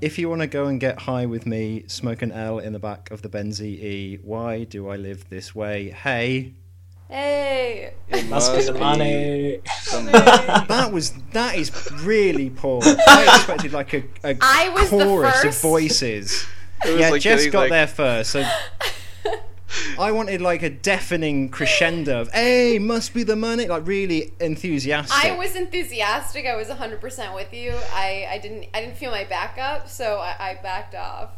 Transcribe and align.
if 0.00 0.18
you 0.18 0.28
want 0.28 0.40
to 0.40 0.46
go 0.46 0.66
and 0.66 0.80
get 0.80 1.00
high 1.00 1.26
with 1.26 1.46
me, 1.46 1.84
smoke 1.86 2.22
an 2.22 2.32
L 2.32 2.58
in 2.58 2.72
the 2.72 2.78
back 2.78 3.10
of 3.10 3.22
the 3.22 3.28
Benz 3.28 3.62
E. 3.62 4.18
Why 4.22 4.64
do 4.64 4.88
I 4.88 4.96
live 4.96 5.28
this 5.28 5.54
way? 5.54 5.90
Hey, 5.90 6.54
Hey. 7.08 7.92
It 8.08 8.26
Must 8.28 8.54
be 8.54 8.62
the 8.62 8.74
money. 8.74 9.60
that 10.68 10.90
was 10.92 11.12
that 11.32 11.56
is 11.56 11.72
really 12.02 12.50
poor. 12.50 12.80
I 12.84 13.24
expected 13.36 13.72
like 13.72 13.92
a, 13.94 14.04
a 14.24 14.36
I 14.40 14.68
was 14.70 14.90
the 14.90 15.04
chorus 15.04 15.44
of 15.44 15.60
voices. 15.60 16.46
Yeah, 16.84 17.10
like 17.10 17.20
Jess 17.20 17.40
getting, 17.40 17.52
got 17.52 17.60
like- 17.62 17.70
there 17.70 17.86
first, 17.88 18.30
so 18.30 18.48
I 20.00 20.12
wanted 20.12 20.40
like 20.40 20.62
a 20.62 20.70
deafening 20.70 21.48
crescendo 21.50 22.22
of 22.22 22.32
"Hey, 22.32 22.78
must 22.78 23.14
be 23.14 23.22
the 23.22 23.36
money!" 23.36 23.66
Like 23.66 23.86
really 23.86 24.32
enthusiastic. 24.40 25.24
I 25.24 25.36
was 25.36 25.54
enthusiastic. 25.56 26.46
I 26.46 26.56
was 26.56 26.68
100% 26.68 27.34
with 27.34 27.52
you. 27.52 27.74
I, 27.92 28.26
I 28.30 28.38
didn't 28.38 28.66
I 28.74 28.80
didn't 28.80 28.96
feel 28.96 29.10
my 29.10 29.24
backup, 29.24 29.88
so 29.88 30.18
I, 30.18 30.34
I 30.38 30.58
backed 30.62 30.94
off. 30.94 31.30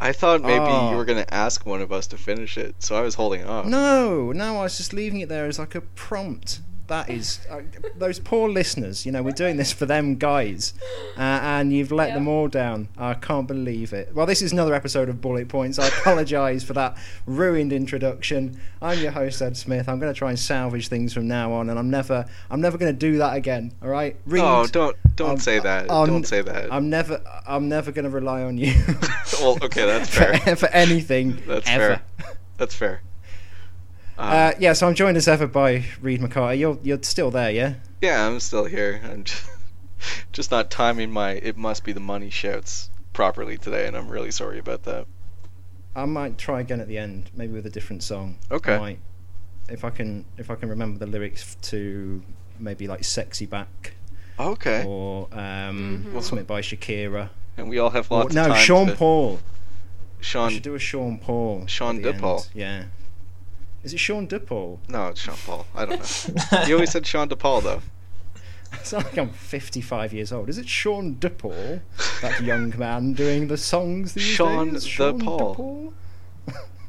I 0.00 0.12
thought 0.12 0.40
maybe 0.40 0.64
Oh. 0.64 0.90
you 0.90 0.96
were 0.96 1.02
oh. 1.02 1.06
gonna 1.06 1.26
ask 1.30 1.66
one 1.66 1.82
of 1.82 1.92
us 1.92 2.06
to 2.08 2.16
finish 2.16 2.56
it, 2.56 2.76
so 2.78 2.96
I 2.96 3.02
was 3.02 3.14
holding 3.16 3.44
off. 3.44 3.66
No, 3.66 4.32
no, 4.32 4.58
I 4.58 4.62
was 4.62 4.78
just 4.78 4.92
leaving 4.92 5.20
it 5.20 5.28
there 5.28 5.46
as 5.46 5.58
like 5.58 5.74
a 5.74 5.82
prompt. 5.82 6.60
That 6.90 7.08
is, 7.08 7.38
uh, 7.48 7.60
those 7.96 8.18
poor 8.18 8.48
listeners, 8.48 9.06
you 9.06 9.12
know, 9.12 9.22
we're 9.22 9.30
doing 9.30 9.56
this 9.56 9.70
for 9.72 9.86
them 9.86 10.16
guys, 10.16 10.74
uh, 11.16 11.20
and 11.20 11.72
you've 11.72 11.92
let 11.92 12.08
Yeah. 12.08 12.14
them 12.14 12.26
all 12.26 12.48
down. 12.48 12.88
I 12.98 13.14
can't 13.14 13.46
believe 13.46 13.92
it. 13.92 14.10
Well, 14.12 14.26
this 14.26 14.42
is 14.42 14.50
another 14.50 14.74
episode 14.74 15.08
of 15.08 15.20
Bullet 15.20 15.46
Points. 15.48 15.78
I 15.78 15.86
apologise 15.86 16.64
for 16.64 16.72
that 16.72 16.96
ruined 17.26 17.72
introduction. 17.72 18.58
I'm 18.82 18.98
your 18.98 19.12
host, 19.12 19.40
Ed 19.40 19.56
Smith. 19.56 19.88
I'm 19.88 20.00
going 20.00 20.12
to 20.12 20.18
try 20.18 20.30
and 20.30 20.38
salvage 20.38 20.88
things 20.88 21.12
from 21.14 21.28
now 21.28 21.52
on, 21.52 21.70
and 21.70 21.78
I'm 21.78 21.90
never, 21.90 22.24
I'm 22.50 22.60
never 22.60 22.76
going 22.76 22.92
to 22.92 22.98
do 22.98 23.18
that 23.18 23.36
again. 23.36 23.70
All 23.82 23.88
right? 23.88 24.16
Reid. 24.26 24.42
Oh, 24.44 24.66
don't 24.66 24.96
don't 25.14 25.30
Um, 25.30 25.38
say 25.38 25.60
that. 25.60 25.88
um, 25.88 26.08
don't 26.08 26.26
say 26.26 26.42
that. 26.42 26.72
I'm 26.72 26.90
never, 26.90 27.20
I'm 27.46 27.68
never 27.68 27.92
going 27.92 28.04
to 28.06 28.10
rely 28.10 28.42
on 28.42 28.58
you. 28.58 28.74
well, 29.40 29.56
okay, 29.62 29.86
that's 29.86 30.08
for, 30.12 30.24
fair. 30.36 30.56
for 30.56 30.68
anything. 30.70 31.40
That's 31.46 31.68
ever. 31.70 32.02
fair. 32.18 32.32
That's 32.56 32.74
fair. 32.74 33.02
Uh, 34.20 34.52
yeah, 34.58 34.72
so 34.74 34.86
I'm 34.86 34.94
joined 34.94 35.16
as 35.16 35.26
ever 35.28 35.46
by 35.46 35.84
Reid 36.00 36.20
McCarter. 36.20 36.58
You're 36.58 36.78
you're 36.82 37.02
still 37.02 37.30
there, 37.30 37.50
yeah? 37.50 37.74
yeah, 38.02 38.26
I'm 38.26 38.38
still 38.40 38.64
here. 38.66 39.00
I'm 39.04 39.24
just, 39.24 39.44
just 40.32 40.50
not 40.50 40.70
timing 40.70 41.10
my 41.10 41.32
"it 41.32 41.56
must 41.56 41.84
be 41.84 41.92
the 41.92 42.00
money" 42.00 42.28
shouts 42.30 42.90
properly 43.12 43.56
today, 43.56 43.86
and 43.86 43.96
I'm 43.96 44.08
really 44.08 44.30
sorry 44.30 44.58
about 44.58 44.82
that. 44.84 45.06
I 45.96 46.04
might 46.04 46.38
try 46.38 46.60
again 46.60 46.80
at 46.80 46.88
the 46.88 46.98
end, 46.98 47.30
maybe 47.34 47.52
with 47.54 47.66
a 47.66 47.70
different 47.70 48.02
song. 48.02 48.38
Okay. 48.50 48.74
I 48.74 48.78
might, 48.78 48.98
if 49.68 49.84
I 49.84 49.90
can 49.90 50.24
if 50.38 50.50
I 50.50 50.54
can 50.54 50.68
remember 50.68 50.98
the 50.98 51.10
lyrics 51.10 51.56
to 51.62 52.22
maybe 52.58 52.86
like 52.86 53.04
"Sexy 53.04 53.46
Back" 53.46 53.94
Okay. 54.38 54.84
or 54.86 55.28
um, 55.32 56.04
Mhm. 56.12 56.22
something 56.22 56.44
by 56.46 56.60
Shakira. 56.60 57.30
And 57.56 57.68
we 57.68 57.78
all 57.78 57.90
have 57.90 58.10
Or, 58.12 58.20
lots 58.20 58.34
no, 58.34 58.48
time. 58.48 58.56
Sean 58.64 58.86
to... 58.88 58.94
Paul. 58.96 59.40
I 60.18 60.22
Sean. 60.22 60.50
should 60.50 60.62
do 60.62 60.74
a 60.74 60.78
Sean 60.78 61.18
Paul. 61.18 61.66
Sean 61.66 62.04
at 62.04 62.16
DePaul. 62.16 62.36
end, 62.46 62.48
Yeah. 62.54 62.84
Is 63.82 63.94
it 63.94 63.98
Sean 63.98 64.26
DePaul? 64.28 64.78
No, 64.88 65.08
it's 65.08 65.20
Sean 65.20 65.36
Paul. 65.46 65.66
I 65.74 65.86
don't 65.86 65.98
know. 66.52 66.62
you 66.66 66.74
always 66.74 66.90
said 66.90 67.06
Sean 67.06 67.28
DePaul 67.28 67.62
though. 67.62 67.82
It's 68.74 68.92
not 68.92 69.04
like 69.04 69.18
I'm 69.18 69.30
55 69.30 70.12
years 70.12 70.32
old. 70.32 70.48
Is 70.48 70.56
it 70.58 70.68
Sean 70.68 71.16
DePaul, 71.16 71.80
that 72.22 72.40
young 72.42 72.72
man 72.78 73.14
doing 73.14 73.48
the 73.48 73.56
songs 73.56 74.12
these 74.14 74.22
Sean 74.24 74.74
days? 74.74 74.84
DePaul. 74.86 75.92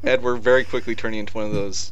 Ed, 0.03 0.21
we're 0.23 0.35
very 0.35 0.63
quickly 0.63 0.95
turning 0.95 1.19
into 1.21 1.33
one 1.33 1.45
of 1.45 1.53
those 1.53 1.91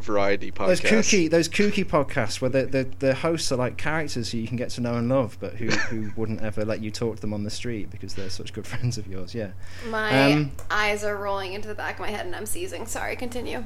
variety 0.00 0.52
podcasts. 0.52 0.66
Those 0.66 0.80
kooky, 0.82 1.30
those 1.30 1.48
kooky 1.48 1.84
podcasts 1.84 2.40
where 2.40 2.50
the, 2.50 2.66
the, 2.66 2.88
the 2.98 3.14
hosts 3.14 3.50
are 3.50 3.56
like 3.56 3.76
characters 3.76 4.30
who 4.30 4.38
you 4.38 4.46
can 4.46 4.56
get 4.56 4.70
to 4.70 4.80
know 4.80 4.94
and 4.96 5.08
love, 5.08 5.36
but 5.40 5.54
who, 5.54 5.68
who 5.68 6.12
wouldn't 6.16 6.42
ever 6.42 6.64
let 6.64 6.80
you 6.80 6.90
talk 6.90 7.16
to 7.16 7.20
them 7.20 7.32
on 7.32 7.42
the 7.44 7.50
street 7.50 7.90
because 7.90 8.14
they're 8.14 8.30
such 8.30 8.52
good 8.52 8.66
friends 8.68 8.98
of 8.98 9.06
yours. 9.06 9.34
Yeah. 9.34 9.50
My 9.88 10.32
Um, 10.32 10.52
eyes 10.70 11.02
are 11.04 11.16
rolling 11.16 11.54
into 11.54 11.68
the 11.68 11.74
back 11.74 11.94
of 11.94 12.00
my 12.00 12.10
head 12.10 12.26
and 12.26 12.36
I'm 12.36 12.46
seizing. 12.46 12.86
Sorry, 12.86 13.16
continue. 13.16 13.64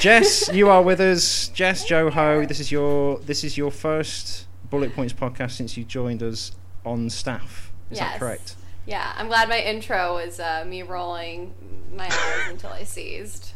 Jess, 0.00 0.52
you 0.52 0.68
are 0.68 0.82
with 0.82 1.00
us. 1.00 1.48
Jess 1.48 1.88
Joho, 1.88 2.46
this 2.46 2.60
is 2.60 2.72
your 2.72 3.18
this 3.20 3.44
is 3.44 3.56
your 3.56 3.70
first 3.70 4.46
Bullet 4.68 4.94
Points 4.94 5.12
podcast 5.12 5.52
since 5.52 5.76
you 5.76 5.84
joined 5.84 6.22
us 6.22 6.52
on 6.84 7.08
staff. 7.10 7.72
Is 7.90 7.98
that 7.98 8.18
correct? 8.18 8.56
Yeah, 8.84 9.12
I'm 9.16 9.28
glad 9.28 9.48
my 9.48 9.60
intro 9.60 10.14
was 10.14 10.38
uh, 10.40 10.64
me 10.66 10.82
rolling 10.82 11.54
my 11.94 12.06
eyes 12.06 12.50
until 12.50 12.70
I 12.70 12.82
seized. 12.84 13.52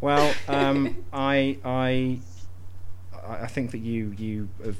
Well, 0.00 0.34
um, 0.48 1.04
I 1.12 1.58
I 1.64 2.20
I 3.26 3.46
think 3.46 3.70
that 3.72 3.78
you 3.78 4.14
you 4.16 4.48
have 4.64 4.76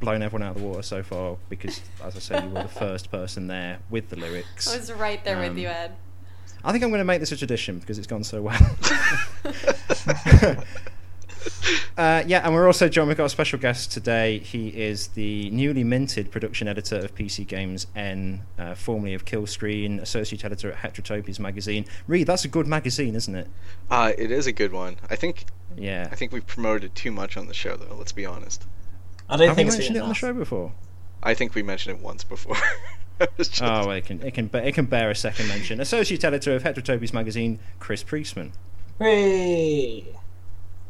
blown 0.00 0.22
everyone 0.22 0.42
out 0.46 0.56
of 0.56 0.62
the 0.62 0.66
water 0.68 0.82
so 0.82 1.02
far 1.02 1.36
because, 1.48 1.80
as 2.02 2.16
I 2.16 2.20
said, 2.20 2.44
you 2.44 2.50
were 2.50 2.62
the 2.62 2.68
first 2.86 3.10
person 3.10 3.46
there 3.48 3.78
with 3.90 4.08
the 4.08 4.16
lyrics. 4.16 4.68
I 4.68 4.76
was 4.76 4.92
right 4.92 5.22
there 5.24 5.38
with 5.38 5.50
Um, 5.52 5.58
you, 5.58 5.68
Ed. 5.68 5.92
I 6.64 6.72
think 6.72 6.84
I'm 6.84 6.90
going 6.90 7.00
to 7.00 7.04
make 7.04 7.20
this 7.20 7.32
a 7.32 7.36
tradition 7.36 7.78
because 7.78 7.98
it's 7.98 8.06
gone 8.06 8.24
so 8.24 8.42
well. 8.42 8.76
uh, 11.96 12.22
yeah, 12.26 12.42
and 12.44 12.54
we're 12.54 12.66
also 12.66 12.88
joined. 12.88 13.08
We've 13.08 13.16
got 13.16 13.24
a 13.24 13.30
special 13.30 13.58
guest 13.58 13.92
today. 13.92 14.38
He 14.38 14.68
is 14.68 15.08
the 15.08 15.50
newly 15.50 15.84
minted 15.84 16.30
production 16.30 16.68
editor 16.68 16.98
of 16.98 17.14
PC 17.14 17.46
Games 17.46 17.86
N, 17.96 18.42
uh, 18.58 18.74
formerly 18.74 19.14
of 19.14 19.24
Killscreen, 19.24 20.00
associate 20.00 20.44
editor 20.44 20.72
at 20.72 20.78
Heterotopias 20.94 21.38
magazine. 21.38 21.86
Reid, 22.06 22.26
that's 22.26 22.44
a 22.44 22.48
good 22.48 22.66
magazine, 22.66 23.14
isn't 23.14 23.34
it? 23.34 23.48
Uh, 23.90 24.12
it 24.18 24.30
is 24.30 24.46
a 24.46 24.52
good 24.52 24.72
one. 24.72 24.96
I 25.08 25.16
think 25.16 25.46
Yeah. 25.76 26.08
I 26.10 26.14
think 26.14 26.32
we've 26.32 26.46
promoted 26.46 26.84
it 26.84 26.94
too 26.94 27.10
much 27.10 27.36
on 27.36 27.46
the 27.46 27.54
show 27.54 27.76
though, 27.76 27.94
let's 27.94 28.12
be 28.12 28.26
honest. 28.26 28.66
I 29.28 29.36
don't 29.36 29.48
Have 29.48 29.56
we 29.56 29.62
think 29.62 29.68
it's 29.68 29.78
mentioned 29.78 29.96
it 29.96 30.00
on 30.00 30.08
the 30.08 30.14
show 30.14 30.32
before? 30.32 30.72
I 31.22 31.34
think 31.34 31.54
we 31.54 31.62
mentioned 31.62 31.96
it 31.96 32.02
once 32.02 32.24
before. 32.24 32.56
I 33.20 33.28
was 33.36 33.48
just- 33.50 33.62
Oh, 33.62 33.90
it 33.90 34.04
can 34.04 34.22
it 34.22 34.34
can 34.34 34.50
it 34.54 34.72
can 34.74 34.86
bear 34.86 35.10
a 35.10 35.14
second 35.14 35.48
mention. 35.48 35.80
Associate 35.80 36.22
editor 36.24 36.54
of 36.54 36.62
Heterotopias 36.62 37.12
magazine, 37.12 37.58
Chris 37.78 38.02
Priestman. 38.02 38.52
Hooray! 38.98 40.04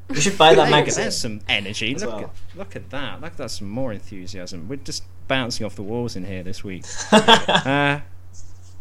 You 0.09 0.21
should 0.21 0.37
buy 0.39 0.55
that 0.57 0.71
magazine. 0.71 1.03
There's 1.05 1.17
some 1.17 1.41
energy. 1.49 1.95
Look 1.95 2.09
well. 2.09 2.19
at 2.25 2.31
look 2.57 2.77
at 2.77 2.91
that. 2.91 3.21
Look, 3.21 3.37
that's 3.37 3.59
some 3.59 3.69
more 3.69 3.93
enthusiasm. 3.93 4.69
We're 4.69 4.77
just 4.77 5.05
bouncing 5.29 5.65
off 5.65 5.77
the 5.77 5.83
walls 5.83 6.17
in 6.17 6.25
here 6.25 6.43
this 6.43 6.65
week. 6.65 6.85
Uh, 7.13 8.01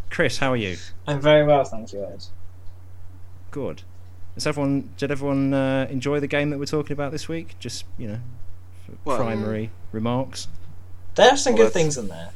Chris, 0.09 0.39
how 0.39 0.51
are 0.53 0.57
you? 0.57 0.75
I'm 1.05 1.21
very 1.21 1.45
well, 1.45 1.63
thank 1.63 1.93
you, 1.93 2.03
Ed. 2.03 2.25
Good. 3.51 3.83
Has 4.33 4.47
everyone 4.47 4.89
did 4.97 5.11
everyone 5.11 5.53
uh, 5.53 5.87
enjoy 5.89 6.19
the 6.19 6.27
game 6.27 6.49
that 6.49 6.57
we're 6.57 6.65
talking 6.65 6.93
about 6.93 7.11
this 7.11 7.27
week? 7.27 7.55
Just 7.59 7.85
you 7.97 8.07
know, 8.07 8.19
Well- 9.05 9.17
primary 9.17 9.69
remarks. 9.91 10.47
There 11.15 11.29
are 11.29 11.37
some 11.37 11.53
Well, 11.53 11.65
good 11.65 11.73
things 11.73 11.97
in 11.97 12.07
there. 12.07 12.29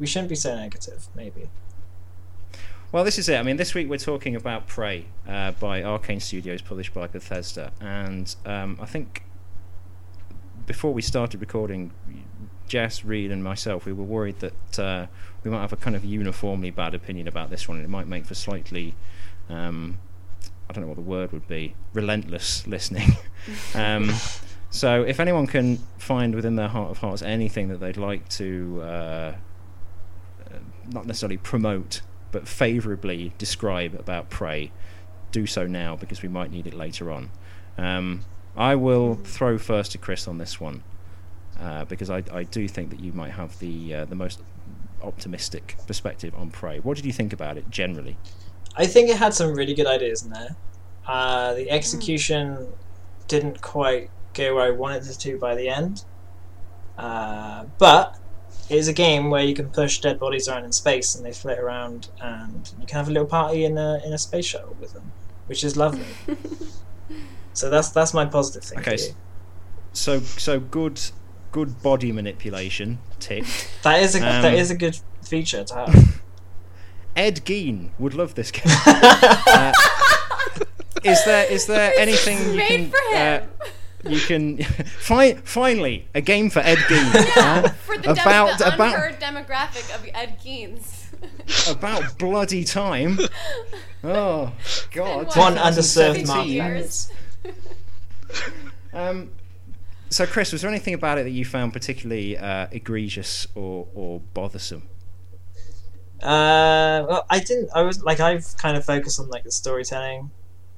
We 0.00 0.06
shouldn't 0.06 0.30
be 0.30 0.34
so 0.34 0.56
negative, 0.56 1.08
maybe. 1.14 1.50
Well, 2.90 3.04
this 3.04 3.18
is 3.18 3.28
it. 3.28 3.36
I 3.36 3.44
mean, 3.44 3.56
this 3.56 3.74
week 3.74 3.88
we're 3.88 3.98
talking 3.98 4.34
about 4.34 4.66
Prey 4.66 5.06
uh, 5.28 5.52
by 5.52 5.84
Arcane 5.84 6.18
Studios, 6.18 6.62
published 6.62 6.92
by 6.92 7.06
Bethesda, 7.06 7.70
and 7.80 8.34
um, 8.44 8.78
I 8.80 8.86
think 8.86 9.22
before 10.66 10.92
we 10.92 11.02
started 11.02 11.40
recording, 11.40 11.92
Jess, 12.66 13.04
Reid, 13.04 13.30
and 13.30 13.44
myself, 13.44 13.84
we 13.84 13.92
were 13.92 14.04
worried 14.04 14.40
that 14.40 14.78
uh, 14.78 15.06
we 15.44 15.50
might 15.50 15.60
have 15.60 15.72
a 15.72 15.76
kind 15.76 15.94
of 15.94 16.04
uniformly 16.04 16.70
bad 16.70 16.94
opinion 16.94 17.28
about 17.28 17.50
this 17.50 17.68
one, 17.68 17.76
and 17.76 17.84
it 17.84 17.90
might 17.90 18.06
make 18.06 18.24
for 18.24 18.34
slightly, 18.34 18.94
um, 19.48 19.98
I 20.68 20.72
don't 20.72 20.82
know 20.82 20.88
what 20.88 20.96
the 20.96 21.02
word 21.02 21.32
would 21.32 21.46
be, 21.46 21.74
relentless 21.92 22.66
listening. 22.66 23.16
um, 23.74 24.12
so, 24.70 25.02
if 25.02 25.20
anyone 25.20 25.46
can 25.46 25.76
find 25.98 26.34
within 26.34 26.56
their 26.56 26.68
heart 26.68 26.90
of 26.90 26.98
hearts 26.98 27.22
anything 27.22 27.68
that 27.68 27.78
they'd 27.78 27.96
like 27.96 28.28
to, 28.30 28.80
uh, 28.82 29.32
not 30.92 31.06
necessarily 31.06 31.36
promote, 31.36 32.02
but 32.32 32.46
favourably 32.46 33.32
describe 33.38 33.94
about 33.94 34.30
Prey, 34.30 34.72
do 35.32 35.46
so 35.46 35.66
now 35.66 35.96
because 35.96 36.22
we 36.22 36.28
might 36.28 36.50
need 36.50 36.66
it 36.66 36.74
later 36.74 37.10
on. 37.10 37.30
Um, 37.78 38.22
I 38.56 38.74
will 38.74 39.14
throw 39.14 39.58
first 39.58 39.92
to 39.92 39.98
Chris 39.98 40.26
on 40.26 40.38
this 40.38 40.60
one 40.60 40.82
uh, 41.58 41.84
because 41.84 42.10
I, 42.10 42.22
I 42.32 42.42
do 42.44 42.66
think 42.68 42.90
that 42.90 43.00
you 43.00 43.12
might 43.12 43.32
have 43.32 43.58
the 43.58 43.94
uh, 43.94 44.04
the 44.04 44.16
most 44.16 44.40
optimistic 45.02 45.76
perspective 45.86 46.34
on 46.36 46.50
Prey. 46.50 46.78
What 46.78 46.96
did 46.96 47.06
you 47.06 47.12
think 47.12 47.32
about 47.32 47.56
it 47.56 47.70
generally? 47.70 48.16
I 48.76 48.86
think 48.86 49.08
it 49.08 49.16
had 49.16 49.34
some 49.34 49.54
really 49.54 49.74
good 49.74 49.86
ideas 49.86 50.22
in 50.24 50.30
there. 50.30 50.56
Uh, 51.06 51.54
the 51.54 51.70
execution 51.70 52.68
didn't 53.28 53.60
quite 53.62 54.10
go 54.34 54.54
where 54.54 54.66
I 54.66 54.70
wanted 54.70 55.06
it 55.06 55.18
to 55.20 55.38
by 55.38 55.54
the 55.54 55.68
end. 55.68 56.04
Uh, 56.98 57.64
but 57.78 58.18
it 58.70 58.76
is 58.76 58.86
a 58.86 58.92
game 58.92 59.30
where 59.30 59.42
you 59.42 59.52
can 59.52 59.68
push 59.68 60.00
dead 60.00 60.20
bodies 60.20 60.48
around 60.48 60.64
in 60.64 60.72
space 60.72 61.16
and 61.16 61.26
they 61.26 61.32
float 61.32 61.58
around, 61.58 62.08
and 62.22 62.72
you 62.80 62.86
can 62.86 62.96
have 62.98 63.08
a 63.08 63.10
little 63.10 63.26
party 63.26 63.64
in 63.64 63.76
a 63.76 64.00
in 64.06 64.12
a 64.12 64.18
space 64.18 64.46
shuttle 64.46 64.76
with 64.80 64.92
them, 64.92 65.10
which 65.46 65.64
is 65.64 65.76
lovely. 65.76 66.06
so 67.52 67.68
that's 67.68 67.90
that's 67.90 68.14
my 68.14 68.24
positive 68.24 68.62
thing. 68.62 68.78
Okay, 68.78 68.96
for 68.96 69.02
you. 69.02 69.14
So 69.92 70.20
so 70.20 70.60
good 70.60 71.00
good 71.50 71.82
body 71.82 72.12
manipulation 72.12 73.00
tick. 73.18 73.44
That 73.82 74.02
is 74.02 74.14
a 74.14 74.18
um, 74.18 74.42
that 74.42 74.54
is 74.54 74.70
a 74.70 74.76
good 74.76 74.98
feature 75.22 75.64
to 75.64 75.74
have. 75.74 76.22
Ed 77.16 77.44
Gein 77.44 77.90
would 77.98 78.14
love 78.14 78.36
this 78.36 78.52
game. 78.52 78.62
Uh, 78.86 79.72
is 81.02 81.24
there 81.24 81.50
is 81.50 81.66
there 81.66 81.90
This 81.90 81.98
anything 81.98 82.38
is 82.38 82.46
you 82.46 82.56
made 82.56 82.68
can 82.68 82.90
for 82.90 83.16
uh, 83.16 83.40
him. 83.40 83.50
You 84.04 84.20
can 84.20 84.58
fi- 84.98 85.34
finally 85.34 86.08
a 86.14 86.20
game 86.20 86.50
for 86.50 86.60
Ed 86.60 86.78
Gein. 86.78 87.10
huh? 87.34 87.68
For 87.68 87.96
the, 87.96 88.02
dem- 88.02 88.12
about 88.12 88.58
the 88.58 88.74
about 88.74 88.94
unheard 88.94 89.20
demographic 89.20 89.94
of 89.94 90.08
Ed 90.14 90.38
Geins. 90.40 91.06
about 91.70 92.18
bloody 92.18 92.64
time. 92.64 93.18
Oh 94.02 94.52
God! 94.92 95.26
what, 95.26 95.36
One 95.36 95.56
underserved 95.56 96.26
market. 96.26 97.10
Um, 98.92 99.30
so, 100.08 100.26
Chris, 100.26 100.52
was 100.52 100.62
there 100.62 100.70
anything 100.70 100.94
about 100.94 101.18
it 101.18 101.24
that 101.24 101.30
you 101.30 101.44
found 101.44 101.72
particularly 101.72 102.36
uh, 102.36 102.66
egregious 102.72 103.46
or, 103.54 103.86
or 103.94 104.20
bothersome? 104.34 104.82
Uh, 106.20 107.06
well, 107.08 107.26
I 107.30 107.38
didn't. 107.38 107.70
I 107.74 107.82
was 107.82 108.02
like, 108.02 108.18
I've 108.18 108.56
kind 108.56 108.76
of 108.76 108.84
focused 108.84 109.20
on 109.20 109.28
like 109.28 109.44
the 109.44 109.52
storytelling 109.52 110.30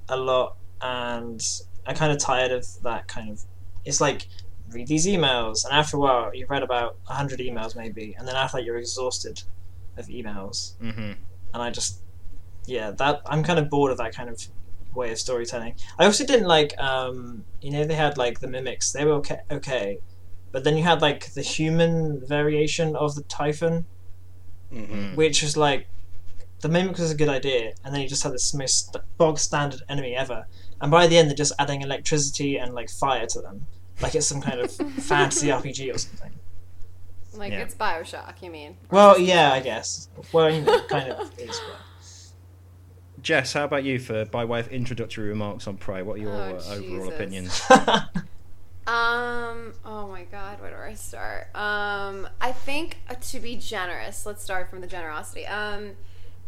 a 0.09 0.17
lot, 0.17 0.57
and 0.81 1.43
I'm 1.87 1.95
kind 1.97 2.13
of 2.13 2.19
tired 2.19 2.53
of 2.53 2.67
that 2.83 3.09
kind 3.09 3.31
of. 3.31 3.41
It's 3.85 4.01
like 4.01 4.29
read 4.71 4.87
these 4.87 5.07
emails, 5.07 5.65
and 5.65 5.75
after 5.75 5.97
a 5.97 6.01
while, 6.01 6.35
you've 6.35 6.51
read 6.51 6.63
about 6.63 6.97
hundred 7.05 7.41
emails 7.41 7.77
maybe, 7.77 8.15
and 8.19 8.27
then 8.27 8.37
after 8.37 8.59
that, 8.59 8.65
you're 8.65 8.79
exhausted 8.79 9.43
of 9.97 10.07
emails, 10.07 10.75
Mm-hmm. 10.81 11.13
and 11.53 11.63
I 11.63 11.71
just, 11.71 12.01
yeah, 12.67 12.93
that 12.93 13.23
I'm 13.27 13.43
kind 13.43 13.59
of 13.59 13.69
bored 13.69 13.93
of 13.93 13.99
that 13.99 14.15
kind 14.15 14.31
of 14.31 14.41
way 14.95 15.11
of 15.13 15.19
storytelling. 15.19 15.75
I 15.99 16.05
also 16.07 16.25
didn't 16.25 16.47
like, 16.47 16.79
um, 16.79 17.45
you 17.61 17.71
know, 17.71 17.85
they 17.85 17.95
had 17.95 18.17
like 18.17 18.41
the 18.41 18.49
mimics. 18.49 18.93
They 18.93 19.05
were 19.05 19.13
okay, 19.15 19.41
okay, 19.51 19.99
but 20.53 20.65
then 20.65 20.77
you 20.77 20.83
had 20.85 21.03
like 21.03 21.33
the 21.35 21.43
human 21.43 22.25
variation 22.27 22.95
of 22.97 23.15
the 23.15 23.23
Typhon 23.23 23.87
hmm 24.71 25.15
which 25.15 25.43
was 25.43 25.57
like 25.57 25.87
the 26.61 26.69
mimic 26.69 26.97
was 26.97 27.11
a 27.11 27.15
good 27.17 27.29
idea, 27.29 27.73
and 27.85 27.93
then 27.93 28.01
you 28.01 28.09
just 28.09 28.23
had 28.23 28.33
this 28.33 28.55
most 28.55 28.97
bog 29.19 29.39
standard 29.39 29.83
enemy 29.89 30.15
ever. 30.15 30.47
And 30.83 30.91
by 30.91 31.07
the 31.07 31.17
end, 31.17 31.29
they're 31.31 31.37
just 31.37 31.53
adding 31.59 31.81
electricity 31.81 32.59
and 32.59 32.75
like 32.75 32.91
fire 32.91 33.25
to 33.27 33.41
them, 33.41 33.67
like 34.03 34.15
it's 34.15 34.27
some 34.27 34.41
kind 34.43 34.61
of 34.61 34.71
fantasy 34.99 35.47
RPG 35.47 35.95
or 35.95 35.99
something. 35.99 36.33
Like 37.35 37.53
Yeah. 37.53 37.61
it's 37.63 37.75
Bioshock, 37.75 38.43
you 38.43 38.51
mean? 38.51 38.77
Well, 38.91 39.19
yeah, 39.19 39.53
I 39.53 39.61
guess. 39.61 40.09
Well, 40.33 40.51
you 40.53 40.61
know, 40.63 40.81
kind 40.89 41.11
of 41.11 41.31
is. 41.39 41.59
Jess, 43.23 43.53
how 43.53 43.65
about 43.65 43.85
you 43.85 44.01
for 44.01 44.25
by 44.27 44.45
way 44.45 44.59
of 44.61 44.69
introductory 44.69 45.29
remarks 45.29 45.67
on 45.69 45.77
Prey? 45.77 46.03
What 46.03 46.19
are 46.19 46.23
your 46.23 46.33
Oh, 46.33 46.57
uh, 46.59 46.75
overall 46.75 47.09
opinions? 47.09 47.63
Um. 48.85 49.75
Oh 49.85 50.09
my 50.11 50.25
God. 50.25 50.61
Where 50.61 50.71
do 50.71 50.77
I 50.77 50.95
start? 50.95 51.55
Um. 51.55 52.29
I 52.41 52.51
think 52.51 52.99
uh, 53.09 53.15
to 53.15 53.39
be 53.39 53.55
generous, 53.55 54.27
let's 54.27 54.43
start 54.43 54.69
from 54.71 54.81
the 54.81 54.89
generosity. 54.89 55.47
Um. 55.47 55.93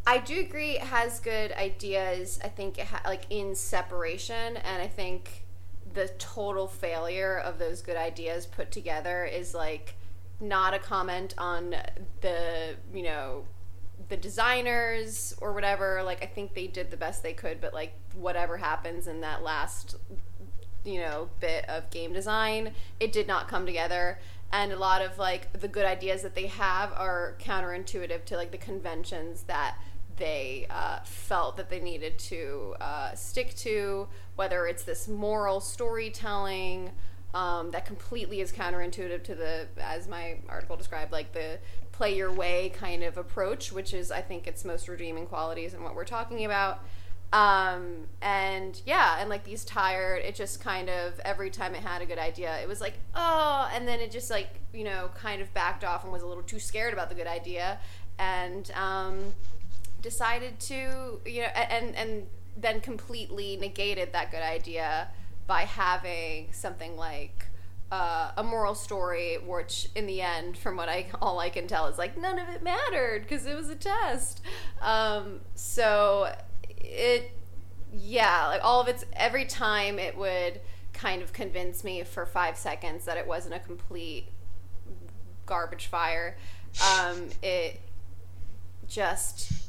I 0.06 0.18
do 0.18 0.40
agree 0.40 0.72
it 0.72 0.82
has 0.82 1.18
good 1.20 1.52
ideas. 1.52 2.38
I 2.44 2.48
think 2.48 2.78
ha- 2.78 3.02
like 3.06 3.24
in 3.30 3.54
separation, 3.54 4.56
and 4.58 4.82
I 4.82 4.86
think 4.86 5.44
the 5.94 6.08
total 6.18 6.66
failure 6.66 7.38
of 7.38 7.58
those 7.58 7.80
good 7.80 7.96
ideas 7.96 8.46
put 8.46 8.70
together 8.70 9.24
is 9.24 9.54
like 9.54 9.94
not 10.40 10.74
a 10.74 10.78
comment 10.78 11.34
on 11.38 11.74
the 12.20 12.74
you 12.92 13.04
know 13.04 13.44
the 14.08 14.16
designers 14.16 15.34
or 15.40 15.52
whatever 15.52 16.02
like 16.02 16.22
i 16.22 16.26
think 16.26 16.52
they 16.54 16.66
did 16.66 16.90
the 16.90 16.96
best 16.96 17.22
they 17.22 17.32
could 17.32 17.60
but 17.60 17.72
like 17.72 17.94
whatever 18.14 18.56
happens 18.56 19.06
in 19.06 19.20
that 19.20 19.42
last 19.42 19.96
you 20.84 21.00
know 21.00 21.30
bit 21.40 21.64
of 21.68 21.88
game 21.90 22.12
design 22.12 22.72
it 23.00 23.12
did 23.12 23.26
not 23.26 23.48
come 23.48 23.64
together 23.64 24.18
and 24.52 24.72
a 24.72 24.76
lot 24.76 25.00
of 25.00 25.16
like 25.18 25.52
the 25.58 25.68
good 25.68 25.86
ideas 25.86 26.22
that 26.22 26.34
they 26.34 26.46
have 26.46 26.92
are 26.92 27.36
counterintuitive 27.40 28.24
to 28.24 28.36
like 28.36 28.50
the 28.50 28.58
conventions 28.58 29.44
that 29.44 29.76
they 30.16 30.66
uh, 30.70 31.00
felt 31.04 31.56
that 31.56 31.70
they 31.70 31.80
needed 31.80 32.18
to 32.18 32.74
uh, 32.80 33.14
stick 33.14 33.54
to 33.56 34.08
whether 34.36 34.66
it's 34.66 34.84
this 34.84 35.08
moral 35.08 35.60
storytelling 35.60 36.90
um, 37.34 37.70
that 37.72 37.84
completely 37.84 38.40
is 38.40 38.52
counterintuitive 38.52 39.24
to 39.24 39.34
the 39.34 39.66
as 39.80 40.06
my 40.06 40.38
article 40.48 40.76
described 40.76 41.10
like 41.12 41.32
the 41.32 41.58
play 41.92 42.16
your 42.16 42.32
way 42.32 42.72
kind 42.74 43.02
of 43.02 43.16
approach 43.18 43.72
which 43.72 43.94
is 43.94 44.10
i 44.10 44.20
think 44.20 44.46
its 44.46 44.64
most 44.64 44.88
redeeming 44.88 45.26
qualities 45.26 45.74
and 45.74 45.82
what 45.82 45.94
we're 45.94 46.04
talking 46.04 46.44
about. 46.44 46.84
Um, 47.32 48.06
and 48.22 48.80
yeah 48.86 49.16
and 49.18 49.28
like 49.28 49.42
these 49.42 49.64
tired 49.64 50.22
it 50.22 50.36
just 50.36 50.60
kind 50.60 50.88
of 50.88 51.18
every 51.24 51.50
time 51.50 51.74
it 51.74 51.82
had 51.82 52.00
a 52.00 52.06
good 52.06 52.18
idea 52.18 52.60
it 52.60 52.68
was 52.68 52.80
like 52.80 52.94
oh 53.16 53.68
and 53.74 53.88
then 53.88 53.98
it 53.98 54.12
just 54.12 54.30
like 54.30 54.60
you 54.72 54.84
know 54.84 55.10
kind 55.16 55.42
of 55.42 55.52
backed 55.52 55.82
off 55.82 56.04
and 56.04 56.12
was 56.12 56.22
a 56.22 56.26
little 56.26 56.44
too 56.44 56.60
scared 56.60 56.92
about 56.92 57.08
the 57.08 57.14
good 57.14 57.26
idea. 57.26 57.78
And 58.18 58.70
um, 58.72 59.34
decided 60.04 60.60
to 60.60 61.18
you 61.24 61.40
know 61.40 61.48
and 61.48 61.96
and 61.96 62.26
then 62.56 62.80
completely 62.80 63.56
negated 63.56 64.12
that 64.12 64.30
good 64.30 64.42
idea 64.42 65.08
by 65.46 65.62
having 65.62 66.52
something 66.52 66.96
like 66.96 67.46
uh, 67.90 68.32
a 68.36 68.42
moral 68.42 68.74
story, 68.74 69.36
which 69.36 69.88
in 69.94 70.06
the 70.06 70.20
end, 70.20 70.56
from 70.56 70.76
what 70.76 70.88
I 70.88 71.06
all 71.20 71.38
I 71.38 71.48
can 71.48 71.66
tell, 71.66 71.86
is 71.86 71.98
like 71.98 72.16
none 72.16 72.38
of 72.38 72.48
it 72.48 72.62
mattered 72.62 73.22
because 73.22 73.46
it 73.46 73.56
was 73.56 73.68
a 73.68 73.74
test. 73.74 74.40
Um, 74.80 75.40
so 75.54 76.34
it, 76.68 77.32
yeah, 77.92 78.46
like 78.48 78.60
all 78.62 78.80
of 78.80 78.88
its 78.88 79.04
every 79.14 79.46
time 79.46 79.98
it 79.98 80.16
would 80.16 80.60
kind 80.92 81.22
of 81.22 81.32
convince 81.32 81.82
me 81.82 82.02
for 82.04 82.26
five 82.26 82.56
seconds 82.56 83.04
that 83.06 83.16
it 83.16 83.26
wasn't 83.26 83.54
a 83.54 83.60
complete 83.60 84.28
garbage 85.46 85.86
fire. 85.86 86.36
Um, 86.82 87.28
it 87.42 87.80
just 88.86 89.63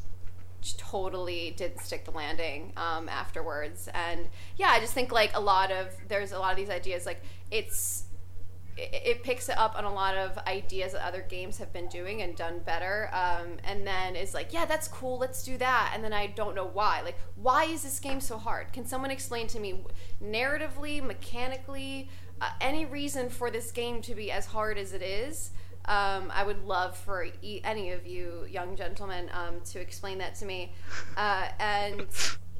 totally 0.73 1.53
didn't 1.57 1.79
stick 1.79 2.05
the 2.05 2.11
landing 2.11 2.73
um, 2.77 3.07
afterwards. 3.09 3.89
And 3.93 4.27
yeah 4.57 4.69
i 4.69 4.79
just 4.79 4.93
think 4.93 5.11
like 5.11 5.31
a 5.35 5.39
lot 5.39 5.71
of 5.71 5.87
there's 6.07 6.31
a 6.31 6.39
lot 6.39 6.51
of 6.51 6.57
these 6.57 6.69
ideas 6.69 7.05
like 7.05 7.21
it's 7.51 8.03
it, 8.77 9.23
picks 9.23 9.47
it 9.47 9.57
up 9.57 9.77
on 9.77 9.85
a 9.85 9.93
lot 9.93 10.17
of 10.17 10.37
ideas 10.39 10.91
that 10.91 11.05
other 11.05 11.21
games 11.21 11.57
have 11.57 11.71
been 11.71 11.87
doing 11.87 12.21
and 12.23 12.35
done 12.35 12.59
better 12.65 13.09
um, 13.13 13.55
and 13.63 13.87
then 13.87 14.17
is 14.17 14.33
like 14.33 14.51
yeah 14.51 14.65
that's 14.65 14.89
cool 14.89 15.17
let's 15.17 15.43
do 15.43 15.57
that 15.57 15.91
and 15.93 16.03
then 16.03 16.11
i 16.11 16.27
don't 16.27 16.55
know 16.55 16.65
why. 16.65 17.01
Like 17.01 17.17
why 17.35 17.65
is 17.65 17.83
this 17.83 17.99
game 17.99 18.19
so 18.19 18.37
hard? 18.37 18.73
Can 18.73 18.85
someone 18.85 19.11
explain 19.11 19.47
to 19.47 19.59
me 19.59 19.85
narratively 20.21 21.01
mechanically 21.01 22.09
uh, 22.41 22.49
any 22.59 22.83
reason 22.85 23.29
for 23.29 23.49
this 23.49 23.71
game 23.71 24.01
to 24.01 24.13
be 24.13 24.29
as 24.29 24.47
hard 24.47 24.77
as 24.77 24.91
it 24.91 25.01
is 25.01 25.51
um, 25.87 26.31
I 26.33 26.43
would 26.43 26.65
love 26.65 26.97
for 26.97 27.27
e- 27.41 27.61
any 27.63 27.91
of 27.91 28.05
you 28.07 28.45
young 28.49 28.75
gentlemen 28.75 29.29
um, 29.33 29.61
to 29.71 29.79
explain 29.79 30.17
that 30.19 30.35
to 30.35 30.45
me. 30.45 30.73
Uh, 31.15 31.47
and 31.59 32.05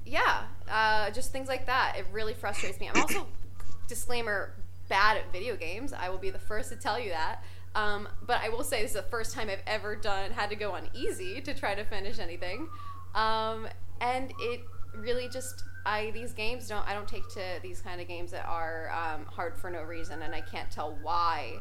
yeah, 0.06 0.44
uh, 0.70 1.10
just 1.12 1.32
things 1.32 1.48
like 1.48 1.66
that. 1.66 1.96
It 1.98 2.06
really 2.12 2.34
frustrates 2.34 2.80
me. 2.80 2.90
I'm 2.94 3.02
also, 3.02 3.28
disclaimer, 3.88 4.54
bad 4.88 5.18
at 5.18 5.32
video 5.32 5.56
games. 5.56 5.94
I 5.94 6.10
will 6.10 6.18
be 6.18 6.30
the 6.30 6.40
first 6.40 6.70
to 6.70 6.76
tell 6.76 7.00
you 7.00 7.10
that. 7.10 7.44
Um, 7.74 8.08
but 8.26 8.42
I 8.42 8.50
will 8.50 8.64
say 8.64 8.82
this 8.82 8.92
is 8.92 8.96
the 8.96 9.04
first 9.04 9.34
time 9.34 9.50
I've 9.50 9.64
ever 9.68 9.96
done 9.96 10.32
had 10.32 10.50
to 10.50 10.56
go 10.56 10.72
on 10.72 10.88
easy 10.94 11.42
to 11.42 11.54
try 11.54 11.76
to 11.76 11.84
finish 11.84 12.20
anything, 12.20 12.70
um, 13.14 13.68
and 14.00 14.32
it 14.40 14.62
really 14.96 15.28
just 15.28 15.66
I 15.86 16.12
these 16.12 16.32
games 16.32 16.70
don't 16.70 16.88
I 16.88 16.94
don't 16.94 17.08
take 17.08 17.28
to 17.34 17.42
these 17.62 17.82
kind 17.82 18.00
of 18.00 18.08
games 18.08 18.32
that 18.32 18.46
are 18.46 18.90
um, 18.92 19.26
hard 19.26 19.58
for 19.58 19.70
no 19.70 19.84
reason, 19.84 20.22
and 20.22 20.34
I 20.34 20.40
can't 20.40 20.72
tell 20.72 20.98
why. 21.02 21.56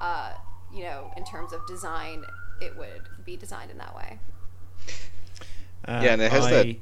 Uh, 0.00 0.32
you 0.74 0.84
know, 0.84 1.10
in 1.16 1.24
terms 1.24 1.52
of 1.52 1.66
design, 1.66 2.24
it 2.60 2.76
would 2.76 3.02
be 3.24 3.36
designed 3.36 3.70
in 3.70 3.78
that 3.78 3.94
way. 3.96 4.18
Uh, 5.86 6.00
Yeah, 6.02 6.12
and 6.12 6.22
it 6.22 6.30
has 6.30 6.46
I 6.46 6.50
that- 6.50 6.76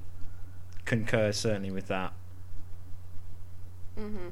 concur 0.84 1.32
certainly 1.32 1.70
with 1.70 1.86
that. 1.88 2.12
hmm 3.96 4.28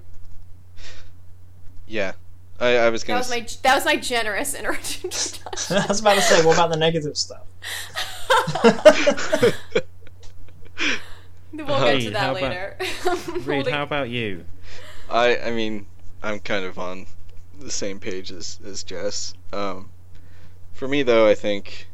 Yeah, 1.87 2.13
I, 2.61 2.77
I 2.79 2.91
was 2.91 3.05
gonna. 3.05 3.19
was 3.21 3.31
my 3.31 3.47
that 3.63 3.75
was 3.75 3.85
my 3.85 3.97
generous 3.97 4.55
introduction. 4.55 5.11
I 5.71 5.87
was 5.87 6.01
about 6.01 6.15
to 6.15 6.23
say, 6.23 6.45
what 6.45 6.55
about 6.57 6.71
the 6.71 6.77
negative 6.77 7.17
stuff? 7.17 7.43
we'll 11.53 11.67
get 11.67 11.95
Reid, 11.95 12.13
to 12.13 12.19
how 12.19 12.35
that 12.35 12.43
about- 12.43 12.43
later. 12.43 12.77
Reid, 13.45 13.45
Holding- 13.57 13.75
how 13.75 13.83
about 13.83 14.09
you? 14.11 14.45
I 15.11 15.39
I 15.39 15.51
mean, 15.53 15.87
I'm 16.23 16.41
kind 16.41 16.65
of 16.65 16.79
on 16.79 17.07
the 17.59 17.71
same 17.71 18.01
page 18.01 18.31
as 18.31 18.59
as 18.65 18.83
Jess. 18.83 19.35
Um, 19.53 19.91
for 20.73 20.89
me 20.89 21.03
though, 21.03 21.29
I 21.29 21.35
think, 21.35 21.89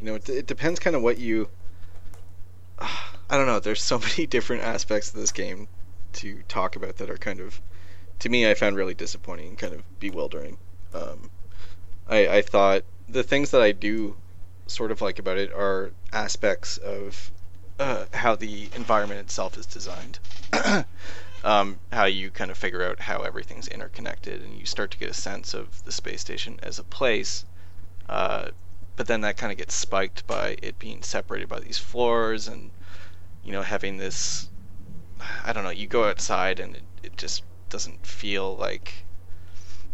you 0.00 0.06
know, 0.06 0.14
it, 0.14 0.28
it 0.28 0.46
depends 0.46 0.80
kind 0.80 0.96
of 0.96 1.02
what 1.02 1.18
you. 1.18 1.48
I 2.78 3.36
don't 3.36 3.46
know. 3.46 3.60
There's 3.60 3.82
so 3.82 3.98
many 4.16 4.26
different 4.26 4.62
aspects 4.62 5.10
of 5.10 5.20
this 5.20 5.32
game 5.32 5.68
to 6.14 6.42
talk 6.48 6.74
about 6.76 6.96
that 6.96 7.08
are 7.08 7.16
kind 7.16 7.40
of, 7.40 7.60
to 8.18 8.28
me, 8.28 8.50
I 8.50 8.54
found 8.54 8.74
really 8.74 8.94
disappointing 8.94 9.48
and 9.48 9.58
kind 9.58 9.72
of 9.72 9.82
bewildering. 10.00 10.56
Um, 10.92 11.30
I 12.08 12.28
I 12.28 12.42
thought 12.42 12.84
the 13.08 13.22
things 13.22 13.50
that 13.50 13.62
I 13.62 13.72
do 13.72 14.16
sort 14.66 14.90
of 14.90 15.00
like 15.00 15.18
about 15.18 15.36
it 15.36 15.52
are 15.52 15.90
aspects 16.12 16.76
of 16.78 17.30
uh, 17.78 18.06
how 18.12 18.36
the 18.36 18.68
environment 18.74 19.20
itself 19.20 19.56
is 19.56 19.66
designed. 19.66 20.18
um, 21.42 21.78
how 21.92 22.04
you 22.04 22.30
kind 22.30 22.50
of 22.50 22.58
figure 22.58 22.82
out 22.82 23.00
how 23.00 23.22
everything's 23.22 23.68
interconnected 23.68 24.42
and 24.42 24.58
you 24.58 24.66
start 24.66 24.90
to 24.90 24.98
get 24.98 25.10
a 25.10 25.14
sense 25.14 25.54
of 25.54 25.82
the 25.84 25.92
space 25.92 26.20
station 26.20 26.58
as 26.62 26.78
a 26.78 26.84
place. 26.84 27.44
Uh, 28.08 28.50
but 28.96 29.06
then 29.06 29.22
that 29.22 29.36
kind 29.36 29.50
of 29.50 29.58
gets 29.58 29.74
spiked 29.74 30.26
by 30.26 30.56
it 30.62 30.78
being 30.78 31.02
separated 31.02 31.48
by 31.48 31.60
these 31.60 31.78
floors 31.78 32.48
and, 32.48 32.70
you 33.42 33.52
know, 33.52 33.62
having 33.62 33.96
this. 33.96 34.48
I 35.44 35.52
don't 35.52 35.64
know, 35.64 35.70
you 35.70 35.86
go 35.86 36.08
outside 36.08 36.60
and 36.60 36.76
it, 36.76 36.82
it 37.02 37.16
just 37.16 37.42
doesn't 37.68 38.06
feel 38.06 38.56
like 38.56 39.04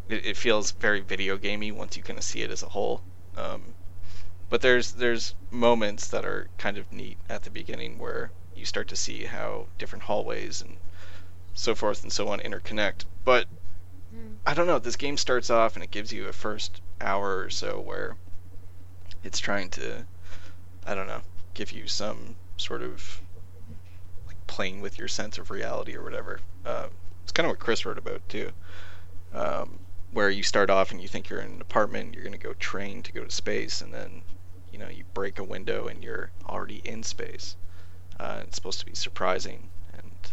it, 0.08 0.24
it 0.24 0.36
feels 0.36 0.70
very 0.72 1.00
video 1.00 1.36
gamey 1.36 1.70
once 1.70 1.96
you 1.96 2.02
kind 2.02 2.18
of 2.18 2.24
see 2.24 2.42
it 2.42 2.50
as 2.50 2.62
a 2.62 2.68
whole. 2.68 3.02
Um, 3.36 3.74
but 4.48 4.60
there's 4.62 4.92
there's 4.92 5.34
moments 5.50 6.08
that 6.08 6.24
are 6.24 6.48
kind 6.58 6.78
of 6.78 6.92
neat 6.92 7.18
at 7.28 7.42
the 7.42 7.50
beginning 7.50 7.98
where 7.98 8.30
you 8.54 8.64
start 8.64 8.88
to 8.88 8.96
see 8.96 9.24
how 9.24 9.66
different 9.78 10.04
hallways 10.04 10.62
and 10.62 10.76
so 11.56 11.74
forth 11.74 12.02
and 12.02 12.12
so 12.12 12.28
on 12.28 12.38
interconnect. 12.40 13.06
But 13.24 13.46
I 14.46 14.54
don't 14.54 14.66
know. 14.66 14.78
This 14.78 14.96
game 14.96 15.16
starts 15.16 15.50
off 15.50 15.74
and 15.74 15.82
it 15.82 15.90
gives 15.90 16.12
you 16.12 16.28
a 16.28 16.32
first 16.32 16.80
hour 17.00 17.38
or 17.38 17.50
so 17.50 17.80
where 17.80 18.16
it's 19.24 19.40
trying 19.40 19.70
to, 19.70 20.06
I 20.86 20.94
don't 20.94 21.08
know, 21.08 21.22
give 21.54 21.72
you 21.72 21.88
some 21.88 22.36
sort 22.56 22.82
of 22.82 23.20
like 24.26 24.36
playing 24.46 24.82
with 24.82 24.98
your 24.98 25.08
sense 25.08 25.38
of 25.38 25.50
reality 25.50 25.96
or 25.96 26.04
whatever. 26.04 26.38
Uh, 26.64 26.88
it's 27.22 27.32
kind 27.32 27.46
of 27.46 27.50
what 27.50 27.58
Chris 27.58 27.84
wrote 27.84 27.98
about 27.98 28.26
too, 28.28 28.52
um, 29.32 29.80
where 30.12 30.30
you 30.30 30.42
start 30.42 30.70
off 30.70 30.92
and 30.92 31.00
you 31.00 31.08
think 31.08 31.28
you're 31.28 31.40
in 31.40 31.54
an 31.54 31.60
apartment, 31.60 32.14
you're 32.14 32.22
gonna 32.22 32.38
go 32.38 32.52
train 32.54 33.02
to 33.02 33.12
go 33.12 33.24
to 33.24 33.30
space, 33.30 33.80
and 33.80 33.92
then 33.92 34.22
you 34.70 34.78
know 34.78 34.88
you 34.88 35.04
break 35.12 35.38
a 35.38 35.44
window 35.44 35.88
and 35.88 36.04
you're 36.04 36.30
already 36.48 36.80
in 36.84 37.02
space. 37.02 37.56
Uh, 38.20 38.42
it's 38.44 38.54
supposed 38.54 38.78
to 38.78 38.86
be 38.86 38.94
surprising 38.94 39.70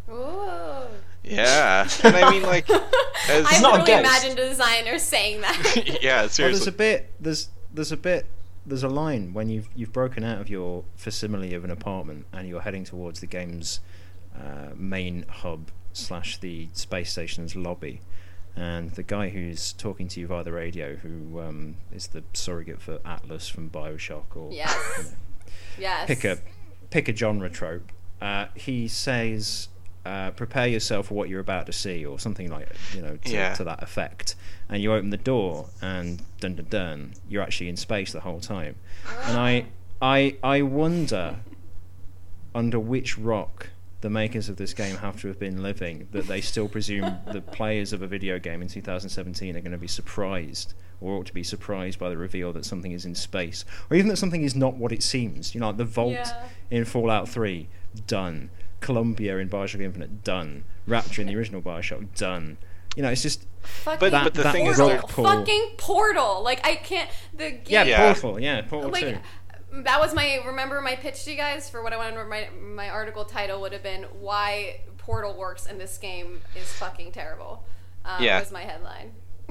and 0.07 0.17
Ooh. 0.17 0.87
yeah, 1.23 1.87
and 2.03 2.15
I 2.15 2.31
mean 2.31 2.43
like, 2.43 2.69
as, 3.29 3.45
I 3.47 3.59
not 3.61 3.87
a 3.87 3.99
imagined 3.99 4.39
a 4.39 4.49
designer 4.49 4.97
saying 4.99 5.41
that. 5.41 5.99
yeah, 6.01 6.21
Well, 6.21 6.29
seriously. 6.29 6.41
there's 6.59 6.67
a 6.67 6.71
bit. 6.71 7.11
There's 7.19 7.49
there's 7.73 7.91
a 7.91 7.97
bit. 7.97 8.25
There's 8.65 8.83
a 8.83 8.89
line 8.89 9.33
when 9.33 9.49
you've 9.49 9.67
you've 9.75 9.91
broken 9.93 10.23
out 10.23 10.39
of 10.39 10.49
your 10.49 10.83
facsimile 10.95 11.53
of 11.53 11.63
an 11.65 11.71
apartment 11.71 12.25
and 12.31 12.47
you're 12.47 12.61
heading 12.61 12.85
towards 12.85 13.19
the 13.19 13.27
game's 13.27 13.79
uh, 14.37 14.69
main 14.75 15.25
hub 15.27 15.69
slash 15.91 16.37
the 16.37 16.69
space 16.73 17.11
station's 17.11 17.55
lobby, 17.55 18.01
and 18.55 18.91
the 18.91 19.03
guy 19.03 19.29
who's 19.29 19.73
talking 19.73 20.07
to 20.07 20.19
you 20.19 20.27
via 20.27 20.43
the 20.43 20.51
radio, 20.53 20.95
who 20.95 21.39
um, 21.41 21.75
is 21.91 22.07
the 22.07 22.23
surrogate 22.33 22.81
for 22.81 22.99
Atlas 23.05 23.47
from 23.49 23.69
Bioshock, 23.69 24.35
or 24.35 24.51
Yes. 24.51 24.75
you 24.97 25.03
know, 25.03 25.09
yes. 25.77 26.07
pick 26.07 26.23
a 26.23 26.37
pick 26.89 27.07
a 27.09 27.15
genre 27.15 27.49
trope. 27.49 27.91
Uh, 28.21 28.45
he 28.55 28.87
says, 28.87 29.67
uh, 30.05 30.31
"Prepare 30.31 30.67
yourself 30.67 31.07
for 31.07 31.13
what 31.13 31.29
you're 31.29 31.39
about 31.39 31.65
to 31.67 31.73
see," 31.73 32.05
or 32.05 32.19
something 32.19 32.49
like 32.49 32.67
you 32.95 33.01
know 33.01 33.17
to, 33.25 33.31
Yeah. 33.31 33.53
to 33.55 33.63
that 33.65 33.81
effect. 33.83 34.35
And 34.69 34.81
you 34.81 34.93
open 34.93 35.09
the 35.11 35.17
door, 35.17 35.69
and 35.81 36.21
dun 36.39 36.55
dun 36.55 36.65
dun, 36.69 37.13
you're 37.29 37.43
actually 37.43 37.69
in 37.69 37.77
space 37.77 38.11
the 38.11 38.21
whole 38.21 38.39
time. 38.39 38.75
And 39.25 39.37
I, 39.37 39.65
I, 40.01 40.37
I 40.43 40.61
wonder 40.61 41.37
under 42.55 42.79
which 42.79 43.17
rock 43.17 43.69
the 44.01 44.09
makers 44.09 44.49
of 44.49 44.57
this 44.57 44.73
game 44.73 44.97
have 44.97 45.19
to 45.21 45.27
have 45.27 45.39
been 45.39 45.63
living 45.63 46.07
that 46.11 46.27
they 46.27 46.41
still 46.41 46.67
presume 46.67 47.17
the 47.31 47.41
players 47.41 47.93
of 47.93 48.01
a 48.01 48.07
video 48.07 48.37
game 48.39 48.61
in 48.61 48.67
2017 48.67 49.55
are 49.55 49.61
going 49.61 49.71
to 49.71 49.77
be 49.77 49.87
surprised 49.87 50.73
or 51.01 51.15
ought 51.15 51.25
to 51.25 51.33
be 51.33 51.43
surprised 51.43 51.97
by 51.99 52.09
the 52.09 52.17
reveal 52.17 52.51
that 52.53 52.65
something 52.65 52.91
is 52.91 53.05
in 53.05 53.15
space 53.15 53.63
or 53.89 53.95
even 53.97 54.09
that 54.09 54.17
something 54.17 54.43
is 54.43 54.55
not 54.55 54.75
what 54.75 54.91
it 54.91 55.01
seems 55.01 55.55
you 55.55 55.61
know 55.61 55.67
like 55.67 55.77
the 55.77 55.85
vault 55.85 56.11
Yeah. 56.13 56.43
in 56.69 56.85
fallout 56.85 57.29
3 57.29 57.67
done 58.07 58.49
columbia 58.83 59.37
in 59.37 59.49
bioshock 59.49 59.81
infinite 59.81 60.23
done 60.23 60.63
rapture 60.87 61.21
in 61.21 61.27
the 61.27 61.35
original 61.35 61.61
bioshock 61.61 62.05
done 62.15 62.57
you 62.95 63.01
know 63.03 63.09
it's 63.09 63.23
just 63.23 63.45
Fucking 63.63 63.99
But- 64.11 64.23
but 64.25 64.33
the 64.33 64.43
that 64.43 64.51
thing 64.51 64.65
is, 64.65 64.75
portal. 64.77 64.87
there- 64.89 65.01
Portal. 65.07 65.23
fucking 65.39 65.69
portal. 65.77 66.43
Like 66.43 66.59
I 66.67 66.75
can't. 66.75 67.09
The 67.33 67.51
game. 67.51 67.61
yeah, 67.67 67.83
Yeah. 67.85 68.13
portal 68.13 68.37
yeah 68.41 68.61
portal 68.63 68.91
like 68.91 69.05
2 69.05 69.17
that 69.83 69.99
was 70.01 70.13
my 70.13 70.41
remember 70.45 70.81
my 70.81 70.95
pitch 70.97 71.23
to 71.23 71.31
you 71.31 71.37
guys 71.37 71.69
for 71.69 71.81
what 71.81 71.93
I 71.93 71.97
wanted 71.97 72.27
my 72.27 72.49
my 72.61 72.89
article 72.89 73.23
title 73.23 73.61
would 73.61 73.71
have 73.71 73.81
been 73.81 74.03
why 74.19 74.81
Portal 74.97 75.33
works 75.33 75.65
in 75.65 75.77
this 75.77 75.97
game 75.97 76.41
is 76.55 76.71
fucking 76.73 77.13
terrible. 77.13 77.63
Um, 78.05 78.21
Yeah. 78.21 78.39
was 78.41 78.51
my 78.51 78.63
headline. 78.63 79.13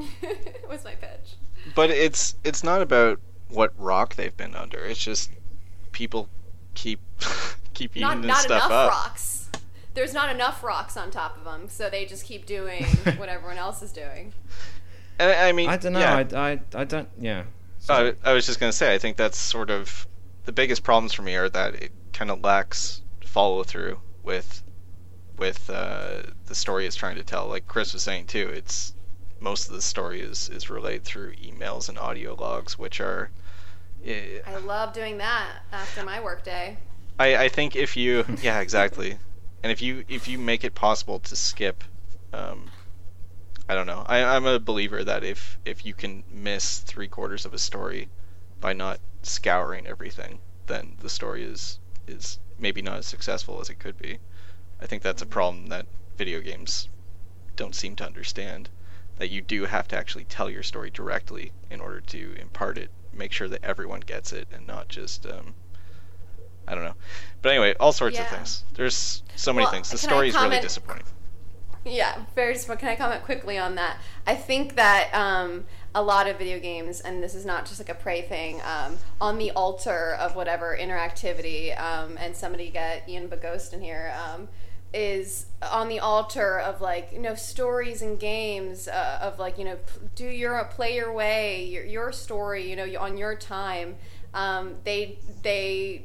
was 0.69 0.85
my 0.85 0.95
pitch. 0.95 1.37
but 1.75 1.89
it's 1.91 2.37
it's 2.45 2.63
not 2.63 2.83
about 2.83 3.19
what 3.49 3.73
rock 3.79 4.15
they've 4.17 4.37
been 4.37 4.55
under. 4.55 4.79
It's 4.85 5.03
just 5.03 5.31
people 5.93 6.29
keep 6.75 7.01
keep 7.75 7.97
eating 7.97 8.09
Not 8.09 8.23
this 8.23 8.29
not 8.29 8.39
stuff 8.39 8.67
enough 8.67 8.71
up. 8.71 8.91
rocks. 8.91 9.51
There's 9.95 10.15
not 10.15 10.35
enough 10.35 10.63
rocks 10.65 10.97
on 10.97 11.11
top 11.11 11.37
of 11.37 11.45
them, 11.45 11.69
so 11.69 11.91
they 11.91 12.07
just 12.07 12.25
keep 12.25 12.47
doing 12.47 12.85
what 13.17 13.29
everyone 13.29 13.59
else 13.59 13.83
is 13.83 13.93
doing. 13.93 14.33
And 15.19 15.31
I, 15.31 15.49
I 15.49 15.53
mean, 15.53 15.69
i 15.69 15.77
don't 15.77 15.93
know 15.93 16.01
yeah, 16.01 16.25
I, 16.35 16.53
I, 16.53 16.61
I 16.75 16.85
don't 16.85 17.09
yeah 17.21 17.45
I, 17.89 18.15
I 18.25 18.33
was 18.33 18.47
just 18.47 18.61
gonna 18.61 18.73
say, 18.73 18.95
I 18.95 18.99
think 18.99 19.17
that's 19.17 19.37
sort 19.39 19.71
of 19.71 20.07
the 20.45 20.53
biggest 20.53 20.83
problems 20.83 21.13
for 21.13 21.23
me 21.23 21.35
are 21.37 21.49
that 21.51 21.75
it 21.75 21.93
kind 22.13 22.31
of 22.31 22.43
lacks 22.43 23.03
follow 23.25 23.63
through 23.65 24.01
with 24.23 24.63
with 25.37 25.69
uh, 25.71 26.23
the 26.47 26.55
story 26.55 26.87
it's 26.87 26.97
trying 26.97 27.17
to 27.17 27.25
tell. 27.25 27.49
Like 27.49 27.67
Chris 27.67 27.93
was 27.93 28.03
saying 28.03 28.27
too, 28.27 28.49
it's 28.49 28.95
most 29.41 29.69
of 29.69 29.75
the 29.75 29.83
story 29.83 30.21
is 30.21 30.49
is 30.49 30.71
relayed 30.71 31.05
through 31.05 31.33
emails 31.35 31.89
and 31.89 31.99
audio 31.99 32.35
logs, 32.35 32.79
which 32.79 33.01
are. 33.01 33.31
eh, 34.05 34.41
I 34.47 34.57
love 34.59 34.93
doing 34.93 35.19
that 35.19 35.49
after 35.73 36.05
my 36.05 36.21
workday. 36.21 36.77
I, 37.23 37.45
I 37.45 37.49
think 37.49 37.77
if 37.77 37.97
you 37.97 38.25
yeah 38.43 38.59
exactly, 38.59 39.17
and 39.63 39.71
if 39.71 39.81
you 39.81 40.05
if 40.09 40.27
you 40.27 40.39
make 40.39 40.65
it 40.65 40.75
possible 40.75 41.21
to 41.21 41.37
skip, 41.37 41.85
um, 42.33 42.73
I 43.69 43.77
don't 43.77 43.87
know. 43.87 44.05
I, 44.09 44.25
I'm 44.25 44.45
a 44.45 44.59
believer 44.59 45.05
that 45.05 45.23
if 45.23 45.57
if 45.65 45.87
you 45.87 45.95
can 45.95 46.25
miss 46.29 46.81
three 46.81 47.07
quarters 47.07 47.47
of 47.47 47.55
a 47.55 47.61
story 47.61 48.09
by 48.61 48.73
not 48.73 48.99
scouring 49.23 49.87
everything, 49.87 50.41
then 50.67 50.97
the 51.01 51.09
story 51.09 51.45
is 51.45 51.79
is 52.09 52.41
maybe 52.59 52.83
not 52.83 52.99
as 52.99 53.07
successful 53.07 53.61
as 53.61 53.71
it 53.71 53.79
could 53.79 53.99
be. 53.99 54.19
I 54.81 54.87
think 54.89 55.05
that's 55.05 55.23
a 55.23 55.37
problem 55.39 55.69
that 55.69 55.87
video 56.19 56.41
games 56.41 56.89
don't 57.55 57.77
seem 57.77 57.95
to 57.97 58.05
understand. 58.05 58.69
That 59.19 59.31
you 59.31 59.43
do 59.43 59.67
have 59.67 59.87
to 59.89 59.97
actually 59.97 60.25
tell 60.25 60.51
your 60.51 60.65
story 60.65 60.91
directly 60.91 61.53
in 61.71 61.81
order 61.81 62.01
to 62.01 62.35
impart 62.41 62.79
it, 62.79 62.91
make 63.13 63.31
sure 63.31 63.49
that 63.49 63.63
everyone 63.63 64.01
gets 64.01 64.33
it, 64.33 64.49
and 64.51 64.67
not 64.67 64.89
just 64.89 65.25
um, 65.25 65.55
I 66.73 66.75
don't 66.75 66.85
know. 66.85 66.95
But 67.43 67.51
anyway, 67.51 67.75
all 67.79 67.93
sorts 67.93 68.19
of 68.19 68.27
things. 68.29 68.65
There's 68.75 69.23
so 69.37 69.53
many 69.53 69.65
Well, 69.65 69.73
things. 69.73 69.91
The 69.91 69.99
story 69.99 70.31
is 70.31 70.35
really 70.35 70.59
disappointing. 70.59 71.05
Yeah, 71.85 72.25
very 72.35 72.57
smart. 72.57 72.79
Can 72.79 72.89
I 72.89 72.97
comment 72.97 73.25
quickly 73.25 73.59
on 73.59 73.75
that? 73.75 73.99
I 74.27 74.37
think 74.37 74.77
that 74.77 75.11
um, 75.13 75.65
a 75.95 76.03
lot 76.03 76.29
of 76.29 76.39
video 76.39 76.59
games, 76.59 77.01
and 77.01 77.23
this 77.23 77.35
is 77.35 77.45
not 77.45 77.67
just 77.67 77.79
like 77.79 77.91
a 77.91 77.95
prey 77.95 78.23
thing, 78.23 78.63
um, 78.63 78.97
on 79.21 79.37
the 79.37 79.51
altar 79.51 80.17
of 80.19 80.35
whatever 80.35 80.79
interactivity, 80.81 81.79
um, 81.79 82.17
and 82.19 82.35
somebody 82.35 82.71
get 82.71 83.07
Ian 83.07 83.29
Bogost 83.29 83.75
in 83.75 83.83
here, 83.83 84.15
um, 84.25 84.49
is 84.95 85.47
on 85.71 85.89
the 85.89 85.99
altar 85.99 86.59
of 86.59 86.81
like 86.81 87.11
you 87.13 87.19
know 87.19 87.35
stories 87.35 88.01
and 88.01 88.19
games 88.19 88.89
uh, 88.89 89.19
of 89.21 89.39
like 89.39 89.59
you 89.59 89.65
know 89.65 89.79
do 90.15 90.27
your 90.27 90.63
play 90.65 90.95
your 90.95 91.13
way 91.13 91.65
your, 91.65 91.83
your 91.83 92.13
story 92.13 92.69
you 92.69 92.77
know 92.77 92.87
on 93.01 93.17
your 93.17 93.35
time 93.35 93.97
um, 94.35 94.75
they 94.85 95.19
they 95.43 96.05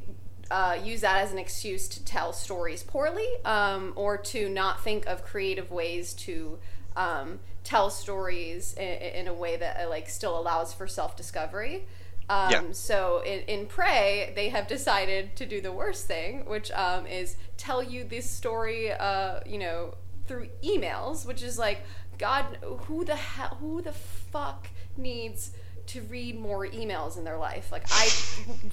uh, 0.52 0.78
use 0.84 1.02
that 1.02 1.24
as 1.24 1.32
an 1.32 1.38
excuse 1.38 1.88
to 1.90 2.04
tell 2.04 2.34
stories 2.34 2.84
poorly 2.84 3.28
um, 3.46 3.94
or 3.96 4.18
to 4.18 4.50
not 4.50 4.84
think 4.84 5.06
of 5.06 5.24
creative 5.24 5.72
ways 5.72 6.14
to 6.14 6.58
um, 6.96 7.40
tell 7.64 7.90
stories 7.90 8.74
in, 8.76 8.88
in 8.88 9.28
a 9.28 9.34
way 9.34 9.58
that 9.58 9.78
uh, 9.86 9.90
like 9.90 10.10
still 10.10 10.40
allows 10.40 10.74
for 10.74 10.88
self-discovery 10.88 11.86
um, 12.30 12.52
Yeah. 12.52 12.64
so 12.72 13.22
in, 13.26 13.42
in 13.42 13.66
prey 13.68 14.32
they 14.36 14.50
have 14.50 14.68
decided 14.68 15.36
to 15.36 15.46
do 15.46 15.62
the 15.62 15.72
worst 15.72 16.08
thing 16.08 16.46
which 16.46 16.72
um, 16.72 17.06
is 17.08 17.36
tell 17.58 17.84
you 17.84 18.04
this 18.04 18.30
story 18.30 18.92
uh, 18.92 19.40
you 19.46 19.58
know 19.58 19.94
through 20.28 20.50
emails 20.64 21.26
which 21.26 21.42
is 21.44 21.58
like 21.58 21.82
god 22.18 22.58
who 22.88 23.06
the 23.06 23.16
hell 23.16 23.58
who 23.62 23.82
the 23.82 23.92
fuck 23.94 24.68
needs 24.98 25.52
to 25.88 26.02
read 26.04 26.40
more 26.40 26.68
emails 26.68 27.18
in 27.18 27.24
their 27.24 27.38
life 27.38 27.72
like 27.72 27.86
i 27.92 28.08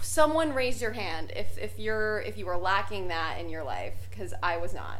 someone 0.02 0.52
raise 0.52 0.82
your 0.82 0.92
hand 0.92 1.32
if 1.34 1.56
if 1.58 1.78
you're 1.78 2.20
if 2.22 2.36
you 2.36 2.46
were 2.46 2.56
lacking 2.56 3.08
that 3.08 3.40
in 3.40 3.48
your 3.48 3.62
life 3.62 3.94
because 4.10 4.34
i 4.42 4.56
was 4.56 4.74
not 4.74 4.98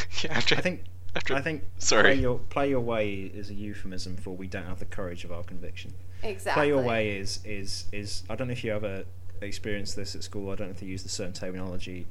yeah, 0.22 0.32
after, 0.32 0.54
I 0.54 0.60
think 0.60 0.84
after, 1.14 1.34
I 1.34 1.40
think 1.40 1.64
sorry. 1.78 2.14
play 2.14 2.14
your 2.14 2.38
play 2.38 2.68
your 2.70 2.80
way 2.80 3.12
is 3.12 3.50
a 3.50 3.54
euphemism 3.54 4.16
for 4.16 4.34
we 4.34 4.46
don't 4.46 4.66
have 4.66 4.78
the 4.78 4.86
courage 4.86 5.24
of 5.24 5.32
our 5.32 5.42
conviction. 5.42 5.92
exactly 6.22 6.60
Play 6.60 6.68
your 6.68 6.82
way 6.82 7.16
is 7.18 7.40
is 7.44 7.86
is 7.92 8.24
I 8.30 8.36
don't 8.36 8.48
know 8.48 8.52
if 8.52 8.64
you 8.64 8.72
ever 8.72 9.04
experienced 9.40 9.96
this 9.96 10.14
at 10.14 10.22
school. 10.22 10.50
I 10.50 10.54
don't 10.54 10.68
know 10.68 10.74
if 10.74 10.80
they 10.80 10.86
use 10.86 11.02
the 11.02 11.08
certain 11.08 11.32
terminology 11.32 12.06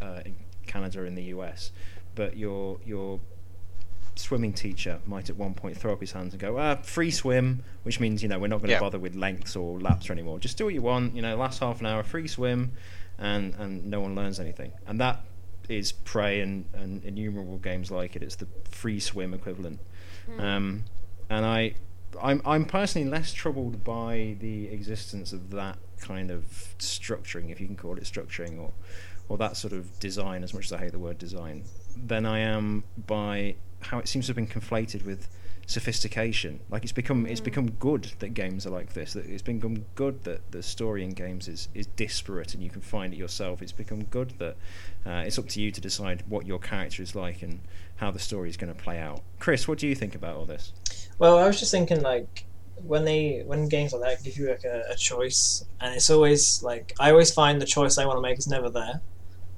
uh, 0.00 0.20
in 0.24 0.34
Canada 0.66 1.02
or 1.02 1.06
in 1.06 1.14
the 1.14 1.24
US, 1.24 1.70
but 2.14 2.36
your 2.36 2.78
your 2.84 3.20
swimming 4.14 4.52
teacher 4.52 5.00
might 5.06 5.30
at 5.30 5.36
one 5.36 5.54
point 5.54 5.76
throw 5.76 5.92
up 5.92 6.00
his 6.00 6.12
hands 6.12 6.32
and 6.34 6.40
go, 6.40 6.58
ah, 6.58 6.76
free 6.76 7.10
swim, 7.10 7.62
which 7.82 7.98
means, 8.00 8.22
you 8.22 8.28
know, 8.28 8.38
we're 8.38 8.46
not 8.48 8.58
going 8.58 8.68
to 8.68 8.72
Yeah. 8.74 8.80
bother 8.80 8.98
with 8.98 9.14
lengths 9.14 9.56
or 9.56 9.80
laps 9.80 10.08
or 10.10 10.12
anymore. 10.12 10.38
Just 10.38 10.58
do 10.58 10.64
what 10.66 10.74
you 10.74 10.82
want, 10.82 11.14
you 11.16 11.22
know, 11.22 11.36
last 11.36 11.60
half 11.60 11.80
an 11.80 11.86
hour, 11.86 12.02
free 12.02 12.28
swim, 12.28 12.72
and, 13.18 13.54
and 13.54 13.86
no 13.86 14.00
one 14.00 14.14
learns 14.14 14.38
anything. 14.38 14.72
And 14.86 15.00
that 15.00 15.24
is 15.68 15.92
Prey 15.92 16.40
and, 16.40 16.66
and 16.74 17.02
innumerable 17.04 17.56
games 17.58 17.90
like 17.90 18.16
it. 18.16 18.22
It's 18.22 18.36
the 18.36 18.48
free 18.70 19.00
swim 19.00 19.32
equivalent. 19.32 19.80
Um, 20.38 20.84
and 21.30 21.46
I, 21.46 21.74
I'm, 22.20 22.42
I'm 22.44 22.64
personally 22.66 23.08
less 23.08 23.32
troubled 23.32 23.82
by 23.82 24.36
the 24.40 24.66
existence 24.68 25.32
of 25.32 25.50
that 25.50 25.78
kind 26.00 26.30
of 26.30 26.44
structuring, 26.78 27.50
if 27.50 27.60
you 27.60 27.66
can 27.66 27.76
call 27.76 27.96
it 27.96 28.02
structuring, 28.04 28.60
or, 28.60 28.72
or 29.28 29.38
that 29.38 29.56
sort 29.56 29.72
of 29.72 29.98
design, 30.00 30.42
as 30.42 30.52
much 30.52 30.66
as 30.66 30.72
I 30.72 30.78
hate 30.78 30.92
the 30.92 30.98
word 30.98 31.18
design, 31.18 31.64
than 31.96 32.26
I 32.26 32.40
am 32.40 32.84
by 33.06 33.54
how 33.82 33.98
it 33.98 34.08
seems 34.08 34.26
to 34.26 34.30
have 34.30 34.36
been 34.36 34.46
conflated 34.46 35.04
with 35.04 35.28
sophistication. 35.66 36.60
Like 36.70 36.82
it's 36.82 36.92
become 36.92 37.26
it's 37.26 37.40
Mm. 37.40 37.44
become 37.44 37.70
good 37.72 38.12
that 38.18 38.30
games 38.34 38.66
are 38.66 38.70
like 38.70 38.92
this. 38.94 39.12
That 39.14 39.26
it's 39.26 39.42
become 39.42 39.84
good 39.94 40.24
that 40.24 40.50
the 40.50 40.62
story 40.62 41.04
in 41.04 41.10
games 41.10 41.48
is 41.48 41.68
is 41.74 41.86
disparate 41.96 42.54
and 42.54 42.62
you 42.62 42.70
can 42.70 42.80
find 42.80 43.12
it 43.12 43.16
yourself. 43.16 43.62
It's 43.62 43.72
become 43.72 44.04
good 44.04 44.34
that 44.38 44.56
uh, 45.06 45.24
it's 45.26 45.38
up 45.38 45.48
to 45.48 45.60
you 45.60 45.70
to 45.70 45.80
decide 45.80 46.24
what 46.28 46.46
your 46.46 46.58
character 46.58 47.02
is 47.02 47.14
like 47.14 47.42
and 47.42 47.60
how 47.96 48.10
the 48.10 48.18
story 48.18 48.48
is 48.48 48.56
going 48.56 48.74
to 48.74 48.80
play 48.80 48.98
out. 48.98 49.22
Chris, 49.38 49.68
what 49.68 49.78
do 49.78 49.86
you 49.86 49.94
think 49.94 50.14
about 50.14 50.36
all 50.36 50.46
this? 50.46 50.72
Well, 51.18 51.38
I 51.38 51.46
was 51.46 51.58
just 51.58 51.70
thinking 51.70 52.02
like 52.02 52.44
when 52.84 53.04
they 53.04 53.42
when 53.46 53.68
games 53.68 53.92
like 53.92 54.02
that 54.02 54.24
give 54.24 54.36
you 54.36 54.48
like 54.50 54.64
a, 54.64 54.84
a 54.90 54.96
choice, 54.96 55.64
and 55.80 55.94
it's 55.94 56.10
always 56.10 56.62
like 56.62 56.94
I 56.98 57.10
always 57.10 57.32
find 57.32 57.60
the 57.60 57.66
choice 57.66 57.98
I 57.98 58.06
want 58.06 58.18
to 58.18 58.22
make 58.22 58.38
is 58.38 58.48
never 58.48 58.68
there. 58.70 59.00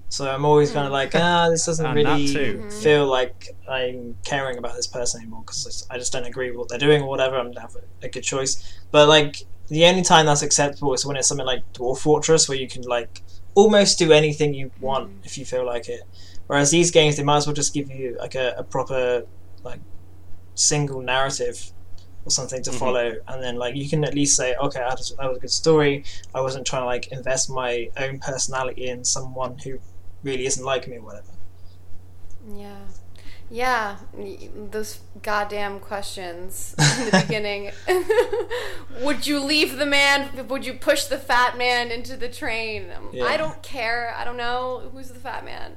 So 0.08 0.30
I'm 0.30 0.44
always 0.44 0.70
kind 0.70 0.86
of 0.86 0.90
Mm. 0.90 1.00
like, 1.00 1.14
ah, 1.14 1.48
this 1.50 1.66
doesn't 1.66 1.84
And 1.84 1.98
that 2.06 2.12
really 2.12 2.32
too. 2.32 2.62
Mhm. 2.64 2.72
feel 2.82 3.06
like 3.06 3.48
I'm 3.68 4.16
caring 4.24 4.58
about 4.58 4.76
this 4.76 4.86
person 4.86 5.20
anymore 5.22 5.42
because 5.44 5.86
I 5.90 5.98
just 5.98 6.12
don't 6.12 6.24
agree 6.24 6.50
with 6.50 6.58
what 6.58 6.68
they're 6.68 6.78
doing 6.78 7.02
or 7.02 7.08
whatever. 7.08 7.36
I'm 7.36 7.52
have 7.54 7.74
a, 7.74 8.06
a 8.06 8.08
good 8.08 8.22
choice, 8.22 8.62
but 8.92 9.08
like 9.08 9.42
the 9.68 9.84
only 9.86 10.02
time 10.02 10.26
that's 10.26 10.42
acceptable 10.42 10.94
is 10.94 11.04
when 11.04 11.16
it's 11.16 11.26
something 11.26 11.46
like 11.46 11.62
Dwarf 11.72 11.98
Fortress 11.98 12.48
where 12.48 12.58
you 12.58 12.68
can 12.68 12.82
like 12.82 13.22
almost 13.54 13.98
do 13.98 14.12
anything 14.12 14.54
you 14.54 14.70
want 14.80 15.08
Mhm. 15.10 15.26
if 15.26 15.36
you 15.38 15.44
feel 15.44 15.64
like 15.66 15.88
it. 15.88 16.02
Whereas 16.46 16.70
these 16.70 16.90
games, 16.90 17.16
they 17.16 17.22
might 17.24 17.38
as 17.38 17.46
well 17.46 17.54
just 17.54 17.72
give 17.74 17.90
you 17.90 18.16
like 18.20 18.34
a, 18.34 18.54
a 18.58 18.62
proper 18.62 19.24
like 19.64 19.80
single 20.54 21.00
narrative 21.00 21.72
or 22.26 22.30
something 22.30 22.62
to 22.62 22.70
Mhm. 22.70 22.74
follow, 22.78 23.14
and 23.28 23.42
then 23.42 23.56
like 23.56 23.74
you 23.74 23.88
can 23.88 24.04
at 24.04 24.14
least 24.14 24.36
say, 24.36 24.54
okay, 24.56 24.78
that 24.78 24.96
was, 24.98 25.14
that 25.18 25.28
was 25.28 25.38
a 25.38 25.40
good 25.40 25.50
story. 25.50 26.04
I 26.34 26.40
wasn't 26.40 26.66
trying 26.66 26.82
to 26.82 26.86
like 26.86 27.08
invest 27.08 27.50
my 27.50 27.90
own 27.96 28.18
personality 28.20 28.86
in 28.88 29.04
someone 29.04 29.58
who 29.58 29.78
really 30.24 30.46
isn't 30.46 30.64
like 30.64 30.88
me 30.88 30.96
or 30.96 31.02
whatever. 31.02 31.30
Yeah. 32.56 32.78
Yeah, 33.50 33.98
those 34.70 35.00
goddamn 35.22 35.78
questions 35.78 36.74
in 36.98 37.04
the 37.10 37.20
beginning. 37.26 37.72
would 39.04 39.26
you 39.26 39.38
leave 39.38 39.76
the 39.76 39.86
man? 39.86 40.48
Would 40.48 40.64
you 40.64 40.74
push 40.74 41.04
the 41.04 41.18
fat 41.18 41.56
man 41.58 41.90
into 41.90 42.16
the 42.16 42.28
train? 42.28 42.90
Um, 42.96 43.10
Yeah. 43.12 43.24
I 43.24 43.36
don't 43.36 43.62
care. 43.62 44.14
I 44.16 44.24
don't 44.24 44.38
know. 44.38 44.90
Who's 44.92 45.08
the 45.08 45.20
fat 45.20 45.44
man? 45.44 45.76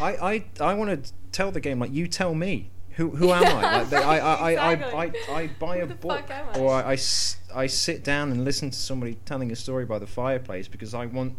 I 0.00 0.12
I, 0.16 0.44
I 0.70 0.74
want 0.74 1.04
to 1.04 1.12
tell 1.32 1.50
the 1.50 1.60
game 1.60 1.80
like 1.80 1.92
you 1.92 2.06
tell 2.06 2.34
me. 2.34 2.70
Who, 2.96 3.08
who 3.10 3.32
am 3.32 3.42
I? 3.44 3.78
Like, 3.78 3.88
they, 3.88 3.96
I, 3.96 4.18
I, 4.18 4.34
I, 4.52 4.72
I, 4.74 4.74
I, 5.04 5.12
I 5.40 5.46
buy 5.58 5.78
Who 5.78 5.84
a 5.84 5.86
book 5.86 6.26
fuck 6.28 6.30
am 6.30 6.44
I? 6.54 6.58
or 6.58 6.70
I, 6.74 6.82
I 6.82 6.92
s- 6.92 7.38
I 7.54 7.66
sit 7.66 8.04
down 8.04 8.30
and 8.30 8.44
listen 8.44 8.70
to 8.70 8.76
somebody 8.78 9.14
telling 9.24 9.50
a 9.50 9.56
story 9.56 9.86
by 9.86 9.98
the 9.98 10.06
fireplace 10.06 10.68
because 10.68 10.92
I 10.92 11.06
want 11.06 11.34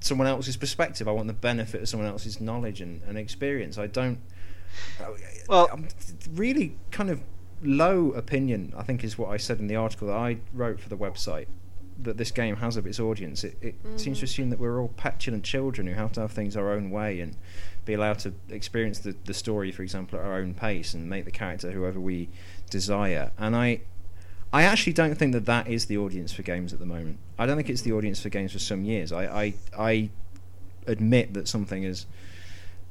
someone 0.00 0.26
else's 0.26 0.56
perspective. 0.56 1.08
I 1.08 1.12
want 1.12 1.26
the 1.26 1.32
benefit 1.32 1.82
of 1.82 1.88
someone 1.88 2.08
else's 2.08 2.40
knowledge 2.40 2.80
and, 2.80 3.02
and 3.06 3.18
experience. 3.18 3.78
I 3.78 3.86
don't. 3.86 4.18
Well- 5.48 5.68
I'm 5.72 5.88
really 6.34 6.76
kind 6.90 7.10
of 7.10 7.20
low 7.62 8.10
opinion. 8.10 8.74
I 8.76 8.82
think 8.82 9.04
is 9.04 9.16
what 9.16 9.30
I 9.30 9.36
said 9.36 9.58
in 9.58 9.66
the 9.66 9.76
article 9.76 10.08
that 10.08 10.16
I 10.16 10.38
wrote 10.52 10.80
for 10.80 10.88
the 10.88 10.96
website 10.96 11.46
that 12.02 12.18
this 12.18 12.30
game 12.30 12.56
has 12.56 12.76
of 12.76 12.86
its 12.86 13.00
audience. 13.00 13.44
It, 13.44 13.56
it 13.60 13.82
mm-hmm. 13.82 13.96
seems 13.96 14.18
to 14.18 14.24
assume 14.24 14.50
that 14.50 14.58
we're 14.58 14.80
all 14.80 14.88
petulant 14.88 15.44
children 15.44 15.86
who 15.86 15.94
have 15.94 16.12
to 16.12 16.20
have 16.20 16.32
things 16.32 16.56
our 16.56 16.70
own 16.72 16.90
way 16.90 17.20
and 17.20 17.36
be 17.84 17.94
allowed 17.94 18.18
to 18.20 18.34
experience 18.50 18.98
the, 18.98 19.16
the 19.24 19.34
story, 19.34 19.72
for 19.72 19.82
example, 19.82 20.18
at 20.18 20.24
our 20.24 20.34
own 20.34 20.54
pace 20.54 20.92
and 20.92 21.08
make 21.08 21.24
the 21.24 21.30
character 21.30 21.70
whoever 21.70 22.00
we 22.00 22.28
desire. 22.68 23.30
And 23.38 23.56
I, 23.56 23.80
I 24.56 24.62
actually 24.62 24.94
don't 24.94 25.14
think 25.16 25.34
that 25.34 25.44
that 25.44 25.68
is 25.68 25.84
the 25.84 25.98
audience 25.98 26.32
for 26.32 26.40
games 26.40 26.72
at 26.72 26.78
the 26.78 26.86
moment. 26.86 27.18
I 27.38 27.44
don't 27.44 27.58
think 27.58 27.68
it's 27.68 27.82
the 27.82 27.92
audience 27.92 28.22
for 28.22 28.30
games 28.30 28.52
for 28.52 28.58
some 28.58 28.86
years. 28.86 29.12
I, 29.12 29.24
I, 29.24 29.54
I 29.78 30.10
admit 30.86 31.34
that 31.34 31.46
something 31.46 31.84
as 31.84 32.06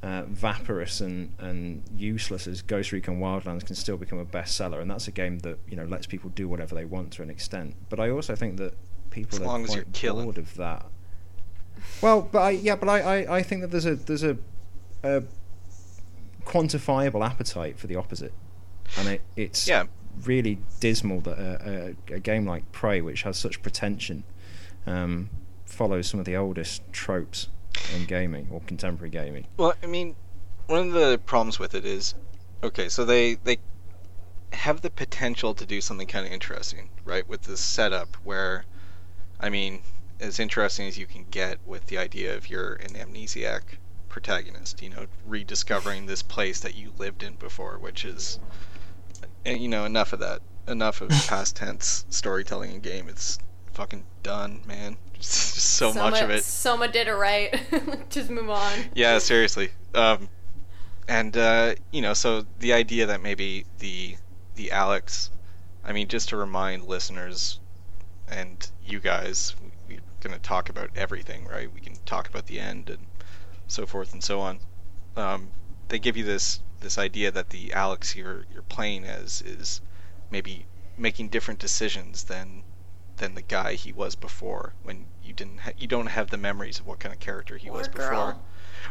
uh, 0.03 0.25
vaporous 0.28 1.01
and, 1.01 1.34
and 1.39 1.82
useless 1.97 2.45
as 2.45 2.62
Ghost 2.62 2.91
Recon 2.91 3.19
Wildlands 3.19 3.65
can 3.65 3.75
still 3.75 3.97
become 3.97 4.19
a 4.19 4.25
bestseller, 4.25 4.80
and 4.80 4.91
that's 4.91 5.08
a 5.08 5.12
game 5.12 5.39
that 5.39 5.58
you 5.67 5.75
know 5.75 5.86
lets 5.86 6.06
people 6.06 6.30
do 6.36 6.47
whatever 6.47 6.75
they 6.75 6.86
want 6.86 7.12
to 7.13 7.23
an 7.23 7.32
extent. 7.32 7.73
But 7.89 7.99
I 7.99 8.12
also 8.12 8.36
think 8.36 8.58
that 8.58 8.75
people 9.10 9.38
As 9.38 9.47
are 9.47 9.65
quite 9.65 10.01
bored 10.04 10.38
of 10.38 10.54
that. 10.58 10.86
Well, 11.99 12.30
but 12.32 12.41
I, 12.43 12.49
yeah, 12.51 12.75
but 12.75 12.89
I, 12.89 12.99
I, 12.99 13.38
I 13.38 13.41
think 13.41 13.62
that 13.62 13.71
there's 13.71 13.88
a 13.88 13.95
there's 13.95 14.23
a, 14.23 14.38
a 15.01 15.23
quantifiable 16.45 17.25
appetite 17.25 17.80
for 17.80 17.88
the 17.88 17.95
opposite, 17.95 18.34
and 18.99 19.08
it, 19.08 19.21
it's 19.36 19.67
Yeah. 19.67 19.86
Really 20.23 20.60
dismal 20.80 21.21
that 21.21 21.38
a, 21.38 21.95
a, 22.12 22.15
a 22.15 22.19
game 22.19 22.45
like 22.45 22.71
Prey, 22.71 23.01
which 23.01 23.23
has 23.23 23.38
such 23.38 23.62
pretension, 23.62 24.23
um, 24.86 25.30
follows 25.65 26.08
some 26.08 26.19
of 26.19 26.25
the 26.25 26.36
oldest 26.36 26.82
tropes 26.91 27.49
in 27.95 28.06
gaming 28.06 28.47
or 28.51 28.62
contemporary 28.62 29.10
gaming. 29.10 29.45
Well, 29.58 29.73
I 29.84 29.88
mean, 29.88 30.15
one 30.67 30.88
of 30.88 30.93
the 30.93 31.19
problems 31.25 31.60
with 31.60 31.75
it 31.75 31.86
is, 31.86 32.15
okay, 32.63 32.89
so 32.89 33.06
they 33.06 33.36
they 33.36 33.58
have 34.54 34.82
the 34.82 34.89
potential 34.89 35.54
to 35.54 35.65
do 35.65 35.82
something 35.82 36.08
kind 36.08 36.25
of 36.25 36.32
interesting, 36.32 36.89
right? 37.04 37.28
With 37.28 37.43
this 37.43 37.60
setup 37.60 38.15
where, 38.23 38.65
I 39.39 39.49
mean, 39.49 39.82
as 40.19 40.39
interesting 40.39 40.88
as 40.88 40.97
you 40.97 41.06
can 41.06 41.25
get 41.30 41.60
with 41.65 41.88
the 41.88 41.97
idea 41.97 42.36
of 42.36 42.49
you're 42.49 42.73
an 42.75 42.93
amnesiac 42.93 43.62
protagonist, 44.08 44.82
you 44.82 44.89
know, 44.89 45.08
rediscovering 45.25 46.06
this 46.06 46.21
place 46.21 46.62
that 46.62 46.75
you 46.75 46.93
lived 46.97 47.21
in 47.21 47.36
before, 47.36 47.78
which 47.78 48.06
is, 48.06 48.39
you 49.45 49.67
know, 49.67 49.86
enough 49.86 50.13
of 50.13 50.19
that, 50.19 50.41
enough 50.67 51.01
of 51.01 51.10
past 51.27 51.55
tense 51.55 52.05
storytelling 52.10 52.71
in 52.71 52.79
game. 52.79 53.08
It's 53.10 53.38
fucking 53.73 54.05
done, 54.23 54.62
man. 54.65 54.97
Just 55.13 55.31
so 55.31 55.91
Soma, 55.91 56.12
much 56.12 56.21
of 56.21 56.29
it. 56.29 56.43
Soma 56.43 56.88
did 56.88 57.08
it 57.08 57.13
right. 57.13 57.60
Just 58.10 58.29
move 58.29 58.49
on. 58.49 58.73
Yeah, 58.93 59.17
seriously. 59.19 59.69
Um, 59.93 60.29
and 61.08 61.36
uh, 61.38 61.75
you 61.91 62.01
know, 62.01 62.13
so 62.13 62.45
the 62.60 62.73
idea 62.73 63.05
that 63.08 63.21
maybe 63.21 63.65
the 63.79 64.15
the 64.55 64.71
Alex, 64.71 65.29
I 65.84 65.91
mean, 65.93 66.08
just 66.08 66.29
to 66.29 66.38
remind 66.38 66.84
listeners 66.84 67.60
and 68.27 68.69
you 68.86 68.99
guys, 68.99 69.55
we- 69.88 69.95
we're 69.95 70.01
gonna 70.21 70.39
talk 70.39 70.69
about 70.69 70.89
everything, 70.95 71.45
right? 71.45 71.71
We 71.73 71.79
can 71.81 71.95
talk 72.05 72.27
about 72.27 72.47
the 72.47 72.60
end 72.60 72.89
and 72.89 73.05
so 73.67 73.86
forth 73.86 74.13
and 74.13 74.23
so 74.23 74.39
on. 74.41 74.60
Um, 75.15 75.49
they 75.88 75.99
give 75.99 76.17
you 76.17 76.23
this 76.23 76.60
this 76.86 76.98
idea 77.00 77.32
that 77.32 77.50
the 77.50 77.74
Alex 77.74 78.15
you're 78.15 78.45
you're 78.54 78.62
playing 78.69 79.06
as 79.06 79.41
is 79.41 79.82
maybe 80.30 80.67
making 80.98 81.30
different 81.30 81.60
decisions 81.60 82.24
than 82.26 82.63
than 83.17 83.34
the 83.34 83.41
guy 83.41 83.74
he 83.74 83.91
was 83.91 84.13
before 84.15 84.74
when 84.84 85.06
you 85.24 85.34
didn't 85.34 85.58
ha- 85.62 85.71
you 85.78 85.88
don't 85.88 86.06
have 86.08 86.30
the 86.30 86.38
memories 86.38 86.80
of 86.80 86.86
what 86.86 87.00
kind 87.00 87.12
of 87.12 87.19
character 87.19 87.58
he 87.58 87.69
Or 87.69 87.78
was 87.78 87.88
girl. 87.88 88.28
before. 88.28 88.36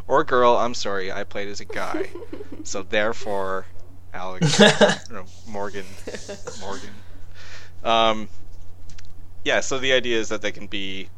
or 0.08 0.24
girl 0.24 0.56
i'm 0.56 0.74
sorry 0.74 1.12
i 1.12 1.22
played 1.24 1.48
as 1.48 1.60
a 1.60 1.64
guy. 1.64 2.08
So 2.64 2.82
therefore 2.82 3.66
alex 4.12 4.58
no, 5.10 5.24
morgan 5.46 5.84
morgan. 6.60 6.90
Um 7.84 8.28
yeah 9.44 9.60
so 9.60 9.78
the 9.78 9.92
idea 9.92 10.18
is 10.18 10.30
that 10.30 10.40
they 10.42 10.50
can 10.52 10.66
be 10.66 11.08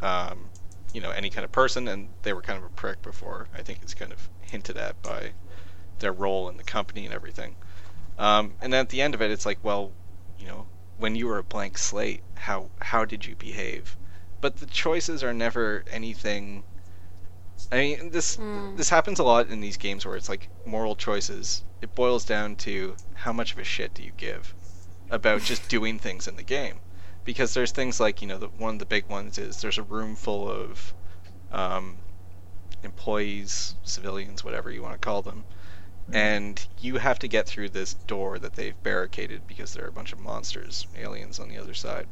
um 0.00 0.46
you 0.94 1.00
know 1.00 1.10
any 1.10 1.28
kind 1.28 1.44
of 1.44 1.50
person 1.52 1.88
and 1.88 2.08
they 2.22 2.32
were 2.32 2.40
kind 2.42 2.56
of 2.58 2.64
a 2.64 2.68
prick 2.70 3.02
before 3.02 3.48
i 3.58 3.62
think 3.62 3.80
it's 3.82 3.94
kind 3.94 4.12
of 4.12 4.28
hinted 4.42 4.76
at 4.76 5.00
by 5.02 5.32
their 5.98 6.12
role 6.12 6.48
in 6.48 6.56
the 6.56 6.64
company 6.64 7.04
and 7.04 7.14
everything 7.14 7.54
um 8.18 8.52
and 8.60 8.72
then 8.72 8.80
at 8.80 8.88
the 8.90 9.02
end 9.02 9.14
of 9.14 9.22
it 9.22 9.30
it's 9.30 9.46
like 9.46 9.58
well 9.62 9.92
you 10.38 10.46
know 10.46 10.66
when 10.98 11.16
you 11.16 11.26
were 11.26 11.38
a 11.38 11.42
blank 11.44 11.76
slate 11.78 12.22
how 12.34 12.68
how 12.80 13.04
did 13.04 13.26
you 13.26 13.34
behave 13.36 13.96
but 14.40 14.56
the 14.56 14.66
choices 14.66 15.22
are 15.24 15.32
never 15.32 15.84
anything 15.90 16.62
I 17.72 17.76
mean, 17.76 18.10
this 18.10 18.36
Mm. 18.36 18.76
this 18.76 18.90
happens 18.90 19.18
a 19.18 19.24
lot 19.24 19.48
in 19.48 19.60
these 19.60 19.76
games 19.76 20.04
where 20.04 20.16
it's 20.16 20.28
like 20.28 20.48
moral 20.66 20.96
choices. 20.96 21.62
It 21.80 21.94
boils 21.94 22.24
down 22.24 22.56
to 22.56 22.96
how 23.14 23.32
much 23.32 23.52
of 23.52 23.58
a 23.58 23.64
shit 23.64 23.94
do 23.94 24.02
you 24.02 24.12
give 24.16 24.54
about 25.10 25.42
just 25.42 25.68
doing 25.76 25.98
things 25.98 26.28
in 26.28 26.36
the 26.36 26.42
game, 26.42 26.80
because 27.24 27.54
there's 27.54 27.72
things 27.72 28.00
like 28.00 28.20
you 28.20 28.28
know 28.28 28.38
the, 28.38 28.48
one 28.48 28.74
of 28.74 28.78
the 28.80 28.86
big 28.86 29.06
ones 29.08 29.38
is 29.38 29.60
there's 29.60 29.78
a 29.78 29.82
room 29.82 30.14
full 30.14 30.48
of 30.48 30.94
um, 31.52 31.96
employees, 32.82 33.76
civilians, 33.82 34.44
whatever 34.44 34.70
you 34.70 34.82
want 34.82 34.94
to 34.94 34.98
call 35.04 35.22
them, 35.22 35.44
and 36.12 36.66
you 36.80 36.98
have 36.98 37.18
to 37.20 37.28
get 37.28 37.46
through 37.46 37.70
this 37.70 37.94
door 37.94 38.38
that 38.38 38.54
they've 38.54 38.80
barricaded 38.82 39.46
because 39.46 39.72
there 39.72 39.84
are 39.84 39.88
a 39.88 39.92
bunch 39.92 40.12
of 40.12 40.20
monsters, 40.20 40.86
aliens 40.96 41.40
on 41.40 41.48
the 41.48 41.58
other 41.58 41.74
side. 41.74 42.06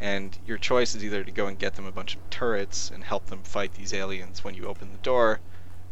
And 0.00 0.38
your 0.46 0.58
choice 0.58 0.94
is 0.94 1.04
either 1.04 1.24
to 1.24 1.30
go 1.30 1.46
and 1.46 1.58
get 1.58 1.74
them 1.74 1.86
a 1.86 1.92
bunch 1.92 2.14
of 2.14 2.30
turrets 2.30 2.90
and 2.90 3.04
help 3.04 3.26
them 3.26 3.42
fight 3.42 3.74
these 3.74 3.92
aliens 3.92 4.42
when 4.42 4.54
you 4.54 4.66
open 4.66 4.92
the 4.92 4.98
door, 4.98 5.40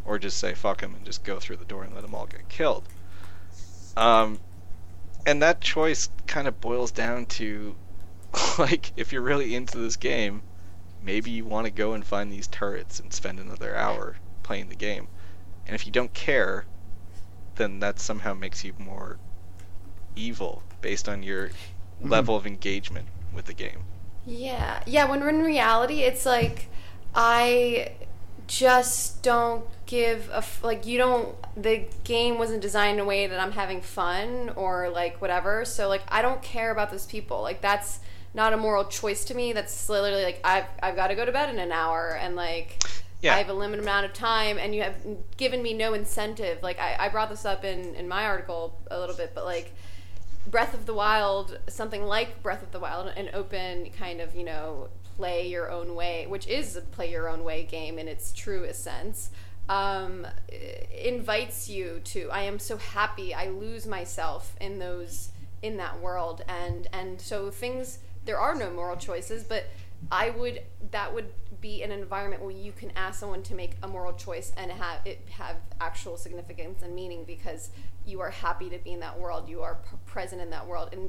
or 0.05 0.19
just 0.19 0.39
say 0.39 0.55
fuck 0.55 0.81
them 0.81 0.95
and 0.95 1.05
just 1.05 1.25
go 1.25 1.39
through 1.39 1.57
the 1.57 1.65
door 1.65 1.85
and 1.85 1.95
let 1.95 2.03
them 2.03 2.15
all 2.15 2.27
get 2.27 2.49
killed. 2.49 2.89
Um, 3.97 4.41
and 5.27 5.43
that 5.43 5.61
choice 5.61 6.09
kind 6.27 6.49
of 6.49 6.61
boils 6.61 6.93
down 6.93 7.27
to, 7.27 7.77
like, 8.59 8.93
if 8.97 9.13
you're 9.13 9.23
really 9.23 9.55
into 9.55 9.79
this 9.79 9.97
game, 9.97 10.43
maybe 11.03 11.31
you 11.31 11.45
want 11.45 11.67
to 11.67 11.71
go 11.71 11.93
and 11.93 12.05
find 12.05 12.33
these 12.33 12.47
turrets 12.47 13.01
and 13.01 13.13
spend 13.13 13.39
another 13.39 13.77
hour 13.77 14.17
playing 14.43 14.69
the 14.69 14.77
game. 14.77 15.09
And 15.67 15.75
if 15.75 15.87
you 15.87 15.93
don't 15.93 16.13
care, 16.13 16.67
then 17.57 17.81
that 17.81 17.99
somehow 17.99 18.35
makes 18.35 18.65
you 18.65 18.73
more 18.79 19.19
evil 20.17 20.63
based 20.81 21.09
on 21.09 21.23
your 21.23 21.49
mm-hmm. 21.49 22.09
level 22.09 22.37
of 22.37 22.47
engagement 22.47 23.07
with 23.33 23.47
the 23.47 23.55
game. 23.55 23.85
Yeah, 24.27 24.83
yeah. 24.87 25.09
When 25.09 25.21
we're 25.21 25.31
in 25.31 25.43
reality, 25.43 26.01
it's 26.01 26.25
like 26.25 26.69
I 27.15 27.93
just 28.47 29.23
don't 29.23 29.65
give 29.87 30.29
a 30.31 30.39
f- 30.39 30.63
like 30.63 30.87
you 30.87 30.99
don't 30.99 31.35
the 31.57 31.85
game 32.05 32.39
wasn't 32.39 32.61
designed 32.61 32.99
in 32.99 33.01
a 33.01 33.05
way 33.05 33.27
that 33.27 33.41
I'm 33.41 33.53
having 33.53 33.81
fun 33.81 34.51
or 34.57 34.89
like 34.91 35.21
whatever 35.21 35.65
so 35.65 35.89
like 35.89 36.03
I 36.09 36.21
don't 36.21 36.43
care 36.43 36.71
about 36.71 36.91
those 36.91 37.07
people 37.07 37.43
like 37.43 37.61
that's 37.61 38.01
not 38.35 38.53
a 38.53 38.57
moral 38.57 38.85
choice 38.85 39.25
to 39.27 39.35
me 39.35 39.53
that's 39.53 39.89
literally 39.89 40.25
like 40.25 40.41
I've 40.45 40.67
I've 40.83 40.97
got 40.97 41.09
to 41.09 41.15
go 41.15 41.25
to 41.25 41.33
bed 41.33 41.49
in 41.51 41.59
an 41.59 41.73
hour 41.73 42.19
and 42.21 42.37
like 42.37 42.83
Yeah. 43.25 43.35
I 43.35 43.39
have 43.39 43.49
a 43.49 43.55
limited 43.55 43.83
amount 43.83 44.07
of 44.07 44.13
time 44.13 44.59
and 44.59 44.75
you 44.75 44.83
have 44.83 44.97
given 45.37 45.63
me 45.63 45.73
no 45.73 45.95
incentive 45.95 46.63
like 46.63 46.79
I, 46.79 46.97
I 46.99 47.09
brought 47.09 47.31
this 47.31 47.45
up 47.45 47.65
in 47.65 47.95
in 47.95 48.07
my 48.07 48.25
article 48.27 48.79
a 48.91 48.99
little 49.01 49.17
bit 49.17 49.33
but 49.35 49.45
like 49.45 49.73
Breath 50.47 50.75
of 50.75 50.85
the 50.85 50.95
Wild, 50.95 51.59
something 51.69 52.05
like 52.05 52.43
Breath 52.43 52.63
of 52.63 52.71
the 52.71 52.79
Wild, 52.79 53.09
an 53.17 53.31
open 53.33 53.91
kind 53.99 54.21
of, 54.21 54.35
you 54.35 54.45
know, 54.45 54.89
play 55.17 55.49
your 55.49 55.71
own 55.71 55.95
way, 55.95 56.27
which 56.27 56.47
is 56.47 56.77
a 56.77 56.83
play 56.83 57.11
your 57.11 57.29
own 57.29 57.45
way 57.45 57.65
game 57.65 57.99
in 57.99 58.09
its 58.09 58.33
truest 58.33 58.83
sense, 58.83 59.31
um, 59.69 60.27
invites 61.03 61.69
you 61.69 62.01
to. 62.05 62.29
I 62.31 62.43
am 62.43 62.59
so 62.59 62.77
happy. 62.77 63.33
I 63.33 63.49
lose 63.49 63.87
myself 63.87 64.55
in 64.61 64.79
those 64.79 65.31
in 65.63 65.79
that 65.79 66.01
world, 66.01 66.43
and 66.49 66.89
and 66.93 67.21
so 67.21 67.51
things. 67.51 67.99
There 68.27 68.39
are 68.39 68.55
no 68.55 68.71
moral 68.71 68.97
choices, 68.97 69.45
but 69.45 69.67
I 70.11 70.31
would 70.31 70.63
that 70.91 71.15
would 71.15 71.33
be 71.65 71.83
an 71.83 71.91
environment 71.91 72.43
where 72.43 72.51
you 72.51 72.73
can 72.73 72.93
ask 72.95 73.19
someone 73.19 73.43
to 73.43 73.55
make 73.55 73.73
a 73.83 73.89
moral 73.89 74.13
choice 74.13 74.53
and 74.59 74.71
have 74.71 75.01
it 75.07 75.27
have 75.31 75.57
actual 75.81 76.19
significance 76.19 76.83
and 76.83 76.95
meaning 76.95 77.25
because 77.25 77.71
you 78.05 78.21
are 78.21 78.29
happy 78.29 78.69
to 78.69 78.77
be 78.77 78.93
in 78.93 79.01
that 79.01 79.19
world. 79.19 79.49
You 79.49 79.63
are 79.63 79.77
p- 79.77 79.97
present 80.05 80.43
in 80.43 80.51
that 80.51 80.67
world, 80.67 80.91
and 80.93 81.09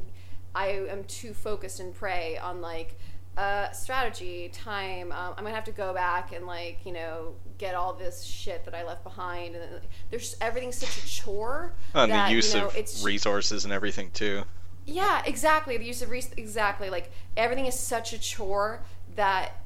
I 0.56 0.68
am 0.90 1.04
too 1.04 1.34
focused 1.34 1.82
and 1.82 1.94
prey 1.94 2.38
on 2.38 2.62
like 2.62 2.98
uh, 3.36 3.70
strategy, 3.72 4.50
time. 4.54 5.12
Um, 5.12 5.34
I'm 5.36 5.44
gonna 5.44 5.54
have 5.54 5.66
to 5.66 5.74
go 5.74 5.94
back 5.94 6.34
and 6.34 6.48
like 6.48 6.78
you 6.86 6.94
know 6.94 7.36
get 7.58 7.76
all 7.76 7.92
this 7.94 8.24
shit 8.24 8.64
that 8.64 8.74
I 8.74 8.86
left 8.86 9.04
behind, 9.04 9.56
and 9.56 9.62
then, 9.62 9.74
like, 9.74 9.90
there's 10.10 10.38
everything's 10.40 10.78
such 10.78 10.98
a 11.04 11.06
chore. 11.06 11.74
And 11.94 12.10
that, 12.14 12.30
the 12.30 12.34
use 12.34 12.54
you 12.54 12.62
know, 12.62 12.68
of 12.68 12.78
it's 12.78 13.04
resources 13.04 13.66
and 13.66 13.74
everything 13.74 14.10
too. 14.12 14.44
yeah, 14.86 15.22
exactly. 15.26 15.76
The 15.76 15.84
use 15.84 16.02
of 16.02 16.12
res- 16.12 16.32
exactly 16.38 16.90
like 16.90 17.12
everything 17.36 17.66
is 17.66 17.78
such 17.78 18.14
a 18.14 18.18
chore 18.18 18.84
that 19.18 19.65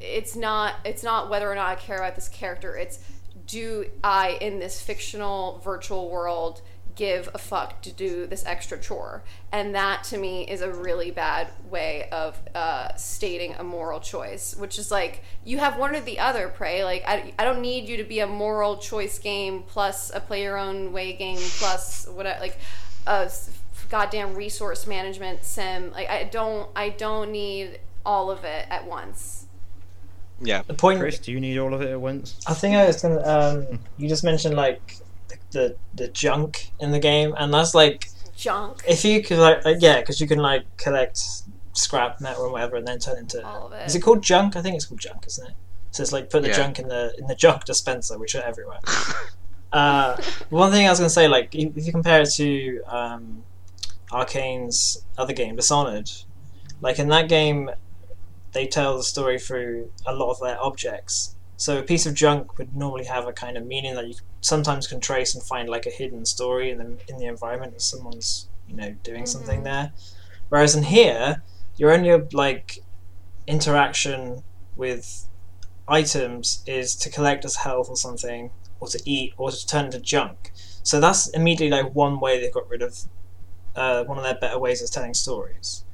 it's 0.00 0.34
not 0.34 0.74
it's 0.84 1.02
not 1.02 1.28
whether 1.28 1.50
or 1.50 1.54
not 1.54 1.68
I 1.68 1.74
care 1.74 1.98
about 1.98 2.14
this 2.14 2.28
character. 2.28 2.76
It's 2.76 2.98
do 3.46 3.86
I 4.02 4.38
in 4.40 4.58
this 4.58 4.80
fictional 4.80 5.60
virtual 5.64 6.08
world 6.08 6.62
give 6.96 7.30
a 7.32 7.38
fuck 7.38 7.80
to 7.82 7.92
do 7.92 8.26
this 8.26 8.44
extra 8.46 8.78
chore? 8.78 9.22
And 9.52 9.74
that 9.74 10.04
to 10.04 10.18
me 10.18 10.44
is 10.44 10.60
a 10.60 10.70
really 10.70 11.10
bad 11.10 11.48
way 11.68 12.08
of 12.10 12.40
uh, 12.54 12.94
stating 12.96 13.54
a 13.54 13.64
moral 13.64 14.00
choice, 14.00 14.54
which 14.56 14.78
is 14.78 14.90
like 14.90 15.22
you 15.44 15.58
have 15.58 15.78
one 15.78 15.94
or 15.94 16.00
the 16.00 16.18
other. 16.18 16.48
Prey 16.48 16.84
like 16.84 17.04
I, 17.06 17.32
I 17.38 17.44
don't 17.44 17.60
need 17.60 17.88
you 17.88 17.96
to 17.98 18.04
be 18.04 18.20
a 18.20 18.26
moral 18.26 18.78
choice 18.78 19.18
game 19.18 19.64
plus 19.66 20.10
a 20.14 20.20
play 20.20 20.42
your 20.42 20.56
own 20.56 20.92
way 20.92 21.12
game 21.12 21.40
plus 21.58 22.06
whatever 22.08 22.40
like 22.40 22.58
a 23.06 23.30
goddamn 23.88 24.34
resource 24.34 24.86
management 24.86 25.44
sim. 25.44 25.92
Like 25.92 26.08
I 26.08 26.24
don't 26.24 26.70
I 26.74 26.90
don't 26.90 27.30
need 27.32 27.80
all 28.06 28.30
of 28.30 28.44
it 28.44 28.66
at 28.70 28.86
once. 28.86 29.39
Yeah. 30.40 30.62
The 30.66 30.74
point 30.74 30.98
Chris, 31.00 31.18
do 31.18 31.32
you 31.32 31.40
need 31.40 31.58
all 31.58 31.74
of 31.74 31.82
it 31.82 31.90
at 31.90 32.00
once? 32.00 32.36
I 32.46 32.54
think 32.54 32.76
I 32.76 32.86
was 32.86 33.02
gonna. 33.02 33.22
Um, 33.22 33.78
you 33.98 34.08
just 34.08 34.24
mentioned 34.24 34.54
like 34.56 34.96
the, 35.28 35.36
the 35.50 35.76
the 35.94 36.08
junk 36.08 36.70
in 36.80 36.92
the 36.92 36.98
game, 36.98 37.34
and 37.38 37.52
that's 37.52 37.74
like 37.74 38.08
Junk. 38.36 38.82
if 38.88 39.04
you 39.04 39.22
could 39.22 39.38
like 39.38 39.64
uh, 39.66 39.74
yeah, 39.78 40.00
because 40.00 40.20
you 40.20 40.26
can 40.26 40.38
like 40.38 40.64
collect 40.78 41.18
scrap 41.74 42.20
metal 42.20 42.44
or 42.44 42.50
whatever, 42.52 42.76
and 42.76 42.86
then 42.88 42.98
turn 42.98 43.18
into. 43.18 43.44
All 43.46 43.66
of 43.66 43.72
it. 43.72 43.86
Is 43.86 43.94
it 43.94 44.00
called 44.00 44.22
junk? 44.22 44.56
I 44.56 44.62
think 44.62 44.76
it's 44.76 44.86
called 44.86 45.00
junk, 45.00 45.24
isn't 45.26 45.46
it? 45.48 45.54
So 45.90 46.02
it's 46.02 46.12
like 46.12 46.30
put 46.30 46.42
the 46.42 46.48
Yeah. 46.48 46.56
junk 46.56 46.78
in 46.78 46.88
the 46.88 47.14
in 47.18 47.26
the 47.26 47.34
junk 47.34 47.64
dispenser, 47.64 48.18
which 48.18 48.34
are 48.34 48.42
everywhere. 48.42 48.78
Uh, 49.72 50.16
one 50.48 50.72
thing 50.72 50.86
I 50.86 50.90
was 50.90 50.98
gonna 50.98 51.10
say, 51.10 51.28
like 51.28 51.54
if 51.54 51.76
if 51.76 51.86
you 51.86 51.92
compare 51.92 52.22
it 52.22 52.30
to 52.36 52.80
um, 52.86 53.44
Arcane's 54.10 55.04
other 55.18 55.32
game, 55.32 55.54
Dishonored, 55.56 56.10
like 56.80 56.98
in 56.98 57.08
that 57.08 57.28
game, 57.28 57.70
they 58.52 58.66
tell 58.66 58.96
the 58.96 59.02
story 59.04 59.38
through 59.38 59.90
a 60.06 60.14
lot 60.14 60.30
of 60.32 60.40
their 60.40 60.60
objects. 60.62 61.34
So 61.56 61.78
a 61.78 61.82
piece 61.82 62.06
of 62.06 62.14
junk 62.14 62.56
would 62.58 62.74
normally 62.74 63.04
have 63.04 63.26
a 63.26 63.32
kind 63.32 63.56
of 63.56 63.66
meaning 63.66 63.94
that 63.94 64.08
you 64.08 64.14
sometimes 64.40 64.86
can 64.86 64.98
trace 65.00 65.34
and 65.34 65.42
find 65.44 65.68
like 65.68 65.86
a 65.86 65.90
hidden 65.90 66.24
story 66.24 66.70
in 66.70 66.78
the 66.78 66.98
in 67.08 67.18
the 67.18 67.26
environment 67.26 67.72
that 67.74 67.82
someone's 67.82 68.48
you 68.66 68.74
know 68.76 68.94
doing 69.02 69.26
something 69.26 69.60
Mhm. 69.60 69.64
there. 69.64 69.92
Whereas 70.48 70.74
in 70.74 70.84
here, 70.84 71.42
your 71.76 71.92
only 71.92 72.10
like 72.32 72.78
interaction 73.46 74.42
with 74.76 75.26
items 75.88 76.62
is 76.66 76.94
to 76.96 77.10
collect 77.10 77.44
as 77.44 77.56
health 77.56 77.88
or 77.90 77.96
something, 77.96 78.50
or 78.80 78.88
to 78.88 79.00
eat, 79.04 79.34
or 79.36 79.50
to 79.50 79.66
turn 79.66 79.86
into 79.86 80.00
junk. 80.00 80.52
So 80.82 81.00
that's 81.00 81.28
immediately 81.30 81.82
like 81.82 81.94
one 81.94 82.20
way 82.20 82.40
they 82.40 82.50
got 82.50 82.68
rid 82.68 82.82
of 82.82 82.98
uh, 83.76 84.04
one 84.04 84.18
of 84.18 84.24
their 84.24 84.34
better 84.34 84.58
ways 84.58 84.82
of 84.82 84.90
telling 84.90 85.14
stories. 85.14 85.84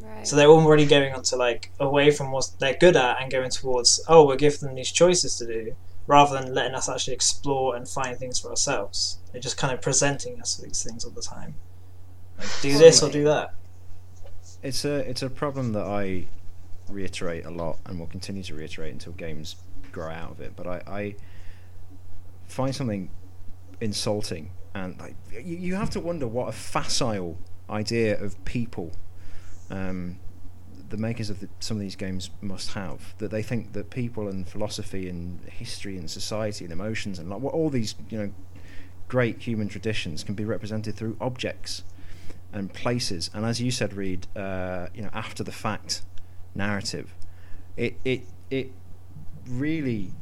Right. 0.00 0.26
So 0.26 0.36
they're 0.36 0.48
already 0.48 0.86
going 0.86 1.12
on 1.12 1.22
to 1.24 1.36
like 1.36 1.72
away 1.80 2.10
from 2.10 2.30
what 2.30 2.50
they're 2.58 2.76
good 2.78 2.96
at 2.96 3.20
and 3.20 3.30
going 3.30 3.50
towards 3.50 4.00
oh 4.08 4.24
we'll 4.24 4.36
give 4.36 4.60
them 4.60 4.74
these 4.74 4.92
choices 4.92 5.36
to 5.38 5.46
do 5.46 5.74
rather 6.06 6.40
than 6.40 6.54
letting 6.54 6.74
us 6.74 6.88
actually 6.88 7.14
explore 7.14 7.76
and 7.76 7.88
find 7.88 8.16
things 8.16 8.38
for 8.38 8.48
ourselves. 8.48 9.18
They're 9.30 9.40
just 9.40 9.58
kind 9.58 9.72
of 9.74 9.82
presenting 9.82 10.40
us 10.40 10.58
with 10.58 10.68
these 10.68 10.82
things 10.82 11.04
all 11.04 11.10
the 11.10 11.22
time. 11.22 11.54
Like 12.38 12.48
do 12.62 12.76
this 12.78 13.02
or 13.02 13.10
do 13.10 13.24
that. 13.24 13.54
It's 14.62 14.84
a 14.84 15.08
it's 15.08 15.22
a 15.22 15.30
problem 15.30 15.72
that 15.72 15.86
I 15.86 16.26
reiterate 16.88 17.44
a 17.44 17.50
lot 17.50 17.78
and 17.84 17.98
will 17.98 18.06
continue 18.06 18.42
to 18.44 18.54
reiterate 18.54 18.92
until 18.92 19.12
games 19.12 19.56
grow 19.92 20.10
out 20.10 20.30
of 20.32 20.40
it. 20.40 20.54
But 20.56 20.66
I, 20.66 20.82
I 20.86 21.14
find 22.46 22.74
something 22.74 23.10
insulting 23.80 24.50
and 24.74 24.98
like 24.98 25.14
you, 25.30 25.56
you 25.56 25.74
have 25.74 25.90
to 25.90 26.00
wonder 26.00 26.26
what 26.26 26.48
a 26.48 26.52
facile 26.52 27.38
idea 27.70 28.20
of 28.20 28.42
people 28.44 28.92
um, 29.70 30.18
the 30.88 30.96
makers 30.96 31.28
of 31.30 31.40
the, 31.40 31.48
some 31.60 31.76
of 31.76 31.80
these 31.80 31.96
games 31.96 32.30
must 32.40 32.72
have 32.72 33.14
that 33.18 33.30
they 33.30 33.42
think 33.42 33.72
that 33.74 33.90
people 33.90 34.28
and 34.28 34.48
philosophy 34.48 35.08
and 35.08 35.40
history 35.46 35.98
and 35.98 36.10
society 36.10 36.64
and 36.64 36.72
emotions 36.72 37.18
and 37.18 37.28
like, 37.28 37.42
all 37.42 37.68
these 37.68 37.94
you 38.08 38.18
know 38.18 38.32
great 39.08 39.42
human 39.42 39.68
traditions 39.68 40.22
can 40.22 40.34
be 40.34 40.44
represented 40.44 40.94
through 40.94 41.16
objects 41.20 41.82
and 42.52 42.72
places. 42.72 43.30
And 43.34 43.44
as 43.44 43.60
you 43.60 43.70
said, 43.70 43.92
Reid, 43.92 44.26
uh, 44.36 44.88
you 44.94 45.02
know, 45.02 45.10
after 45.12 45.42
the 45.42 45.52
fact 45.52 46.02
narrative, 46.54 47.14
it 47.76 47.96
it 48.04 48.22
it 48.50 48.72
really, 49.46 50.12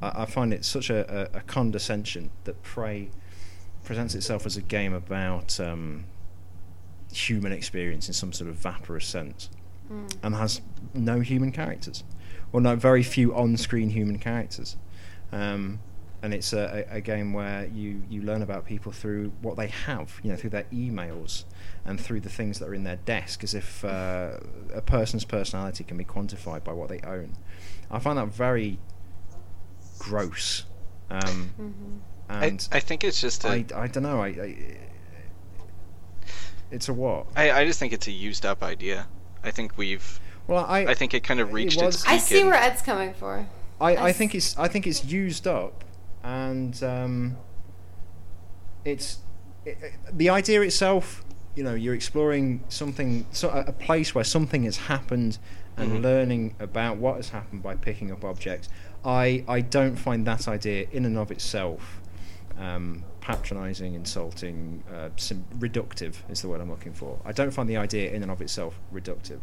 I, 0.00 0.22
I 0.22 0.26
find 0.26 0.52
it 0.52 0.64
such 0.64 0.90
a, 0.90 1.30
a, 1.34 1.38
a 1.38 1.40
condescension 1.42 2.30
that 2.44 2.62
Prey 2.62 3.10
presents 3.84 4.14
itself 4.14 4.46
as 4.46 4.56
a 4.56 4.62
game 4.62 4.94
about 4.94 5.58
um, 5.60 6.04
human 7.16 7.52
experience 7.52 8.08
in 8.08 8.14
some 8.14 8.32
sort 8.32 8.50
of 8.50 8.56
vaporous 8.56 9.06
sense, 9.06 9.50
and 10.22 10.34
has 10.34 10.60
no 10.94 11.20
human 11.20 11.52
characters, 11.52 12.04
or 12.52 12.60
no 12.60 12.76
very 12.76 13.02
few 13.02 13.34
on-screen 13.34 13.90
human 13.90 14.18
characters. 14.18 14.76
Um, 15.32 15.80
and 16.22 16.32
it's 16.32 16.52
a, 16.52 16.86
a, 16.90 16.96
a 16.96 17.00
game 17.00 17.32
where 17.32 17.66
you, 17.66 18.02
you 18.08 18.22
learn 18.22 18.42
about 18.42 18.64
people 18.64 18.92
through 18.92 19.32
what 19.42 19.56
they 19.56 19.66
have, 19.66 20.20
you 20.22 20.30
know, 20.30 20.36
through 20.36 20.50
their 20.50 20.66
emails 20.72 21.44
and 21.84 22.00
through 22.00 22.20
the 22.20 22.28
things 22.28 22.60
that 22.60 22.68
are 22.68 22.74
in 22.74 22.84
their 22.84 22.96
desk, 22.96 23.42
as 23.42 23.54
if 23.54 23.84
uh, 23.84 24.38
a 24.72 24.80
person's 24.80 25.24
personality 25.24 25.82
can 25.82 25.96
be 25.96 26.04
quantified 26.04 26.62
by 26.62 26.72
what 26.72 26.88
they 26.88 27.00
own. 27.00 27.36
I 27.90 27.98
find 27.98 28.16
that 28.18 28.28
very 28.28 28.78
gross. 29.98 30.64
Um, 31.10 32.02
I, 32.28 32.46
and 32.46 32.68
I 32.70 32.80
think 32.80 33.02
it's 33.04 33.20
just 33.20 33.44
a, 33.44 33.48
I, 33.48 33.64
I 33.74 33.86
don't 33.88 34.04
know. 34.04 34.22
I, 34.22 34.28
I 34.28 34.78
it's 36.72 36.88
a 36.88 36.92
what? 36.92 37.26
I, 37.36 37.52
I 37.52 37.64
just 37.64 37.78
think 37.78 37.92
it's 37.92 38.08
a 38.08 38.12
used 38.12 38.44
up 38.44 38.62
idea. 38.62 39.06
I 39.44 39.50
think 39.52 39.76
we've 39.76 40.18
Well, 40.48 40.64
I 40.66 40.86
I 40.86 40.94
think 40.94 41.14
it 41.14 41.22
kind 41.22 41.38
of 41.40 41.50
It 41.50 41.52
reached 41.52 41.80
was- 41.80 41.96
its 41.96 42.06
I 42.08 42.18
see 42.18 42.40
in- 42.40 42.46
where 42.46 42.56
Ed's 42.56 42.82
coming 42.82 43.14
for. 43.14 43.46
I, 43.80 43.94
I 43.96 44.04
I 44.08 44.12
think 44.12 44.34
s- 44.34 44.36
it's 44.52 44.58
I 44.58 44.68
think 44.68 44.86
it's 44.86 45.04
used 45.04 45.46
up, 45.46 45.84
and 46.24 46.82
um, 46.82 47.36
it's 48.84 49.18
it, 49.64 49.78
it- 49.82 49.92
the 50.18 50.28
idea 50.30 50.60
itself. 50.62 51.24
You 51.54 51.64
know, 51.64 51.74
you're 51.74 51.94
exploring 51.94 52.64
something, 52.68 53.26
so 53.30 53.50
a 53.50 53.60
a 53.68 53.72
place 53.72 54.14
where 54.14 54.24
something 54.24 54.62
has 54.64 54.76
happened, 54.88 55.38
and 55.76 55.92
Mhm. 55.92 56.02
learning 56.02 56.54
about 56.58 56.96
what 56.96 57.16
has 57.16 57.28
happened 57.30 57.62
by 57.62 57.74
picking 57.74 58.10
up 58.10 58.24
objects. 58.24 58.68
I 59.04 59.44
I 59.46 59.60
don't 59.60 59.96
find 59.96 60.26
that 60.26 60.48
idea 60.48 60.86
in 60.92 61.04
and 61.04 61.18
of 61.18 61.30
itself 61.30 62.00
um, 62.58 63.04
patronising, 63.22 63.94
insulting, 63.94 64.82
uh, 64.92 65.08
sim- 65.16 65.46
reductive 65.56 66.16
is 66.28 66.42
the 66.42 66.48
word 66.48 66.60
I'm 66.60 66.68
looking 66.68 66.92
for. 66.92 67.18
I 67.24 67.32
don't 67.32 67.52
find 67.52 67.68
the 67.68 67.78
idea 67.78 68.10
in 68.10 68.22
and 68.22 68.30
of 68.30 68.42
itself 68.42 68.78
reductive. 68.92 69.38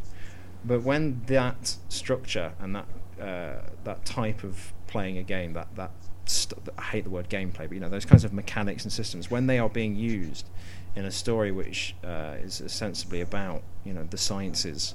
But 0.64 0.82
when 0.82 1.22
that 1.26 1.76
structure 1.88 2.52
and 2.60 2.76
that 2.76 2.86
uh, 3.20 3.62
that 3.84 4.04
type 4.04 4.44
of 4.44 4.72
playing 4.86 5.18
a 5.18 5.22
game, 5.22 5.54
that 5.54 5.74
that 5.76 5.90
st- 6.26 6.60
I 6.78 6.82
hate 6.82 7.04
the 7.04 7.10
word 7.10 7.28
gameplay, 7.30 7.66
but 7.68 7.72
you 7.72 7.80
know 7.80 7.88
those 7.88 8.04
kinds 8.04 8.22
of 8.22 8.32
mechanics 8.32 8.84
and 8.84 8.92
systems, 8.92 9.30
when 9.30 9.46
they 9.46 9.58
are 9.58 9.70
being 9.70 9.96
used 9.96 10.46
in 10.94 11.04
a 11.04 11.10
story 11.10 11.50
which 11.50 11.94
uh, 12.04 12.36
is 12.40 12.60
ostensibly 12.60 13.20
about 13.22 13.62
you 13.84 13.94
know 13.94 14.04
the 14.04 14.18
sciences, 14.18 14.94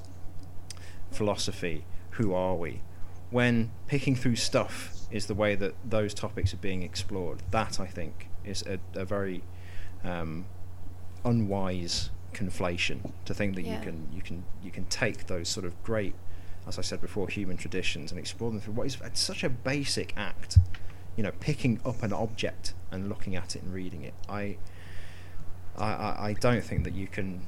philosophy, 1.10 1.84
who 2.10 2.32
are 2.32 2.54
we, 2.54 2.82
when 3.30 3.70
picking 3.88 4.14
through 4.14 4.36
stuff 4.36 4.92
is 5.10 5.26
the 5.26 5.34
way 5.34 5.54
that 5.54 5.74
those 5.84 6.14
topics 6.14 6.54
are 6.54 6.58
being 6.58 6.82
explored. 6.82 7.42
That 7.50 7.80
I 7.80 7.86
think 7.86 8.28
is 8.46 8.62
a, 8.62 8.78
a 8.94 9.04
very 9.04 9.42
um, 10.04 10.46
unwise 11.24 12.10
conflation 12.32 13.12
to 13.24 13.34
think 13.34 13.54
that 13.56 13.62
Yeah. 13.62 13.78
you 13.78 13.84
can 13.84 14.08
you 14.12 14.22
can 14.22 14.44
you 14.62 14.70
can 14.70 14.84
take 14.86 15.26
those 15.26 15.48
sort 15.48 15.66
of 15.66 15.82
great, 15.82 16.14
as 16.66 16.78
I 16.78 16.82
said 16.82 17.00
before, 17.00 17.28
human 17.28 17.56
traditions 17.56 18.10
and 18.12 18.18
explore 18.18 18.50
them 18.50 18.60
through 18.60 18.74
what 18.74 18.86
is 18.86 18.98
it's 19.04 19.20
such 19.20 19.42
a 19.44 19.48
basic 19.50 20.12
act. 20.16 20.58
You 21.16 21.22
know, 21.22 21.32
picking 21.40 21.80
up 21.84 22.02
an 22.02 22.12
object 22.12 22.74
and 22.90 23.08
looking 23.08 23.36
at 23.36 23.56
it 23.56 23.62
and 23.62 23.72
reading 23.72 24.02
it. 24.02 24.12
I 24.28 24.58
I, 25.76 25.86
I, 25.92 26.26
I 26.28 26.32
don't 26.34 26.62
think 26.62 26.84
that 26.84 26.94
you 26.94 27.06
can. 27.06 27.46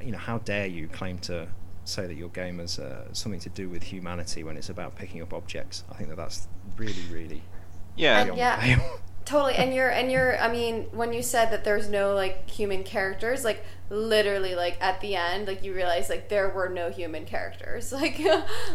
You 0.00 0.12
know, 0.12 0.18
how 0.18 0.38
dare 0.38 0.66
you 0.66 0.88
claim 0.88 1.18
to 1.20 1.48
say 1.84 2.06
that 2.06 2.14
your 2.14 2.28
game 2.28 2.58
has 2.58 2.78
uh, 2.78 3.12
something 3.12 3.40
to 3.40 3.48
do 3.48 3.68
with 3.68 3.82
humanity 3.84 4.42
when 4.44 4.56
it's 4.56 4.68
about 4.68 4.94
picking 4.96 5.20
up 5.22 5.32
objects? 5.32 5.84
I 5.90 5.94
think 5.94 6.08
that 6.10 6.16
that's 6.16 6.48
really, 6.76 7.04
really 7.10 7.42
Yeah, 7.96 8.24
beyond 8.24 8.38
yeah. 8.38 8.80
The 9.24 9.30
pale. 9.30 9.40
Totally, 9.40 9.54
and 9.54 9.74
you're 9.74 9.90
and 9.90 10.10
you're. 10.10 10.38
I 10.40 10.50
mean, 10.50 10.84
when 10.92 11.12
you 11.12 11.22
said 11.22 11.50
that 11.50 11.64
there's 11.64 11.88
no 11.88 12.14
like 12.14 12.48
human 12.50 12.84
characters, 12.84 13.44
like 13.44 13.64
literally, 13.90 14.54
like 14.54 14.78
at 14.80 15.00
the 15.00 15.14
end, 15.16 15.46
like 15.46 15.62
you 15.62 15.74
realize 15.74 16.08
like 16.08 16.28
there 16.28 16.48
were 16.48 16.68
no 16.68 16.90
human 16.90 17.24
characters. 17.24 17.92
Like, 18.02 18.20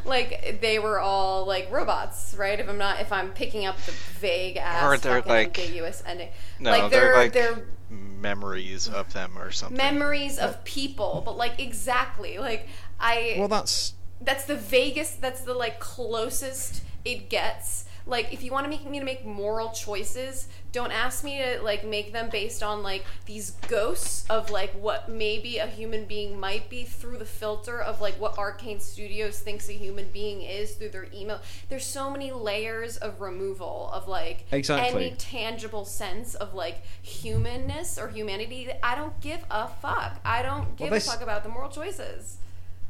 like 0.06 0.60
they 0.62 0.80
were 0.80 1.00
all 1.00 1.46
like 1.46 1.70
robots, 1.72 2.36
right? 2.38 2.60
If 2.60 2.70
I'm 2.70 2.78
not, 2.78 3.02
if 3.02 3.12
I'm 3.12 3.32
picking 3.32 3.66
up 3.66 3.78
the 3.86 3.92
vague 4.20 4.58
ass, 4.58 4.84
Or 4.84 4.98
they're, 4.98 5.22
like- 5.22 5.58
ambiguous 5.60 6.02
ending, 6.06 6.30
no, 6.60 6.72
like 6.72 6.92
they're, 6.92 7.14
like 7.16 7.34
they're 7.34 7.66
memories 7.90 8.88
of 8.88 9.12
them 9.14 9.38
or 9.38 9.52
something. 9.52 9.78
memories 9.78 10.38
of 10.40 10.64
people, 10.64 11.22
but 11.26 11.36
like 11.38 11.60
exactly, 11.60 12.38
like 12.38 12.68
I. 13.00 13.36
Well, 13.38 13.48
that's 13.48 13.94
that's 14.22 14.46
the 14.46 14.56
vaguest 14.56 15.20
that's 15.22 15.42
the 15.42 15.54
like 15.54 15.80
closest 15.80 16.84
it 17.06 17.30
gets 17.30 17.86
like 18.08 18.32
if 18.34 18.42
you 18.44 18.52
want 18.52 18.64
to 18.66 18.70
make 18.70 18.86
me 18.90 19.00
to 19.00 19.06
make 19.06 19.26
moral 19.26 19.70
choices 19.70 20.48
don't 20.72 20.92
ask 20.92 21.24
me 21.24 21.38
to 21.38 21.62
like 21.62 21.86
make 21.86 22.14
them 22.14 22.30
based 22.30 22.64
on 22.64 22.82
like 22.84 23.04
these 23.26 23.52
ghosts 23.68 24.26
of 24.30 24.50
like 24.50 24.72
what 24.74 25.10
maybe 25.10 25.58
a 25.58 25.68
human 25.68 26.06
being 26.06 26.40
might 26.40 26.70
be 26.70 26.84
through 26.84 27.18
the 27.18 27.26
filter 27.26 27.82
of 27.82 28.00
like 28.02 28.14
what 28.20 28.38
arcane 28.38 28.80
studios 28.80 29.40
thinks 29.40 29.68
a 29.70 29.74
human 29.74 30.08
being 30.14 30.42
is 30.42 30.76
through 30.76 30.90
their 30.90 31.08
email 31.14 31.40
there's 31.70 31.86
so 31.86 32.10
many 32.10 32.32
layers 32.32 32.98
of 32.98 33.20
removal 33.22 33.90
of 33.94 34.08
like 34.08 34.46
Exactly. 34.52 35.06
any 35.08 35.16
tangible 35.18 35.86
sense 35.86 36.36
of 36.36 36.54
like 36.54 36.84
humanness 37.02 37.98
or 37.98 38.08
humanity 38.10 38.70
i 38.84 38.96
don't 38.96 39.20
give 39.22 39.44
a 39.52 39.68
fuck 39.68 40.20
i 40.24 40.42
don't 40.42 40.76
give 40.78 40.90
this- 40.92 41.08
a 41.08 41.12
fuck 41.12 41.22
about 41.22 41.44
the 41.44 41.50
moral 41.50 41.70
choices 41.70 42.38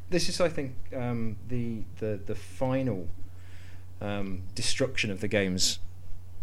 this 0.10 0.30
is, 0.30 0.40
I 0.40 0.48
think, 0.48 0.74
um, 0.96 1.36
the 1.50 1.84
the 2.00 2.18
the 2.26 2.34
final 2.34 3.10
um, 4.02 4.44
destruction 4.56 5.12
of 5.12 5.22
the 5.22 5.28
game's 5.28 5.80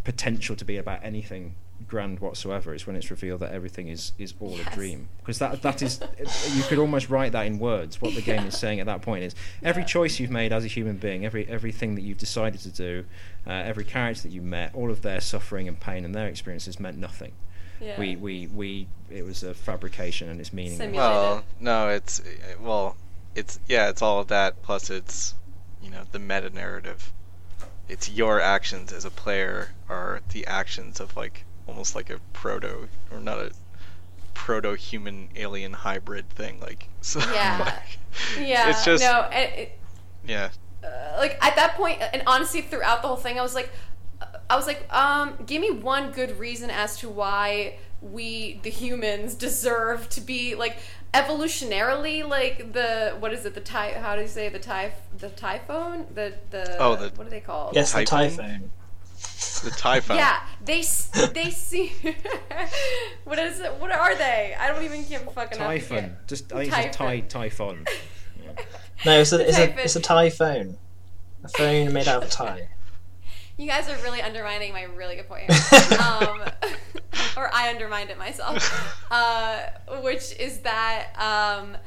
potential 0.03 0.55
to 0.55 0.65
be 0.65 0.77
about 0.77 0.99
anything 1.03 1.55
grand 1.87 2.19
whatsoever 2.19 2.73
is 2.73 2.87
when 2.87 2.95
it's 2.95 3.11
revealed 3.11 3.41
that 3.41 3.51
everything 3.51 3.89
is 3.89 4.13
is 4.17 4.33
all 4.39 4.57
Yes. 4.57 4.67
a 4.67 4.75
dream 4.75 5.09
because 5.19 5.39
that 5.39 5.61
that 5.61 5.81
is 5.81 5.99
you 6.55 6.63
could 6.63 6.77
almost 6.79 7.09
write 7.09 7.33
that 7.33 7.45
in 7.45 7.59
words 7.59 7.99
what 8.01 8.15
the 8.15 8.21
game 8.21 8.41
Yeah. 8.43 8.47
is 8.47 8.57
saying 8.57 8.79
at 8.79 8.85
that 8.85 9.01
point 9.01 9.25
is 9.25 9.35
every 9.61 9.81
Yeah. 9.83 9.87
choice 9.87 10.17
you've 10.19 10.31
made 10.31 10.53
as 10.53 10.63
a 10.63 10.67
human 10.67 10.95
being 10.97 11.25
every 11.25 11.45
everything 11.49 11.95
that 11.95 12.01
you've 12.01 12.17
decided 12.17 12.61
to 12.61 12.69
do 12.69 13.05
uh, 13.45 13.51
every 13.51 13.83
character 13.83 14.23
that 14.23 14.31
you 14.31 14.41
met 14.41 14.73
all 14.73 14.89
of 14.89 15.01
their 15.01 15.19
suffering 15.19 15.67
and 15.67 15.77
pain 15.79 16.05
and 16.05 16.15
their 16.15 16.27
experiences 16.29 16.79
meant 16.79 16.97
nothing 16.97 17.33
yeah 17.81 17.99
we 17.99 18.15
we 18.15 18.47
we 18.47 18.87
it 19.11 19.25
was 19.25 19.43
a 19.43 19.53
fabrication 19.53 20.29
and 20.29 20.39
it's 20.39 20.53
meaningless 20.53 20.77
Simulated. 20.87 20.97
Well, 21.13 21.43
no, 21.59 21.89
it's 21.89 22.21
well, 22.61 22.95
it's 23.35 23.59
yeah, 23.67 23.89
it's 23.89 24.01
all 24.01 24.21
of 24.21 24.27
that 24.29 24.61
plus 24.63 24.89
it's 24.89 25.35
you 25.83 25.89
know 25.91 26.03
the 26.13 26.19
meta 26.19 26.49
narrative. 26.51 27.11
It's 27.87 28.09
your 28.09 28.41
actions 28.41 28.91
as 28.91 29.05
a 29.05 29.11
player 29.11 29.69
are 29.89 30.21
the 30.29 30.45
actions 30.47 30.99
of 30.99 31.15
like 31.15 31.45
almost 31.67 31.95
like 31.95 32.09
a 32.09 32.19
proto 32.33 32.87
or 33.11 33.19
not 33.19 33.39
a 33.39 33.51
proto 34.33 34.73
human 34.73 35.29
alien 35.35 35.73
hybrid 35.73 36.29
thing 36.29 36.59
like 36.59 36.87
so 37.01 37.19
Yeah. 37.19 37.57
like, 37.59 37.99
Yeah, 38.47 38.69
it's 38.69 38.85
just 38.85 39.03
no, 39.03 39.27
it, 39.31 39.77
yeah 40.25 40.49
uh, 40.83 41.17
like 41.17 41.37
at 41.43 41.55
that 41.55 41.75
point, 41.75 42.01
and 42.13 42.23
honestly, 42.27 42.61
throughout 42.61 43.01
the 43.01 43.07
whole 43.07 43.17
thing, 43.17 43.39
I 43.39 43.41
was 43.41 43.55
like, 43.55 43.71
uh, 44.21 44.25
I 44.49 44.55
was 44.55 44.67
like, 44.67 44.91
um, 44.93 45.33
give 45.45 45.61
me 45.61 45.71
one 45.71 46.11
good 46.11 46.37
reason 46.39 46.69
as 46.69 46.97
to 46.99 47.09
why 47.09 47.77
we, 48.01 48.59
the 48.63 48.69
humans, 48.69 49.33
deserve 49.47 50.09
to 50.09 50.21
be 50.21 50.55
like 50.55 50.77
evolutionarily 51.23 52.27
like 52.27 52.73
the 52.73 53.15
what 53.19 53.31
is 53.33 53.45
it 53.45 53.53
the 53.53 53.61
ty 53.61 53.91
how 53.99 54.15
do 54.15 54.21
you 54.21 54.27
say 54.27 54.49
the 54.49 54.59
ty 54.59 54.91
the 55.17 55.29
typhoon 55.29 56.05
the 56.13 56.33
the 56.51 56.75
Oh, 56.79 56.95
the- 56.95 57.09
what 57.15 57.27
are 57.27 57.29
they 57.29 57.39
called 57.39 57.75
Yes, 57.75 57.93
the 57.93 58.03
Typhoon? 58.05 58.37
typhoon. 58.37 58.71
the 59.63 59.71
typhoon 59.77 60.17
yeah 60.17 60.41
they 60.63 60.83
they 61.33 61.49
see 61.51 61.93
what 63.23 63.39
is 63.39 63.59
it 63.59 63.73
what 63.75 63.91
are 63.91 64.15
they 64.15 64.55
I 64.59 64.67
don't 64.67 64.83
even 64.83 65.05
give 65.07 65.21
a 65.27 65.31
fuck 65.31 65.53
enough 65.55 65.71
to 65.71 65.79
typhon 65.79 66.17
just 66.27 66.51
I 66.53 66.65
think 66.65 66.73
it's 66.77 66.95
a 66.95 66.97
ty- 66.97 67.19
Typhon. 67.21 67.27
typhon 67.29 67.85
Yeah. 68.43 68.51
No, 69.05 69.19
it's 69.19 69.31
a 69.33 69.47
it's 69.47 69.57
a 69.57 69.67
Typhoon. 69.67 69.79
it's 69.83 69.95
a 69.95 69.99
typhoon. 70.01 70.77
A 71.43 71.47
phone 71.49 71.93
made 71.93 72.07
out 72.07 72.23
of 72.23 72.29
tie. 72.29 72.69
You 73.57 73.67
guys 73.67 73.87
are 73.87 73.95
really 74.03 74.21
undermining 74.21 74.73
my 74.73 74.83
really 74.83 75.15
good 75.15 75.29
point. 75.29 75.49
um, 76.01 76.41
or 77.37 77.53
I 77.53 77.69
undermined 77.69 78.09
it 78.09 78.17
myself. 78.17 78.91
Uh, 79.11 79.67
which 80.01 80.35
is 80.39 80.59
that 80.61 81.09
um, 81.15 81.77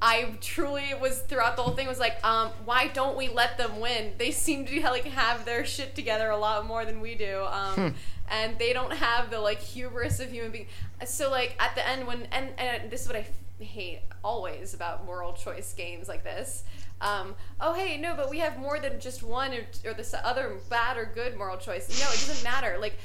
I 0.00 0.36
truly 0.42 0.92
was 1.00 1.20
throughout 1.22 1.56
the 1.56 1.62
whole 1.62 1.74
thing 1.74 1.88
was 1.88 1.98
like, 1.98 2.24
um, 2.24 2.50
why 2.66 2.88
don't 2.88 3.16
we 3.16 3.28
let 3.28 3.56
them 3.56 3.80
win? 3.80 4.12
They 4.18 4.30
seem 4.30 4.66
to 4.66 4.80
like 4.82 5.04
have 5.04 5.46
their 5.46 5.64
shit 5.64 5.94
together 5.94 6.28
a 6.28 6.36
lot 6.36 6.66
more 6.66 6.84
than 6.84 7.00
we 7.00 7.14
do. 7.14 7.44
Um, 7.48 7.94
and 8.28 8.58
they 8.58 8.72
don't 8.72 8.92
have 8.92 9.30
the 9.30 9.40
like 9.40 9.60
hubris 9.60 10.20
of 10.20 10.30
human 10.30 10.50
being. 10.50 10.66
So 11.04 11.30
like 11.30 11.56
at 11.58 11.74
the 11.74 11.86
end 11.86 12.06
when 12.06 12.28
and, 12.32 12.50
and 12.58 12.90
this 12.90 13.02
is 13.02 13.08
what 13.08 13.16
I 13.16 13.20
f- 13.20 13.66
hate 13.66 14.00
always 14.22 14.74
about 14.74 15.06
moral 15.06 15.32
choice 15.32 15.72
games 15.72 16.08
like 16.08 16.24
this. 16.24 16.64
Um, 17.00 17.34
oh 17.60 17.74
hey 17.74 17.98
no, 17.98 18.14
but 18.16 18.30
we 18.30 18.38
have 18.38 18.58
more 18.58 18.78
than 18.78 19.00
just 19.00 19.22
one 19.22 19.52
or, 19.52 19.90
or 19.90 19.94
this 19.94 20.14
other 20.24 20.58
bad 20.68 20.96
or 20.96 21.10
good 21.14 21.36
moral 21.36 21.56
choice. 21.56 21.88
No, 22.00 22.06
it 22.06 22.26
doesn't 22.26 22.44
matter. 22.44 22.76
Like 22.80 22.98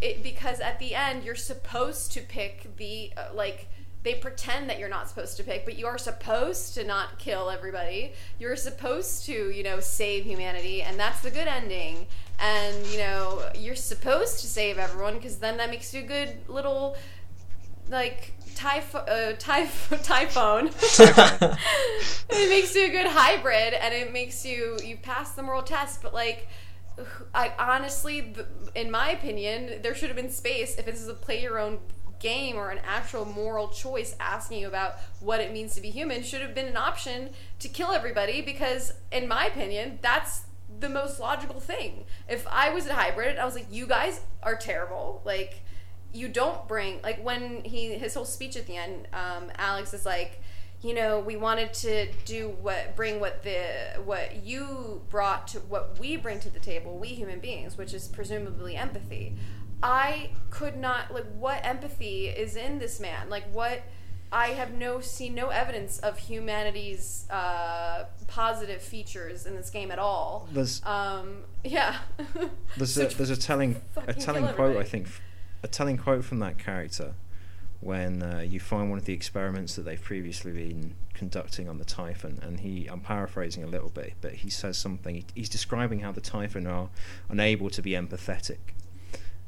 it 0.00 0.22
because 0.22 0.60
at 0.60 0.78
the 0.78 0.94
end 0.94 1.24
you're 1.24 1.34
supposed 1.34 2.12
to 2.12 2.20
pick 2.20 2.76
the 2.76 3.12
uh, 3.16 3.34
like 3.34 3.68
they 4.04 4.14
pretend 4.14 4.70
that 4.70 4.78
you're 4.78 4.88
not 4.88 5.08
supposed 5.08 5.36
to 5.36 5.42
pick, 5.42 5.64
but 5.64 5.76
you 5.76 5.86
are 5.86 5.98
supposed 5.98 6.74
to 6.74 6.84
not 6.84 7.18
kill 7.18 7.50
everybody. 7.50 8.12
You're 8.38 8.56
supposed 8.56 9.26
to, 9.26 9.50
you 9.50 9.62
know, 9.62 9.80
save 9.80 10.24
humanity, 10.24 10.82
and 10.82 10.98
that's 10.98 11.20
the 11.20 11.30
good 11.30 11.48
ending. 11.48 12.06
And 12.38 12.86
you 12.86 12.98
know, 12.98 13.42
you're 13.58 13.74
supposed 13.74 14.40
to 14.40 14.46
save 14.46 14.78
everyone 14.78 15.14
because 15.14 15.38
then 15.38 15.56
that 15.56 15.70
makes 15.70 15.92
you 15.92 16.00
a 16.00 16.06
good 16.06 16.48
little, 16.48 16.96
like 17.90 18.34
typh- 18.54 18.94
uh, 18.94 19.32
typh- 19.32 19.88
typhoon. 20.04 20.68
it 22.30 22.48
makes 22.48 22.74
you 22.76 22.86
a 22.86 22.90
good 22.90 23.08
hybrid, 23.08 23.74
and 23.74 23.92
it 23.92 24.12
makes 24.12 24.44
you 24.46 24.78
you 24.84 24.96
pass 24.96 25.32
the 25.32 25.42
moral 25.42 25.62
test. 25.62 26.02
But 26.02 26.14
like, 26.14 26.48
I 27.34 27.52
honestly, 27.58 28.34
in 28.74 28.90
my 28.90 29.10
opinion, 29.10 29.82
there 29.82 29.94
should 29.94 30.08
have 30.08 30.16
been 30.16 30.30
space 30.30 30.76
if 30.76 30.86
this 30.86 31.00
is 31.00 31.08
a 31.08 31.14
play 31.14 31.42
your 31.42 31.58
own 31.58 31.78
game 32.18 32.56
or 32.56 32.70
an 32.70 32.80
actual 32.86 33.24
moral 33.24 33.68
choice 33.68 34.16
asking 34.18 34.60
you 34.60 34.68
about 34.68 34.96
what 35.20 35.40
it 35.40 35.52
means 35.52 35.74
to 35.74 35.80
be 35.80 35.90
human 35.90 36.22
should 36.22 36.40
have 36.40 36.54
been 36.54 36.66
an 36.66 36.76
option 36.76 37.30
to 37.60 37.68
kill 37.68 37.92
everybody 37.92 38.42
because 38.42 38.92
in 39.12 39.28
my 39.28 39.46
opinion 39.46 39.98
that's 40.02 40.42
the 40.80 40.88
most 40.88 41.20
logical 41.20 41.60
thing. 41.60 42.04
If 42.28 42.46
i 42.48 42.70
was 42.70 42.86
a 42.86 42.94
hybrid 42.94 43.38
i 43.38 43.44
was 43.44 43.54
like 43.54 43.66
you 43.70 43.86
guys 43.86 44.20
are 44.42 44.56
terrible. 44.56 45.22
Like 45.24 45.62
you 46.12 46.28
don't 46.28 46.66
bring 46.66 47.00
like 47.02 47.22
when 47.22 47.62
he 47.64 47.94
his 47.94 48.14
whole 48.14 48.24
speech 48.24 48.56
at 48.56 48.66
the 48.66 48.76
end 48.76 49.06
um, 49.12 49.50
alex 49.58 49.92
is 49.92 50.06
like 50.06 50.40
you 50.82 50.94
know 50.94 51.18
we 51.18 51.36
wanted 51.36 51.72
to 51.74 52.06
do 52.24 52.50
what 52.60 52.94
bring 52.94 53.18
what 53.18 53.42
the 53.42 54.00
what 54.04 54.44
you 54.44 55.02
brought 55.10 55.48
to 55.48 55.58
what 55.60 55.98
we 55.98 56.16
bring 56.16 56.38
to 56.40 56.50
the 56.50 56.60
table 56.60 56.96
we 56.98 57.08
human 57.08 57.40
beings 57.40 57.76
which 57.76 57.92
is 57.94 58.08
presumably 58.08 58.76
empathy. 58.76 59.34
I 59.82 60.30
could 60.50 60.76
not 60.76 61.12
like 61.12 61.26
what 61.36 61.64
empathy 61.64 62.26
is 62.26 62.56
in 62.56 62.78
this 62.78 63.00
man? 63.00 63.28
Like 63.28 63.52
what 63.52 63.82
i 64.30 64.48
have 64.48 64.74
no 64.74 65.00
seen 65.00 65.34
no 65.34 65.48
evidence 65.48 65.98
of 66.00 66.18
humanity's 66.18 67.26
uh, 67.30 68.04
positive 68.26 68.82
features 68.82 69.46
in 69.46 69.56
this 69.56 69.70
game 69.70 69.90
at 69.90 69.98
all. 69.98 70.48
There's 70.52 70.84
um 70.84 71.44
yeah. 71.64 71.96
There's 72.76 72.96
a 72.98 73.06
there's 73.16 73.30
a 73.30 73.36
telling 73.36 73.80
a 74.06 74.14
telling 74.14 74.46
quote 74.48 74.76
I 74.76 74.84
think 74.84 75.08
a 75.62 75.68
telling 75.68 75.96
quote 75.96 76.24
from 76.24 76.38
that 76.40 76.58
character 76.58 77.14
when 77.80 78.22
uh, 78.22 78.40
you 78.40 78.58
find 78.58 78.90
one 78.90 78.98
of 78.98 79.04
the 79.04 79.12
experiments 79.12 79.76
that 79.76 79.82
they've 79.82 80.02
previously 80.02 80.52
been 80.52 80.94
conducting 81.14 81.68
on 81.68 81.78
the 81.78 81.84
Typhon, 81.84 82.38
and 82.42 82.60
he 82.60 82.86
I'm 82.86 83.00
paraphrasing 83.00 83.62
a 83.62 83.66
little 83.66 83.90
bit, 83.90 84.14
but 84.20 84.34
he 84.34 84.50
says 84.50 84.76
something. 84.76 85.14
He, 85.14 85.24
he's 85.34 85.48
describing 85.48 86.00
how 86.00 86.12
the 86.12 86.20
Typhon 86.20 86.66
are 86.66 86.88
unable 87.28 87.70
to 87.70 87.82
be 87.82 87.92
empathetic, 87.92 88.58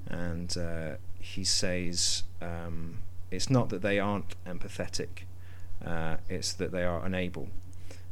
and 0.06 0.56
uh, 0.56 0.94
he 1.18 1.42
says 1.44 2.22
um, 2.40 2.98
it's 3.30 3.50
not 3.50 3.68
that 3.70 3.82
they 3.82 3.98
aren't 3.98 4.36
empathetic, 4.44 5.24
uh, 5.84 6.16
it's 6.28 6.52
that 6.52 6.70
they 6.70 6.84
are 6.84 7.04
unable. 7.04 7.48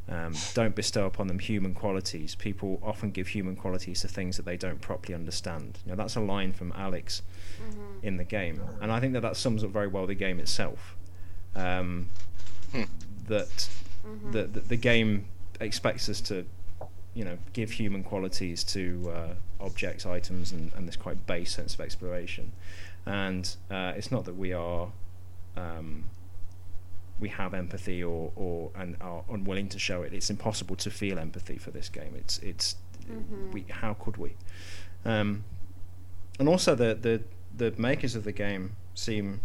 Um, 0.09 0.33
don't 0.55 0.75
bestow 0.75 1.05
upon 1.05 1.27
them 1.27 1.37
human 1.37 1.75
qualities. 1.75 2.33
People 2.33 2.79
often 2.81 3.11
give 3.11 3.27
human 3.27 3.55
qualities 3.55 4.01
to 4.01 4.07
things 4.07 4.37
that 4.37 4.45
they 4.45 4.57
don't 4.57 4.81
properly 4.81 5.13
understand. 5.13 5.77
Know, 5.85 5.93
that's 5.93 6.15
a 6.15 6.19
line 6.19 6.51
from 6.51 6.73
Alex 6.75 7.21
Mm-hmm. 7.61 7.88
In 8.03 8.17
the 8.17 8.23
game, 8.23 8.61
and 8.81 8.91
I 8.91 8.99
think 8.99 9.13
that 9.13 9.21
that 9.21 9.37
sums 9.37 9.63
up 9.63 9.69
very 9.71 9.87
well 9.87 10.05
the 10.07 10.15
game 10.15 10.39
itself. 10.39 10.95
Um, 11.55 12.09
Hmm. 12.71 12.83
that 13.27 13.67
Mm-hmm. 14.05 14.31
the, 14.31 14.43
the 14.43 14.59
the 14.61 14.77
game 14.77 15.25
expects 15.59 16.07
us 16.09 16.21
to, 16.21 16.45
you 17.13 17.25
know, 17.25 17.37
give 17.53 17.71
human 17.71 18.03
qualities 18.03 18.63
to 18.65 19.11
uh, 19.13 19.33
objects, 19.59 20.05
items, 20.05 20.51
and, 20.51 20.71
and 20.75 20.87
this 20.87 20.95
quite 20.95 21.25
base 21.27 21.51
sense 21.53 21.73
of 21.73 21.81
exploration. 21.81 22.51
And 23.05 23.53
uh, 23.69 23.93
it's 23.97 24.11
not 24.11 24.25
that 24.25 24.35
we 24.37 24.53
are, 24.53 24.89
um, 25.57 26.05
we 27.19 27.29
have 27.29 27.53
empathy 27.53 28.03
or 28.03 28.31
or 28.35 28.71
and 28.75 28.95
are 29.01 29.23
unwilling 29.29 29.67
to 29.69 29.79
show 29.79 30.01
it. 30.03 30.13
It's 30.13 30.29
impossible 30.29 30.75
to 30.77 30.89
feel 30.91 31.19
empathy 31.19 31.57
for 31.57 31.71
this 31.71 31.89
game. 31.89 32.13
It's 32.15 32.37
it's 32.39 32.75
Mhm. 33.09 33.51
we 33.53 33.65
how 33.69 33.95
could 33.95 34.17
we? 34.17 34.35
Um, 35.05 35.43
and 36.39 36.47
also 36.47 36.75
the 36.75 36.93
the 36.95 37.21
the 37.59 37.73
makers 37.77 38.15
of 38.15 38.23
the 38.23 38.31
game 38.31 38.75
seem 38.95 39.41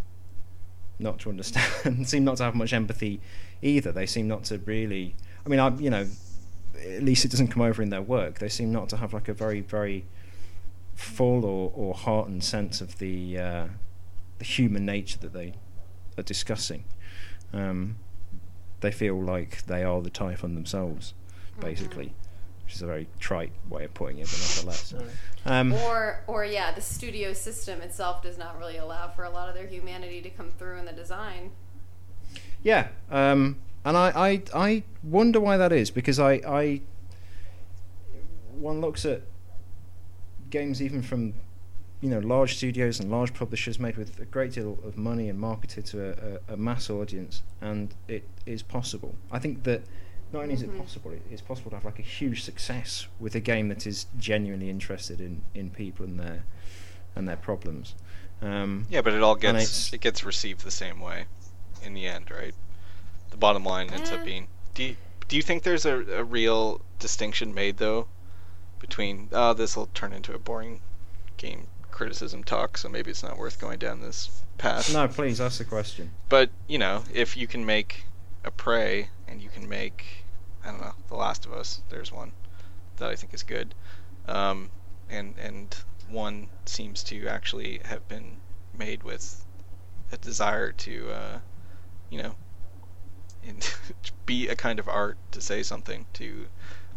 not 0.98 1.18
to 1.20 1.28
understand, 1.28 2.08
seem 2.08 2.24
not 2.24 2.38
to 2.38 2.44
have 2.44 2.54
much 2.54 2.72
empathy 2.72 3.20
either. 3.60 3.92
They 3.92 4.06
seem 4.06 4.26
not 4.26 4.44
to 4.44 4.58
really. 4.58 5.14
I 5.44 5.48
mean, 5.48 5.60
I 5.60 5.76
you 5.76 5.90
know, 5.90 6.06
at 6.80 7.02
least 7.02 7.24
it 7.24 7.30
doesn't 7.30 7.48
come 7.48 7.62
over 7.62 7.82
in 7.82 7.90
their 7.90 8.02
work. 8.02 8.38
They 8.38 8.48
seem 8.48 8.72
not 8.72 8.88
to 8.90 8.96
have 8.96 9.12
like 9.12 9.28
a 9.28 9.34
very 9.34 9.60
very 9.60 10.06
full 10.94 11.44
or, 11.44 11.72
or 11.74 11.94
heartened 11.94 12.44
sense 12.44 12.80
of 12.80 12.98
the 12.98 13.38
uh, 13.38 13.66
the 14.38 14.44
human 14.44 14.86
nature 14.86 15.18
that 15.18 15.32
they 15.32 15.54
are 16.16 16.22
discussing. 16.22 16.84
Um, 17.52 17.96
they 18.80 18.92
feel 18.92 19.20
like 19.20 19.66
they 19.66 19.82
are 19.82 20.00
the 20.02 20.10
Typhon 20.10 20.54
themselves, 20.54 21.14
basically, 21.60 22.14
which 22.74 22.78
is 22.78 22.82
a 22.82 22.86
very 22.86 23.06
trite 23.20 23.52
way 23.68 23.84
of 23.84 23.94
putting 23.94 24.18
it, 24.18 24.26
but 24.26 24.40
nonetheless. 24.40 24.94
Um, 25.46 25.72
Or, 25.74 26.22
or 26.26 26.44
yeah, 26.44 26.72
the 26.72 26.80
studio 26.80 27.32
system 27.32 27.80
itself 27.82 28.20
does 28.22 28.36
not 28.36 28.58
really 28.58 28.78
allow 28.78 29.08
for 29.08 29.24
a 29.24 29.30
lot 29.30 29.48
of 29.48 29.54
their 29.54 29.68
humanity 29.68 30.20
to 30.22 30.30
come 30.30 30.50
through 30.50 30.78
in 30.78 30.84
the 30.84 30.92
design. 30.92 31.52
Yeah, 32.64 32.88
um, 33.12 33.58
and 33.84 33.96
I, 33.96 34.10
I 34.16 34.42
I 34.54 34.82
wonder 35.04 35.38
why 35.38 35.56
that 35.56 35.70
is 35.72 35.90
because 35.92 36.18
I 36.18 36.32
I 36.46 36.80
one 38.58 38.80
looks 38.80 39.04
at 39.04 39.22
games 40.50 40.82
even 40.82 41.02
from 41.02 41.34
you 42.00 42.08
know 42.08 42.18
large 42.20 42.56
studios 42.56 42.98
and 42.98 43.08
large 43.10 43.34
publishers 43.34 43.78
made 43.78 43.96
with 43.96 44.18
a 44.18 44.24
great 44.24 44.52
deal 44.52 44.78
of 44.84 44.96
money 44.96 45.28
and 45.28 45.38
marketed 45.38 45.84
to 45.86 46.08
a, 46.08 46.10
a, 46.10 46.54
a 46.54 46.56
mass 46.56 46.90
audience, 46.90 47.42
and 47.60 47.94
it 48.08 48.24
is 48.46 48.62
possible. 48.62 49.14
I 49.30 49.38
think 49.38 49.62
that 49.64 49.82
not 50.34 50.42
only 50.42 50.54
is 50.54 50.62
it 50.62 50.76
possible, 50.76 51.12
it, 51.12 51.22
it's 51.30 51.40
possible 51.40 51.70
to 51.70 51.76
have 51.76 51.84
like 51.84 51.98
a 51.98 52.02
huge 52.02 52.42
success 52.42 53.06
with 53.18 53.34
a 53.34 53.40
game 53.40 53.68
that 53.68 53.86
is 53.86 54.06
genuinely 54.18 54.68
interested 54.68 55.20
in, 55.20 55.42
in 55.54 55.70
people 55.70 56.04
and 56.04 56.20
their 56.20 56.44
and 57.16 57.28
their 57.28 57.36
problems. 57.36 57.94
Um, 58.42 58.86
Yeah, 58.90 59.00
but 59.00 59.14
it 59.14 59.22
all 59.22 59.36
gets 59.36 59.92
it 59.92 60.00
gets 60.00 60.24
received 60.24 60.64
the 60.64 60.70
same 60.70 61.00
way 61.00 61.24
in 61.82 61.94
the 61.94 62.06
end, 62.06 62.30
right? 62.30 62.54
The 63.30 63.36
bottom 63.36 63.64
line 63.64 63.90
ends 63.90 64.10
up 64.10 64.24
being. 64.24 64.48
Do 64.74 64.82
you, 64.82 64.96
do 65.28 65.36
you 65.36 65.42
think 65.42 65.62
there's 65.62 65.86
a, 65.86 66.00
a 66.18 66.24
real 66.24 66.80
distinction 66.98 67.54
made 67.54 67.78
though 67.78 68.08
between 68.80 69.28
oh 69.32 69.54
this 69.54 69.76
will 69.76 69.86
turn 69.94 70.12
into 70.12 70.34
a 70.34 70.38
boring 70.38 70.80
game 71.36 71.68
criticism 71.92 72.42
talk, 72.42 72.76
so 72.76 72.88
maybe 72.88 73.10
it's 73.10 73.22
not 73.22 73.38
worth 73.38 73.60
going 73.60 73.78
down 73.78 74.00
this 74.00 74.42
path. 74.58 74.92
no, 74.92 75.06
please 75.06 75.40
ask 75.40 75.58
the 75.58 75.64
question. 75.64 76.10
But 76.28 76.50
you 76.66 76.78
know, 76.78 77.04
if 77.12 77.36
you 77.36 77.46
can 77.46 77.64
make 77.64 78.04
a 78.44 78.50
prey 78.50 79.10
and 79.28 79.40
you 79.40 79.48
can 79.48 79.68
make 79.68 80.23
I 80.64 80.68
don't 80.70 80.80
know, 80.80 80.94
The 81.08 81.16
Last 81.16 81.44
of 81.46 81.52
Us, 81.52 81.82
there's 81.90 82.10
one 82.12 82.32
that 82.96 83.10
I 83.10 83.16
think 83.16 83.34
is 83.34 83.42
good. 83.42 83.74
Um, 84.26 84.70
and 85.10 85.34
and 85.38 85.76
one 86.08 86.48
seems 86.64 87.02
to 87.04 87.26
actually 87.28 87.80
have 87.84 88.06
been 88.08 88.36
made 88.76 89.02
with 89.02 89.44
a 90.12 90.16
desire 90.16 90.72
to 90.72 91.10
uh, 91.10 91.38
you 92.10 92.22
know 92.22 92.34
in, 93.42 93.58
be 94.26 94.48
a 94.48 94.56
kind 94.56 94.78
of 94.78 94.88
art 94.88 95.18
to 95.32 95.40
say 95.40 95.62
something, 95.62 96.06
to 96.14 96.46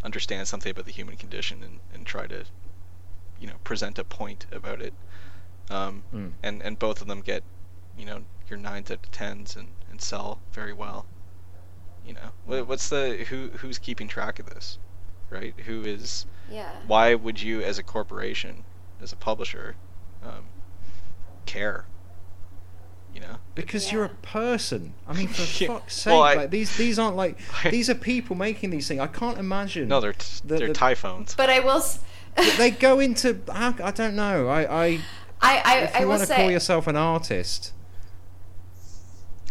understand 0.04 0.48
something 0.48 0.72
about 0.72 0.86
the 0.86 0.92
human 0.92 1.18
condition 1.18 1.64
and, 1.64 1.80
and 1.94 2.06
try 2.06 2.28
to 2.28 2.46
you 3.40 3.48
know 3.48 3.56
present 3.64 4.00
a 4.00 4.04
point 4.04 4.46
about 4.52 4.82
it. 4.82 4.94
Um, 5.70 6.04
Mm. 6.14 6.32
and 6.44 6.62
and 6.64 6.80
both 6.80 7.02
of 7.02 7.08
them 7.08 7.20
get 7.22 7.44
you 7.98 8.06
know 8.06 8.24
your 8.50 8.58
nines 8.58 8.90
out 8.90 9.00
of 9.04 9.12
tens 9.12 9.58
and, 9.58 9.68
and 9.92 10.02
sell 10.02 10.40
very 10.54 10.72
well. 10.72 11.06
You 12.08 12.14
know, 12.14 12.32
Wha- 12.46 12.64
what's 12.64 12.88
the 12.90 13.26
who 13.30 13.50
who's 13.58 13.78
keeping 13.78 14.08
track 14.08 14.40
of 14.40 14.46
this, 14.48 14.78
right? 15.30 15.54
Who 15.66 15.82
is 15.84 16.26
Yeah. 16.50 16.72
why 16.88 17.14
would 17.16 17.42
you 17.42 17.62
as 17.62 17.78
a 17.78 17.84
corporation, 17.84 18.64
as 19.02 19.12
a 19.12 19.18
publisher, 19.18 19.76
um, 20.24 20.46
care? 21.46 21.86
You 23.14 23.22
know, 23.22 23.38
Because 23.56 23.92
you're 23.92 24.06
a 24.06 24.10
person. 24.10 24.94
I 25.08 25.14
mean, 25.14 25.28
for 25.28 25.42
Yeah. 25.64 25.68
fuck's 25.70 25.96
sake, 25.96 26.12
Well, 26.14 26.22
I- 26.22 26.34
like 26.36 26.50
these 26.52 26.78
these 26.78 26.98
aren't 26.98 27.16
like 27.18 27.38
these 27.70 27.90
are 27.90 27.96
people 27.96 28.36
making 28.36 28.70
these 28.70 28.88
things. 28.88 29.02
I 29.02 29.08
can't 29.08 29.38
imagine. 29.38 29.88
no, 29.90 30.00
they're 30.00 30.14
t- 30.14 30.42
The- 30.46 30.58
they're 30.58 30.68
the- 30.70 30.74
Typhons. 30.74 31.36
But 31.36 31.50
I 31.50 31.60
will. 31.60 31.78
S- 31.78 32.00
they 32.58 32.70
go 32.72 33.00
into. 33.00 33.42
How, 33.52 33.74
I 33.84 33.92
don't 33.92 34.16
know. 34.16 34.48
I, 34.48 34.62
I 34.62 34.86
I 34.86 35.62
I, 35.66 35.78
if 35.80 35.96
I 35.96 36.00
you 36.00 36.06
will 36.06 36.10
want 36.12 36.22
to 36.22 36.28
say. 36.28 36.36
call 36.38 36.52
yourself 36.52 36.86
an 36.88 36.96
artist, 36.96 37.74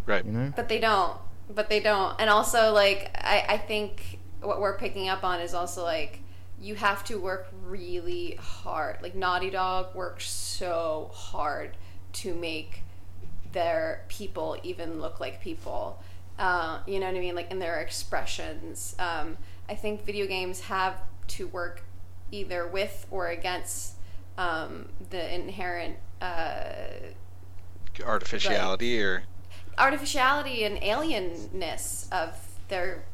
right. 0.07 0.25
you 0.25 0.33
know. 0.33 0.53
But 0.55 0.69
they 0.69 0.79
don't. 0.79 1.19
But 1.49 1.69
they 1.69 1.81
don't. 1.81 2.15
And 2.19 2.29
also, 2.29 2.73
like, 2.73 3.11
I, 3.15 3.45
I 3.49 3.59
think 3.59 4.19
what 4.41 4.61
we're 4.61 4.79
picking 4.79 5.09
up 5.09 5.25
on 5.25 5.41
is 5.41 5.55
also 5.55 5.83
like 5.83 6.21
you 6.61 6.75
have 6.75 7.05
to 7.05 7.19
work 7.19 7.49
really 7.65 8.39
hard. 8.41 8.99
Like 9.03 9.15
Naughty 9.15 9.51
Dog 9.51 9.95
works 9.95 10.29
so 10.29 11.11
hard 11.13 11.77
to 12.15 12.35
make 12.35 12.83
their 13.53 14.05
people 14.09 14.57
even 14.63 15.01
look 15.01 15.21
like 15.21 15.41
people. 15.41 16.03
Uh, 16.39 16.81
you 16.87 16.99
know 16.99 17.07
what 17.07 17.17
I 17.17 17.21
mean? 17.21 17.35
Like 17.35 17.51
in 17.51 17.59
their 17.59 17.81
expressions. 17.81 18.95
Um, 18.99 19.37
I 19.69 19.75
think 19.75 20.05
video 20.05 20.27
games 20.27 20.61
have 20.61 21.01
to 21.29 21.47
work 21.49 21.83
either 22.31 22.67
with 22.67 23.07
or 23.11 23.29
against 23.29 23.95
um, 24.39 24.89
the 25.11 25.35
inherent 25.35 25.97
uh, 26.21 26.65
Artificiality 28.05 29.03
or 29.03 29.23
artificiality 29.79 30.65
and 30.65 30.79
alienness 30.81 32.11
of 32.12 32.37
their 32.69 33.05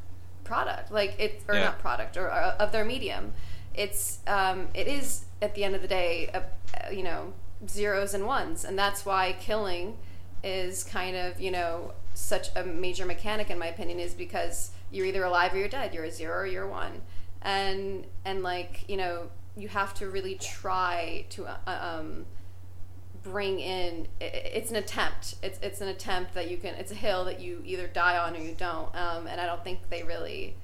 product 0.45 0.91
like 0.91 1.19
it 1.19 1.43
or 1.49 1.55
Yeah. 1.57 1.65
not 1.65 1.79
product 1.79 2.17
or, 2.17 2.27
or 2.27 2.33
of 2.59 2.73
their 2.73 2.85
medium 2.85 3.33
it's 3.75 4.19
um, 4.27 4.69
it 4.75 4.87
is 4.87 5.25
at 5.41 5.55
the 5.55 5.65
end 5.65 5.75
of 5.75 5.83
the 5.83 5.89
day 5.89 6.29
a, 6.35 6.43
a, 6.89 6.95
you 6.95 7.03
know 7.03 7.33
zeros 7.69 8.13
and 8.15 8.27
ones 8.27 8.65
and 8.65 8.79
that's 8.79 9.07
why 9.07 9.35
killing 9.41 9.97
is 10.43 10.83
kind 10.85 11.17
of 11.17 11.41
you 11.41 11.51
know 11.51 11.93
such 12.15 12.49
a 12.57 12.65
major 12.65 13.07
mechanic 13.07 13.51
in 13.51 13.59
my 13.59 13.67
opinion 13.69 13.99
is 14.01 14.15
because 14.15 14.73
you're 14.91 15.07
either 15.07 15.25
alive 15.25 15.55
or 15.55 15.59
you're 15.59 15.69
dead 15.69 15.95
you're 15.95 16.05
a 16.05 16.11
zero 16.11 16.39
or 16.41 16.47
you're 16.47 16.67
one 16.67 17.01
and 17.43 18.05
and 18.25 18.43
like 18.43 18.85
you 18.89 18.97
know 18.97 19.29
you 19.57 19.69
have 19.69 19.95
to 19.95 20.09
really 20.09 20.35
try 20.37 21.25
to 21.31 21.47
uh, 21.47 21.57
um, 21.67 22.25
bring 23.23 23.61
in 23.61 24.09
it's 24.21 24.71
an 24.71 24.77
attempt 24.77 25.37
it's, 25.43 25.59
it's 25.63 25.81
an 25.81 25.89
attempt 25.89 26.35
that 26.35 26.51
you 26.51 26.57
can 26.57 26.75
it's 26.75 26.91
a 26.91 26.95
hill 26.95 27.25
that 27.25 27.41
you 27.41 27.63
either 27.65 27.87
die 27.87 28.19
on 28.19 28.35
or 28.35 28.41
you 28.41 28.55
don't 28.59 28.95
um, 28.97 29.27
and 29.29 29.41
i 29.41 29.47
don't 29.47 29.63
think 29.63 29.79
they 29.91 30.03
really 30.03 30.55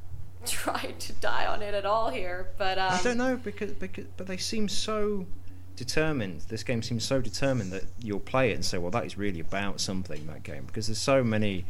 tried 0.46 0.94
to 1.00 1.12
die 1.14 1.46
on 1.46 1.60
it 1.62 1.74
at 1.74 1.84
all 1.84 2.10
here 2.10 2.48
but 2.58 2.78
um, 2.78 2.92
I 2.92 3.02
don't 3.02 3.16
know 3.18 3.36
because 3.36 3.72
because 3.72 4.04
but 4.16 4.26
they 4.26 4.36
seem 4.36 4.68
so 4.68 5.26
determined. 5.76 6.42
This 6.42 6.62
game 6.62 6.82
seems 6.82 7.02
so 7.04 7.20
determined 7.20 7.72
that 7.72 7.84
you'll 8.00 8.20
play 8.20 8.50
it 8.52 8.54
and 8.54 8.64
say, 8.64 8.78
"Well, 8.78 8.92
that 8.92 9.04
is 9.06 9.18
really 9.18 9.40
about 9.40 9.80
something." 9.80 10.24
That 10.28 10.44
game 10.44 10.66
because 10.66 10.86
there's 10.86 11.00
so 11.00 11.24
many 11.24 11.64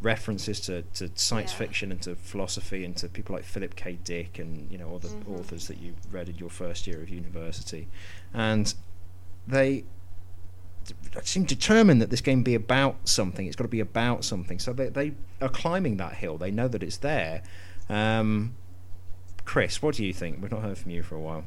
references 0.00 0.58
to, 0.60 0.82
to 0.94 1.08
science 1.14 1.52
Yeah. 1.52 1.58
fiction 1.58 1.92
and 1.92 2.02
to 2.02 2.16
philosophy 2.16 2.84
and 2.84 2.96
to 2.96 3.08
people 3.08 3.36
like 3.36 3.44
Philip 3.44 3.76
K. 3.76 3.96
Dick 4.02 4.38
and 4.40 4.68
you 4.72 4.78
know 4.78 4.94
other 4.96 5.08
Mhm. 5.08 5.38
authors 5.38 5.68
that 5.68 5.78
you 5.78 5.94
read 6.10 6.28
in 6.28 6.36
your 6.36 6.50
first 6.50 6.86
year 6.88 7.00
of 7.00 7.08
university, 7.08 7.86
and 8.32 8.74
they 9.46 9.84
seem 11.22 11.44
determined 11.44 12.02
that 12.02 12.10
this 12.10 12.20
game 12.20 12.42
be 12.42 12.54
about 12.54 13.08
something. 13.08 13.46
It's 13.46 13.56
got 13.56 13.64
to 13.64 13.68
be 13.68 13.80
about 13.80 14.24
something. 14.24 14.58
So 14.58 14.72
they 14.72 14.88
they 14.88 15.12
are 15.40 15.48
climbing 15.48 15.96
that 15.98 16.14
hill. 16.14 16.38
They 16.38 16.50
know 16.50 16.68
that 16.68 16.82
it's 16.82 16.98
there. 16.98 17.42
Um, 17.88 18.56
Chris, 19.44 19.82
what 19.82 19.94
do 19.94 20.04
you 20.04 20.12
think? 20.12 20.40
We've 20.40 20.50
not 20.50 20.62
heard 20.62 20.78
from 20.78 20.90
you 20.90 21.02
for 21.02 21.16
a 21.16 21.20
while. 21.20 21.44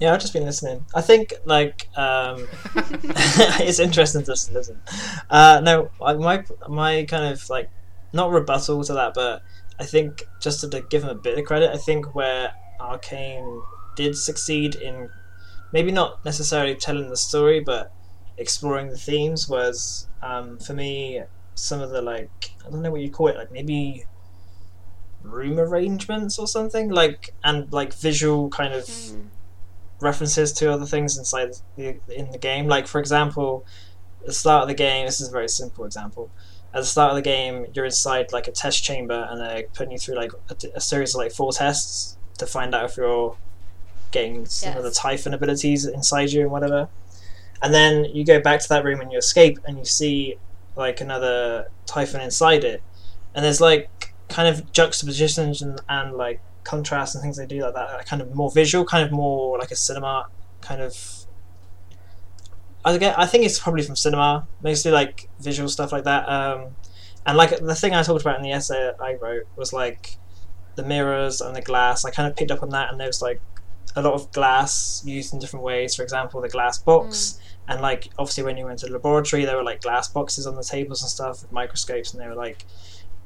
Yeah, 0.00 0.14
I've 0.14 0.20
just 0.20 0.32
been 0.32 0.44
listening. 0.44 0.84
I 0.94 1.00
think 1.00 1.34
like 1.44 1.88
um, 1.96 2.46
it's 2.74 3.78
interesting 3.78 4.22
to 4.24 4.30
listen. 4.30 4.80
Uh, 5.28 5.60
no, 5.62 5.90
my 6.00 6.44
my 6.68 7.04
kind 7.04 7.32
of 7.32 7.48
like 7.50 7.70
not 8.12 8.30
rebuttal 8.30 8.82
to 8.84 8.94
that, 8.94 9.14
but 9.14 9.42
I 9.78 9.84
think 9.84 10.26
just 10.40 10.60
to, 10.60 10.68
to 10.70 10.80
give 10.82 11.02
them 11.02 11.10
a 11.10 11.14
bit 11.14 11.38
of 11.38 11.44
credit, 11.44 11.70
I 11.70 11.76
think 11.76 12.14
where 12.14 12.52
Arcane 12.80 13.62
did 13.94 14.16
succeed 14.16 14.74
in 14.74 15.10
maybe 15.72 15.92
not 15.92 16.24
necessarily 16.24 16.74
telling 16.74 17.08
the 17.10 17.16
story, 17.16 17.60
but 17.60 17.92
exploring 18.36 18.88
the 18.88 18.96
themes 18.98 19.48
was 19.48 20.08
um, 20.22 20.58
for 20.58 20.72
me 20.72 21.22
some 21.54 21.80
of 21.80 21.90
the 21.90 22.00
like 22.00 22.30
I 22.66 22.70
don't 22.70 22.82
know 22.82 22.90
what 22.90 23.00
you 23.02 23.10
call 23.10 23.28
it, 23.28 23.36
like 23.36 23.52
maybe 23.52 24.04
room 25.22 25.58
arrangements 25.58 26.38
or 26.38 26.46
something 26.46 26.88
like 26.88 27.34
and 27.44 27.70
like 27.72 27.92
visual 27.94 28.48
kind 28.48 28.72
of 28.72 28.84
Mhm. 28.86 29.26
references 30.00 30.52
to 30.54 30.72
other 30.72 30.86
things 30.86 31.18
inside 31.18 31.56
the, 31.76 31.98
in 32.08 32.30
the 32.30 32.38
game. 32.38 32.66
Like 32.68 32.86
for 32.86 32.98
example, 33.00 33.64
at 34.20 34.26
the 34.28 34.32
start 34.32 34.62
of 34.62 34.68
the 34.68 34.74
game, 34.74 35.06
this 35.06 35.20
is 35.20 35.28
a 35.28 35.30
very 35.30 35.48
simple 35.48 35.84
example. 35.84 36.30
At 36.72 36.80
the 36.80 36.86
start 36.86 37.10
of 37.10 37.16
the 37.16 37.22
game, 37.22 37.66
you're 37.74 37.84
inside 37.84 38.32
like 38.32 38.46
a 38.48 38.52
test 38.52 38.82
chamber, 38.84 39.26
and 39.28 39.40
they're 39.40 39.64
putting 39.74 39.92
you 39.92 39.98
through 39.98 40.14
like 40.16 40.32
a, 40.48 40.56
a 40.76 40.80
series 40.80 41.14
of 41.14 41.18
like 41.18 41.32
four 41.32 41.52
tests 41.52 42.16
to 42.38 42.46
find 42.46 42.74
out 42.74 42.84
if 42.90 42.96
you're 42.96 43.36
getting 44.10 44.46
some 44.46 44.76
of 44.76 44.84
the. 44.84 44.90
Typhon 44.90 45.34
abilities 45.34 45.86
inside 45.86 46.30
you 46.30 46.42
and 46.42 46.50
whatever. 46.50 46.88
And 47.62 47.74
then 47.74 48.04
you 48.04 48.24
go 48.24 48.40
back 48.40 48.60
to 48.60 48.68
that 48.70 48.84
room 48.84 49.00
and 49.00 49.12
you 49.12 49.18
escape, 49.18 49.58
and 49.66 49.78
you 49.78 49.84
see 49.84 50.36
like 50.76 51.00
another 51.00 51.68
Typhon 51.86 52.20
inside 52.20 52.64
it, 52.64 52.82
and 53.34 53.44
there's 53.44 53.60
like 53.60 54.14
kind 54.28 54.48
of 54.48 54.72
juxtapositions 54.72 55.60
and, 55.60 55.80
and 55.88 56.16
like 56.16 56.40
contrasts 56.64 57.14
and 57.14 57.22
things 57.22 57.36
they 57.36 57.46
do 57.46 57.62
like 57.62 57.74
that 57.74 58.06
kind 58.06 58.22
of 58.22 58.34
more 58.34 58.50
visual, 58.50 58.84
kind 58.84 59.04
of 59.04 59.12
more 59.12 59.58
like 59.58 59.70
a 59.70 59.76
cinema 59.76 60.26
kind 60.60 60.80
of. 60.80 61.26
I 62.84 62.96
get. 62.96 63.18
I 63.18 63.26
think 63.26 63.44
it's 63.44 63.58
probably 63.58 63.82
from 63.82 63.96
cinema, 63.96 64.46
mostly 64.62 64.90
like 64.90 65.28
visual 65.38 65.68
stuff 65.68 65.92
like 65.92 66.04
that. 66.04 66.26
Um, 66.28 66.76
and 67.26 67.36
like 67.36 67.58
the 67.58 67.74
thing 67.74 67.94
I 67.94 68.02
talked 68.02 68.22
about 68.22 68.36
in 68.36 68.42
the 68.42 68.52
essay 68.52 68.92
I 68.98 69.14
wrote 69.14 69.46
was 69.56 69.72
like 69.72 70.16
the 70.76 70.82
mirrors 70.82 71.42
and 71.42 71.54
the 71.54 71.60
glass. 71.60 72.06
I 72.06 72.10
kind 72.10 72.26
of 72.26 72.36
picked 72.36 72.50
up 72.50 72.62
on 72.62 72.70
that, 72.70 72.90
and 72.90 72.98
there 72.98 73.06
was 73.06 73.20
like 73.20 73.42
a 73.96 74.02
lot 74.02 74.14
of 74.14 74.30
glass 74.32 75.02
used 75.04 75.32
in 75.32 75.38
different 75.38 75.64
ways. 75.64 75.94
For 75.94 76.02
example, 76.02 76.40
the 76.40 76.48
glass 76.48 76.78
box, 76.78 77.38
and 77.68 77.80
like 77.80 78.08
obviously 78.18 78.44
when 78.44 78.56
you 78.56 78.64
went 78.64 78.78
to 78.80 78.86
the 78.86 78.92
laboratory, 78.92 79.44
there 79.44 79.56
were 79.56 79.64
like 79.64 79.82
glass 79.82 80.08
boxes 80.08 80.46
on 80.46 80.56
the 80.56 80.62
tables 80.62 81.02
and 81.02 81.10
stuff 81.10 81.42
with 81.42 81.52
microscopes, 81.52 82.12
and 82.12 82.22
they 82.22 82.28
were 82.28 82.34
like 82.34 82.64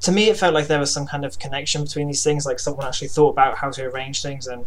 to 0.01 0.11
me 0.11 0.29
it 0.29 0.37
felt 0.37 0.53
like 0.53 0.67
there 0.67 0.79
was 0.79 0.93
some 0.93 1.07
kind 1.07 1.25
of 1.25 1.39
connection 1.39 1.83
between 1.83 2.07
these 2.07 2.23
things 2.23 2.45
like 2.45 2.59
someone 2.59 2.85
actually 2.85 3.07
thought 3.07 3.29
about 3.29 3.57
how 3.57 3.69
to 3.71 3.83
arrange 3.85 4.21
things 4.21 4.45
and 4.45 4.65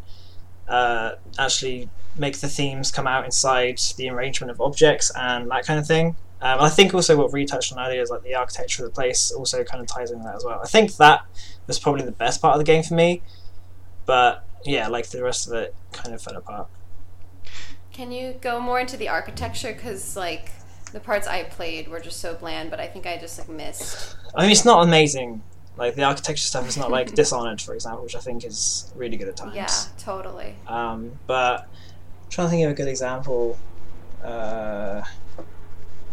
uh, 0.69 1.13
actually 1.39 1.89
make 2.17 2.39
the 2.39 2.49
themes 2.49 2.91
come 2.91 3.07
out 3.07 3.25
inside 3.25 3.79
the 3.97 4.09
arrangement 4.09 4.51
of 4.51 4.61
objects 4.61 5.13
and 5.17 5.51
that 5.51 5.67
kind 5.67 5.79
of 5.79 5.87
thing. 5.87 6.17
Um, 6.41 6.61
I 6.61 6.69
think 6.69 6.95
also 6.95 7.17
what 7.17 7.33
we 7.33 7.45
touched 7.45 7.73
on 7.73 7.85
earlier 7.85 8.01
is 8.01 8.11
like 8.11 8.23
the 8.23 8.35
architecture 8.35 8.85
of 8.85 8.91
the 8.91 8.95
place 8.95 9.31
also 9.31 9.65
kind 9.65 9.81
of 9.81 9.87
ties 9.87 10.11
into 10.11 10.25
that 10.25 10.37
as 10.37 10.45
well. 10.45 10.61
I 10.63 10.67
think 10.67 10.97
that 10.97 11.27
was 11.67 11.79
probably 11.79 12.05
the 12.05 12.13
best 12.13 12.41
part 12.41 12.55
of 12.55 12.59
the 12.59 12.65
game 12.65 12.83
for 12.83 12.95
me 12.95 13.23
but 14.09 14.48
yeah 14.65 14.89
like 14.89 15.09
the 15.11 15.23
rest 15.23 15.47
of 15.47 15.53
it 15.55 15.75
kind 15.93 16.15
of 16.15 16.21
fell 16.23 16.37
apart 16.37 16.69
Can 17.93 18.13
you 18.13 18.35
go 18.41 18.61
more 18.61 18.79
into 18.81 18.97
the 18.97 19.09
architecture? 19.09 19.73
Because 19.73 20.17
like 20.17 20.51
the 20.93 21.01
parts 21.01 21.27
I 21.27 21.43
played 21.45 21.89
were 21.89 22.01
just 22.01 22.21
so 22.21 22.35
bland, 22.35 22.71
but 22.71 22.81
I 22.81 22.87
think 22.87 23.07
I 23.07 23.17
just 23.19 23.39
like 23.39 23.49
missed. 23.49 24.17
I 24.35 24.43
mean 24.43 24.51
it's 24.53 24.65
not 24.65 24.83
amazing 24.85 25.43
like 25.77 25.95
the 25.95 26.03
architecture 26.03 26.43
stuff 26.43 26.69
is 26.69 26.77
not 26.77 26.91
like 26.91 27.15
Dishonored 27.21 27.61
for 27.61 27.75
example 27.75 28.03
which 28.05 28.17
I 28.17 28.21
think 28.21 28.45
is 28.45 28.93
really 28.97 29.17
good 29.17 29.29
at 29.29 29.37
times 29.37 29.55
Yeah, 29.55 29.69
totally. 29.99 30.55
Um, 30.67 31.13
but 31.27 31.63
I'm 31.63 32.31
trying 32.31 32.47
to 32.47 32.51
think 32.51 32.65
of 32.67 32.71
a 32.73 32.75
good 32.75 32.89
example. 32.89 33.59
Uh, 34.23 35.03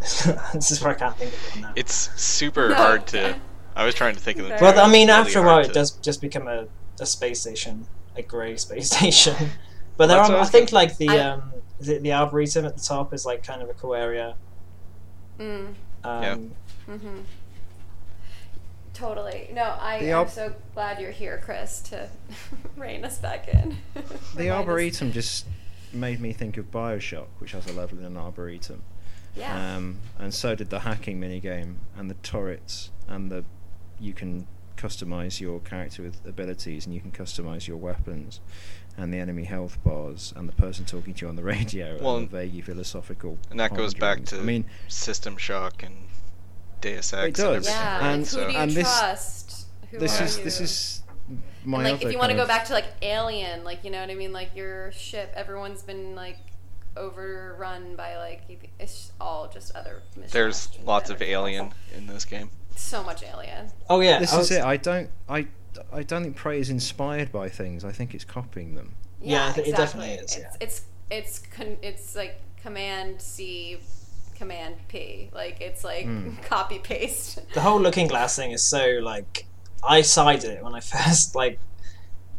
this 0.54 0.70
is 0.70 0.80
where 0.82 0.92
I 0.92 0.94
can't 0.94 1.16
think 1.16 1.32
of 1.32 1.50
one 1.52 1.60
now. 1.62 1.72
It's 1.74 1.94
super 2.20 2.68
No. 2.70 2.74
hard 2.76 3.06
to. 3.08 3.36
I 3.74 3.84
was 3.84 3.94
trying 3.94 4.14
to 4.14 4.20
think 4.20 4.38
of 4.38 4.46
the. 4.48 4.56
Well, 4.60 4.78
I 4.78 4.86
mean, 4.90 5.08
really 5.08 5.20
after 5.20 5.38
a 5.40 5.42
while, 5.42 5.54
hard 5.54 5.66
it 5.66 5.72
does 5.72 5.90
just 5.92 6.20
become 6.20 6.46
a, 6.48 6.66
a 7.00 7.06
space 7.06 7.40
station, 7.40 7.86
a 8.18 8.22
grey 8.22 8.56
space 8.56 8.90
station. 8.96 9.34
But 9.96 10.06
there 10.08 10.18
That's 10.18 10.30
are, 10.30 10.34
I 10.34 10.36
I 10.36 10.40
was 10.40 10.50
think, 10.50 10.72
like 10.72 10.96
the 10.98 11.08
I- 11.08 11.18
um, 11.20 11.52
the, 11.80 11.98
the 11.98 12.12
arboretum 12.12 12.64
at 12.64 12.76
the 12.76 12.82
top 12.82 13.12
is 13.14 13.26
like 13.26 13.42
kind 13.46 13.62
of 13.62 13.68
a 13.68 13.74
cool 13.74 13.94
area. 13.94 14.34
Mm, 15.38 15.74
Um, 16.04 16.22
Yeah. 16.22 16.34
hmm 16.96 17.18
Totally. 18.94 19.50
No, 19.52 19.76
I 19.78 19.98
The 20.00 20.10
am 20.12 20.24
arb- 20.26 20.30
so 20.30 20.54
glad 20.74 21.00
you're 21.00 21.10
here, 21.10 21.38
Chris, 21.44 21.80
to 21.90 22.08
rein 22.76 23.04
us 23.04 23.18
back 23.18 23.48
in. 23.48 23.76
The 23.94 24.00
Remind 24.44 24.50
us- 24.50 24.56
arboretum 24.58 25.12
just 25.12 25.46
made 25.92 26.20
me 26.20 26.32
think 26.32 26.56
of 26.56 26.70
Bioshock, 26.70 27.26
which 27.38 27.52
has 27.52 27.66
a 27.66 27.72
level 27.72 27.98
in 27.98 28.04
an 28.04 28.16
arboretum. 28.16 28.82
Yeah. 29.34 29.76
Um, 29.76 29.98
and 30.18 30.32
so 30.32 30.54
did 30.54 30.70
the 30.70 30.80
hacking 30.80 31.20
minigame 31.20 31.74
and 31.96 32.08
the 32.10 32.14
turrets 32.14 32.90
and 33.06 33.30
the 33.30 33.44
you 34.00 34.14
can 34.14 34.46
customize 34.76 35.40
your 35.40 35.60
character 35.60 36.02
with 36.02 36.20
abilities 36.26 36.86
and 36.86 36.94
you 36.94 37.00
can 37.00 37.10
customize 37.12 37.66
your 37.66 37.76
weapons 37.76 38.40
and 38.98 39.12
the 39.12 39.18
enemy 39.18 39.44
health 39.44 39.78
bars 39.84 40.32
and 40.36 40.48
the 40.48 40.52
person 40.54 40.84
talking 40.84 41.12
to 41.14 41.24
you 41.24 41.28
on 41.28 41.36
the 41.36 41.42
radio 41.54 41.98
Well, 42.00 42.16
and 42.18 42.28
the 42.30 42.36
vaguely 42.38 42.60
philosophical 42.62 43.38
and 43.50 43.58
that 43.60 43.74
goes 43.74 43.94
back 43.94 44.24
to 44.26 44.36
I 44.38 44.42
mean 44.42 44.64
System 44.88 45.36
Shock 45.36 45.82
and 45.82 45.94
Deus 46.80 47.12
Ex. 47.12 47.14
It 47.14 47.24
and 47.26 47.34
does. 47.34 47.46
everything, 47.46 47.74
yeah. 47.74 47.98
right? 47.98 48.12
and- 48.14 48.26
who 48.26 48.36
do 48.46 48.52
you 48.52 48.58
and 48.58 48.70
this- 48.70 48.98
trust? 48.98 49.66
Who 49.90 49.98
this 49.98 50.20
are 50.20 50.24
is 50.24 50.38
you? 50.38 50.44
this 50.44 50.60
is 50.60 51.02
my 51.64 51.78
and 51.78 51.84
like 51.84 51.94
other 51.94 52.06
if 52.08 52.12
you 52.12 52.18
want 52.18 52.30
to 52.30 52.36
go 52.36 52.46
back 52.46 52.64
to 52.66 52.72
like 52.72 52.86
Alien, 53.02 53.64
like 53.64 53.82
you 53.84 53.90
know 53.90 54.00
what 54.00 54.10
I 54.10 54.14
mean, 54.14 54.32
like 54.32 54.54
your 54.54 54.92
ship, 54.92 55.32
everyone's 55.34 55.82
been 55.82 56.14
like 56.14 56.38
overrun 56.96 57.94
by 57.96 58.16
like 58.16 58.70
it's 58.78 59.12
all 59.20 59.48
just 59.48 59.74
other. 59.74 60.02
There's 60.30 60.68
lots 60.84 61.10
of 61.10 61.20
Alien 61.22 61.72
in 61.96 62.06
this 62.06 62.24
game. 62.24 62.50
So 62.76 63.02
much 63.02 63.22
Alien. 63.22 63.68
oh 63.90 64.00
yeah, 64.00 64.18
this 64.18 64.32
I 64.32 64.40
is 64.40 64.50
it 64.50 64.62
I 64.62 64.76
don't 64.76 65.10
I 65.28 65.46
I 65.92 66.02
don't 66.02 66.22
think 66.22 66.36
Prey 66.36 66.60
is 66.60 66.70
inspired 66.70 67.32
by 67.32 67.48
things 67.48 67.84
I 67.84 67.92
think 67.92 68.14
it's 68.14 68.24
copying 68.24 68.74
them 68.74 68.94
Yeah, 69.20 69.32
Yeah, 69.44 69.48
I 69.48 69.52
think 69.52 69.66
it 69.66 69.70
exactly. 69.70 70.06
definitely 70.06 70.24
is, 70.24 70.36
It's 70.36 70.38
yeah. 70.38 70.56
it's 70.60 70.82
it's 71.10 71.38
con- 71.38 71.76
it's 71.82 72.16
like 72.16 72.40
Command 72.62 73.20
C, 73.22 73.78
Command 74.34 74.76
P. 74.88 75.30
Like 75.32 75.60
it's 75.60 75.84
like 75.84 76.06
Mm. 76.16 76.42
copy 76.42 76.78
paste. 76.78 77.38
the 77.54 77.60
whole 77.60 77.80
Looking 77.80 78.08
Glass 78.08 78.36
thing 78.36 78.50
is 78.52 78.62
so 78.64 78.98
like 79.02 79.46
I 79.82 80.02
sided 80.02 80.50
it 80.50 80.64
when 80.64 80.74
I 80.74 80.80
first 80.94 81.34
like 81.34 81.58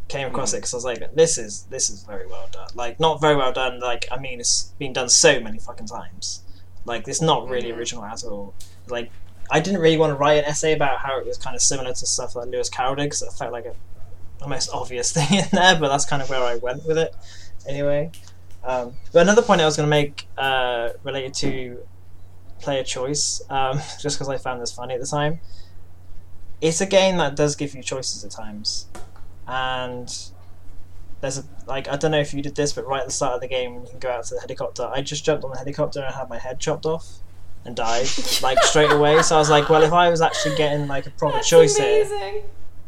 came 0.07 0.27
across 0.27 0.53
it 0.53 0.57
because 0.57 0.73
I 0.73 0.77
was 0.77 0.85
like, 0.85 1.15
this 1.15 1.37
is 1.37 1.63
this 1.69 1.89
is 1.89 2.03
very 2.03 2.27
well 2.27 2.47
done. 2.51 2.69
Like 2.75 2.99
not 2.99 3.19
very 3.21 3.35
well 3.35 3.51
done. 3.53 3.79
Like 3.79 4.07
I 4.11 4.17
mean, 4.19 4.39
it's 4.39 4.73
been 4.79 4.93
done 4.93 5.09
so 5.09 5.39
many 5.39 5.59
fucking 5.59 5.87
times. 5.87 6.41
Like 6.85 7.07
it's 7.07 7.21
not 7.21 7.49
really 7.49 7.71
Mhm. 7.71 7.77
original 7.77 8.05
at 8.05 8.23
all. 8.23 8.53
Like 8.87 9.11
I 9.49 9.59
didn't 9.59 9.81
really 9.81 9.97
want 9.97 10.11
to 10.11 10.15
write 10.15 10.39
an 10.39 10.45
essay 10.45 10.73
about 10.73 10.99
how 10.99 11.19
it 11.19 11.25
was 11.25 11.37
kind 11.37 11.55
of 11.55 11.61
similar 11.61 11.93
to 11.93 12.05
stuff 12.05 12.35
like 12.35 12.47
Lewis 12.47 12.69
Carroll 12.69 12.95
did 12.95 13.05
because 13.05 13.21
it 13.21 13.31
felt 13.33 13.51
like 13.51 13.65
a 13.65 13.75
the 14.39 14.47
most 14.47 14.69
obvious 14.73 15.11
thing 15.13 15.39
in 15.39 15.45
there. 15.51 15.79
But 15.79 15.89
that's 15.89 16.05
kind 16.05 16.21
of 16.21 16.29
where 16.29 16.43
I 16.43 16.55
went 16.55 16.85
with 16.85 16.97
it 16.97 17.15
anyway. 17.67 18.11
Um, 18.63 18.93
but 19.13 19.21
another 19.21 19.41
point 19.41 19.61
I 19.61 19.65
was 19.65 19.77
going 19.77 19.87
to 19.87 19.89
make 19.89 20.27
uh, 20.37 20.89
related 21.03 21.33
to 21.35 21.79
player 22.59 22.83
choice, 22.83 23.41
um, 23.49 23.77
just 24.01 24.17
because 24.17 24.29
I 24.29 24.37
found 24.37 24.61
this 24.61 24.71
funny 24.71 24.95
at 24.95 24.99
the 24.99 25.07
time. 25.07 25.39
It's 26.59 26.81
a 26.81 26.87
game 26.87 27.17
that 27.17 27.35
does 27.35 27.55
give 27.55 27.75
you 27.75 27.83
choices 27.83 28.25
at 28.25 28.31
times, 28.31 28.87
and 29.47 30.13
there's 31.21 31.37
a 31.37 31.43
like 31.67 31.87
I 31.87 31.97
don't 31.97 32.11
know 32.11 32.19
if 32.19 32.33
you 32.33 32.41
did 32.41 32.55
this, 32.55 32.73
but 32.73 32.85
right 32.87 33.01
at 33.01 33.05
the 33.05 33.13
start 33.13 33.35
of 33.35 33.41
the 33.41 33.47
game, 33.47 33.75
when 33.75 33.83
you 33.83 33.89
can 33.91 33.99
go 33.99 34.09
out 34.09 34.25
to 34.25 34.33
the 34.33 34.41
helicopter. 34.41 34.89
I 34.91 35.01
just 35.01 35.23
jumped 35.23 35.43
on 35.43 35.51
the 35.51 35.57
helicopter 35.57 36.01
and 36.01 36.13
had 36.13 36.29
my 36.29 36.39
head 36.39 36.59
chopped 36.59 36.87
off 36.87 37.19
and 37.65 37.75
died 37.75 38.07
like 38.41 38.57
straight 38.63 38.91
away. 38.91 39.21
So 39.21 39.35
I 39.35 39.39
was 39.39 39.49
like, 39.49 39.69
well, 39.69 39.83
if 39.83 39.93
I 39.93 40.09
was 40.09 40.21
actually 40.21 40.55
getting 40.55 40.87
like 40.87 41.05
a 41.05 41.11
proper 41.11 41.37
That's 41.37 41.49
choice 41.49 41.77
here, 41.77 42.03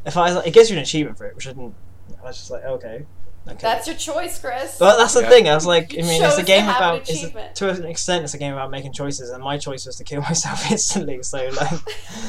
if 0.06 0.16
I 0.16 0.28
was, 0.28 0.36
like, 0.36 0.48
it 0.48 0.54
gives 0.54 0.70
you 0.70 0.78
an 0.78 0.82
achievement 0.84 1.18
for 1.18 1.26
it, 1.26 1.36
which 1.36 1.48
I 1.48 1.52
didn't. 1.52 1.76
I 2.22 2.28
was 2.28 2.38
just 2.38 2.50
like, 2.52 2.64
okay, 2.64 3.06
okay. 3.48 3.58
That's 3.62 3.86
your 3.88 3.96
choice, 3.96 4.40
Chris. 4.40 4.78
But 4.80 4.98
that's 4.98 5.14
the 5.14 5.22
Yeah. 5.22 5.30
thing. 5.30 5.50
I 5.50 5.56
was 5.56 5.66
like, 5.66 5.94
I 5.94 6.02
mean, 6.02 6.24
it's 6.24 6.38
a 6.38 6.44
game 6.44 6.64
have 6.64 6.76
an 6.82 7.02
about. 7.02 7.10
It's 7.10 7.24
a, 7.24 7.54
to 7.56 7.70
an 7.70 7.86
extent, 7.86 8.24
it's 8.24 8.34
a 8.34 8.38
game 8.38 8.54
about 8.54 8.72
making 8.72 8.94
choices, 8.94 9.30
and 9.30 9.44
my 9.44 9.58
choice 9.58 9.86
was 9.86 9.98
to 9.98 10.04
kill 10.04 10.22
myself 10.30 10.72
instantly. 10.72 11.22
So 11.24 11.50
like, 11.60 11.80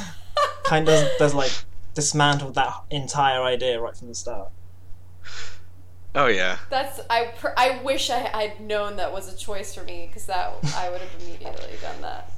kind 0.64 0.88
of 0.88 1.08
does 1.18 1.34
like 1.34 1.52
dismantled 1.94 2.54
that 2.56 2.72
entire 2.90 3.42
idea 3.42 3.80
right 3.80 3.96
from 3.96 4.08
the 4.08 4.14
start. 4.14 4.50
Oh 6.14 6.26
yeah. 6.26 6.58
That's 6.70 7.00
I. 7.08 7.32
I 7.56 7.80
wish 7.82 8.10
I 8.10 8.30
I'd 8.34 8.60
known 8.60 8.96
that 8.96 9.12
was 9.12 9.32
a 9.32 9.36
choice 9.36 9.74
for 9.74 9.84
me 9.84 10.06
because 10.08 10.26
that 10.26 10.52
I 10.76 10.90
would 10.90 11.00
have 11.00 11.22
immediately 11.22 11.76
done 11.80 12.00
that. 12.02 12.32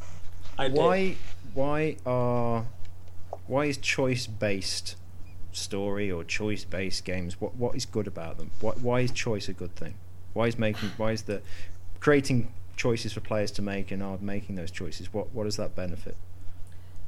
I 0.58 0.68
did. 0.68 0.76
why 0.76 1.16
why 1.54 1.96
are 2.04 2.66
why 3.46 3.64
is 3.66 3.78
choice 3.78 4.26
based 4.26 4.96
story 5.52 6.10
or 6.10 6.24
choice 6.24 6.64
based 6.64 7.04
games 7.04 7.40
what 7.40 7.54
what 7.56 7.76
is 7.76 7.84
good 7.84 8.06
about 8.06 8.38
them 8.38 8.50
why, 8.60 8.72
why 8.72 9.00
is 9.00 9.10
choice 9.10 9.48
a 9.48 9.52
good 9.52 9.74
thing 9.76 9.94
why 10.32 10.46
is 10.46 10.58
making 10.58 10.90
why 10.96 11.12
is 11.12 11.22
the 11.22 11.42
creating 12.00 12.52
choices 12.76 13.12
for 13.12 13.20
players 13.20 13.50
to 13.50 13.60
make 13.60 13.90
and 13.90 14.02
are 14.02 14.16
making 14.20 14.56
those 14.56 14.70
choices 14.70 15.12
what 15.12 15.32
what 15.34 15.44
does 15.44 15.56
that 15.56 15.74
benefit 15.74 16.16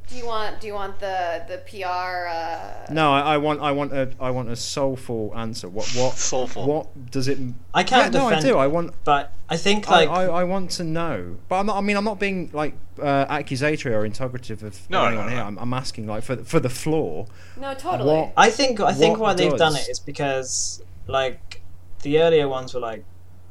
Do 0.09 0.17
you 0.17 0.27
want 0.27 0.61
Do 0.61 0.67
you 0.67 0.75
want 0.75 0.99
the 1.01 1.43
the 1.49 1.59
PR? 1.69 2.29
Uh, 2.29 2.87
no 2.93 3.13
I, 3.13 3.35
I 3.35 3.37
want 3.39 3.61
i 3.61 3.73
want 3.73 3.93
a 3.93 4.11
i 4.21 4.31
want 4.31 4.51
a 4.51 4.57
soulful 4.57 5.33
answer 5.35 5.69
what 5.69 5.87
what 5.97 6.15
Soulful. 6.15 6.67
what 6.67 7.11
does 7.11 7.27
it 7.29 7.39
I 7.73 7.83
can't 7.85 8.13
yeah, 8.13 8.21
no 8.21 8.27
i 8.29 8.41
do 8.41 8.59
i 8.59 8.67
want 8.67 8.93
but 9.05 9.33
I 9.49 9.57
think 9.57 9.89
like 9.91 10.09
I, 10.09 10.25
I 10.25 10.45
want 10.45 10.71
to 10.73 10.85
know, 10.85 11.37
but 11.51 11.57
I'm 11.61 11.67
not, 11.67 11.77
I 11.77 11.83
mean, 11.83 11.99
I'm 11.99 12.05
not 12.05 12.19
being 12.19 12.49
like 12.55 12.75
uh, 12.99 13.27
accusatory 13.29 13.95
or 13.95 14.07
interrogative 14.07 14.63
of 14.63 14.89
No, 14.89 15.05
anyone 15.05 15.27
no, 15.27 15.31
here. 15.33 15.41
no. 15.41 15.45
I'm, 15.49 15.59
I'm 15.59 15.75
asking 15.75 16.07
like 16.07 16.23
for 16.25 16.37
for 16.37 16.61
the 16.61 16.71
flaw. 16.71 17.27
No, 17.59 17.75
totally. 17.75 18.11
What- 18.11 18.33
I 18.39 18.49
think 18.49 18.81
I 18.81 18.95
think 18.95 19.19
what 19.19 19.21
why 19.27 19.35
they've 19.35 19.51
done 19.59 19.73
does- 19.75 19.87
it 19.87 19.91
is 19.91 19.99
because 20.01 20.83
like 21.07 21.61
the 22.03 22.21
earlier 22.21 22.49
ones 22.49 22.73
were 22.73 22.81
like 22.81 23.05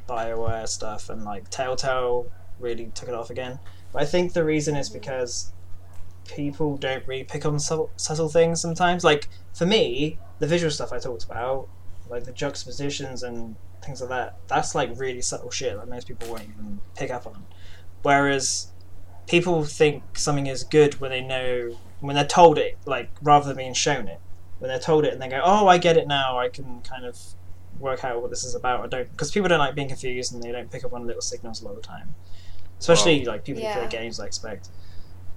Bioware 0.10 0.68
stuff 0.68 1.10
and 1.12 1.24
like 1.24 1.50
Telltale 1.52 2.26
really 2.60 2.88
took 2.96 3.08
it 3.08 3.14
off 3.16 3.30
again. 3.30 3.60
But 3.94 4.02
I 4.02 4.06
think 4.06 4.34
the 4.34 4.44
reason 4.44 4.76
is 4.76 4.90
because 4.90 5.52
people 6.26 6.78
don't 6.78 7.06
really 7.08 7.24
pick 7.24 7.46
on 7.46 7.60
subtle, 7.60 7.92
subtle 7.96 8.30
things 8.30 8.62
sometimes. 8.62 9.04
Like 9.04 9.30
for 9.54 9.66
me, 9.66 10.20
the 10.40 10.48
visual 10.48 10.72
stuff 10.72 10.92
I 10.92 11.00
talked 11.00 11.24
about, 11.24 11.68
like 12.10 12.26
the 12.26 12.32
juxtapositions 12.32 13.24
and 13.24 13.56
things 13.82 14.02
like 14.02 14.10
that, 14.10 14.38
that's 14.48 14.76
like 14.76 14.92
really 14.98 15.22
subtle 15.22 15.52
shit 15.52 15.78
that 15.78 15.90
most 15.90 16.08
people 16.08 16.28
won't 16.30 16.44
even 16.44 16.80
pick 16.96 17.12
up 17.12 17.28
on. 17.28 17.46
Whereas 18.02 18.72
people 19.28 19.64
think 19.64 20.18
something 20.18 20.48
is 20.48 20.64
good 20.64 21.00
when 21.00 21.12
they 21.12 21.22
know 21.22 21.78
when 22.00 22.16
they're 22.16 22.26
told 22.26 22.58
it, 22.58 22.78
like 22.86 23.10
rather 23.22 23.48
than 23.48 23.58
being 23.58 23.74
shown 23.74 24.08
it. 24.08 24.20
When 24.60 24.70
they're 24.70 24.80
told 24.80 25.06
it 25.06 25.14
and 25.14 25.22
they 25.22 25.28
go, 25.30 25.42
"Oh, 25.44 25.68
I 25.68 25.78
get 25.78 25.98
it 25.98 26.08
now. 26.08 26.38
I 26.38 26.50
can 26.50 26.82
kind 26.82 27.06
of 27.06 27.18
work 27.80 28.04
out 28.04 28.22
what 28.22 28.30
this 28.30 28.44
is 28.44 28.56
about." 28.56 28.82
I 28.82 28.88
don't 28.88 29.12
because 29.12 29.32
people 29.32 29.50
don't 29.50 29.60
like 29.60 29.76
being 29.76 29.88
confused 29.88 30.34
and 30.34 30.44
they 30.44 30.52
don't 30.52 30.72
pick 30.72 30.84
up 30.84 30.94
on 30.94 31.06
little 31.08 31.22
signals 31.22 31.62
a 31.62 31.66
lot 31.66 31.72
of 31.72 31.82
the 31.82 31.88
time. 31.88 32.14
Especially 32.80 33.24
like 33.24 33.46
people 33.46 33.64
who 33.64 33.72
play 33.72 33.88
games, 33.88 34.20
I 34.20 34.26
expect, 34.26 34.70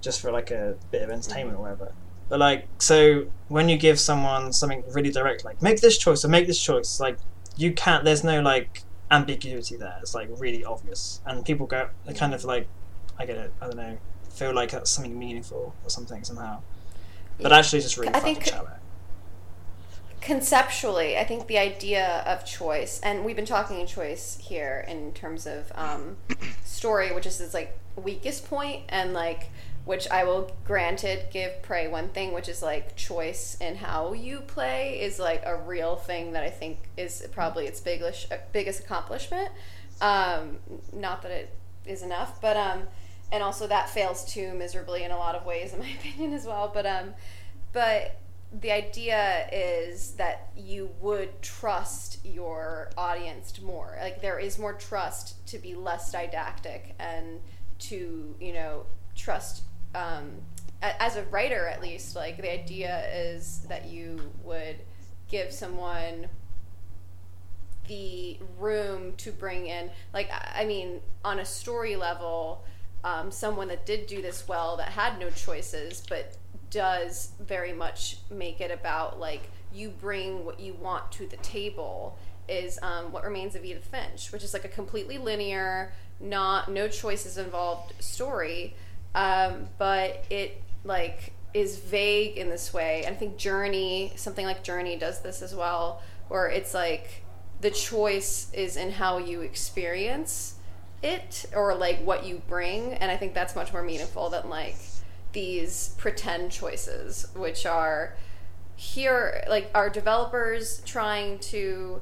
just 0.01 0.21
for 0.21 0.31
like 0.31 0.51
a 0.51 0.75
bit 0.91 1.01
of 1.01 1.09
entertainment 1.09 1.57
or 1.57 1.61
whatever. 1.61 1.91
But 2.29 2.39
like, 2.39 2.67
so 2.79 3.27
when 3.47 3.69
you 3.69 3.77
give 3.77 3.99
someone 3.99 4.51
something 4.53 4.83
really 4.89 5.11
direct, 5.11 5.45
like 5.45 5.61
make 5.61 5.79
this 5.81 5.97
choice 5.97 6.25
or 6.25 6.27
make 6.27 6.47
this 6.47 6.61
choice, 6.61 6.99
like 6.99 7.17
you 7.55 7.71
can't. 7.73 8.03
There's 8.03 8.23
no 8.23 8.41
like 8.41 8.83
ambiguity 9.09 9.77
there. 9.77 9.97
It's 10.01 10.13
like 10.13 10.29
really 10.37 10.65
obvious, 10.65 11.21
and 11.25 11.45
people 11.45 11.65
go, 11.65 11.89
they 12.05 12.13
kind 12.13 12.33
of 12.33 12.43
like, 12.43 12.67
I 13.17 13.25
get 13.25 13.37
it. 13.37 13.53
I 13.61 13.67
don't 13.67 13.77
know, 13.77 13.97
feel 14.29 14.53
like 14.53 14.71
that's 14.71 14.89
something 14.91 15.17
meaningful 15.17 15.73
or 15.83 15.89
something 15.89 16.23
somehow. 16.23 16.59
But 17.39 17.53
actually, 17.53 17.81
just 17.81 17.97
really 17.97 18.09
I 18.09 18.19
fun 18.19 18.23
think- 18.23 18.43
to 18.43 18.51
chat 18.51 18.61
about. 18.61 18.73
conceptually, 20.21 21.17
I 21.17 21.23
think 21.23 21.47
the 21.47 21.57
idea 21.57 22.23
of 22.25 22.45
choice, 22.45 22.99
and 23.01 23.23
we've 23.23 23.35
been 23.35 23.45
talking 23.45 23.85
choice 23.85 24.37
here 24.41 24.83
in 24.87 25.13
terms 25.13 25.45
of 25.47 25.71
um, 25.75 26.17
story, 26.65 27.13
which 27.13 27.25
is 27.25 27.39
its 27.39 27.53
like 27.53 27.77
weakest 27.95 28.45
point, 28.49 28.83
and 28.89 29.13
like 29.13 29.49
which 29.87 30.05
I 30.09 30.25
will 30.25 30.51
granted 30.65 31.27
give 31.31 31.63
Prey 31.63 31.87
one 31.87 32.09
thing, 32.09 32.33
which 32.33 32.49
is 32.49 32.61
like 32.61 32.97
choice 32.97 33.55
in 33.61 33.77
how 33.77 34.11
you 34.11 34.41
play 34.41 34.99
is 34.99 35.17
like 35.17 35.41
a 35.45 35.55
real 35.55 35.95
thing 35.95 36.33
that 36.33 36.43
I 36.43 36.49
think 36.49 36.89
is 36.97 37.25
probably 37.31 37.67
its 37.67 37.79
biggest 37.79 38.31
biggest 38.51 38.81
accomplishment. 38.81 39.49
Um, 40.01 40.57
not 40.91 41.21
that 41.21 41.31
it 41.31 41.55
is 41.85 42.03
enough, 42.03 42.41
but 42.41 42.57
um, 42.57 42.83
and 43.31 43.41
also 43.41 43.65
that 43.67 43.89
fails 43.89 44.25
too 44.25 44.53
miserably 44.53 45.03
in 45.03 45.11
a 45.11 45.17
lot 45.17 45.35
of 45.35 45.45
ways, 45.45 45.71
in 45.71 45.79
my 45.79 45.89
opinion, 45.99 46.33
as 46.33 46.45
well. 46.45 46.69
But 46.73 46.85
um, 46.85 47.13
but 47.71 48.19
the 48.51 48.71
idea 48.71 49.47
is 49.53 50.11
that 50.13 50.49
you 50.57 50.89
would 50.99 51.41
trust 51.41 52.19
your 52.25 52.89
audience 52.97 53.61
more. 53.61 53.97
Like 54.01 54.21
there 54.21 54.37
is 54.37 54.59
more 54.59 54.73
trust 54.73 55.47
to 55.47 55.57
be 55.59 55.75
less 55.75 56.11
didactic 56.11 56.93
and 56.99 57.39
to 57.79 58.35
you 58.41 58.51
know 58.51 58.85
trust. 59.15 59.63
Um, 59.97 60.31
a- 60.81 61.01
as 61.01 61.15
a 61.15 61.23
writer, 61.23 61.67
at 61.67 61.81
least, 61.81 62.15
like 62.15 62.37
the 62.37 62.51
idea 62.51 63.03
is 63.13 63.65
that 63.67 63.87
you 63.87 64.19
would 64.43 64.77
give 65.29 65.51
someone 65.51 66.27
the 67.87 68.37
room 68.59 69.13
to 69.17 69.31
bring 69.31 69.67
in 69.67 69.89
like 70.13 70.29
i 70.55 70.65
mean 70.65 70.99
on 71.23 71.39
a 71.39 71.45
story 71.45 71.95
level 71.95 72.63
um, 73.03 73.31
someone 73.31 73.67
that 73.69 73.85
did 73.85 74.07
do 74.07 74.21
this 74.21 74.47
well 74.47 74.75
that 74.75 74.89
had 74.89 75.17
no 75.19 75.29
choices 75.29 76.03
but 76.09 76.35
does 76.69 77.31
very 77.39 77.71
much 77.71 78.17
make 78.29 78.59
it 78.59 78.71
about 78.71 79.19
like 79.19 79.43
you 79.73 79.89
bring 79.89 80.43
what 80.43 80.59
you 80.59 80.73
want 80.73 81.09
to 81.11 81.25
the 81.27 81.37
table 81.37 82.17
is 82.49 82.77
um, 82.81 83.11
what 83.11 83.23
remains 83.23 83.55
of 83.55 83.63
edith 83.63 83.85
finch 83.85 84.31
which 84.31 84.43
is 84.43 84.53
like 84.53 84.65
a 84.65 84.69
completely 84.69 85.17
linear 85.17 85.93
not 86.19 86.69
no 86.69 86.87
choices 86.87 87.37
involved 87.37 87.93
story 88.03 88.75
um, 89.17 89.67
but 89.79 90.23
it 90.29 90.61
like 90.83 91.33
is 91.53 91.79
vague 91.79 92.37
in 92.37 92.49
this 92.49 92.73
way. 92.73 93.03
And 93.03 93.15
i 93.15 93.17
think 93.17 93.37
journey 93.37 94.13
something 94.15 94.45
like 94.45 94.63
journey 94.63 94.95
does 94.95 95.21
this 95.21 95.41
as 95.41 95.53
well 95.55 96.01
where 96.27 96.47
it's 96.47 96.73
like 96.73 97.23
the 97.59 97.71
choice 97.71 98.51
is 98.53 98.77
in 98.77 98.91
how 98.91 99.17
you 99.17 99.41
experience 99.41 100.55
it 101.01 101.45
or 101.55 101.73
like 101.73 101.99
what 102.03 102.25
you 102.25 102.41
bring. 102.47 102.93
And 102.93 103.11
i 103.11 103.17
think 103.17 103.33
that's 103.33 103.55
much 103.55 103.73
more 103.73 103.83
meaningful 103.83 104.29
than 104.29 104.49
like 104.49 104.77
these 105.33 105.95
pretend 105.97 106.51
choices 106.51 107.27
which 107.35 107.65
are 107.65 108.15
here 108.75 109.43
like 109.49 109.69
are 109.73 109.89
developers 109.89 110.81
trying 110.85 111.39
to 111.39 112.01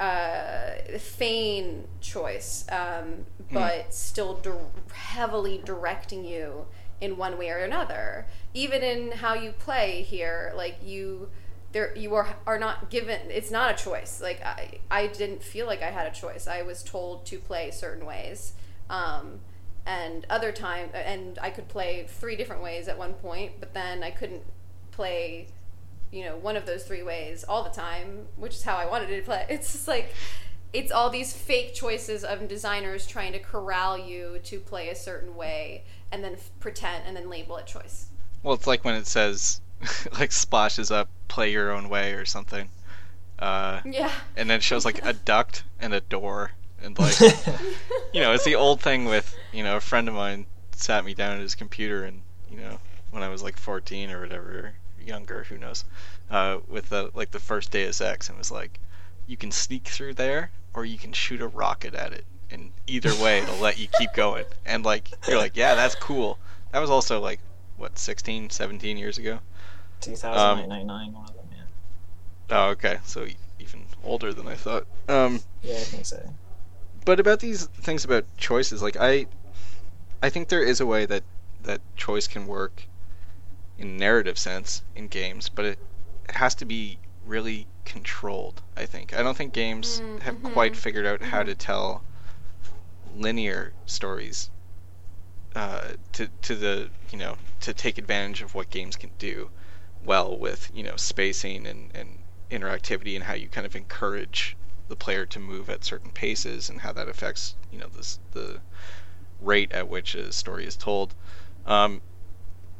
uh, 0.00 0.70
feign 0.98 1.86
choice? 2.00 2.64
Um, 2.70 3.26
but 3.52 3.94
still 3.94 4.34
dir- 4.34 4.58
heavily 4.92 5.60
directing 5.64 6.24
you 6.24 6.66
in 7.00 7.16
one 7.16 7.38
way 7.38 7.50
or 7.50 7.58
another. 7.58 8.26
Even 8.54 8.82
in 8.82 9.12
how 9.12 9.34
you 9.34 9.52
play 9.52 10.02
here 10.02 10.52
like 10.56 10.76
you 10.82 11.28
there 11.72 11.94
you 11.96 12.14
are 12.14 12.36
are 12.46 12.58
not 12.58 12.90
given 12.90 13.20
it's 13.30 13.50
not 13.50 13.70
a 13.70 13.82
choice. 13.82 14.20
Like 14.20 14.44
i 14.44 14.78
i 14.90 15.06
didn't 15.06 15.42
feel 15.42 15.66
like 15.66 15.82
i 15.82 15.90
had 15.90 16.06
a 16.06 16.14
choice. 16.14 16.46
I 16.46 16.62
was 16.62 16.82
told 16.82 17.26
to 17.26 17.38
play 17.38 17.70
certain 17.70 18.04
ways 18.06 18.52
um 18.90 19.40
and 19.86 20.26
other 20.28 20.52
time 20.52 20.90
and 20.92 21.38
i 21.40 21.50
could 21.50 21.68
play 21.68 22.04
three 22.08 22.36
different 22.36 22.62
ways 22.62 22.88
at 22.88 22.98
one 22.98 23.14
point 23.14 23.52
but 23.58 23.72
then 23.74 24.02
i 24.02 24.10
couldn't 24.10 24.42
play 24.90 25.46
you 26.10 26.24
know 26.24 26.36
one 26.36 26.56
of 26.56 26.66
those 26.66 26.84
three 26.84 27.02
ways 27.02 27.44
all 27.48 27.62
the 27.62 27.70
time 27.70 28.26
which 28.36 28.54
is 28.54 28.62
how 28.62 28.76
i 28.76 28.86
wanted 28.86 29.06
to 29.08 29.22
play. 29.22 29.44
It's 29.50 29.72
just 29.72 29.88
like 29.88 30.14
it's 30.72 30.92
all 30.92 31.08
these 31.10 31.32
fake 31.32 31.74
choices 31.74 32.24
of 32.24 32.46
designers 32.48 33.06
trying 33.06 33.32
to 33.32 33.38
corral 33.38 33.96
you 33.96 34.38
to 34.44 34.60
play 34.60 34.88
a 34.90 34.94
certain 34.94 35.34
way 35.34 35.84
and 36.12 36.22
then 36.22 36.34
f- 36.34 36.50
pretend 36.60 37.04
and 37.06 37.16
then 37.16 37.28
label 37.30 37.56
it 37.56 37.66
choice 37.66 38.06
Well, 38.42 38.54
it's 38.54 38.66
like 38.66 38.84
when 38.84 38.94
it 38.94 39.06
says, 39.06 39.60
like, 40.18 40.32
splashes 40.32 40.90
up, 40.90 41.08
play 41.28 41.50
your 41.52 41.72
own 41.72 41.88
way 41.88 42.12
or 42.12 42.24
something. 42.24 42.68
Uh, 43.38 43.80
yeah 43.84 44.10
and 44.36 44.50
then 44.50 44.56
it 44.58 44.62
shows, 44.62 44.84
like, 44.84 45.04
a 45.04 45.12
duct 45.24 45.64
and 45.80 45.94
a 45.94 46.00
door. 46.00 46.52
And, 46.82 46.98
like, 46.98 47.18
you 48.12 48.20
know, 48.20 48.32
it's 48.32 48.44
the 48.44 48.54
old 48.56 48.80
thing 48.80 49.04
with, 49.06 49.34
you 49.52 49.62
know, 49.64 49.76
a 49.76 49.80
friend 49.80 50.08
of 50.08 50.14
mine 50.14 50.46
sat 50.72 51.04
me 51.04 51.14
down 51.14 51.36
at 51.36 51.40
his 51.40 51.54
computer 51.54 52.04
and, 52.04 52.22
you 52.50 52.58
know, 52.58 52.78
when 53.10 53.22
I 53.22 53.28
was, 53.28 53.42
like, 53.42 53.56
14 53.56 54.10
or 54.10 54.20
whatever, 54.20 54.74
younger, 55.04 55.44
who 55.44 55.58
knows, 55.58 55.84
uh, 56.30 56.58
with, 56.68 56.88
the, 56.90 57.10
like, 57.14 57.30
the 57.30 57.40
first 57.40 57.70
Deus 57.70 58.00
Ex 58.00 58.28
and 58.28 58.38
was 58.38 58.50
like, 58.50 58.78
you 59.28 59.36
can 59.36 59.52
sneak 59.52 59.86
through 59.86 60.14
there 60.14 60.50
or 60.74 60.84
you 60.84 60.98
can 60.98 61.12
shoot 61.12 61.40
a 61.40 61.46
rocket 61.46 61.94
at 61.94 62.12
it. 62.12 62.24
And 62.50 62.72
either 62.86 63.14
way, 63.22 63.38
it'll 63.40 63.58
let 63.58 63.78
you 63.78 63.86
keep 63.98 64.12
going. 64.14 64.46
And, 64.64 64.84
like, 64.84 65.10
you're 65.28 65.38
like, 65.38 65.56
yeah, 65.56 65.74
that's 65.74 65.94
cool. 65.94 66.38
That 66.72 66.80
was 66.80 66.88
also, 66.90 67.20
like, 67.20 67.38
what, 67.76 67.98
16, 67.98 68.50
17 68.50 68.96
years 68.96 69.18
ago? 69.18 69.38
2099, 70.00 71.12
one 71.12 71.28
of 71.28 71.34
them, 71.34 71.46
yeah. 71.52 71.62
Oh, 72.50 72.68
okay. 72.70 72.98
So 73.04 73.26
even 73.58 73.84
older 74.02 74.32
than 74.32 74.48
I 74.48 74.54
thought. 74.54 74.86
Um, 75.08 75.40
Yeah, 75.62 75.74
I 75.74 75.78
think 75.80 76.06
so. 76.06 76.22
but 77.04 77.20
about 77.20 77.40
these 77.40 77.66
things 77.66 78.04
about 78.04 78.24
choices, 78.36 78.80
like 78.82 78.96
I, 78.98 79.26
I 80.22 80.30
think 80.30 80.48
there 80.48 80.62
is 80.62 80.80
a 80.80 80.86
way 80.86 81.04
that 81.06 81.22
that 81.64 81.80
choice 81.96 82.26
can 82.26 82.46
work 82.46 82.84
in 83.78 83.96
narrative 83.96 84.38
sense 84.38 84.82
in 84.96 85.08
games, 85.08 85.48
but 85.48 85.64
it 85.64 85.78
has 86.30 86.54
to 86.56 86.64
be 86.64 86.98
really 87.28 87.66
controlled. 87.84 88.62
I 88.76 88.86
think. 88.86 89.14
I 89.14 89.22
don't 89.22 89.36
think 89.36 89.52
games 89.52 90.02
Mm, 90.16 90.22
have 90.22 90.42
quite 90.42 90.74
figured 90.74 91.06
out 91.06 91.22
how 91.22 91.42
to 91.42 91.54
tell 91.54 92.02
linear 93.14 93.72
stories. 93.86 94.50
Uh, 95.54 95.92
to 96.12 96.28
to 96.42 96.54
the 96.54 96.90
you 97.10 97.18
know 97.18 97.36
to 97.60 97.74
take 97.74 97.98
advantage 97.98 98.42
of 98.42 98.54
what 98.54 98.70
games 98.70 98.96
can 98.96 99.10
do 99.18 99.50
well 100.04 100.36
with 100.36 100.70
you 100.74 100.82
know 100.82 100.96
spacing 100.96 101.66
and, 101.66 101.90
and 101.94 102.18
interactivity 102.50 103.14
and 103.14 103.24
how 103.24 103.34
you 103.34 103.48
kind 103.48 103.66
of 103.66 103.74
encourage 103.76 104.56
the 104.88 104.96
player 104.96 105.26
to 105.26 105.38
move 105.38 105.68
at 105.68 105.84
certain 105.84 106.10
paces 106.10 106.68
and 106.70 106.80
how 106.80 106.92
that 106.92 107.08
affects 107.08 107.54
you 107.72 107.78
know 107.78 107.88
this 107.88 108.18
the 108.32 108.60
rate 109.40 109.72
at 109.72 109.88
which 109.88 110.14
a 110.14 110.32
story 110.32 110.66
is 110.66 110.76
told. 110.76 111.14
Um, 111.66 112.00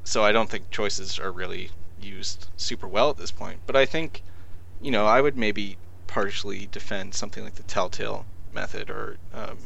so 0.04 0.24
I 0.24 0.32
don't 0.32 0.48
think 0.48 0.70
choices 0.70 1.18
are 1.18 1.32
really 1.32 1.70
used 2.00 2.48
super 2.56 2.88
well 2.88 3.10
at 3.10 3.16
this 3.18 3.30
point. 3.30 3.60
But 3.66 3.76
I 3.76 3.84
think 3.84 4.22
you 4.80 4.90
know 4.90 5.06
I 5.06 5.20
would 5.20 5.36
maybe 5.36 5.76
partially 6.06 6.66
defend 6.66 7.14
something 7.14 7.44
like 7.44 7.56
the 7.56 7.62
Telltale 7.64 8.26
method 8.52 8.90
or 8.90 9.18
um, 9.32 9.58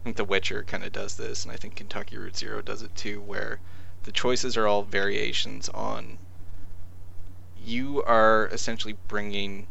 I 0.00 0.04
think 0.04 0.16
The 0.16 0.24
Witcher 0.24 0.62
kind 0.62 0.84
of 0.84 0.92
does 0.92 1.16
this, 1.16 1.44
and 1.44 1.52
I 1.52 1.56
think 1.56 1.76
Kentucky 1.76 2.16
Route 2.16 2.36
Zero 2.36 2.62
does 2.62 2.82
it 2.82 2.94
too, 2.94 3.20
where 3.20 3.60
the 4.04 4.12
choices 4.12 4.56
are 4.56 4.66
all 4.66 4.82
variations 4.82 5.68
on. 5.70 6.18
You 7.64 8.02
are 8.04 8.48
essentially 8.52 8.96
bringing. 9.08 9.66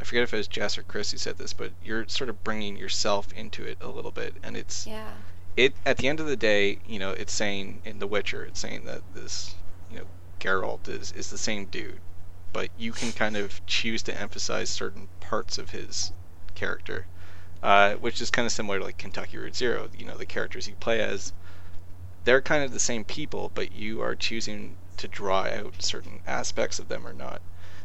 I 0.00 0.04
forget 0.04 0.22
if 0.22 0.32
it 0.32 0.38
was 0.38 0.48
Jess 0.48 0.78
or 0.78 0.82
Chris 0.82 1.10
who 1.12 1.18
said 1.18 1.36
this, 1.36 1.52
but 1.52 1.72
you're 1.84 2.08
sort 2.08 2.30
of 2.30 2.42
bringing 2.42 2.76
yourself 2.76 3.32
into 3.34 3.64
it 3.64 3.76
a 3.80 3.88
little 3.88 4.10
bit, 4.10 4.34
and 4.42 4.56
it's 4.56 4.86
yeah 4.86 5.12
it. 5.56 5.74
At 5.84 5.98
the 5.98 6.08
end 6.08 6.20
of 6.20 6.26
the 6.26 6.36
day, 6.36 6.78
you 6.86 6.98
know, 6.98 7.10
it's 7.10 7.32
saying 7.32 7.82
in 7.84 7.98
The 7.98 8.06
Witcher, 8.06 8.44
it's 8.44 8.60
saying 8.60 8.86
that 8.86 9.02
this, 9.14 9.54
you 9.90 9.98
know, 9.98 10.06
Geralt 10.40 10.88
is 10.88 11.12
is 11.12 11.28
the 11.30 11.38
same 11.38 11.66
dude, 11.66 12.00
but 12.52 12.68
you 12.78 12.92
can 12.92 13.12
kind 13.12 13.36
of 13.36 13.64
choose 13.66 14.02
to 14.02 14.20
emphasize 14.20 14.68
certain 14.68 15.08
parts 15.20 15.58
of 15.58 15.70
his 15.70 16.12
character 16.54 17.06
uh, 17.62 17.94
which 17.96 18.20
is 18.20 18.30
kind 18.30 18.46
of 18.46 18.52
similar 18.52 18.78
to 18.78 18.84
like 18.84 18.98
Kentucky 18.98 19.36
Route 19.36 19.54
Zero. 19.54 19.88
You 19.96 20.06
know, 20.06 20.16
the 20.16 20.26
characters 20.26 20.66
you 20.66 20.74
play 20.76 21.00
as 21.00 21.32
they're 22.24 22.40
kind 22.40 22.64
of 22.64 22.72
the 22.72 22.80
same 22.80 23.04
people, 23.04 23.50
but 23.54 23.72
you 23.72 24.00
are 24.00 24.14
choosing 24.14 24.76
to 24.96 25.08
draw 25.08 25.44
out 25.44 25.82
certain 25.82 26.20
aspects 26.26 26.78
of 26.78 26.88
them 26.88 27.06
or 27.06 27.12
not. 27.12 27.40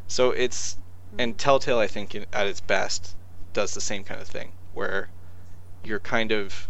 So 0.07 0.31
it's 0.31 0.77
and 1.17 1.37
Telltale, 1.37 1.79
I 1.79 1.87
think, 1.87 2.15
in, 2.15 2.25
at 2.33 2.47
its 2.47 2.61
best, 2.61 3.15
does 3.53 3.73
the 3.73 3.81
same 3.81 4.03
kind 4.03 4.21
of 4.21 4.27
thing 4.27 4.51
where 4.73 5.09
you're 5.83 5.99
kind 5.99 6.31
of 6.31 6.67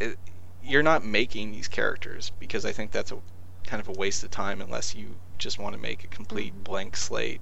it, 0.00 0.18
you're 0.62 0.82
not 0.82 1.04
making 1.04 1.52
these 1.52 1.68
characters 1.68 2.32
because 2.38 2.64
I 2.64 2.72
think 2.72 2.90
that's 2.92 3.12
a 3.12 3.18
kind 3.64 3.80
of 3.80 3.88
a 3.88 3.92
waste 3.92 4.24
of 4.24 4.30
time 4.30 4.60
unless 4.60 4.94
you 4.94 5.16
just 5.42 5.58
want 5.58 5.74
to 5.74 5.80
make 5.80 6.04
a 6.04 6.06
complete 6.06 6.54
Mhm. 6.54 6.64
blank 6.64 6.96
slate. 6.96 7.40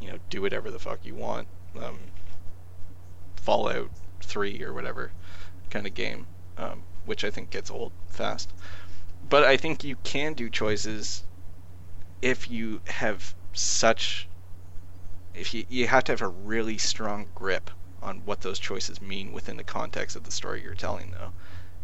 You 0.00 0.12
know, 0.12 0.18
do 0.28 0.42
whatever 0.42 0.70
the 0.70 0.78
fuck 0.78 1.04
you 1.04 1.14
want. 1.14 1.46
Um, 1.78 1.98
Fallout 3.36 3.90
Three 4.20 4.62
or 4.62 4.72
whatever 4.72 5.12
kind 5.70 5.86
of 5.86 5.94
game, 5.94 6.26
um, 6.56 6.82
which 7.04 7.24
I 7.24 7.30
think 7.30 7.50
gets 7.50 7.70
old 7.70 7.92
fast. 8.08 8.52
But 9.28 9.44
I 9.44 9.56
think 9.56 9.82
you 9.82 9.96
can 10.02 10.34
do 10.34 10.50
choices 10.50 11.24
if 12.20 12.50
you 12.50 12.80
have 12.86 13.34
such 13.52 14.28
if 15.34 15.54
you 15.54 15.64
you 15.68 15.86
have 15.86 16.04
to 16.04 16.12
have 16.12 16.22
a 16.22 16.28
really 16.28 16.78
strong 16.78 17.28
grip 17.34 17.70
on 18.02 18.24
what 18.24 18.40
those 18.40 18.58
choices 18.58 19.00
mean 19.00 19.32
within 19.32 19.56
the 19.56 19.64
context 19.64 20.16
of 20.16 20.24
the 20.24 20.30
story 20.30 20.62
you're 20.62 20.74
telling 20.74 21.12
though. 21.12 21.32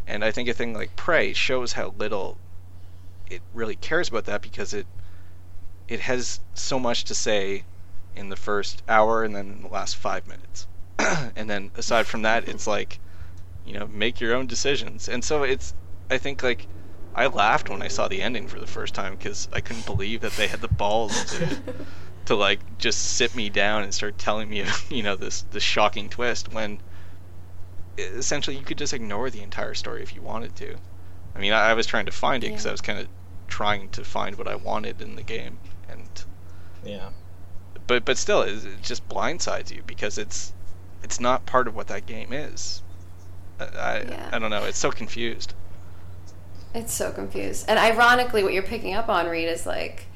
And 0.06 0.24
I 0.24 0.30
think 0.30 0.48
a 0.48 0.54
thing 0.54 0.74
like 0.74 0.96
Prey 0.96 1.32
shows 1.32 1.72
how 1.72 1.94
little 1.96 2.38
it 3.28 3.42
really 3.54 3.76
cares 3.76 4.08
about 4.08 4.24
that 4.26 4.42
because 4.42 4.72
it 4.74 4.86
it 5.88 6.00
has 6.00 6.40
so 6.54 6.78
much 6.78 7.04
to 7.04 7.14
say 7.14 7.64
in 8.14 8.28
the 8.28 8.36
first 8.36 8.82
hour 8.88 9.22
and 9.24 9.34
then 9.36 9.52
in 9.52 9.62
the 9.62 9.68
last 9.68 9.96
5 9.96 10.26
minutes. 10.26 10.66
and 11.36 11.48
then 11.50 11.70
aside 11.76 12.06
from 12.06 12.22
that 12.22 12.48
it's 12.48 12.66
like 12.66 12.98
you 13.64 13.74
know 13.78 13.86
make 13.88 14.20
your 14.20 14.34
own 14.34 14.46
decisions. 14.46 15.08
And 15.08 15.24
so 15.24 15.42
it's 15.42 15.74
I 16.10 16.18
think 16.18 16.42
like 16.42 16.66
I 17.14 17.26
laughed 17.26 17.70
when 17.70 17.82
I 17.82 17.88
saw 17.88 18.08
the 18.08 18.22
ending 18.22 18.46
for 18.46 18.60
the 18.60 18.66
first 18.66 18.94
time 18.94 19.14
because 19.16 19.48
I 19.52 19.60
couldn't 19.60 19.86
believe 19.86 20.20
that 20.20 20.32
they 20.32 20.46
had 20.48 20.60
the 20.60 20.68
balls 20.68 21.24
to 21.32 21.58
to 22.26 22.34
like 22.34 22.78
just 22.78 22.98
sit 23.00 23.34
me 23.34 23.48
down 23.48 23.82
and 23.82 23.94
start 23.94 24.18
telling 24.18 24.48
me 24.48 24.64
you 24.90 25.02
know 25.02 25.16
this 25.16 25.42
this 25.50 25.62
shocking 25.62 26.08
twist 26.08 26.52
when 26.52 26.80
essentially 27.98 28.56
you 28.56 28.64
could 28.64 28.78
just 28.78 28.92
ignore 28.92 29.30
the 29.30 29.42
entire 29.42 29.74
story 29.74 30.02
if 30.02 30.14
you 30.14 30.22
wanted 30.22 30.54
to. 30.56 30.76
I 31.34 31.38
mean, 31.38 31.52
I, 31.52 31.70
I 31.70 31.74
was 31.74 31.86
trying 31.86 32.06
to 32.06 32.12
find 32.12 32.44
it 32.44 32.48
because 32.48 32.64
Yeah. 32.64 32.70
I 32.70 32.72
was 32.72 32.80
kind 32.80 32.98
of 32.98 33.08
trying 33.48 33.88
to 33.90 34.04
find 34.04 34.36
what 34.36 34.48
I 34.48 34.54
wanted 34.54 35.00
in 35.00 35.16
the 35.16 35.22
game, 35.22 35.58
Yeah. 36.86 37.10
but 37.86 38.04
but 38.04 38.16
still, 38.18 38.42
it, 38.42 38.64
it 38.64 38.82
just 38.82 39.08
blindsides 39.08 39.74
you 39.74 39.82
because 39.86 40.18
it's 40.18 40.52
it's 41.02 41.20
not 41.20 41.46
part 41.46 41.68
of 41.68 41.74
what 41.74 41.88
that 41.88 42.06
game 42.06 42.32
is. 42.32 42.82
I 43.60 43.64
I, 43.64 43.98
Yeah. 44.08 44.30
I 44.32 44.38
don't 44.38 44.50
know. 44.50 44.64
It's 44.64 44.78
so 44.78 44.90
confused. 44.90 45.54
It's 46.74 46.92
so 46.92 47.10
confused. 47.10 47.64
And 47.68 47.78
ironically, 47.78 48.42
what 48.42 48.52
you're 48.52 48.62
picking 48.62 48.92
up 48.92 49.08
on, 49.08 49.26
Reid, 49.28 49.48
is 49.48 49.64
like, 49.64 50.06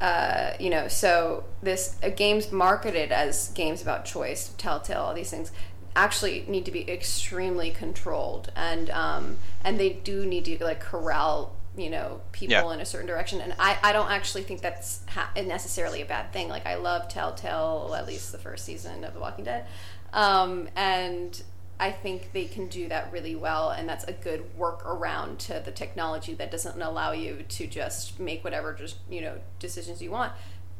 uh, 0.00 0.52
you 0.60 0.70
know, 0.70 0.86
so 0.86 1.44
this 1.62 1.96
uh, 2.02 2.10
games 2.10 2.52
marketed 2.52 3.10
as 3.10 3.48
games 3.48 3.82
about 3.82 4.04
choice, 4.04 4.52
Telltale, 4.56 5.00
all 5.00 5.14
these 5.14 5.30
things, 5.30 5.50
actually 5.96 6.44
need 6.46 6.64
to 6.66 6.70
be 6.70 6.88
extremely 6.88 7.70
controlled, 7.70 8.52
and 8.54 8.90
um, 8.90 9.38
and 9.64 9.80
they 9.80 9.88
do 9.90 10.24
need 10.24 10.44
to 10.44 10.62
like 10.62 10.78
corral, 10.80 11.55
you 11.76 11.90
know, 11.90 12.20
people 12.32 12.52
Yeah. 12.52 12.72
in 12.74 12.80
a 12.80 12.86
certain 12.86 13.06
direction. 13.06 13.40
And 13.40 13.54
I, 13.58 13.76
I 13.82 13.92
don't 13.92 14.10
actually 14.10 14.42
think 14.44 14.62
that's 14.62 15.00
ha- 15.08 15.30
necessarily 15.36 16.00
a 16.02 16.06
bad 16.06 16.32
thing. 16.32 16.48
Like 16.48 16.66
I 16.66 16.76
love 16.76 17.08
Telltale, 17.08 17.94
at 17.96 18.06
least 18.06 18.32
the 18.32 18.38
first 18.38 18.64
season 18.64 19.04
of 19.04 19.14
The 19.14 19.20
Walking 19.20 19.44
Dead, 19.44 19.66
um, 20.12 20.68
and 20.76 21.42
I 21.78 21.90
think 21.92 22.32
they 22.32 22.46
can 22.46 22.68
do 22.68 22.88
that 22.88 23.12
really 23.12 23.34
well, 23.36 23.68
and 23.70 23.86
that's 23.86 24.04
a 24.04 24.12
good 24.12 24.44
workaround 24.58 25.36
to 25.38 25.60
the 25.62 25.70
technology 25.70 26.32
that 26.34 26.50
doesn't 26.50 26.80
allow 26.80 27.12
you 27.12 27.44
to 27.46 27.66
just 27.66 28.18
make 28.18 28.42
whatever 28.42 28.72
just 28.72 28.96
you 29.10 29.20
know 29.20 29.38
decisions 29.58 30.00
you 30.00 30.10
want. 30.10 30.32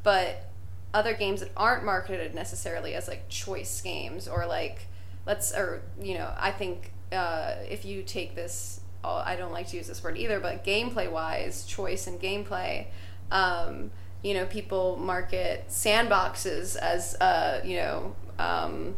But 0.02 0.48
other 0.94 1.12
games 1.12 1.40
that 1.40 1.50
aren't 1.56 1.84
marketed 1.84 2.34
necessarily 2.34 2.94
as 2.94 3.08
like 3.08 3.28
choice 3.28 3.82
games 3.82 4.26
or 4.26 4.46
like 4.46 4.86
let's 5.26 5.52
or 5.52 5.82
you 6.00 6.14
know 6.14 6.32
I 6.38 6.50
think 6.52 6.92
uh, 7.12 7.56
if 7.68 7.84
you 7.84 8.02
take 8.02 8.34
this, 8.34 8.80
I 9.08 9.36
don't 9.36 9.52
like 9.52 9.68
to 9.68 9.76
use 9.76 9.86
this 9.86 10.02
word 10.02 10.16
either, 10.16 10.40
but 10.40 10.64
gameplay 10.64 11.10
wise, 11.10 11.64
choice 11.64 12.06
and 12.06 12.20
gameplay. 12.20 12.86
Um, 13.30 13.90
you 14.22 14.34
know, 14.34 14.46
people 14.46 14.96
market 14.96 15.66
sandboxes 15.68 16.76
as 16.76 17.14
uh, 17.20 17.60
you 17.64 17.76
know 17.76 18.16
um, 18.38 18.94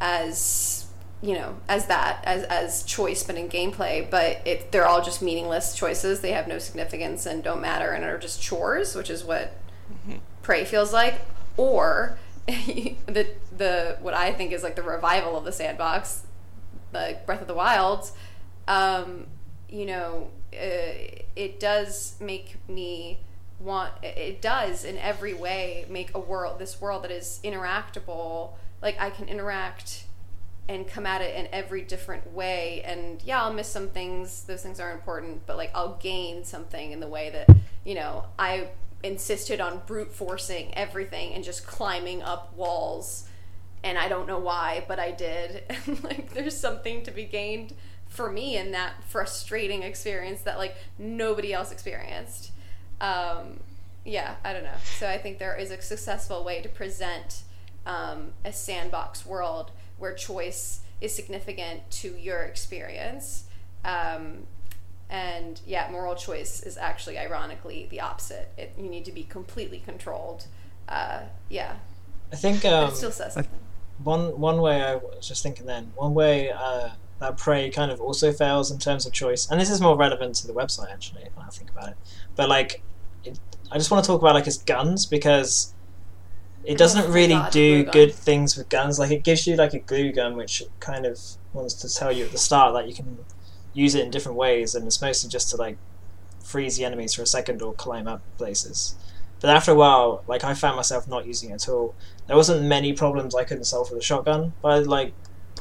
as 0.00 0.86
you 1.22 1.34
know 1.34 1.56
as 1.68 1.86
that 1.86 2.22
as 2.24 2.42
as 2.44 2.82
choice 2.82 3.22
but 3.22 3.36
in 3.36 3.48
gameplay 3.48 4.08
but 4.10 4.42
it 4.44 4.70
they're 4.70 4.86
all 4.86 5.02
just 5.02 5.22
meaningless 5.22 5.74
choices 5.74 6.20
they 6.20 6.32
have 6.32 6.46
no 6.46 6.58
significance 6.58 7.24
and 7.24 7.42
don't 7.42 7.62
matter 7.62 7.92
and 7.92 8.04
are 8.04 8.18
just 8.18 8.42
chores 8.42 8.94
which 8.94 9.08
is 9.08 9.24
what 9.24 9.56
prey 10.42 10.66
feels 10.66 10.92
like 10.92 11.22
or 11.56 12.18
the 12.46 13.26
the 13.56 13.96
what 14.02 14.12
i 14.12 14.32
think 14.32 14.52
is 14.52 14.62
like 14.62 14.76
the 14.76 14.82
revival 14.82 15.34
of 15.34 15.44
the 15.44 15.52
sandbox 15.52 16.26
like 16.92 17.24
breath 17.24 17.40
of 17.40 17.48
the 17.48 17.54
wild 17.54 18.10
um 18.68 19.26
you 19.74 19.86
know 19.86 20.28
uh, 20.54 20.94
it 21.34 21.58
does 21.58 22.14
make 22.20 22.56
me 22.68 23.18
want 23.58 23.92
it 24.02 24.40
does 24.40 24.84
in 24.84 24.96
every 24.98 25.34
way 25.34 25.84
make 25.88 26.14
a 26.14 26.18
world 26.18 26.58
this 26.58 26.80
world 26.80 27.02
that 27.02 27.10
is 27.10 27.40
interactable 27.42 28.52
like 28.80 28.98
i 29.00 29.10
can 29.10 29.28
interact 29.28 30.04
and 30.68 30.88
come 30.88 31.04
at 31.04 31.20
it 31.20 31.34
in 31.36 31.46
every 31.52 31.82
different 31.82 32.32
way. 32.32 32.82
And 32.84 33.22
yeah 33.22 33.42
i'll 33.42 33.52
miss 33.52 33.68
some 33.68 33.88
things 33.88 34.44
those 34.44 34.62
things 34.62 34.80
are 34.80 34.92
important 34.92 35.46
but 35.46 35.56
like 35.56 35.70
i'll 35.74 35.96
gain 35.96 36.44
something 36.44 36.92
in 36.92 37.00
the 37.00 37.08
way 37.08 37.30
that 37.30 37.56
you 37.84 37.94
know 37.94 38.24
i 38.38 38.68
insisted 39.02 39.60
on 39.60 39.82
brute 39.86 40.12
forcing 40.12 40.72
everything 40.74 41.34
and 41.34 41.44
just 41.44 41.66
climbing 41.66 42.22
up 42.22 42.54
walls. 42.56 43.28
And 43.82 43.98
i 43.98 44.08
don't 44.08 44.26
know 44.26 44.38
why 44.38 44.84
but 44.88 44.98
i 44.98 45.10
did. 45.10 45.64
And 45.86 46.02
like 46.04 46.32
there's 46.32 46.56
something 46.56 47.02
to 47.02 47.10
be 47.10 47.24
gained 47.24 47.74
for 48.14 48.30
me 48.30 48.56
in 48.56 48.70
that 48.70 48.94
frustrating 49.08 49.82
experience 49.82 50.40
that 50.42 50.56
like 50.56 50.76
nobody 50.98 51.52
else 51.52 51.70
experienced 51.72 52.52
um, 53.00 53.60
yeah 54.04 54.36
i 54.44 54.52
don't 54.52 54.64
know 54.64 54.78
so 54.98 55.08
i 55.08 55.18
think 55.18 55.38
there 55.38 55.56
is 55.56 55.70
a 55.70 55.82
successful 55.82 56.44
way 56.44 56.62
to 56.62 56.68
present 56.68 57.42
um, 57.86 58.32
a 58.44 58.52
sandbox 58.52 59.26
world 59.26 59.70
where 59.98 60.14
choice 60.14 60.80
is 61.00 61.14
significant 61.14 61.88
to 61.90 62.16
your 62.16 62.42
experience. 62.42 63.44
Um, 63.84 64.46
and 65.10 65.60
yeah, 65.66 65.88
moral 65.90 66.14
choice 66.14 66.62
is 66.62 66.76
actually 66.76 67.18
ironically 67.18 67.86
the 67.90 68.00
opposite. 68.00 68.50
It, 68.56 68.72
you 68.78 68.88
need 68.88 69.04
to 69.04 69.12
be 69.12 69.24
completely 69.24 69.82
controlled. 69.84 70.46
Uh, 70.88 71.22
yeah, 71.48 71.76
I 72.32 72.36
think 72.36 72.64
um, 72.64 72.90
it 72.90 72.96
still 72.96 73.12
says 73.12 73.36
I- 73.36 73.44
one 74.02 74.40
one 74.40 74.60
way 74.60 74.82
I 74.82 74.96
was 74.96 75.28
just 75.28 75.42
thinking 75.42 75.66
then 75.66 75.92
one 75.94 76.14
way 76.14 76.50
uh, 76.50 76.90
that 77.20 77.36
prey 77.36 77.70
kind 77.70 77.90
of 77.90 78.00
also 78.00 78.32
fails 78.32 78.70
in 78.70 78.78
terms 78.78 79.06
of 79.06 79.12
choice, 79.12 79.50
and 79.50 79.60
this 79.60 79.70
is 79.70 79.80
more 79.80 79.96
relevant 79.96 80.34
to 80.36 80.46
the 80.46 80.52
website 80.52 80.92
actually 80.92 81.28
when 81.34 81.46
I 81.46 81.50
think 81.50 81.70
about 81.70 81.90
it. 81.90 81.96
But 82.36 82.48
like, 82.48 82.82
it, 83.24 83.38
I 83.70 83.78
just 83.78 83.90
want 83.90 84.04
to 84.04 84.08
talk 84.08 84.20
about 84.20 84.34
like 84.34 84.44
his 84.44 84.58
guns 84.58 85.06
because 85.06 85.74
it 86.64 86.78
doesn't 86.78 87.12
really 87.12 87.40
do 87.50 87.84
good 87.84 88.14
things 88.14 88.56
with 88.56 88.68
guns. 88.68 88.98
Like 88.98 89.10
it 89.10 89.22
gives 89.22 89.46
you 89.46 89.56
like 89.56 89.74
a 89.74 89.78
glue 89.78 90.12
gun, 90.12 90.36
which 90.36 90.62
kind 90.80 91.06
of 91.06 91.20
wants 91.52 91.74
to 91.74 91.88
tell 91.88 92.10
you 92.10 92.24
at 92.24 92.32
the 92.32 92.38
start 92.38 92.74
that 92.74 92.88
you 92.88 92.94
can 92.94 93.18
use 93.72 93.94
it 93.94 94.04
in 94.04 94.10
different 94.10 94.38
ways, 94.38 94.74
and 94.74 94.86
it's 94.86 95.00
mostly 95.00 95.30
just 95.30 95.50
to 95.50 95.56
like 95.56 95.76
freeze 96.42 96.76
the 96.76 96.84
enemies 96.84 97.14
for 97.14 97.22
a 97.22 97.26
second 97.26 97.62
or 97.62 97.74
climb 97.74 98.06
up 98.06 98.22
places. 98.36 98.96
But 99.40 99.50
after 99.50 99.72
a 99.72 99.74
while, 99.74 100.24
like 100.26 100.44
I 100.44 100.54
found 100.54 100.76
myself 100.76 101.06
not 101.06 101.26
using 101.26 101.50
it 101.50 101.54
at 101.54 101.68
all. 101.68 101.94
There 102.26 102.36
wasn't 102.36 102.66
many 102.66 102.92
problems 102.92 103.34
I 103.34 103.44
couldn't 103.44 103.64
solve 103.64 103.90
with 103.90 104.00
a 104.00 104.02
shotgun, 104.02 104.54
but 104.62 104.86
like, 104.86 105.12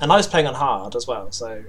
and 0.04 0.12
I 0.12 0.16
was 0.18 0.28
playing 0.28 0.46
on 0.48 0.54
hard 0.54 0.96
as 0.96 1.08
well, 1.08 1.32
so 1.32 1.64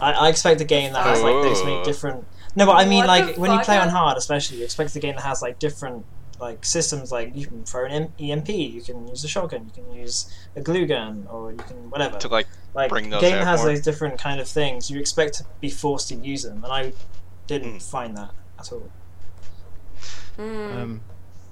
I, 0.00 0.12
I 0.12 0.28
expect 0.30 0.60
a 0.62 0.64
game 0.64 0.92
that 0.94 1.04
has 1.04 1.22
like 1.22 1.42
those 1.42 1.62
many 1.64 1.76
Oh. 1.76 1.84
different. 1.84 2.24
No, 2.54 2.64
but 2.66 2.76
I 2.76 2.86
mean, 2.86 3.00
What 3.00 3.08
like 3.08 3.36
when 3.36 3.50
you 3.50 3.58
fuck? 3.58 3.66
play 3.66 3.78
on 3.78 3.88
hard, 3.90 4.16
especially, 4.16 4.58
you 4.58 4.64
expect 4.64 4.96
a 4.96 5.00
game 5.00 5.16
that 5.16 5.24
has 5.24 5.42
like 5.42 5.58
different 5.58 6.06
like 6.40 6.64
systems. 6.64 7.12
Like 7.12 7.34
you 7.34 7.46
can 7.46 7.64
throw 7.64 7.84
an 7.86 7.92
M- 7.92 8.12
EMP, 8.18 8.48
you 8.50 8.80
can 8.82 9.06
use 9.08 9.24
a 9.24 9.28
shotgun, 9.28 9.64
you 9.66 9.82
can 9.82 9.92
use 9.94 10.30
a 10.54 10.60
glue 10.62 10.86
gun, 10.86 11.26
or 11.30 11.50
you 11.52 11.58
can 11.58 11.90
whatever. 11.90 12.16
To 12.18 12.28
like 12.28 12.46
like 12.74 12.88
bring 12.90 13.10
those 13.10 13.20
game 13.20 13.36
out 13.36 13.46
has 13.46 13.60
more. 13.60 13.68
those 13.70 13.82
different 13.82 14.18
kind 14.18 14.40
of 14.40 14.48
things. 14.48 14.90
You 14.90 14.98
expect 15.00 15.34
to 15.34 15.44
be 15.60 15.68
forced 15.70 16.08
to 16.08 16.14
use 16.14 16.42
them, 16.44 16.62
and 16.64 16.72
I 16.72 16.92
didn't 17.46 17.76
Mm. 17.78 17.90
find 17.90 18.16
that 18.16 18.30
at 18.58 18.72
all. 18.72 18.88
Mm. 20.38 20.76
Um, 20.82 21.00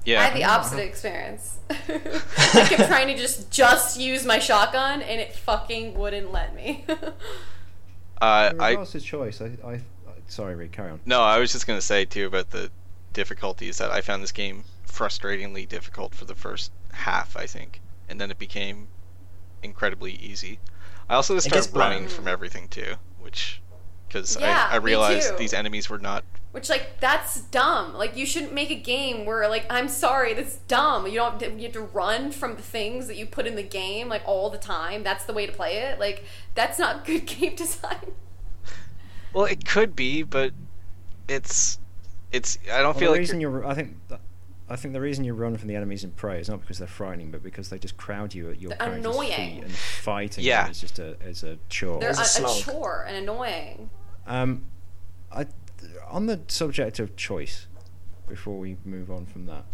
I 0.06 0.24
had 0.24 0.36
the 0.36 0.44
opposite 0.44 0.80
experience. 0.80 1.58
I 1.70 2.66
kept 2.68 2.88
trying 2.88 3.08
to 3.08 3.16
just 3.16 3.50
just 3.50 3.98
use 3.98 4.24
my 4.24 4.38
shotgun, 4.38 5.02
and 5.02 5.20
it 5.20 5.34
fucking 5.34 5.94
wouldn't 5.94 6.32
let 6.32 6.54
me. 6.54 6.84
uh, 8.20 8.50
in 8.52 8.60
I 8.60 8.70
regards 8.70 8.92
to 8.92 9.00
choice, 9.00 9.40
I, 9.40 9.52
I, 9.66 9.80
sorry, 10.28 10.54
Reid, 10.54 10.72
carry 10.72 10.90
on. 10.90 11.00
No, 11.06 11.22
I 11.22 11.38
was 11.38 11.52
just 11.52 11.66
gonna 11.66 11.80
say 11.80 12.04
too 12.04 12.26
about 12.26 12.50
the 12.50 12.70
difficulties 13.12 13.78
that 13.78 13.90
I 13.90 14.00
found 14.00 14.22
this 14.22 14.32
game 14.32 14.64
frustratingly 14.86 15.68
difficult 15.68 16.14
for 16.14 16.24
the 16.24 16.34
first 16.34 16.70
half, 16.92 17.36
I 17.36 17.46
think, 17.46 17.80
and 18.08 18.20
then 18.20 18.30
it 18.30 18.38
became 18.38 18.88
incredibly 19.62 20.12
easy. 20.12 20.58
I 21.08 21.14
also 21.14 21.34
just 21.34 21.48
started 21.48 21.74
running 21.74 22.08
from 22.08 22.28
everything 22.28 22.68
too, 22.68 22.94
which 23.20 23.60
because 24.14 24.36
Yeah, 24.40 24.68
I, 24.70 24.76
I 24.76 24.78
me 24.78 24.84
realized 24.86 25.30
too. 25.30 25.36
these 25.36 25.52
enemies 25.52 25.90
were 25.90 25.98
not. 25.98 26.24
Which 26.52 26.70
like 26.70 27.00
that's 27.00 27.40
dumb. 27.40 27.94
Like 27.94 28.16
you 28.16 28.24
shouldn't 28.24 28.52
make 28.52 28.70
a 28.70 28.76
game 28.76 29.24
where 29.26 29.48
like 29.48 29.66
I'm 29.68 29.88
sorry, 29.88 30.34
that's 30.34 30.56
dumb. 30.68 31.06
You 31.06 31.14
don't 31.14 31.42
you 31.58 31.64
have 31.64 31.72
to 31.72 31.80
run 31.80 32.30
from 32.30 32.54
the 32.56 32.62
things 32.62 33.08
that 33.08 33.16
you 33.16 33.26
put 33.26 33.46
in 33.46 33.56
the 33.56 33.62
game 33.62 34.08
like 34.08 34.22
all 34.24 34.50
the 34.50 34.58
time. 34.58 35.02
That's 35.02 35.24
the 35.24 35.32
way 35.32 35.46
to 35.46 35.52
play 35.52 35.78
it. 35.78 35.98
Like 35.98 36.24
that's 36.54 36.78
not 36.78 37.04
good 37.06 37.26
game 37.26 37.56
design. 37.56 38.12
Well, 39.32 39.46
it 39.46 39.66
could 39.66 39.96
be, 39.96 40.22
but 40.22 40.52
it's 41.28 41.78
it's. 42.30 42.58
I 42.72 42.78
don't 42.82 42.84
Well, 42.84 42.92
feel 42.94 43.00
the 43.08 43.12
like 43.12 43.18
reason 43.18 43.40
you're, 43.40 43.66
I 43.66 43.74
think, 43.74 43.96
that, 44.08 44.20
I 44.68 44.76
think 44.76 44.94
the 44.94 45.00
reason 45.00 45.24
you 45.24 45.34
run 45.34 45.56
from 45.56 45.66
the 45.68 45.74
enemies 45.74 46.04
in 46.04 46.12
prey 46.12 46.38
is 46.40 46.48
not 46.48 46.60
because 46.60 46.78
they're 46.78 46.86
frightening, 46.86 47.32
but 47.32 47.42
because 47.42 47.68
they 47.68 47.78
just 47.78 47.96
crowd 47.96 48.32
you 48.32 48.50
at 48.50 48.60
your 48.60 48.72
annoying. 48.78 49.32
feet 49.56 49.64
and 49.64 49.72
fighting 49.72 50.44
Yeah. 50.44 50.66
you 50.66 50.70
is 50.70 50.80
just 50.80 50.98
a 51.00 51.16
is 51.20 51.42
a 51.42 51.58
chore. 51.68 51.98
They're 52.00 52.10
a, 52.10 52.16
a 52.16 52.44
a 52.44 52.60
chore 52.62 53.04
and 53.08 53.16
annoying. 53.16 53.90
Um, 54.26 54.64
I, 55.32 55.46
on 56.08 56.26
the 56.26 56.40
subject 56.48 56.98
of 56.98 57.16
choice, 57.16 57.66
before 58.28 58.58
we 58.58 58.76
move 58.84 59.10
on 59.10 59.26
from 59.26 59.46
that, 59.46 59.64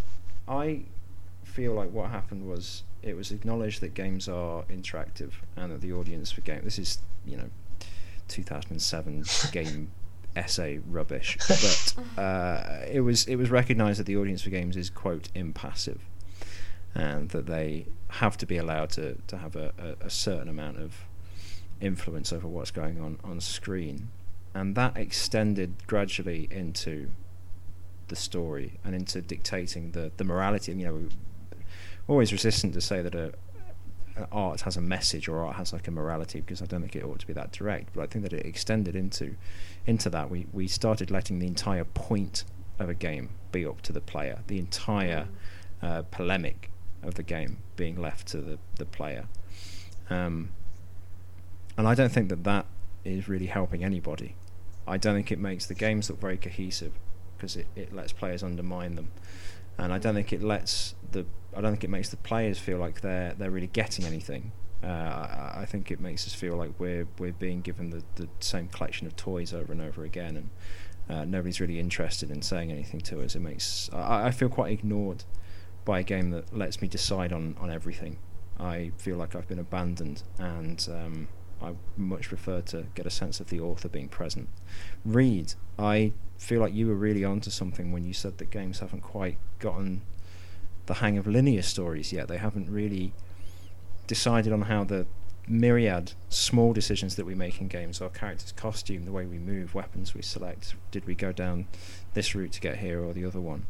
I 0.49 0.83
feel 1.45 1.75
like 1.75 1.91
what 1.93 2.11
happened 2.11 2.49
was 2.49 2.83
it 3.03 3.17
was 3.17 3.31
acknowledged 3.31 3.81
that 3.81 3.95
games 3.95 4.29
are 4.29 4.63
interactive 4.65 5.33
and 5.57 5.73
that 5.73 5.81
the 5.81 5.93
audience 5.93 6.31
for 6.33 6.41
game. 6.41 6.61
This 6.65 6.79
is 6.79 6.99
you 7.25 7.37
know, 7.37 7.51
2007 8.29 9.25
game 9.53 9.91
essay 10.37 10.79
rubbish, 10.87 11.37
but 11.49 11.95
uh, 12.19 12.85
it 12.89 13.01
was 13.01 13.27
it 13.27 13.37
was 13.37 13.51
recognised 13.51 13.99
that 13.99 14.07
the 14.07 14.17
audience 14.17 14.43
for 14.43 14.51
games 14.51 14.77
is 14.77 14.91
quote 14.91 15.29
impassive, 15.35 16.01
and 16.95 17.31
that 17.31 17.47
they 17.47 17.87
have 18.09 18.37
to 18.39 18.47
be 18.47 18.57
allowed 18.57 18.91
to 18.91 19.17
to 19.27 19.39
have 19.39 19.57
a, 19.57 19.73
a, 19.79 20.07
a 20.07 20.11
certain 20.11 20.49
amount 20.49 20.79
of 20.79 21.05
influence 21.81 22.33
over 22.33 22.47
what's 22.47 22.71
going 22.71 23.01
on 23.01 23.19
on 23.25 23.41
screen, 23.41 24.09
and 24.55 24.75
that 24.75 24.97
extended 24.97 25.87
gradually 25.87 26.49
into 26.51 27.11
the 28.09 28.17
story 28.17 28.79
and 28.85 28.95
into 28.95 29.21
dictating 29.23 29.93
the 29.93 30.11
the 30.17 30.25
morality. 30.25 30.73
You 30.73 30.85
know, 30.85 31.09
always 32.09 32.33
resistant 32.33 32.75
to 32.75 32.81
say 32.81 33.03
that 33.03 33.15
a 33.15 33.33
art 34.33 34.63
has 34.63 34.77
a 34.77 34.81
message 34.81 35.29
or 35.29 35.45
art 35.45 35.57
has 35.57 35.73
like 35.73 35.89
a 35.89 35.91
morality 35.91 36.41
because 36.41 36.61
I 36.61 36.67
don't 36.67 36.81
think 36.81 36.97
it 36.97 37.05
ought 37.05 37.21
to 37.21 37.27
be 37.27 37.33
that 37.35 37.53
direct. 37.53 37.95
But 37.95 38.03
I 38.03 38.07
think 38.07 38.25
that 38.25 38.33
it 38.33 38.45
extended 38.45 38.95
into 38.97 39.37
into 39.87 40.11
that. 40.11 40.31
We 40.31 40.47
we 40.53 40.69
started 40.69 41.11
letting 41.11 41.39
the 41.39 41.47
entire 41.47 41.85
point 41.85 42.45
of 42.79 42.89
a 42.89 42.95
game 42.95 43.31
be 43.53 43.65
up 43.65 43.83
to 43.83 43.93
the 43.93 44.01
player. 44.01 44.41
The 44.47 44.59
entire 44.59 45.29
uh, 45.83 46.03
polemic 46.11 46.71
of 47.03 47.15
the 47.15 47.23
game 47.23 47.59
being 47.77 48.01
left 48.01 48.27
to 48.29 48.39
the 48.39 48.59
the 48.77 48.85
player. 48.85 49.27
Um, 50.09 50.51
and 51.77 51.87
I 51.87 51.95
don't 51.95 52.13
think 52.13 52.29
that 52.29 52.45
that 52.45 52.67
is 53.05 53.29
really 53.29 53.47
helping 53.47 53.85
anybody. 53.85 54.35
I 54.91 54.97
don't 54.97 55.15
think 55.15 55.31
it 55.33 55.39
makes 55.39 55.67
the 55.67 55.75
games 55.75 56.11
look 56.11 56.21
very 56.21 56.37
cohesive 56.37 56.93
because 57.37 57.57
it, 57.57 57.67
it 57.77 57.93
lets 57.93 58.13
players 58.13 58.43
undermine 58.43 58.97
them, 58.97 59.13
and 59.79 59.93
I 59.93 59.99
don't 59.99 60.15
think 60.15 60.33
it 60.33 60.43
lets 60.43 60.95
the 61.13 61.25
I 61.57 61.61
don't 61.61 61.73
think 61.73 61.85
it 61.85 61.91
makes 61.91 62.11
the 62.11 62.17
players 62.17 62.59
feel 62.59 62.79
like 62.79 63.01
they're 63.01 63.35
they're 63.35 63.51
really 63.51 63.69
getting 63.69 64.05
anything. 64.05 64.53
Uh, 64.83 64.87
I, 64.87 65.53
I 65.59 65.67
think 65.67 65.91
it 65.91 66.01
makes 66.01 66.27
us 66.27 66.35
feel 66.35 66.57
like 66.57 66.73
we're 66.79 67.07
we're 67.19 67.33
being 67.33 67.61
given 67.61 67.91
the, 67.91 68.03
the 68.17 68.29
same 68.41 68.69
collection 68.69 69.07
of 69.07 69.17
toys 69.17 69.55
over 69.55 69.73
and 69.73 69.81
over 69.81 70.05
again, 70.05 70.37
and 70.37 70.51
uh, 71.09 71.25
nobody's 71.25 71.61
really 71.61 71.79
interested 71.79 72.31
in 72.31 72.43
saying 72.43 72.71
anything 72.71 73.01
to 73.03 73.23
us. 73.23 73.35
It 73.35 73.41
makes 73.41 73.91
I, 73.93 74.27
I 74.27 74.31
feel 74.31 74.49
quite 74.49 74.73
ignored 74.73 75.25
by 75.85 76.01
a 76.01 76.03
game 76.03 76.31
that 76.31 76.57
lets 76.57 76.83
me 76.83 76.89
decide 76.89 77.33
on, 77.33 77.57
on 77.59 77.71
everything. 77.71 78.19
I 78.59 78.93
feel 78.99 79.17
like 79.17 79.35
I've 79.35 79.49
been 79.49 79.59
abandoned, 79.59 80.23
and 80.39 80.87
um, 80.91 81.29
I 81.63 81.73
much 81.97 82.29
prefer 82.29 82.61
to 82.63 82.87
get 82.95 83.07
a 83.07 83.11
sense 83.11 83.41
of 83.41 83.49
the 83.49 83.61
author 83.61 83.89
being 83.89 84.09
present. 84.09 84.49
Reid, 85.05 85.55
I 85.79 86.13
feel 86.39 86.61
like 86.61 86.73
you 86.73 86.87
were 86.87 86.95
really 86.95 87.25
onto 87.25 87.51
something 87.51 87.93
when 87.93 88.05
you 88.05 88.15
said 88.15 88.39
that 88.39 88.51
games 88.51 88.81
haven't 88.81 89.03
quite 89.03 89.37
gotten 89.59 90.03
the 90.87 90.95
hang 90.95 91.19
of 91.19 91.27
linear 91.27 91.63
stories 91.63 92.13
yet. 92.13 92.29
They 92.29 92.39
haven't 92.39 92.71
really 92.71 93.13
decided 94.07 94.53
on 94.53 94.63
how 94.63 94.85
the 94.85 95.07
myriad 95.47 96.13
small 96.29 96.73
decisions 96.73 97.17
that 97.17 97.27
we 97.27 97.35
make 97.35 97.61
in 97.61 97.69
games, 97.69 98.01
our 98.01 98.09
character's 98.09 98.53
costume, 98.53 99.05
the 99.05 99.13
way 99.13 99.27
we 99.27 99.39
move, 99.39 99.75
weapons 99.75 100.15
we 100.15 100.23
select, 100.23 100.75
did 100.91 101.07
we 101.07 101.15
go 101.15 101.33
down 101.33 101.67
this 102.15 102.35
route 102.35 102.53
to 102.53 102.61
get 102.61 102.79
here 102.79 103.05
or 103.05 103.13
the 103.13 103.25
other 103.25 103.41
one? 103.41 103.67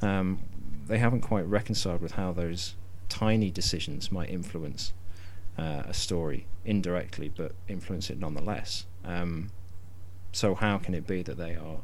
Um, 0.00 0.40
they 0.86 0.98
haven't 0.98 1.22
quite 1.22 1.46
reconciled 1.46 2.02
with 2.02 2.12
how 2.12 2.32
those 2.32 2.74
tiny 3.08 3.50
decisions 3.50 4.10
might 4.12 4.30
influence 4.30 4.92
uh, 5.58 5.82
a 5.86 5.94
story 5.94 6.46
indirectly, 6.64 7.30
but 7.34 7.52
influence 7.68 8.10
it 8.10 8.18
nonetheless. 8.18 8.86
Um, 9.04 9.50
so 10.32 10.54
how 10.54 10.78
can 10.78 10.94
it 10.94 11.06
be 11.06 11.22
that 11.22 11.36
they 11.36 11.54
are 11.54 11.80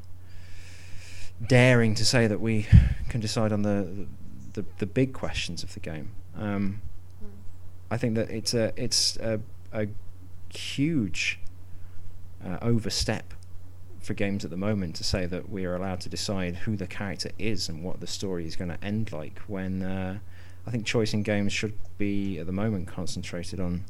daring 1.46 1.94
to 1.94 2.04
say 2.04 2.26
that 2.26 2.40
we 2.40 2.66
can 3.08 3.20
decide 3.20 3.52
on 3.52 3.62
the 3.62 4.06
the, 4.54 4.64
the 4.78 4.86
big 4.86 5.12
questions 5.12 5.62
of 5.62 5.74
the 5.74 5.80
game? 5.80 6.12
Um, 6.36 6.82
I 7.90 7.96
think 7.96 8.14
that 8.16 8.30
it's 8.30 8.54
a 8.54 8.72
it's 8.76 9.16
a, 9.16 9.40
a 9.72 9.88
huge 10.52 11.40
uh, 12.44 12.58
overstep 12.62 13.34
for 14.00 14.14
games 14.14 14.44
at 14.44 14.50
the 14.50 14.56
moment 14.56 14.94
to 14.96 15.04
say 15.04 15.26
that 15.26 15.50
we 15.50 15.64
are 15.64 15.74
allowed 15.74 16.00
to 16.00 16.08
decide 16.08 16.56
who 16.56 16.76
the 16.76 16.86
character 16.86 17.30
is 17.38 17.68
and 17.68 17.82
what 17.82 18.00
the 18.00 18.06
story 18.06 18.46
is 18.46 18.56
going 18.56 18.70
to 18.70 18.82
end 18.82 19.12
like 19.12 19.38
when 19.46 19.82
uh, 19.82 20.18
I 20.68 20.70
think 20.70 20.84
choice 20.84 21.14
in 21.14 21.22
games 21.22 21.50
should 21.52 21.72
be 21.96 22.38
at 22.38 22.44
the 22.46 22.52
moment 22.52 22.88
concentrated 22.88 23.58
on 23.58 23.84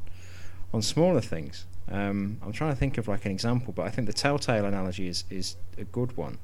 on 0.73 0.81
smaller 0.81 1.21
things. 1.21 1.67
Um, 1.91 2.39
I'm 2.43 2.53
trying 2.53 2.71
to 2.71 2.77
think 2.77 2.99
of 2.99 3.09
like 3.09 3.25
an 3.25 3.33
example, 3.33 3.73
but 3.73 3.83
I 3.87 3.91
think 3.91 4.07
the 4.07 4.13
Telltale 4.13 4.65
analogy 4.65 5.09
is 5.09 5.25
is 5.29 5.57
a 5.77 5.85
good 5.85 6.17
one, 6.17 6.39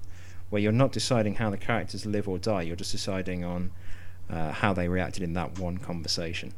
where 0.50 0.60
you're 0.60 0.72
not 0.72 0.90
deciding 0.90 1.36
how 1.36 1.50
the 1.50 1.56
characters 1.56 2.04
live 2.04 2.26
or 2.28 2.38
die. 2.38 2.62
You're 2.62 2.74
just 2.84 2.90
deciding 2.90 3.44
on 3.44 3.70
uh, 4.28 4.50
how 4.50 4.72
they 4.72 4.88
reacted 4.88 5.22
in 5.22 5.34
that 5.34 5.58
one 5.60 5.78
conversation, 5.78 6.52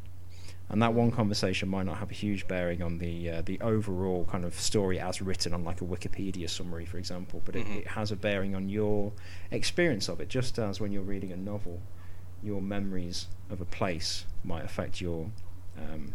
and 0.70 0.80
that 0.80 0.94
one 0.94 1.10
conversation 1.10 1.68
might 1.68 1.84
not 1.84 1.98
have 1.98 2.10
a 2.10 2.14
huge 2.14 2.48
bearing 2.48 2.80
on 2.82 2.96
the 2.96 3.28
uh, 3.30 3.42
the 3.42 3.60
overall 3.60 4.24
kind 4.30 4.44
of 4.46 4.54
story 4.54 4.98
as 4.98 5.20
written 5.20 5.52
on 5.52 5.64
like 5.64 5.82
a 5.82 5.84
Wikipedia 5.84 6.48
summary, 6.48 6.86
for 6.86 6.96
example. 6.96 7.42
But 7.44 7.56
it, 7.56 7.66
Mhm. 7.66 7.76
it 7.80 7.86
has 7.88 8.10
a 8.10 8.16
bearing 8.16 8.54
on 8.54 8.70
your 8.70 9.12
experience 9.50 10.08
of 10.08 10.20
it, 10.20 10.28
just 10.30 10.58
as 10.58 10.80
when 10.80 10.92
you're 10.92 11.02
reading 11.14 11.30
a 11.32 11.36
novel, 11.36 11.82
your 12.42 12.60
memories 12.60 13.28
of 13.50 13.60
a 13.60 13.64
place 13.64 14.26
might 14.44 14.64
affect 14.64 15.00
your 15.00 15.30
um, 15.78 16.14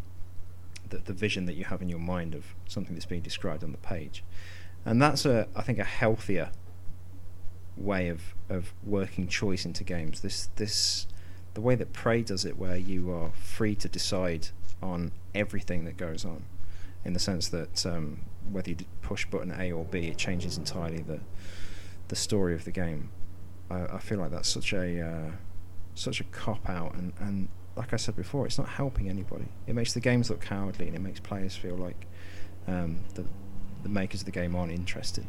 the, 0.89 0.97
the 0.97 1.13
vision 1.13 1.45
that 1.45 1.53
you 1.53 1.65
have 1.65 1.81
in 1.81 1.89
your 1.89 1.99
mind 1.99 2.35
of 2.35 2.45
something 2.67 2.93
that's 2.95 3.05
being 3.05 3.21
described 3.21 3.63
on 3.63 3.71
the 3.71 3.77
page, 3.77 4.23
and 4.85 5.01
that's 5.01 5.25
a 5.25 5.47
I 5.55 5.61
think 5.61 5.79
a 5.79 5.83
healthier 5.83 6.51
way 7.77 8.09
of, 8.09 8.35
of 8.49 8.73
working 8.83 9.27
choice 9.27 9.65
into 9.65 9.83
games. 9.83 10.21
This 10.21 10.49
this 10.55 11.07
the 11.53 11.61
way 11.61 11.75
that 11.75 11.93
Prey 11.93 12.21
does 12.21 12.45
it, 12.45 12.57
where 12.57 12.77
you 12.77 13.11
are 13.11 13.31
free 13.31 13.75
to 13.75 13.89
decide 13.89 14.49
on 14.81 15.11
everything 15.35 15.85
that 15.85 15.97
goes 15.97 16.23
on, 16.23 16.45
in 17.03 17.13
the 17.13 17.19
sense 17.19 17.49
that 17.49 17.85
um, 17.85 18.21
whether 18.49 18.69
you 18.69 18.77
push 19.01 19.25
button 19.25 19.53
A 19.57 19.71
or 19.71 19.85
B, 19.85 20.07
it 20.07 20.17
changes 20.17 20.57
entirely 20.57 21.01
the 21.01 21.19
the 22.07 22.15
story 22.15 22.53
of 22.53 22.65
the 22.65 22.71
game. 22.71 23.09
I, 23.69 23.85
I 23.95 23.99
feel 23.99 24.19
like 24.19 24.31
that's 24.31 24.49
such 24.49 24.73
a 24.73 25.01
uh, 25.01 25.31
such 25.95 26.19
a 26.19 26.23
cop 26.25 26.69
out, 26.69 26.93
and, 26.95 27.13
and 27.19 27.47
like 27.75 27.93
I 27.93 27.97
said 27.97 28.15
before, 28.15 28.45
it's 28.45 28.57
not 28.57 28.67
helping 28.69 29.09
anybody. 29.09 29.45
It 29.67 29.75
makes 29.75 29.93
the 29.93 29.99
games 29.99 30.29
look 30.29 30.41
cowardly, 30.41 30.87
and 30.87 30.95
it 30.95 30.99
makes 31.01 31.19
players 31.19 31.55
feel 31.55 31.75
like 31.75 32.05
um, 32.67 32.99
the 33.15 33.25
the 33.83 33.89
makers 33.89 34.21
of 34.21 34.25
the 34.25 34.31
game 34.31 34.55
aren't 34.55 34.71
interested. 34.71 35.25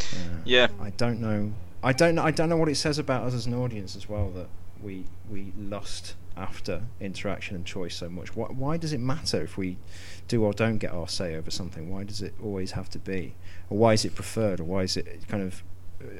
Uh, 0.00 0.16
Yeah. 0.44 0.68
I 0.80 0.90
don't 0.90 1.20
know. 1.20 1.52
I 1.82 1.92
don't. 1.92 2.14
know- 2.16 2.22
I 2.24 2.30
don't 2.30 2.48
know 2.48 2.56
what 2.56 2.68
it 2.68 2.76
says 2.76 2.98
about 2.98 3.24
us 3.24 3.34
as 3.34 3.46
an 3.46 3.54
audience 3.54 3.94
as 3.96 4.08
well 4.08 4.30
that 4.30 4.48
we 4.82 5.04
we 5.30 5.52
lust 5.56 6.14
after 6.36 6.82
interaction 7.00 7.54
and 7.54 7.64
choice 7.64 7.94
so 7.94 8.08
much. 8.08 8.34
Why, 8.34 8.46
why 8.48 8.76
does 8.76 8.92
it 8.92 8.98
matter 8.98 9.40
if 9.42 9.56
we 9.56 9.78
do 10.26 10.42
or 10.42 10.52
don't 10.52 10.78
get 10.78 10.90
our 10.92 11.06
say 11.08 11.36
over 11.36 11.50
something? 11.50 11.90
Why 11.92 12.02
does 12.02 12.22
it 12.22 12.34
always 12.42 12.72
have 12.72 12.90
to 12.90 12.98
be? 12.98 13.34
Or 13.70 13.78
why 13.78 13.92
is 13.92 14.04
it 14.04 14.14
preferred? 14.16 14.58
Or 14.60 14.64
why 14.64 14.82
is 14.82 14.96
it 14.96 15.28
kind 15.28 15.42
of 15.44 15.62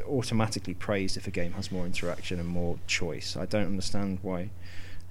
automatically 0.07 0.75
praised 0.75 1.17
if 1.17 1.27
a 1.27 1.31
game 1.31 1.53
has 1.53 1.71
more 1.71 1.87
interaction 1.87 2.41
and 2.41 2.49
more 2.49 2.79
choice? 2.87 3.37
I 3.37 3.47
don't 3.47 3.67
understand 3.67 4.19
why 4.23 4.51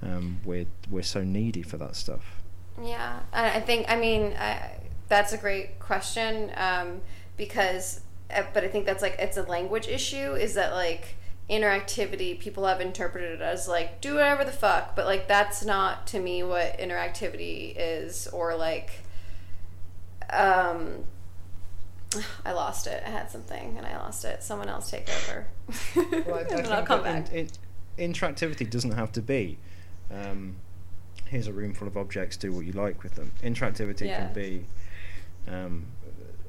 um, 0.02 0.40
we're 0.44 0.66
we're 0.90 1.04
so 1.04 1.24
needy 1.24 1.62
for 1.62 1.78
that 1.78 1.96
stuff. 1.96 2.42
Yeah, 2.82 3.20
I 3.32 3.60
think 3.60 3.86
I 3.90 3.96
mean 3.96 4.34
I, 4.38 4.78
that's 5.08 5.34
a 5.34 5.38
great 5.38 5.80
question 5.80 6.52
um, 6.58 7.02
because, 7.38 8.02
uh, 8.34 8.44
but 8.54 8.64
I 8.64 8.68
think 8.68 8.86
that's 8.86 9.02
like 9.02 9.16
it's 9.20 9.38
a 9.38 9.44
language 9.44 9.88
issue. 9.88 10.34
Is 10.34 10.56
that 10.56 10.74
like 10.74 11.16
interactivity? 11.50 12.40
People 12.40 12.66
have 12.66 12.82
interpreted 12.82 13.40
it 13.40 13.42
as 13.42 13.68
like 13.68 14.02
do 14.02 14.16
whatever 14.16 14.44
the 14.44 14.52
fuck, 14.52 14.96
but 14.96 15.06
like 15.06 15.28
that's 15.28 15.64
not 15.64 16.08
to 16.08 16.20
me 16.20 16.44
what 16.44 16.78
interactivity 16.78 17.76
is, 17.78 18.28
or 18.28 18.56
like. 18.56 18.92
Um, 20.30 21.04
I 22.46 22.52
lost 22.54 22.88
it. 22.88 23.02
I 23.06 23.10
had 23.10 23.30
something 23.32 23.78
and 23.78 23.86
I 23.86 23.98
lost 23.98 24.26
it. 24.26 24.44
Someone 24.44 24.70
else 24.70 24.90
take 24.92 25.08
over, 25.10 25.48
Well, 25.96 26.36
I- 26.36 26.40
I 26.56 26.58
and 26.60 26.68
I'll 26.68 26.84
come 26.86 27.04
back. 27.04 27.32
in- 27.32 27.50
in- 27.98 28.14
interactivity 28.14 28.70
doesn't 28.70 28.92
have 28.92 29.12
to 29.14 29.22
be. 29.22 29.58
Um, 30.12 30.56
here's 31.26 31.48
a 31.48 31.54
room 31.54 31.74
full 31.74 31.88
of 31.88 31.98
objects. 31.98 32.38
Do 32.38 32.52
what 32.52 32.66
you 32.66 32.72
like 32.74 33.04
with 33.04 33.16
them. 33.16 33.32
Interactivity 33.44 34.08
Yeah. 34.08 34.26
can 34.26 34.34
be. 34.34 34.66
Um, 35.48 35.86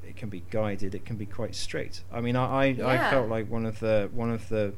it 0.07 0.15
can 0.15 0.29
be 0.29 0.43
guided, 0.49 0.95
it 0.95 1.03
can 1.05 1.17
be 1.17 1.25
quite 1.25 1.55
strict. 1.55 2.03
I 2.13 2.21
mean, 2.21 2.35
I 2.35 2.67
I, 2.79 2.95
I 3.07 3.09
felt 3.09 3.27
like 3.27 3.49
one 3.49 3.65
of 3.65 3.79
the 3.79 4.09
one 4.13 4.31
of 4.31 4.47
the 4.49 4.73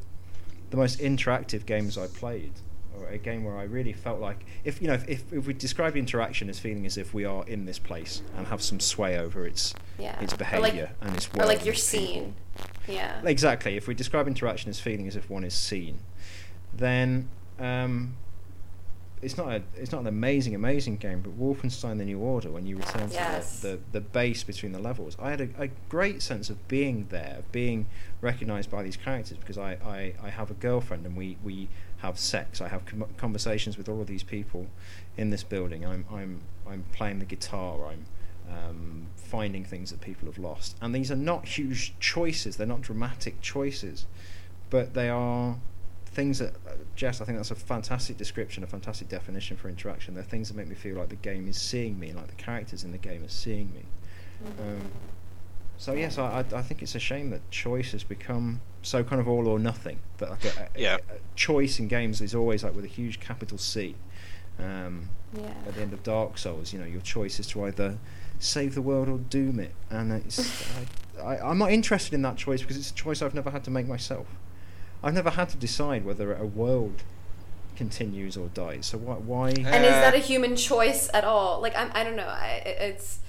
the 0.72 0.78
most 0.78 1.00
interactive 1.00 1.66
games 1.66 1.98
I 1.98 2.08
played, 2.08 2.54
or 3.00 3.08
a 3.08 3.18
game 3.18 3.44
where 3.44 3.58
I 3.58 3.64
really 3.64 3.94
felt 3.94 4.20
like 4.20 4.46
if 4.64 4.82
you 4.82 4.88
know 4.88 4.94
if, 4.96 5.08
if, 5.08 5.34
if 5.34 5.48
we 5.48 5.54
describe 5.54 5.96
interaction 5.96 6.50
as 6.50 6.60
feeling 6.60 6.86
as 6.86 6.98
if 6.98 7.14
we 7.14 7.26
are 7.26 7.46
in 7.48 7.66
this 7.66 7.80
place 7.80 8.22
and 8.36 8.48
have 8.48 8.62
some 8.62 8.80
sway 8.80 9.18
over 9.18 9.46
its 9.46 9.74
Yeah. 10.00 10.20
its 10.22 10.34
behaviour 10.34 10.62
like- 10.84 10.96
and 11.02 11.16
its 11.16 11.32
world 11.34 11.44
Or 11.50 11.54
like 11.54 11.66
you're 11.66 11.74
seen. 11.76 12.36
Yeah. 12.88 13.22
Exactly. 13.26 13.76
If 13.76 13.88
we 13.88 13.94
describe 13.94 14.28
interaction 14.28 14.70
as 14.70 14.80
feeling 14.80 15.08
as 15.08 15.16
if 15.16 15.30
one 15.30 15.44
is 15.44 15.54
seen, 15.54 16.00
then 16.74 17.28
um, 17.60 18.16
it's 19.22 19.36
not 19.36 19.48
a 19.52 19.62
it's 19.76 19.92
not 19.92 20.02
an 20.02 20.08
amazing 20.08 20.54
amazing 20.56 20.98
game. 20.98 21.22
But 21.22 21.40
Wolfenstein: 21.40 21.98
The 21.98 22.06
New 22.06 22.20
Order, 22.20 22.52
when 22.52 22.66
you 22.68 22.78
return 22.78 23.10
Yes. 23.12 23.62
to 23.62 23.68
the, 23.68 23.74
the 23.78 23.80
the 23.94 24.02
base 24.02 24.44
between 24.44 24.72
the 24.74 24.80
levels, 24.80 25.18
I 25.20 25.32
had 25.32 25.42
a, 25.42 25.50
a 25.58 25.68
great 25.90 26.22
sense 26.22 26.50
of 26.50 26.68
being 26.68 27.08
there, 27.10 27.36
of 27.40 27.52
being 27.52 27.88
recognised 28.22 28.70
by 28.72 28.84
these 28.84 28.96
characters 28.98 29.38
because 29.38 29.58
I, 29.58 29.72
I, 29.84 30.14
I 30.24 30.30
have 30.30 30.50
a 30.52 30.54
girlfriend 30.56 31.06
and 31.06 31.16
we, 31.18 31.38
we 31.44 31.68
have 32.00 32.20
sex. 32.20 32.62
I 32.62 32.68
have 32.68 32.86
com- 32.86 33.08
conversations 33.18 33.78
with 33.78 33.90
all 33.90 34.02
of 34.02 34.08
these 34.08 34.24
people 34.24 34.68
in 35.18 35.30
this 35.30 35.44
building. 35.44 35.86
I'm 35.86 36.06
I'm 36.12 36.42
I'm 36.68 36.86
playing 36.94 37.20
the 37.20 37.26
guitar. 37.26 37.88
I'm 37.88 38.06
um, 38.50 39.08
finding 39.16 39.66
things 39.66 39.92
that 39.92 40.02
people 40.02 40.28
have 40.28 40.38
lost. 40.38 40.78
And 40.82 40.94
these 40.94 41.12
are 41.12 41.16
not 41.16 41.46
huge 41.46 41.94
choices, 42.00 42.58
they're 42.58 42.68
not 42.68 42.82
dramatic 42.82 43.42
choices, 43.42 44.06
but 44.70 44.94
they 44.94 45.10
are 45.10 45.58
things 46.06 46.40
that, 46.40 46.56
uh, 46.68 46.72
Jess, 46.96 47.22
I 47.22 47.26
think 47.26 47.38
that's 47.38 47.52
a 47.52 47.56
fantastic 47.56 48.18
description, 48.18 48.64
a 48.64 48.68
fantastic 48.68 49.10
definition 49.10 49.58
for 49.58 49.70
interaction. 49.70 50.16
They're 50.16 50.24
things 50.24 50.48
that 50.48 50.58
make 50.58 50.68
me 50.68 50.76
feel 50.76 50.96
like 50.96 51.10
the 51.10 51.16
game 51.16 51.48
is 51.48 51.60
seeing 51.60 52.00
me, 52.00 52.14
like 52.14 52.28
the 52.28 52.36
characters 52.36 52.84
in 52.84 52.92
the 52.92 52.98
game 52.98 53.24
are 53.24 53.30
seeing 53.30 53.72
me. 53.74 53.84
Um, 54.60 54.92
so 55.78 55.94
yes, 55.94 56.18
I, 56.18 56.40
I 56.54 56.58
I 56.58 56.62
think 56.62 56.82
it's 56.82 56.96
a 56.96 57.00
shame 57.00 57.30
that 57.32 57.50
choice 57.52 57.92
has 57.92 58.04
become 58.04 58.62
so 58.82 59.04
kind 59.04 59.20
of 59.22 59.28
all 59.28 59.48
or 59.48 59.60
nothing. 59.60 60.00
That 60.18 60.30
like 60.32 60.46
a, 60.46 60.70
a- 60.76 60.80
Yeah. 60.82 60.98
a 61.10 61.18
choice 61.36 61.80
in 61.80 61.88
games 61.88 62.22
is 62.22 62.34
always 62.36 62.64
like 62.64 62.76
with 62.76 62.86
a 62.86 62.90
huge 62.90 63.20
capital 63.20 63.58
C. 63.58 63.96
Um, 64.60 65.10
Yeah. 65.36 65.54
at 65.68 65.76
the 65.76 65.82
end 65.82 65.94
of 65.94 66.02
Dark 66.04 66.38
Souls, 66.38 66.74
you 66.74 66.80
know, 66.80 66.86
your 66.86 67.02
choice 67.02 67.40
is 67.40 67.48
to 67.48 67.64
either 67.66 67.98
save 68.40 68.74
the 68.76 68.82
world 68.82 69.08
or 69.10 69.18
doom 69.18 69.60
it, 69.60 69.74
and 69.90 70.12
it's 70.12 70.40
I, 71.20 71.22
I, 71.36 71.50
I'm 71.50 71.58
not 71.58 71.72
interested 71.72 72.14
in 72.14 72.22
that 72.24 72.38
choice 72.38 72.62
because 72.62 72.78
it's 72.78 72.92
a 72.92 72.94
choice 72.96 73.22
I've 73.22 73.34
never 73.36 73.52
had 73.52 73.64
to 73.66 73.72
make 73.72 73.88
myself. 73.88 74.28
I've 75.04 75.14
never 75.14 75.30
had 75.32 75.50
to 75.50 75.58
decide 75.58 76.06
whether 76.06 76.34
a 76.36 76.46
world 76.46 77.04
continues 77.76 78.36
or 78.36 78.48
dies. 78.48 78.88
So 78.88 78.98
why? 78.98 79.16
why 79.16 79.50
And 79.50 79.86
is 79.86 79.92
that 79.92 80.16
a 80.16 80.18
Uh, 80.18 80.22
human 80.22 80.56
choice 80.56 81.10
at 81.14 81.24
all? 81.24 81.62
Like 81.62 81.76
I'm, 81.78 81.92
I 81.94 82.04
don't 82.04 82.16
know. 82.16 82.28
I, 82.28 82.64
it's 82.66 83.20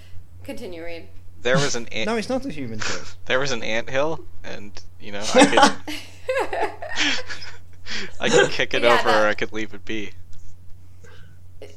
continue 0.44 0.82
read. 0.82 1.08
There 1.42 1.56
was 1.58 1.74
an 1.74 1.86
ant, 1.92 2.06
no, 2.06 2.16
it's 2.16 2.28
not 2.28 2.44
a 2.46 2.50
human 2.52 2.80
choice. 2.80 3.16
there 3.26 3.38
was 3.38 3.52
an 3.52 3.62
ant 3.62 3.90
hill, 3.90 4.24
and 4.44 4.80
you 5.00 5.12
know 5.12 5.30
I 5.34 5.44
could 5.46 5.94
I 8.20 8.28
could 8.28 8.50
kick 8.50 8.74
it 8.74 8.82
Yeah, 8.82 8.94
over, 9.00 9.08
or 9.08 9.26
I 9.26 9.34
could 9.34 9.52
leave 9.52 9.74
it 9.74 9.84
be. 9.84 10.12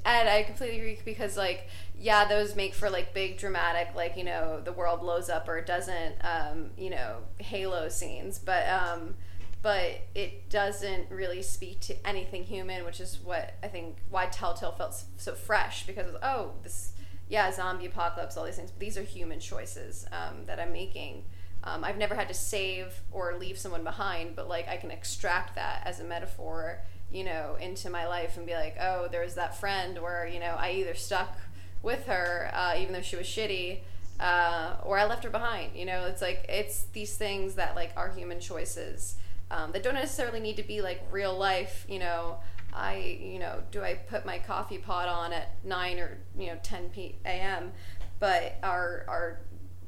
and 0.05 0.30
I 0.30 0.43
completely 0.43 0.78
agree 0.80 0.99
because 1.03 1.38
like 1.38 1.68
yeah, 1.97 2.26
those 2.28 2.55
make 2.55 2.74
for 2.74 2.89
like 2.89 3.14
big 3.14 3.38
dramatic 3.38 3.89
like 3.95 4.18
you 4.18 4.24
know 4.24 4.59
the 4.64 4.72
world 4.72 5.01
blows 5.01 5.30
up 5.30 5.47
or 5.47 5.57
it 5.57 5.66
doesn't 5.66 6.16
um, 6.22 6.72
you 6.78 6.89
know 6.89 7.18
Halo 7.39 7.89
scenes, 7.89 8.39
but 8.39 8.68
um, 8.70 9.16
but 9.62 10.01
it 10.16 10.49
doesn't 10.49 11.09
really 11.12 11.41
speak 11.41 11.80
to 11.82 12.07
anything 12.07 12.43
human, 12.43 12.84
which 12.86 12.99
is 12.99 13.20
what 13.24 13.53
I 13.64 13.68
think 13.68 13.97
why 14.09 14.26
Telltale 14.28 14.72
felt 14.72 14.91
s- 14.91 15.05
so 15.18 15.34
fresh 15.34 15.86
because 15.86 16.16
oh 16.22 16.51
this 16.64 16.93
yeah 17.32 17.49
zombie 17.49 17.86
apocalypse 17.86 18.36
all 18.36 18.43
these 18.43 18.57
things, 18.57 18.69
but 18.69 18.79
these 18.79 18.97
are 18.97 19.03
human 19.03 19.39
choices 19.39 20.05
um, 20.11 20.45
that 20.45 20.59
I'm 20.59 20.73
making. 20.73 21.23
Um, 21.63 21.84
I've 21.84 21.97
never 21.97 22.13
had 22.13 22.27
to 22.27 22.34
save 22.34 23.01
or 23.11 23.38
leave 23.39 23.57
someone 23.57 23.84
behind, 23.84 24.36
but 24.36 24.49
like 24.49 24.67
I 24.67 24.75
can 24.75 24.91
extract 24.91 25.55
that 25.55 25.82
as 25.86 25.99
a 26.01 26.03
metaphor, 26.03 26.82
you 27.09 27.23
know, 27.23 27.55
into 27.59 27.89
my 27.89 28.05
life 28.05 28.36
and 28.36 28.45
be 28.45 28.53
like, 28.53 28.75
oh, 28.82 29.07
there's 29.09 29.36
that 29.36 29.57
friend 29.57 29.99
where 30.01 30.27
you 30.27 30.41
know 30.41 30.55
I 30.59 30.71
either 30.71 30.93
stuck 30.93 31.38
with 31.82 32.05
her 32.07 32.51
uh, 32.53 32.75
even 32.77 32.93
though 32.93 33.01
she 33.01 33.15
was 33.15 33.27
shitty, 33.27 33.79
uh, 34.19 34.75
or 34.84 34.97
I 34.99 35.05
left 35.05 35.23
her 35.23 35.29
behind. 35.29 35.71
You 35.73 35.86
know, 35.86 36.05
it's 36.07 36.21
like 36.21 36.45
it's 36.49 36.84
these 36.91 37.15
things 37.15 37.55
that 37.55 37.75
like 37.77 37.93
are 37.95 38.09
human 38.09 38.41
choices 38.41 39.15
um, 39.49 39.71
that 39.71 39.84
don't 39.84 39.95
necessarily 39.95 40.41
need 40.41 40.57
to 40.57 40.63
be 40.63 40.82
like 40.82 41.01
real 41.11 41.38
life. 41.38 41.86
You 41.88 41.99
know, 41.99 42.39
I 42.74 43.17
you 43.22 43.39
know 43.39 43.61
do 43.72 43.84
I 43.84 43.95
put 43.95 44.26
my 44.26 44.39
coffee 44.39 44.78
pot 44.78 45.07
on 45.07 45.34
at 45.34 45.55
nine 45.63 45.99
or 45.99 46.17
you 46.38 46.47
know 46.47 46.57
ten 46.63 46.89
p 46.89 47.15
a.m. 47.26 47.72
But 48.19 48.57
are 48.63 49.03
are 49.07 49.39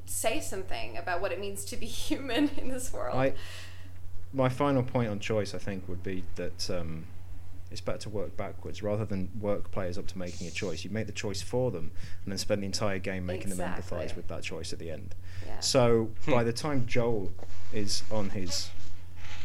say 0.06 0.40
something 0.40 0.98
about 0.98 1.22
what 1.22 1.32
it 1.32 1.40
means 1.40 1.66
to 1.66 1.78
be 1.78 1.86
human 2.08 2.50
in 2.58 2.70
this 2.70 2.92
world. 2.92 3.16
I, 3.16 3.34
my 4.34 4.50
final 4.50 4.84
point 4.84 5.10
on 5.10 5.20
choice, 5.20 5.54
I 5.54 5.60
think, 5.60 5.88
would 5.88 6.04
be 6.04 6.24
that 6.36 6.70
um, 6.70 7.06
it's 7.72 7.82
better 7.82 8.00
to 8.00 8.10
work 8.10 8.36
backwards 8.36 8.82
rather 8.82 9.06
than 9.06 9.30
work 9.40 9.72
players 9.72 9.98
up 9.98 10.08
to 10.08 10.18
making 10.18 10.48
a 10.48 10.52
choice. 10.52 10.84
You 10.84 10.90
make 10.90 11.06
the 11.08 11.14
choice 11.14 11.42
for 11.42 11.72
them, 11.72 11.92
and 12.24 12.32
then 12.32 12.38
spend 12.38 12.64
the 12.64 12.66
entire 12.66 13.00
game 13.00 13.26
making 13.26 13.50
them 13.50 13.60
empathise 13.60 14.16
with 14.16 14.28
that 14.28 14.44
choice 14.44 14.74
at 14.74 14.80
the 14.80 14.90
end. 14.90 15.16
yeah. 15.46 15.60
So 15.60 16.10
by 16.28 16.44
the 16.44 16.54
time 16.54 16.86
Joel 16.88 17.32
is 17.72 18.04
on 18.12 18.32
his 18.32 18.70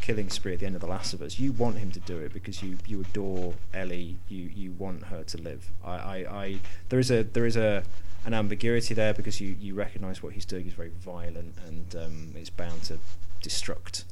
killing 0.08 0.30
spree 0.30 0.54
at 0.54 0.60
the 0.60 0.64
end 0.64 0.74
of 0.74 0.80
The 0.80 0.86
Last 0.86 1.12
of 1.12 1.20
Us, 1.20 1.38
you 1.38 1.52
want 1.52 1.76
him 1.76 1.90
to 1.90 2.00
do 2.00 2.16
it 2.16 2.32
because 2.32 2.62
you, 2.62 2.78
you 2.86 3.02
adore 3.02 3.52
Ellie. 3.74 4.16
You 4.26 4.50
you 4.54 4.72
want 4.72 5.04
her 5.04 5.22
to 5.22 5.36
live. 5.36 5.68
I, 5.84 5.92
I, 5.92 6.16
I 6.16 6.58
there 6.88 6.98
is 6.98 7.10
a 7.10 7.24
there 7.24 7.44
is 7.44 7.58
a 7.58 7.82
an 8.24 8.32
ambiguity 8.32 8.94
there 8.94 9.12
because 9.12 9.38
you, 9.38 9.54
you 9.60 9.74
recognise 9.74 10.22
what 10.22 10.32
he's 10.32 10.46
doing 10.46 10.66
is 10.66 10.72
very 10.72 10.92
violent 10.98 11.54
and 11.66 11.94
um, 11.96 12.34
is 12.36 12.48
bound 12.48 12.82
to 12.84 12.98
destruct 13.42 14.04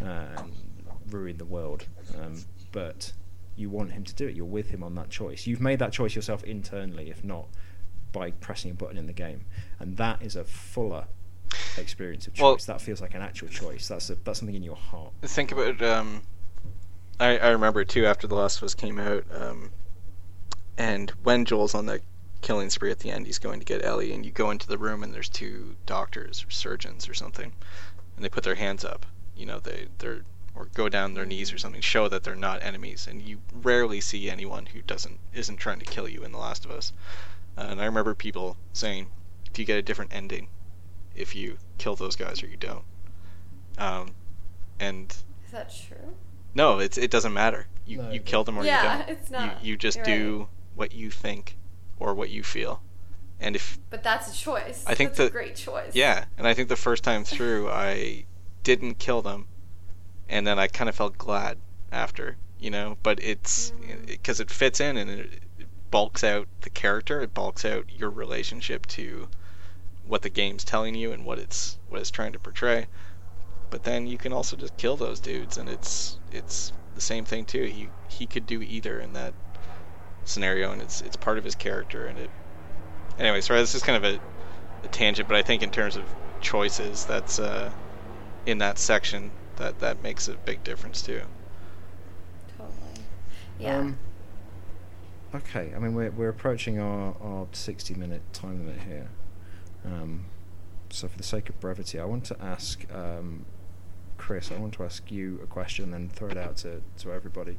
uh, 0.00 0.24
and 0.38 0.54
ruin 1.10 1.36
the 1.36 1.44
world. 1.44 1.84
Um, 2.18 2.44
but 2.72 3.12
you 3.54 3.68
want 3.68 3.92
him 3.92 4.04
to 4.04 4.14
do 4.14 4.26
it. 4.26 4.34
You're 4.34 4.46
with 4.46 4.70
him 4.70 4.82
on 4.82 4.94
that 4.94 5.10
choice. 5.10 5.46
You've 5.46 5.60
made 5.60 5.78
that 5.80 5.92
choice 5.92 6.16
yourself 6.16 6.42
internally, 6.44 7.10
if 7.10 7.22
not 7.22 7.48
by 8.10 8.30
pressing 8.30 8.70
a 8.70 8.74
button 8.74 8.96
in 8.96 9.06
the 9.06 9.12
game, 9.12 9.44
and 9.78 9.98
that 9.98 10.22
is 10.22 10.34
a 10.34 10.44
fuller 10.44 11.04
experience 11.76 12.26
of 12.26 12.34
choice. 12.34 12.42
Well- 12.42 12.56
that 12.66 12.80
feels 12.80 13.00
like 13.00 13.14
an 13.14 13.22
actual 13.22 13.48
choice. 13.48 13.88
That's 13.88 14.10
a, 14.10 14.16
that's 14.16 14.38
something 14.38 14.54
in 14.54 14.62
your 14.62 14.76
heart. 14.76 15.12
Think 15.22 15.52
about 15.52 15.80
um, 15.82 16.22
I 17.20 17.38
I 17.38 17.48
remember 17.50 17.84
too 17.84 18.06
after 18.06 18.26
The 18.26 18.34
Last 18.34 18.58
of 18.58 18.64
Us 18.64 18.74
came 18.74 18.98
out, 18.98 19.24
um, 19.32 19.70
and 20.76 21.10
when 21.22 21.44
Joel's 21.44 21.74
on 21.74 21.86
the 21.86 22.00
killing 22.40 22.70
spree 22.70 22.90
at 22.90 22.98
the 22.98 23.10
end, 23.10 23.26
he's 23.26 23.38
going 23.38 23.60
to 23.60 23.64
get 23.64 23.84
Ellie, 23.84 24.12
and 24.12 24.26
you 24.26 24.32
go 24.32 24.50
into 24.50 24.66
the 24.66 24.78
room 24.78 25.02
and 25.02 25.14
there's 25.14 25.28
two 25.28 25.76
doctors 25.86 26.44
or 26.44 26.50
surgeons 26.50 27.08
or 27.08 27.14
something, 27.14 27.52
and 28.16 28.24
they 28.24 28.28
put 28.28 28.44
their 28.44 28.56
hands 28.56 28.84
up. 28.84 29.06
You 29.36 29.46
know, 29.46 29.60
they 29.60 29.88
they're 29.98 30.22
or 30.54 30.66
go 30.74 30.88
down 30.88 31.14
their 31.14 31.24
knees 31.24 31.52
or 31.52 31.58
something, 31.58 31.80
show 31.80 32.08
that 32.08 32.24
they're 32.24 32.36
not 32.36 32.62
enemies, 32.62 33.06
and 33.08 33.22
you 33.22 33.38
rarely 33.54 34.00
see 34.00 34.28
anyone 34.28 34.66
who 34.66 34.82
doesn't 34.82 35.18
isn't 35.32 35.56
trying 35.56 35.78
to 35.78 35.84
kill 35.86 36.08
you 36.08 36.24
in 36.24 36.32
The 36.32 36.38
Last 36.38 36.64
of 36.64 36.70
Us. 36.70 36.92
Uh, 37.56 37.66
and 37.70 37.80
I 37.80 37.84
remember 37.84 38.14
people 38.14 38.56
saying, 38.72 39.06
"If 39.50 39.58
you 39.58 39.64
get 39.64 39.78
a 39.78 39.82
different 39.82 40.12
ending 40.12 40.48
if 41.14 41.34
you 41.34 41.58
kill 41.78 41.96
those 41.96 42.16
guys 42.16 42.42
or 42.42 42.46
you 42.46 42.56
don't?" 42.56 42.84
Um, 43.78 44.14
and 44.78 45.10
Is 45.44 45.50
that 45.52 45.72
true? 45.72 46.14
no, 46.54 46.78
it's 46.78 46.98
it 46.98 47.10
doesn't 47.10 47.32
matter. 47.32 47.66
You 47.86 47.98
No, 47.98 48.10
you 48.10 48.16
it 48.16 48.24
kill 48.26 48.44
them 48.44 48.58
or 48.58 48.64
Yeah, 48.64 48.82
you 48.98 49.04
don't. 49.06 49.08
it's 49.18 49.30
not. 49.30 49.64
You 49.64 49.72
you 49.72 49.76
just 49.76 49.96
You're 49.98 50.04
do 50.06 50.38
right. 50.40 50.48
what 50.74 50.92
you 50.92 51.10
think 51.10 51.56
or 51.98 52.14
what 52.14 52.30
you 52.30 52.42
feel. 52.42 52.82
And 53.40 53.56
if 53.56 53.78
But 53.90 54.02
that's 54.04 54.30
a 54.32 54.34
choice. 54.36 54.84
I 54.86 54.94
think 54.94 55.14
that's 55.14 55.28
a 55.28 55.32
great 55.32 55.56
choice. 55.56 55.94
yeah, 55.94 56.26
and 56.38 56.46
I 56.46 56.54
think 56.54 56.68
the 56.68 56.76
first 56.76 57.02
time 57.02 57.24
through 57.24 57.68
I 57.88 58.24
didn't 58.62 58.98
kill 59.00 59.22
them, 59.22 59.48
and 60.28 60.46
then 60.46 60.58
I 60.58 60.68
kind 60.68 60.88
of 60.88 60.94
felt 60.94 61.18
glad 61.18 61.58
after, 61.90 62.36
you 62.60 62.70
know. 62.70 62.96
But 63.02 63.18
it's 63.22 63.72
Mm. 63.72 64.06
because 64.06 64.38
it 64.38 64.50
fits 64.50 64.78
in 64.80 64.96
and 64.96 65.10
it, 65.10 65.40
it 65.58 65.66
bulks 65.90 66.22
out 66.22 66.46
the 66.60 66.70
character. 66.70 67.20
It 67.20 67.34
bulks 67.34 67.64
out 67.64 67.90
your 67.90 68.10
relationship 68.10 68.86
to 68.88 69.28
what 70.12 70.20
the 70.20 70.28
game's 70.28 70.62
telling 70.62 70.94
you 70.94 71.10
and 71.10 71.24
what 71.24 71.38
it's 71.38 71.78
what 71.88 71.98
it's 71.98 72.10
trying 72.10 72.32
to 72.32 72.38
portray. 72.38 72.86
But 73.70 73.84
then 73.84 74.06
you 74.06 74.18
can 74.18 74.30
also 74.30 74.56
just 74.58 74.76
kill 74.76 74.94
those 74.94 75.18
dudes, 75.18 75.56
and 75.56 75.70
it's 75.70 76.18
it's 76.30 76.70
the 76.94 77.00
same 77.00 77.24
thing 77.24 77.46
too. 77.46 77.64
He 77.64 77.88
he 78.08 78.26
could 78.26 78.46
do 78.46 78.60
either 78.60 79.00
in 79.00 79.14
that 79.14 79.32
scenario, 80.26 80.70
and 80.70 80.82
it's 80.82 81.00
it's 81.00 81.16
part 81.16 81.38
of 81.38 81.44
his 81.44 81.54
character. 81.54 82.04
And 82.04 82.18
it 82.18 82.30
anyway. 83.18 83.40
Sorry, 83.40 83.60
this 83.60 83.74
is 83.74 83.82
kind 83.82 84.04
of 84.04 84.04
a, 84.04 84.20
a 84.84 84.88
tangent, 84.88 85.30
but 85.30 85.38
I 85.38 85.40
think 85.40 85.62
in 85.62 85.70
terms 85.70 85.96
of 85.96 86.04
choices, 86.42 87.06
that's 87.06 87.38
uh, 87.38 87.72
in 88.44 88.58
that 88.58 88.78
section 88.78 89.30
that 89.56 89.78
that 89.78 90.02
makes 90.02 90.28
a 90.28 90.34
big 90.34 90.62
difference 90.62 91.00
too. 91.00 91.22
Totally. 92.58 93.06
Yeah. 93.58 93.78
Um, 93.78 93.98
okay, 95.36 95.72
I 95.74 95.78
mean 95.78 95.94
we're 95.94 96.10
we're 96.10 96.28
approaching 96.28 96.78
our, 96.78 97.16
our 97.22 97.46
sixty 97.52 97.94
minute 97.94 98.20
time 98.34 98.66
limit 98.66 98.82
here. 98.82 99.08
Um, 99.84 100.26
so 100.90 101.08
for 101.08 101.16
the 101.16 101.24
sake 101.24 101.48
of 101.48 101.58
brevity, 101.60 101.98
I 101.98 102.04
want 102.04 102.24
to 102.26 102.36
ask 102.40 102.84
um, 102.92 103.44
Chris. 104.18 104.50
I 104.52 104.56
want 104.56 104.74
to 104.74 104.84
ask 104.84 105.10
you 105.10 105.40
a 105.42 105.46
question, 105.46 105.84
and 105.86 105.94
then 105.94 106.08
throw 106.10 106.28
it 106.28 106.36
out 106.36 106.56
to, 106.58 106.82
to 106.98 107.12
everybody. 107.12 107.56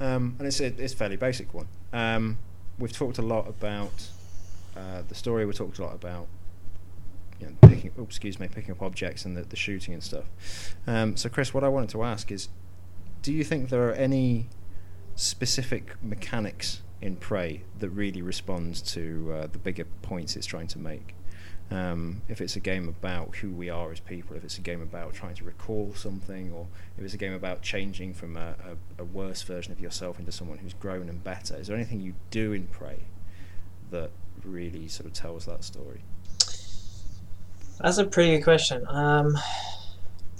Um, 0.00 0.36
and 0.38 0.46
it's 0.46 0.60
a 0.60 0.66
it's 0.66 0.92
a 0.92 0.96
fairly 0.96 1.16
basic 1.16 1.54
one. 1.54 1.68
Um, 1.92 2.38
we've 2.78 2.92
talked 2.92 3.18
a 3.18 3.22
lot 3.22 3.48
about 3.48 4.08
uh, 4.76 5.02
the 5.08 5.14
story. 5.14 5.46
We've 5.46 5.54
talked 5.54 5.78
a 5.78 5.82
lot 5.82 5.94
about 5.94 6.26
you 7.40 7.46
know, 7.46 7.68
picking, 7.68 7.92
oh, 7.98 8.02
excuse 8.02 8.38
me, 8.38 8.48
picking 8.48 8.72
up 8.72 8.82
objects 8.82 9.24
and 9.24 9.36
the, 9.36 9.42
the 9.42 9.56
shooting 9.56 9.94
and 9.94 10.02
stuff. 10.02 10.24
Um, 10.86 11.16
so, 11.16 11.28
Chris, 11.28 11.52
what 11.52 11.64
I 11.64 11.68
wanted 11.68 11.90
to 11.90 12.02
ask 12.02 12.30
is, 12.30 12.48
do 13.22 13.32
you 13.32 13.44
think 13.44 13.70
there 13.70 13.88
are 13.88 13.92
any 13.92 14.48
specific 15.16 15.96
mechanics 16.02 16.82
in 17.04 17.16
Prey 17.16 17.60
that 17.80 17.90
really 17.90 18.22
responds 18.22 18.80
to 18.80 19.32
uh, 19.32 19.46
the 19.52 19.58
bigger 19.58 19.84
points 20.00 20.36
it's 20.36 20.46
trying 20.46 20.68
to 20.68 20.78
make? 20.78 21.14
Um, 21.70 22.22
if 22.28 22.40
it's 22.40 22.56
a 22.56 22.60
game 22.60 22.88
about 22.88 23.36
who 23.36 23.50
we 23.50 23.68
are 23.68 23.92
as 23.92 24.00
people, 24.00 24.36
if 24.36 24.44
it's 24.44 24.56
a 24.56 24.62
game 24.62 24.80
about 24.80 25.12
trying 25.12 25.34
to 25.34 25.44
recall 25.44 25.92
something, 25.94 26.50
or 26.50 26.66
if 26.96 27.04
it's 27.04 27.14
a 27.14 27.18
game 27.18 27.34
about 27.34 27.60
changing 27.60 28.14
from 28.14 28.36
a, 28.36 28.54
a, 28.98 29.02
a 29.02 29.04
worse 29.04 29.42
version 29.42 29.70
of 29.72 29.80
yourself 29.80 30.18
into 30.18 30.32
someone 30.32 30.58
who's 30.58 30.74
grown 30.74 31.08
and 31.10 31.22
better, 31.22 31.56
is 31.56 31.66
there 31.66 31.76
anything 31.76 32.00
you 32.00 32.14
do 32.30 32.52
in 32.52 32.66
Prey 32.68 33.00
that 33.90 34.10
really 34.42 34.88
sort 34.88 35.06
of 35.06 35.12
tells 35.12 35.44
that 35.44 35.62
story? 35.62 36.00
That's 37.80 37.98
a 37.98 38.04
pretty 38.04 38.36
good 38.36 38.44
question. 38.44 38.86
Um, 38.88 39.36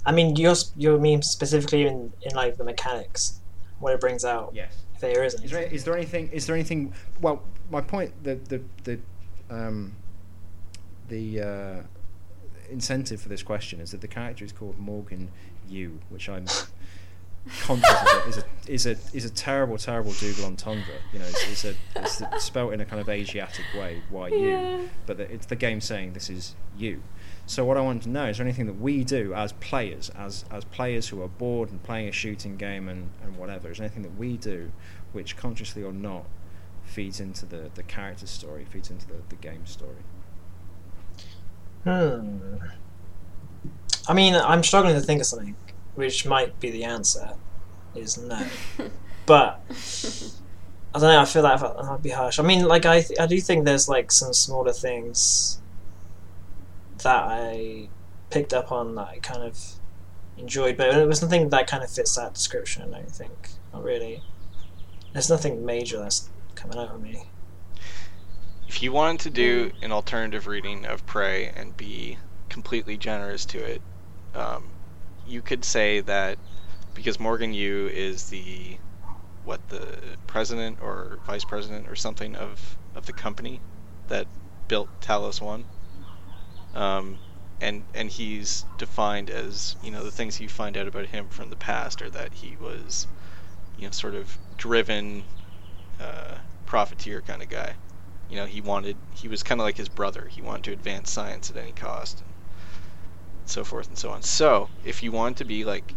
I 0.03 0.11
mean, 0.11 0.35
you 0.35 0.53
you 0.75 0.97
mean 0.99 1.21
specifically 1.21 1.85
in, 1.85 2.11
in 2.21 2.35
like 2.35 2.57
the 2.57 2.63
mechanics, 2.63 3.39
what 3.79 3.93
it 3.93 3.99
brings 3.99 4.25
out. 4.25 4.51
Yes. 4.53 4.84
There 4.99 5.23
isn't. 5.23 5.43
Is 5.43 5.51
there, 5.51 5.61
is 5.63 5.83
there 5.83 5.95
anything? 5.95 6.29
Is 6.31 6.47
there 6.47 6.55
anything? 6.55 6.93
Well, 7.21 7.43
my 7.69 7.81
point, 7.81 8.11
the 8.23 8.35
the 8.35 8.61
the 8.83 8.99
um, 9.49 9.93
the 11.09 11.41
uh, 11.41 11.81
incentive 12.69 13.21
for 13.21 13.29
this 13.29 13.43
question 13.43 13.79
is 13.79 13.91
that 13.91 14.01
the 14.01 14.07
character 14.07 14.43
is 14.45 14.51
called 14.51 14.77
Morgan 14.79 15.29
Yu, 15.69 15.99
which 16.09 16.29
I'm 16.29 16.45
conscious 17.61 17.89
of 17.91 18.27
is 18.27 18.37
a 18.37 18.43
is 18.67 18.85
a 18.85 18.91
is 19.15 19.25
a 19.25 19.29
terrible 19.29 19.77
terrible 19.77 20.13
double 20.13 20.45
entendre. 20.45 20.95
You 21.13 21.19
know, 21.19 21.25
it's, 21.25 21.63
it's 21.63 21.65
a 21.65 21.75
it's 22.31 22.43
spelt 22.45 22.73
in 22.73 22.81
a 22.81 22.85
kind 22.85 23.01
of 23.01 23.09
Asiatic 23.09 23.65
way, 23.77 24.01
Y 24.09 24.27
U, 24.29 24.37
Yeah. 24.49 24.81
but 25.05 25.17
the, 25.17 25.31
it's 25.31 25.45
the 25.45 25.55
game 25.55 25.81
saying 25.81 26.13
this 26.13 26.29
is 26.29 26.55
you. 26.77 27.01
So 27.47 27.63
what 27.63 27.77
I 27.77 27.81
want 27.81 28.03
to 28.03 28.09
know 28.09 28.25
is 28.25 28.37
there 28.37 28.45
anything 28.45 28.65
that 28.65 28.79
we 28.79 29.03
do 29.03 29.33
as 29.33 29.51
players, 29.53 30.09
as 30.17 30.45
as 30.49 30.63
players 30.65 31.09
who 31.09 31.21
are 31.21 31.27
bored 31.27 31.69
and 31.69 31.81
playing 31.83 32.07
a 32.09 32.11
shooting 32.11 32.57
game 32.57 32.89
and, 32.89 33.11
and 33.23 33.37
whatever, 33.37 33.69
is 33.69 33.77
there 33.77 33.85
anything 33.85 34.03
that 34.03 34.17
we 34.17 34.37
do 34.37 34.71
which 35.13 35.37
consciously 35.37 35.83
or 35.83 35.93
not 35.93 36.25
feeds 36.83 37.19
into 37.19 37.45
the, 37.45 37.69
the 37.75 37.83
character 37.83 38.27
story, 38.27 38.65
feeds 38.65 38.89
into 38.89 39.07
the, 39.07 39.15
the 39.29 39.35
game 39.35 39.65
story? 39.65 40.03
Hmm. 41.83 42.57
I 44.07 44.13
mean, 44.13 44.35
I'm 44.35 44.63
struggling 44.63 44.95
to 44.95 45.01
think 45.01 45.21
of 45.21 45.27
something, 45.27 45.55
which 45.93 46.25
might 46.25 46.59
be 46.59 46.71
the 46.71 46.83
answer. 46.83 47.33
Is 47.93 48.17
no, 48.17 48.43
but 49.27 49.61
I 49.69 50.99
don't 50.99 51.09
know. 51.09 51.21
I 51.21 51.25
feel 51.25 51.43
like 51.43 51.59
that 51.59 51.91
would 51.91 52.01
be 52.01 52.09
harsh. 52.09 52.39
I 52.39 52.43
mean, 52.43 52.65
like 52.65 52.87
I, 52.87 53.01
th- 53.01 53.19
I 53.19 53.27
do 53.27 53.39
think 53.39 53.65
there's 53.65 53.87
like 53.87 54.11
some 54.11 54.33
smaller 54.33 54.73
things 54.73 55.61
that 57.05 57.23
I 57.23 57.87
picked 58.29 58.53
up 58.53 58.71
on 58.71 58.95
that 58.95 59.07
I 59.07 59.19
kind 59.19 59.43
of 59.43 59.57
enjoyed, 60.37 60.75
but 60.75 60.89
it 60.89 61.07
was 61.07 61.21
nothing 61.21 61.49
that 61.49 61.67
kind 61.67 61.83
of 61.83 61.89
fits 61.89 62.15
that 62.15 62.33
description. 62.33 62.93
I 62.93 62.99
don't 62.99 63.11
think. 63.11 63.49
Not 63.71 63.83
really. 63.83 64.21
There's 65.13 65.29
nothing 65.29 65.65
major 65.65 65.99
that's 65.99 66.29
coming 66.55 66.77
out 66.77 66.89
of 66.89 67.01
me. 67.01 67.23
If 68.67 68.81
you 68.83 68.91
wanted 68.91 69.21
to 69.21 69.29
do 69.29 69.71
an 69.81 69.91
alternative 69.91 70.47
reading 70.47 70.85
of 70.85 71.05
Prey 71.05 71.47
and 71.55 71.77
be 71.77 72.17
completely 72.49 72.97
generous 72.97 73.45
to 73.45 73.63
it, 73.63 73.81
um, 74.33 74.65
you 75.27 75.41
could 75.41 75.63
say 75.63 76.01
that 76.01 76.37
because 76.93 77.19
Morgan 77.19 77.53
Yu 77.53 77.87
is 77.87 78.29
the 78.29 78.77
what 79.43 79.69
the 79.69 79.99
president 80.25 80.79
or 80.81 81.19
vice 81.27 81.45
president 81.45 81.87
or 81.87 81.95
something 81.95 82.35
of 82.35 82.77
of 82.95 83.05
the 83.05 83.13
company 83.13 83.61
that 84.07 84.25
built 84.67 84.89
Talos 85.01 85.39
One, 85.39 85.65
um, 86.75 87.17
and 87.61 87.83
and 87.93 88.09
he's 88.09 88.65
defined 88.77 89.29
as 89.29 89.75
you 89.83 89.91
know 89.91 90.03
the 90.03 90.11
things 90.11 90.39
you 90.39 90.49
find 90.49 90.77
out 90.77 90.87
about 90.87 91.07
him 91.07 91.27
from 91.29 91.49
the 91.49 91.55
past 91.55 92.01
are 92.01 92.09
that 92.09 92.33
he 92.33 92.55
was 92.59 93.07
you 93.77 93.85
know 93.85 93.91
sort 93.91 94.15
of 94.15 94.37
driven 94.57 95.23
uh, 95.99 96.35
profiteer 96.65 97.21
kind 97.21 97.41
of 97.41 97.49
guy. 97.49 97.75
You 98.29 98.37
know 98.37 98.45
he 98.45 98.61
wanted 98.61 98.97
he 99.13 99.27
was 99.27 99.43
kind 99.43 99.61
of 99.61 99.65
like 99.65 99.77
his 99.77 99.89
brother. 99.89 100.27
He 100.29 100.41
wanted 100.41 100.63
to 100.65 100.73
advance 100.73 101.11
science 101.11 101.49
at 101.49 101.57
any 101.57 101.71
cost 101.71 102.21
and 102.21 102.29
so 103.49 103.63
forth 103.63 103.87
and 103.87 103.97
so 103.97 104.09
on. 104.09 104.21
So 104.23 104.69
if 104.83 105.03
you 105.03 105.11
want 105.11 105.37
to 105.37 105.45
be 105.45 105.63
like 105.63 105.93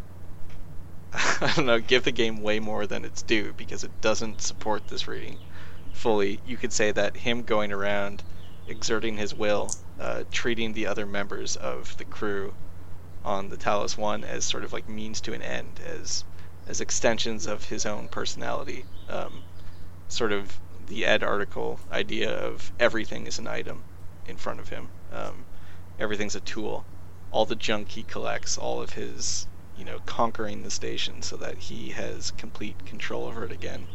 i 1.41 1.53
don't 1.57 1.65
know 1.65 1.79
give 1.81 2.05
the 2.05 2.13
game 2.13 2.43
way 2.43 2.61
more 2.61 2.87
than 2.87 3.03
it's 3.05 3.23
due 3.23 3.55
because 3.57 3.83
it 3.83 4.01
doesn't 4.03 4.43
support 4.43 4.87
this 4.89 5.09
reading 5.09 5.39
fully 5.93 6.39
you 6.47 6.57
could 6.57 6.73
say 6.73 6.93
that 6.93 7.17
him 7.17 7.43
going 7.43 7.73
around 7.73 8.23
exerting 8.69 9.17
his 9.17 9.35
will 9.35 9.71
uh, 9.99 10.25
treating 10.31 10.73
the 10.73 10.87
other 10.87 11.07
members 11.07 11.57
of 11.57 11.97
the 11.99 12.05
crew 12.05 12.55
on 13.25 13.49
the 13.49 13.57
talos 13.57 13.97
one 13.97 14.25
as 14.25 14.45
sort 14.45 14.65
of 14.65 14.73
like 14.73 14.89
means 14.89 15.21
to 15.21 15.33
an 15.33 15.43
end 15.43 15.81
as 15.85 16.25
as 16.67 16.81
extensions 16.81 17.47
of 17.47 17.65
his 17.65 17.87
own 17.87 18.09
personality 18.09 18.85
um, 19.09 19.43
sort 20.09 20.33
of 20.33 20.59
the 20.89 21.05
Ed 21.05 21.23
article 21.23 21.79
idea 21.93 22.31
of 22.31 22.73
everything 22.81 23.27
is 23.27 23.39
an 23.39 23.47
item 23.47 23.85
in 24.27 24.37
front 24.37 24.59
of 24.59 24.71
him. 24.71 24.89
Um, 25.13 25.45
everything's 25.99 26.35
a 26.35 26.41
tool. 26.41 26.87
All 27.31 27.45
the 27.45 27.55
junk 27.55 27.91
he 27.91 28.03
collects, 28.03 28.57
all 28.57 28.81
of 28.81 28.95
his, 28.95 29.47
you 29.77 29.85
know, 29.85 29.99
conquering 30.07 30.63
the 30.63 30.71
station 30.71 31.21
so 31.21 31.37
that 31.37 31.59
he 31.59 31.91
has 31.91 32.31
complete 32.33 32.87
control 32.87 33.27
over 33.27 33.45
it 33.45 33.53
again, 33.53 33.87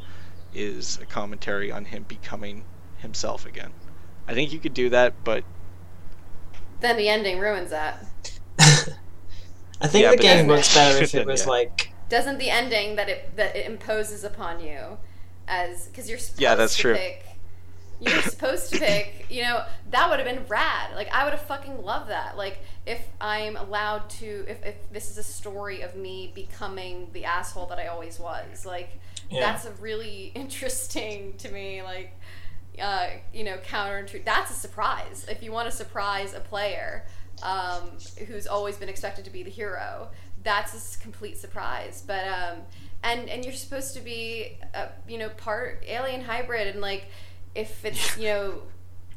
is 0.53 0.99
a 1.01 1.05
commentary 1.05 1.71
on 1.71 1.85
him 1.85 2.03
becoming 2.03 2.63
himself 2.97 3.45
again. 3.45 3.73
I 4.27 4.33
think 4.33 4.53
you 4.53 4.59
could 4.59 4.73
do 4.73 4.89
that, 4.89 5.13
but 5.23 5.43
Then 6.79 6.97
the 6.97 7.09
ending 7.09 7.39
ruins 7.39 7.69
that. 7.71 8.05
I 8.59 9.87
think 9.87 10.03
Yeah, 10.03 10.11
the 10.11 10.17
game 10.17 10.37
then- 10.37 10.47
works 10.47 10.73
better 10.75 11.01
if 11.03 11.13
it 11.15 11.25
was 11.25 11.43
yeah. 11.45 11.49
like 11.49 11.89
Doesn't 12.09 12.37
the 12.37 12.49
ending 12.49 12.95
that 12.95 13.09
it 13.09 13.35
that 13.35 13.55
it 13.55 13.65
imposes 13.65 14.23
upon 14.23 14.59
you 14.59 14.97
as 15.47 15.87
because 15.87 16.09
you're 16.09 16.17
supposed 16.19 16.41
Yeah, 16.41 16.55
that's 16.55 16.75
to 16.77 16.81
true. 16.81 16.95
pick 16.95 17.25
you're 17.99 18.21
supposed 18.23 18.71
to 18.73 18.79
pick 18.79 19.25
you 19.29 19.41
know 19.43 19.63
that 19.91 20.09
would 20.09 20.19
have 20.19 20.27
been 20.27 20.45
rad 20.47 20.93
like 20.95 21.07
i 21.13 21.23
would 21.23 21.31
have 21.31 21.41
fucking 21.43 21.81
loved 21.83 22.09
that 22.09 22.35
like 22.35 22.59
if 22.85 22.99
i'm 23.21 23.55
allowed 23.55 24.09
to 24.09 24.43
if, 24.47 24.65
if 24.65 24.75
this 24.91 25.09
is 25.09 25.17
a 25.17 25.23
story 25.23 25.81
of 25.81 25.95
me 25.95 26.29
becoming 26.35 27.07
the 27.13 27.23
asshole 27.23 27.65
that 27.67 27.79
i 27.79 27.87
always 27.87 28.19
was 28.19 28.65
like 28.65 28.99
Yeah. 29.29 29.41
that's 29.41 29.65
a 29.65 29.71
really 29.73 30.31
interesting 30.35 31.33
to 31.37 31.49
me 31.51 31.81
like 31.81 32.19
uh, 32.81 33.07
you 33.33 33.43
know 33.43 33.57
counterintuitive 33.57 34.25
that's 34.25 34.51
a 34.51 34.55
surprise. 34.55 35.25
If 35.29 35.43
you 35.43 35.51
want 35.51 35.69
to 35.69 35.75
surprise 35.75 36.33
a 36.33 36.39
player 36.39 37.05
um, 37.41 37.91
who's 38.27 38.47
always 38.47 38.77
been 38.77 38.89
expected 38.89 39.25
to 39.25 39.31
be 39.31 39.43
the 39.43 39.49
hero 39.49 40.09
that's 40.43 40.95
a 40.95 40.99
complete 40.99 41.37
surprise. 41.37 42.03
But 42.05 42.27
um, 42.27 42.59
and 43.01 43.29
and 43.29 43.43
you're 43.43 43.53
supposed 43.53 43.93
to 43.95 44.01
be 44.01 44.57
uh, 44.73 44.87
you 45.07 45.17
know 45.17 45.29
part 45.29 45.83
alien 45.87 46.21
hybrid 46.21 46.67
and 46.67 46.81
like 46.81 47.07
if 47.55 47.83
it's 47.85 48.17
you 48.17 48.25
know 48.25 48.61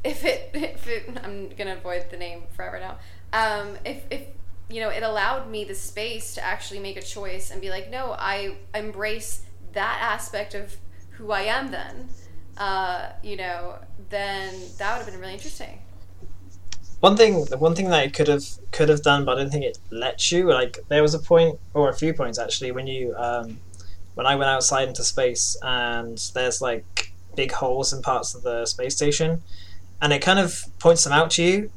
if 0.05 0.25
it 0.25 0.51
if 0.55 0.89
it 0.89 1.11
I'm 1.23 1.51
gonna 1.51 1.75
avoid 1.75 2.07
the 2.11 2.17
name 2.17 2.45
forever 2.55 2.81
now. 2.81 2.99
Um, 3.33 3.77
if 3.85 4.05
if 4.11 4.23
you 4.71 4.81
know 4.81 4.89
it 4.89 5.03
allowed 5.03 5.51
me 5.51 5.65
the 5.65 5.75
space 5.75 6.35
to 6.35 6.45
actually 6.45 6.81
make 6.81 6.97
a 6.97 7.03
choice 7.03 7.51
and 7.51 7.61
be 7.61 7.71
like 7.71 7.91
no 7.91 8.17
I 8.19 8.57
embrace 8.75 9.43
that 9.73 9.99
aspect 10.01 10.55
of 10.55 10.77
who 11.11 11.31
I 11.31 11.43
am 11.43 11.71
then 11.71 12.09
uh, 12.59 13.11
you 13.23 13.37
know 13.37 13.77
then 14.11 14.55
that 14.79 14.97
would 14.97 15.05
have 15.05 15.07
been 15.07 15.21
really 15.21 15.35
interesting 15.35 15.79
one 17.01 17.17
thing. 17.17 17.47
One 17.59 17.75
thing 17.75 17.91
that 17.91 18.07
it 18.07 18.15
could 18.15 18.29
have 18.29 18.45
could 18.73 18.89
have 18.89 19.03
done, 19.03 19.25
but 19.25 19.37
I 19.37 19.43
don't 19.43 19.51
think 19.51 19.65
it 19.65 19.79
lets 19.91 20.33
you. 20.33 20.51
Like 20.51 20.79
there 20.89 21.03
was 21.03 21.15
a 21.15 21.19
point, 21.19 21.59
or 21.75 21.91
a 21.91 21.95
few 21.95 22.15
points 22.15 22.39
actually, 22.39 22.73
when 22.73 22.87
you 22.87 23.15
um, 23.17 23.61
when 24.15 24.27
I 24.27 24.35
went 24.35 24.49
outside 24.49 24.89
into 24.89 25.05
space, 25.05 25.57
and 25.63 26.19
there's 26.35 26.63
like 26.63 27.13
big 27.35 27.53
holes 27.53 27.93
in 27.93 28.01
parts 28.01 28.35
of 28.35 28.43
the 28.43 28.65
space 28.65 28.97
station, 28.97 29.43
and 30.01 30.13
it 30.13 30.23
kind 30.23 30.39
of 30.39 30.65
points 30.79 31.05
them 31.05 31.13
out 31.13 31.31
to 31.33 31.43
you 31.43 31.71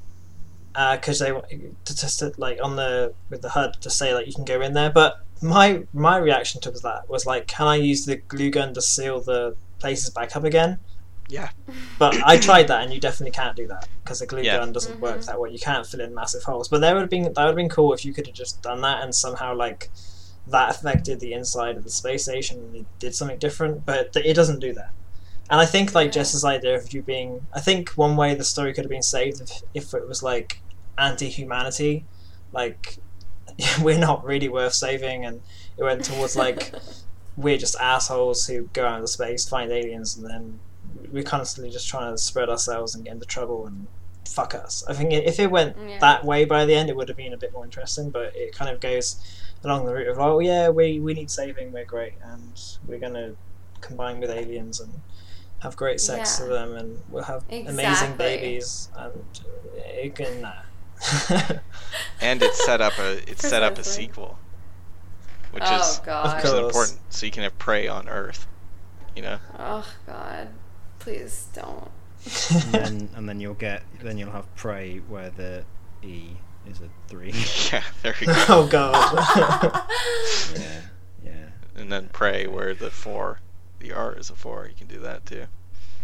because 0.74 1.20
they 1.20 1.32
to 1.32 1.96
just 1.96 2.20
to, 2.20 2.32
like 2.38 2.60
on 2.64 2.78
the 2.78 3.14
with 3.30 3.42
the 3.42 3.50
HUD 3.50 3.82
to 3.82 3.90
say 3.90 4.14
like 4.14 4.26
you 4.26 4.34
can 4.34 4.46
go 4.46 4.62
in 4.62 4.74
there. 4.74 4.90
But 4.90 5.20
my 5.42 5.84
my 5.94 6.16
reaction 6.16 6.62
to 6.62 6.72
that 6.72 7.10
was 7.10 7.26
like, 7.26 7.46
can 7.46 7.68
I 7.68 7.76
use 7.76 8.06
the 8.06 8.16
glue 8.16 8.52
gun 8.52 8.74
to 8.74 8.82
seal 8.82 9.20
the 9.20 9.58
places 9.80 10.10
back 10.10 10.36
up 10.36 10.44
again? 10.44 10.80
yeah, 11.32 11.50
But 12.00 12.16
I 12.26 12.38
tried 12.40 12.68
that, 12.70 12.82
and 12.84 12.92
you 12.92 13.00
definitely 13.00 13.30
can't 13.32 13.56
do 13.56 13.68
that 13.68 13.88
because 14.04 14.20
the 14.20 14.26
glue 14.26 14.42
Yeah. 14.42 14.58
gun 14.58 14.72
doesn't 14.74 15.00
work 15.00 15.20
Mhm. 15.20 15.26
that 15.28 15.40
way. 15.40 15.52
You 15.52 15.60
can't 15.60 15.86
fill 15.86 16.02
in 16.02 16.16
massive 16.16 16.42
holes. 16.44 16.68
But 16.68 16.82
that 16.82 16.94
would 16.94 17.02
have 17.02 17.10
been 17.12 17.24
that 17.24 17.38
would 17.38 17.46
have 17.48 17.56
been 17.56 17.70
cool 17.70 17.94
if 17.94 18.04
you 18.04 18.14
could 18.14 18.26
have 18.26 18.36
just 18.36 18.64
done 18.64 18.82
that 18.82 19.04
and 19.04 19.14
somehow 19.14 19.54
like 19.56 19.92
that 20.48 20.72
affected 20.72 21.20
the 21.20 21.34
inside 21.34 21.78
of 21.78 21.84
the 21.84 21.92
space 21.92 22.24
station 22.24 22.58
and 22.58 22.76
it 22.78 22.86
did 22.98 23.14
something 23.14 23.38
different. 23.38 23.86
But 23.86 24.14
th- 24.14 24.26
it 24.26 24.34
doesn't 24.34 24.60
do 24.60 24.74
that. 24.74 24.90
And 25.52 25.60
I 25.62 25.68
think 25.68 25.94
like 25.94 26.08
Yeah. 26.08 26.12
Jess's 26.14 26.44
idea 26.44 26.76
of 26.76 26.92
you 26.94 27.04
being, 27.04 27.46
I 27.54 27.60
think 27.62 27.90
one 27.92 28.16
way 28.18 28.34
the 28.34 28.44
story 28.44 28.74
could 28.74 28.86
have 28.86 28.90
been 28.90 29.04
saved 29.04 29.40
if, 29.42 29.62
if 29.76 29.94
it 29.94 30.08
was 30.08 30.24
like 30.24 30.62
anti-humanity, 30.98 32.06
like 32.52 32.98
we're 33.84 34.00
not 34.00 34.24
really 34.26 34.50
worth 34.50 34.74
saving, 34.74 35.26
and 35.26 35.42
it 35.78 35.84
went 35.84 36.06
towards 36.06 36.36
like 36.36 36.74
we're 37.40 37.58
just 37.58 37.76
assholes 37.80 38.46
who 38.48 38.64
go 38.74 38.86
out 38.86 38.96
into 38.96 39.08
space, 39.08 39.48
find 39.48 39.72
aliens, 39.72 40.18
and 40.18 40.26
then 40.30 40.60
we're 41.12 41.24
constantly 41.24 41.72
just 41.72 41.88
trying 41.88 42.12
to 42.14 42.18
spread 42.18 42.50
ourselves 42.50 42.94
and 42.96 43.06
get 43.06 43.14
into 43.14 43.26
trouble 43.26 43.66
and 43.66 43.88
fuck 44.28 44.54
us. 44.54 44.84
I 44.88 44.94
think 44.94 45.14
if 45.14 45.40
it 45.40 45.50
went 45.50 45.76
Yeah. 45.78 46.00
that 46.00 46.26
way 46.26 46.44
by 46.46 46.66
the 46.66 46.76
end, 46.76 46.90
it 46.90 46.96
would 46.98 47.08
have 47.08 47.18
been 47.18 47.34
a 47.34 47.38
bit 47.38 47.54
more 47.54 47.64
interesting. 47.64 48.10
But 48.10 48.36
it 48.36 48.54
kind 48.54 48.70
of 48.70 48.80
goes 48.82 49.16
along 49.64 49.86
the 49.86 49.94
route 49.94 50.08
of, 50.08 50.20
oh 50.20 50.40
yeah, 50.40 50.70
we 50.70 51.00
we 51.00 51.14
need 51.14 51.32
saving, 51.32 51.72
we're 51.72 51.86
great, 51.86 52.14
and 52.24 52.60
we're 52.88 53.00
gonna 53.00 53.34
combine 53.82 54.20
with 54.20 54.30
aliens 54.30 54.80
and 54.82 54.92
have 55.60 55.76
great 55.76 56.00
sex 56.02 56.38
Yeah. 56.40 56.46
to 56.46 56.52
them, 56.52 56.76
and 56.76 57.02
we'll 57.10 57.24
have 57.24 57.44
amazing 57.50 58.16
babies, 58.18 58.90
and 58.98 59.14
it 59.78 60.16
can. 60.16 60.42
Nah. 60.42 60.54
and 62.22 62.42
it 62.44 62.54
set 62.56 62.82
up 62.82 62.98
a 63.00 63.18
it 63.32 63.40
set 63.40 63.64
up 63.64 63.78
a 63.78 63.84
sequel, 63.84 64.38
which 65.52 65.64
oh 65.66 65.80
is 65.80 66.00
god. 66.06 66.36
which 66.36 66.46
is 66.46 66.52
oh, 66.52 66.66
important. 66.68 67.00
So 67.10 67.26
you 67.26 67.32
can 67.32 67.44
have 67.44 67.58
prey 67.58 67.88
on 67.88 68.08
Earth. 68.08 68.48
You 69.16 69.24
know. 69.24 69.40
Oh 69.58 69.86
god. 70.06 70.50
Please 71.00 71.48
don't. 71.54 71.90
and 72.52 72.74
then 72.74 73.10
and 73.16 73.30
then 73.30 73.40
you'll 73.40 73.54
get 73.54 73.84
then 74.02 74.18
you'll 74.18 74.32
have 74.32 74.54
prey 74.56 74.98
where 75.08 75.30
the 75.30 75.64
E 76.04 76.32
is 76.70 76.82
a 76.82 76.90
three. 77.08 77.34
yeah, 77.72 77.84
there 78.04 78.16
you 78.20 78.28
go. 78.28 78.46
oh 78.50 78.68
god. 78.68 79.14
yeah, 80.60 80.82
yeah. 81.24 81.50
and 81.76 81.92
then 81.92 82.10
prey 82.10 82.48
where 82.48 82.74
the 82.74 82.92
four, 82.92 83.40
the 83.80 83.92
R 83.92 84.14
is 84.16 84.30
a 84.30 84.36
four. 84.36 84.68
You 84.68 84.76
can 84.76 84.88
do 84.88 85.00
that 85.00 85.26
too. 85.26 85.46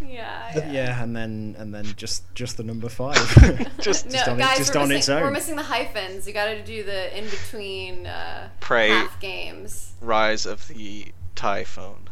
Yeah. 0.02 0.52
Yeah, 0.56 0.72
yeah. 0.72 1.04
and 1.04 1.16
then 1.16 1.56
and 1.58 1.74
then 1.74 1.86
just 1.96 2.24
just 2.36 2.58
the 2.58 2.64
number 2.64 2.90
five. 2.90 3.16
Just- 3.80 4.06
no, 4.08 4.12
just 4.12 4.28
on, 4.28 4.36
it- 4.36 4.44
guys, 4.44 4.58
just 4.58 4.76
we're, 4.76 4.82
on 4.82 4.88
missing, 4.90 4.98
its 5.00 5.10
own. 5.10 5.22
we're 5.22 5.32
missing 5.32 5.56
the 5.56 5.64
hyphens. 5.64 6.28
You 6.28 6.34
got 6.34 6.46
to 6.46 6.64
do 6.64 6.84
the 6.84 7.18
in 7.18 7.26
between 7.26 8.06
uh, 8.08 8.50
Prey, 8.60 8.90
half 8.90 9.20
games. 9.20 9.94
rise 10.02 10.46
of 10.46 10.68
the 10.68 11.08
typhoon. 11.36 12.10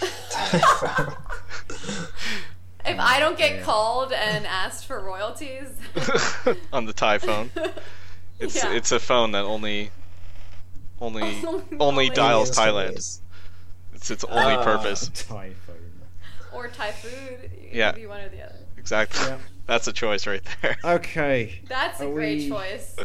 If 2.82 2.98
I 2.98 3.20
don't 3.20 3.36
get 3.36 3.56
Yeah. 3.56 3.62
called 3.62 4.10
and 4.12 4.46
asked 4.46 4.86
for 4.86 4.98
royalties, 5.04 5.68
on 6.72 6.86
the 6.86 6.94
typhoon. 6.94 7.50
It's 8.38 8.56
Yeah. 8.56 8.72
it's 8.72 8.90
a 8.90 8.98
phone 8.98 9.32
that 9.32 9.44
only 9.44 9.90
only 10.98 11.22
Only- 11.22 11.46
only 11.46 11.76
only 11.78 12.08
dials 12.10 12.50
Thailand. 12.50 13.20
It's 13.94 14.10
its 14.10 14.24
only 14.24 14.54
Ah. 14.54 14.64
purpose. 14.64 15.10
Typhoon. 15.14 15.69
Or 16.52 16.68
Thai 16.68 16.92
food. 16.92 17.50
You 17.60 17.68
Yeah. 17.72 17.92
can 17.92 18.00
do 18.02 18.08
one 18.08 18.20
or 18.20 18.28
the 18.28 18.42
other. 18.44 18.56
Exactly. 18.76 19.26
Yeah. 19.26 19.38
That's 19.66 19.86
a 19.86 19.92
choice 19.92 20.26
right 20.26 20.42
there. 20.62 20.76
Okay, 20.84 21.60
That's 21.68 22.00
a 22.00 22.06
great 22.06 22.38
we- 22.40 22.48
choice. 22.48 22.96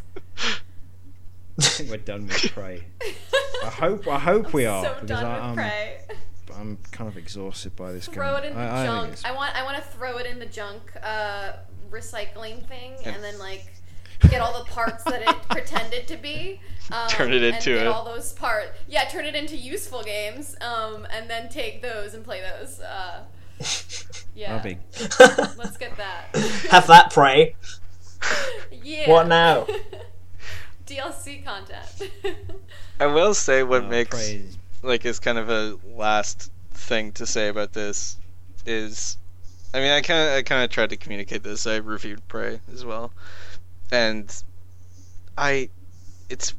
I 1.57 1.61
think 1.61 1.89
we're 1.91 1.97
done 1.97 2.27
with 2.27 2.51
prey. 2.53 2.83
I 3.63 3.69
hope 3.69 4.07
I 4.07 4.19
hope 4.19 4.53
we 4.53 4.65
are 4.65 4.83
So 4.83 4.93
because 4.95 5.07
done 5.09 5.25
I, 5.25 5.33
with 5.35 5.43
I'm 5.43 5.55
prey. 5.55 5.97
I'm 6.57 6.77
kind 6.91 7.09
of 7.09 7.17
exhausted 7.17 7.75
by 7.75 7.91
this 7.91 8.07
throw 8.07 8.35
it 8.37 8.41
game. 8.43 8.51
in 8.51 8.57
the 8.57 8.61
I, 8.63 8.65
I 8.65 8.85
think 8.85 8.87
junk. 8.95 9.07
it's- 9.13 9.25
I 9.25 9.31
want 9.35 9.55
I 9.55 9.63
want 9.63 9.77
to 9.77 9.83
throw 9.83 10.17
it 10.17 10.25
in 10.25 10.39
the 10.39 10.45
junk 10.45 10.81
uh, 11.03 11.53
recycling 11.91 12.65
thing, 12.67 12.93
Yeah. 13.01 13.09
and 13.13 13.23
then 13.23 13.37
like 13.39 13.65
get 14.29 14.41
all 14.41 14.57
the 14.57 14.65
parts 14.69 15.03
that 15.05 15.21
it 15.21 15.35
pretended 15.49 16.07
to 16.07 16.17
be. 16.17 16.59
Um, 16.91 17.07
Turn 17.09 17.31
it 17.33 17.37
and 17.43 17.55
into 17.55 17.73
get 17.75 17.87
a- 17.87 17.93
all 17.93 18.05
those 18.05 18.31
parts. 18.33 18.71
Yeah, 18.87 19.05
turn 19.09 19.25
it 19.25 19.35
into 19.35 19.55
useful 19.57 20.03
games, 20.03 20.55
um, 20.61 21.05
and 21.11 21.29
then 21.29 21.49
take 21.49 21.81
those 21.81 22.13
and 22.15 22.23
play 22.23 22.41
those. 22.41 22.79
Uh, 22.79 23.23
yeah, 24.35 24.57
That'd 24.57 24.79
be 24.89 24.99
let's 25.57 25.77
get 25.77 25.95
that. 25.97 26.35
have 26.69 26.87
that 26.87 27.11
prey. 27.13 27.55
yeah. 28.83 29.09
What 29.09 29.27
now? 29.27 29.67
DLC 30.85 31.43
content. 31.43 32.11
I 32.99 33.07
will 33.07 33.33
say 33.33 33.63
what 33.63 33.83
uh, 33.83 33.87
makes 33.87 34.15
Prey 34.15 34.45
like 34.83 35.05
is 35.05 35.19
kind 35.19 35.37
of 35.37 35.49
a 35.49 35.77
last 35.95 36.51
thing 36.73 37.11
to 37.13 37.25
say 37.25 37.47
about 37.47 37.73
this 37.73 38.17
is 38.65 39.17
I 39.73 39.79
mean 39.79 39.91
I 39.91 40.01
kind 40.01 40.29
of 40.29 40.35
I 40.35 40.41
kind 40.43 40.63
of 40.63 40.69
tried 40.69 40.91
to 40.91 40.97
communicate 40.97 41.43
this. 41.43 41.65
I 41.65 41.77
reviewed 41.77 42.27
Prey 42.27 42.59
as 42.71 42.85
well. 42.85 43.11
And 43.91 44.31
I 45.37 45.69
it's 46.29 46.53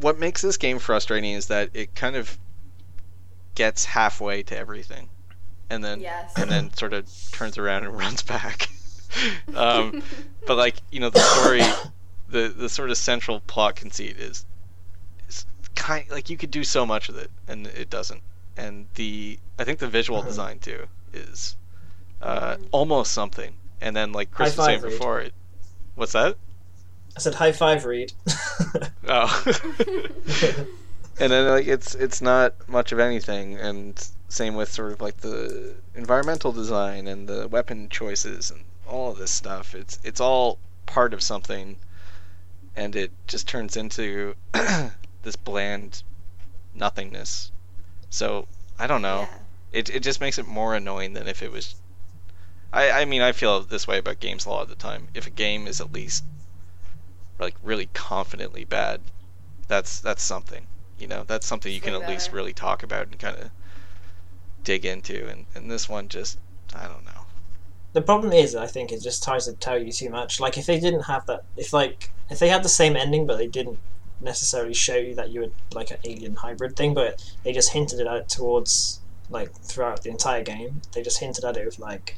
what 0.00 0.18
makes 0.18 0.42
this 0.42 0.56
game 0.56 0.78
frustrating 0.78 1.32
is 1.32 1.46
that 1.46 1.70
it 1.74 1.94
kind 1.94 2.16
of 2.16 2.38
gets 3.54 3.84
halfway 3.84 4.42
to 4.44 4.56
everything 4.56 5.08
and 5.70 5.84
then 5.84 6.00
yes. 6.00 6.32
and 6.36 6.50
then 6.50 6.72
sort 6.74 6.92
of 6.92 7.08
turns 7.32 7.58
around 7.58 7.84
and 7.84 7.96
runs 7.98 8.22
back. 8.22 8.68
um, 9.54 10.02
but 10.46 10.56
like 10.56 10.76
you 10.90 11.00
know 11.00 11.10
the 11.10 11.20
story, 11.20 11.62
the 12.28 12.48
the 12.48 12.68
sort 12.68 12.90
of 12.90 12.96
central 12.96 13.40
plot 13.40 13.76
conceit 13.76 14.18
is 14.18 14.44
is 15.28 15.46
kind 15.74 16.04
like 16.10 16.30
you 16.30 16.36
could 16.36 16.50
do 16.50 16.64
so 16.64 16.84
much 16.86 17.08
with 17.08 17.18
it 17.18 17.30
and 17.46 17.66
it 17.68 17.90
doesn't. 17.90 18.20
And 18.56 18.86
the 18.94 19.38
I 19.58 19.64
think 19.64 19.78
the 19.78 19.88
visual 19.88 20.18
Uh-huh. 20.20 20.28
design 20.28 20.58
too 20.58 20.86
is 21.12 21.56
uh, 22.20 22.56
Mhm. 22.56 22.68
almost 22.72 23.12
something. 23.12 23.54
And 23.80 23.94
then 23.94 24.12
like 24.12 24.30
Chris 24.30 24.56
High 24.56 24.58
was 24.58 24.66
saying 24.66 24.78
five, 24.80 24.84
Reid. 24.84 24.92
before 24.98 25.20
it, 25.20 25.34
what's 25.94 26.12
that? 26.12 26.36
I 27.16 27.20
said 27.20 27.34
high 27.34 27.52
five, 27.52 27.84
Reid. 27.84 28.12
Oh. 29.08 29.44
and 31.20 31.32
then 31.32 31.48
like 31.48 31.66
it's 31.66 31.94
it's 31.94 32.20
not 32.20 32.54
much 32.68 32.92
of 32.92 32.98
anything 32.98 33.56
and 33.56 34.06
same 34.28 34.54
with 34.54 34.70
sort 34.72 34.92
of 34.92 35.00
like 35.00 35.18
the 35.18 35.74
environmental 35.94 36.52
design 36.52 37.06
and 37.06 37.28
the 37.28 37.48
weapon 37.48 37.88
choices 37.88 38.50
and 38.50 38.64
all 38.86 39.10
of 39.10 39.18
this 39.18 39.30
stuff 39.30 39.74
it's 39.74 39.98
it's 40.04 40.20
all 40.20 40.58
part 40.86 41.12
of 41.14 41.22
something 41.22 41.76
and 42.76 42.94
it 42.96 43.10
just 43.26 43.48
turns 43.48 43.76
into 43.76 44.34
this 45.22 45.36
bland 45.36 46.02
nothingness 46.74 47.50
so 48.10 48.46
i 48.78 48.86
don't 48.86 49.02
know 49.02 49.28
Yeah. 49.30 49.38
it, 49.80 49.90
it 49.90 50.00
just 50.02 50.20
makes 50.20 50.38
it 50.38 50.46
more 50.46 50.74
annoying 50.74 51.12
than 51.14 51.28
if 51.28 51.42
it 51.42 51.52
was 51.52 51.74
I, 52.72 52.90
I 52.90 53.04
mean 53.06 53.22
I 53.22 53.32
feel 53.32 53.60
this 53.60 53.86
way 53.88 53.98
about 53.98 54.20
games 54.20 54.44
a 54.44 54.50
lot 54.50 54.62
of 54.62 54.68
the 54.68 54.74
time. 54.74 55.08
If 55.14 55.26
a 55.26 55.30
game 55.30 55.66
is 55.66 55.80
at 55.80 55.90
least 55.90 56.22
like 57.38 57.54
really 57.62 57.86
confidently 57.94 58.64
bad, 58.64 59.00
that's 59.68 60.00
that's 60.00 60.22
something. 60.22 60.66
You 60.98 61.06
know, 61.06 61.24
that's 61.26 61.46
something 61.46 61.72
you 61.72 61.80
can 61.80 61.94
at 61.94 62.06
least 62.08 62.32
really 62.32 62.52
talk 62.52 62.82
about 62.82 63.06
and 63.06 63.18
kind 63.18 63.36
of 63.36 63.50
dig 64.68 64.84
into. 64.84 65.26
And, 65.28 65.46
and 65.54 65.70
this 65.70 65.88
one 65.88 66.08
just 66.08 66.38
I 66.74 66.86
don't 66.86 67.04
know. 67.06 67.22
The 67.94 68.02
problem 68.02 68.32
is, 68.32 68.54
I 68.54 68.66
think, 68.66 68.92
it 68.92 69.00
just 69.02 69.24
tries 69.24 69.46
to 69.46 69.54
tell 69.54 69.78
you 69.82 69.90
too 69.90 70.10
much. 70.10 70.40
Like, 70.40 70.58
if 70.58 70.66
they 70.66 70.78
didn't 70.78 71.04
have 71.04 71.24
that, 71.26 71.44
if 71.56 71.72
like, 71.72 72.10
if 72.28 72.38
they 72.38 72.50
had 72.50 72.62
the 72.62 72.68
same 72.68 72.94
ending, 72.94 73.26
but 73.26 73.38
they 73.38 73.46
didn't 73.46 73.78
necessarily 74.20 74.74
show 74.74 74.96
you 74.96 75.14
that 75.14 75.30
you 75.30 75.40
were 75.40 75.50
like 75.72 75.90
an 75.90 75.96
alien 76.04 76.36
hybrid 76.36 76.76
thing, 76.76 76.92
but 76.92 77.24
they 77.44 77.52
just 77.52 77.72
hinted 77.72 77.98
it 77.98 78.06
out 78.06 78.28
towards 78.28 79.00
like 79.30 79.50
throughout 79.70 80.02
the 80.02 80.10
entire 80.10 80.42
game. 80.42 80.82
They 80.92 81.02
just 81.02 81.20
hinted 81.20 81.44
at 81.44 81.56
it 81.56 81.64
with 81.64 81.78
like 81.78 82.16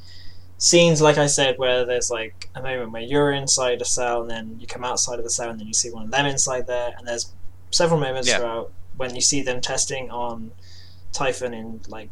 scenes, 0.59 1.01
like 1.01 1.19
I 1.19 1.27
said, 1.29 1.57
where 1.57 1.85
there's 1.85 2.11
like 2.11 2.51
a 2.57 2.63
moment 2.63 2.91
where 2.91 3.03
you're 3.03 3.33
inside 3.33 3.81
a 3.81 3.85
cell, 3.85 4.23
and 4.23 4.31
then 4.31 4.57
you 4.59 4.67
come 4.67 4.85
outside 4.85 5.19
of 5.21 5.25
the 5.25 5.31
cell, 5.39 5.51
and 5.51 5.61
then 5.61 5.69
you 5.69 5.75
see 5.75 5.91
one 5.91 6.07
of 6.07 6.11
them 6.11 6.27
inside 6.27 6.67
there, 6.67 6.93
and 6.99 7.07
there's 7.07 7.33
several 7.71 8.01
moments 8.01 8.29
Yeah. 8.29 8.39
throughout 8.39 8.73
when 8.97 9.15
you 9.15 9.21
see 9.21 9.41
them 9.41 9.61
testing 9.61 10.11
on 10.11 10.51
Typhon 11.13 11.55
in 11.55 11.81
like 11.89 12.11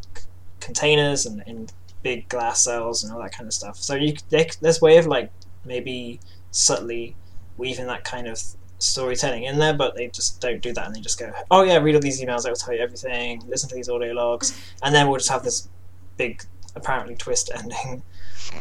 containers 0.60 1.26
and 1.26 1.42
in 1.46 1.68
big 2.02 2.28
glass 2.28 2.62
cells 2.64 3.02
and 3.02 3.12
all 3.12 3.20
that 3.20 3.32
kind 3.32 3.46
of 3.46 3.52
stuff. 3.54 3.76
So 3.76 3.94
you 3.94 4.14
they, 4.30 4.48
there's 4.60 4.80
way 4.80 4.96
of 4.98 5.06
like 5.06 5.30
maybe 5.64 6.20
subtly 6.50 7.16
weaving 7.56 7.86
that 7.86 8.04
kind 8.04 8.26
of 8.28 8.40
storytelling 8.78 9.42
in 9.44 9.58
there, 9.58 9.74
but 9.74 9.96
they 9.96 10.06
just 10.08 10.40
don't 10.40 10.60
do 10.62 10.72
that, 10.72 10.86
and 10.86 10.94
they 10.94 11.00
just 11.00 11.18
go, 11.18 11.32
"Oh 11.50 11.62
yeah, 11.62 11.78
read 11.78 11.94
all 11.96 12.00
these 12.00 12.20
emails. 12.22 12.46
I 12.46 12.50
will 12.50 12.56
tell 12.56 12.74
you 12.74 12.80
everything. 12.80 13.42
Listen 13.48 13.68
to 13.70 13.74
these 13.74 13.88
audio 13.88 14.12
logs, 14.12 14.56
and 14.82 14.94
then 14.94 15.08
we'll 15.08 15.18
just 15.18 15.30
have 15.30 15.42
this 15.42 15.68
big, 16.16 16.42
apparently 16.76 17.16
twist 17.16 17.50
ending 17.56 18.02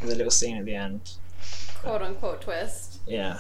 with 0.02 0.12
a 0.12 0.16
little 0.16 0.32
scene 0.32 0.58
at 0.58 0.66
the 0.66 0.74
end." 0.76 1.12
Quote 1.84 2.02
unquote 2.02 2.42
twist. 2.42 3.00
Yeah, 3.06 3.38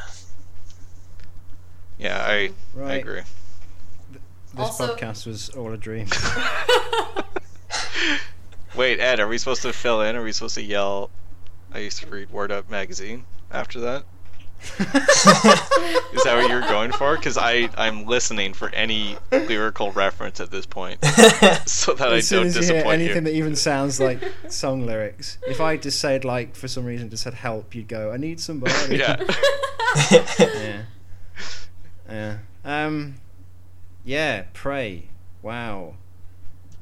Yeah, 1.97 2.23
I 2.23 2.33
I 2.35 2.51
Right. 2.75 2.99
agree. 3.01 3.21
This 4.53 4.59
Also- 4.59 4.95
podcast 4.95 5.25
was 5.25 5.49
all 5.49 5.73
a 5.73 5.77
dream. 5.77 6.07
Wait, 8.77 8.99
Ed, 8.99 9.19
are 9.19 9.27
we 9.27 9.39
supposed 9.39 9.63
to 9.63 9.73
fill 9.73 10.01
in? 10.01 10.15
Are 10.15 10.23
we 10.23 10.31
supposed 10.31 10.53
to 10.55 10.61
yell? 10.61 11.09
I 11.73 11.79
used 11.79 11.99
to 12.03 12.07
read 12.07 12.29
Word 12.29 12.51
Up 12.51 12.69
magazine 12.69 13.25
after 13.51 13.79
that. 13.79 14.03
Is 14.79 16.23
that 16.23 16.35
what 16.35 16.49
you're 16.49 16.61
going 16.61 16.91
for? 16.91 17.15
Because 17.15 17.37
I 17.37 17.69
I'm 17.77 18.05
listening 18.05 18.53
for 18.53 18.69
any 18.69 19.17
lyrical 19.31 19.91
reference 19.91 20.39
at 20.39 20.49
this 20.51 20.65
point, 20.65 21.03
so 21.65 21.93
that 21.93 22.09
I 22.09 22.17
as 22.17 22.27
soon 22.27 22.47
don't 22.47 22.57
as 22.57 22.69
you 22.69 22.75
hear 22.75 22.85
anything 22.85 23.15
you. 23.15 23.21
that 23.21 23.33
even 23.33 23.55
sounds 23.55 23.99
like 23.99 24.19
song 24.49 24.85
lyrics, 24.85 25.37
if 25.47 25.61
I 25.61 25.77
just 25.77 25.99
said 25.99 26.25
like 26.25 26.55
for 26.55 26.67
some 26.67 26.85
reason 26.85 27.09
just 27.09 27.23
said 27.23 27.35
help, 27.35 27.75
you'd 27.75 27.87
go, 27.87 28.11
I 28.11 28.17
need 28.17 28.39
somebody. 28.39 28.97
yeah. 28.97 29.23
yeah. 30.11 30.81
Yeah. 32.09 32.37
Um. 32.65 33.15
Yeah. 34.03 34.45
Pray. 34.53 35.09
Wow. 35.43 35.95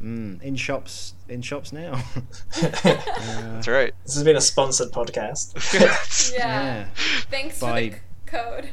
Mm. 0.01 0.41
In 0.41 0.55
shops. 0.55 1.13
In 1.29 1.41
shops 1.41 1.71
now. 1.73 1.93
Uh, 1.93 2.21
That's 2.61 3.67
right. 3.67 3.93
this 4.05 4.13
has 4.15 4.23
been 4.23 4.35
a 4.35 4.41
sponsored 4.41 4.91
podcast. 4.91 5.53
Yeah. 6.33 6.41
yeah. 6.43 6.85
Thanks 7.31 7.59
for 7.59 7.65
By- 7.67 7.81
the 7.81 7.91
c- 7.91 8.01
code. 8.25 8.69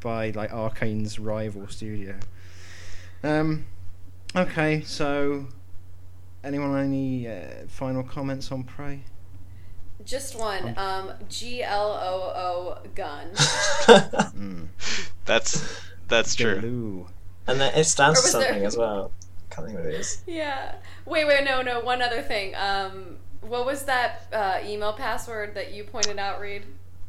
By 0.00 0.30
like 0.30 0.50
Arkane's 0.52 1.18
rival 1.18 1.68
studio. 1.68 2.16
Um. 3.22 3.66
Okay. 4.36 4.82
So. 4.82 5.46
Anyone 6.44 6.78
any 6.78 7.26
uh, 7.26 7.66
final 7.66 8.04
comments 8.04 8.52
on 8.52 8.62
Prey? 8.62 9.02
Just 10.04 10.38
one. 10.38 10.74
Um, 10.78 11.12
G 11.28 11.62
L 11.64 11.90
O 11.90 12.78
O 12.84 12.88
gun. 12.94 13.30
Mm. 13.34 14.68
That's 15.24 15.80
that's 16.06 16.34
true. 16.36 16.60
Galoo. 16.60 17.06
and 17.48 17.60
then 17.60 17.74
it 17.74 17.84
stands 17.84 18.20
for 18.20 18.26
was 18.26 18.32
there- 18.34 18.42
something 18.52 18.64
as 18.66 18.76
well. 18.76 19.10
Can't 19.58 19.66
think 19.66 19.78
what 19.78 19.86
it 19.88 19.94
is. 20.00 20.22
yeah. 20.26 20.74
Wait, 21.06 21.26
wait, 21.26 21.44
no, 21.44 21.62
no. 21.62 21.80
One 21.80 22.02
other 22.02 22.22
thing. 22.22 22.54
Um, 22.54 23.16
what 23.40 23.64
was 23.66 23.84
that 23.84 24.26
uh, 24.32 24.58
email 24.64 24.92
password 24.92 25.54
that 25.54 25.72
you 25.72 25.84
pointed 25.84 26.18
out, 26.18 26.40
Reid? 26.40 26.64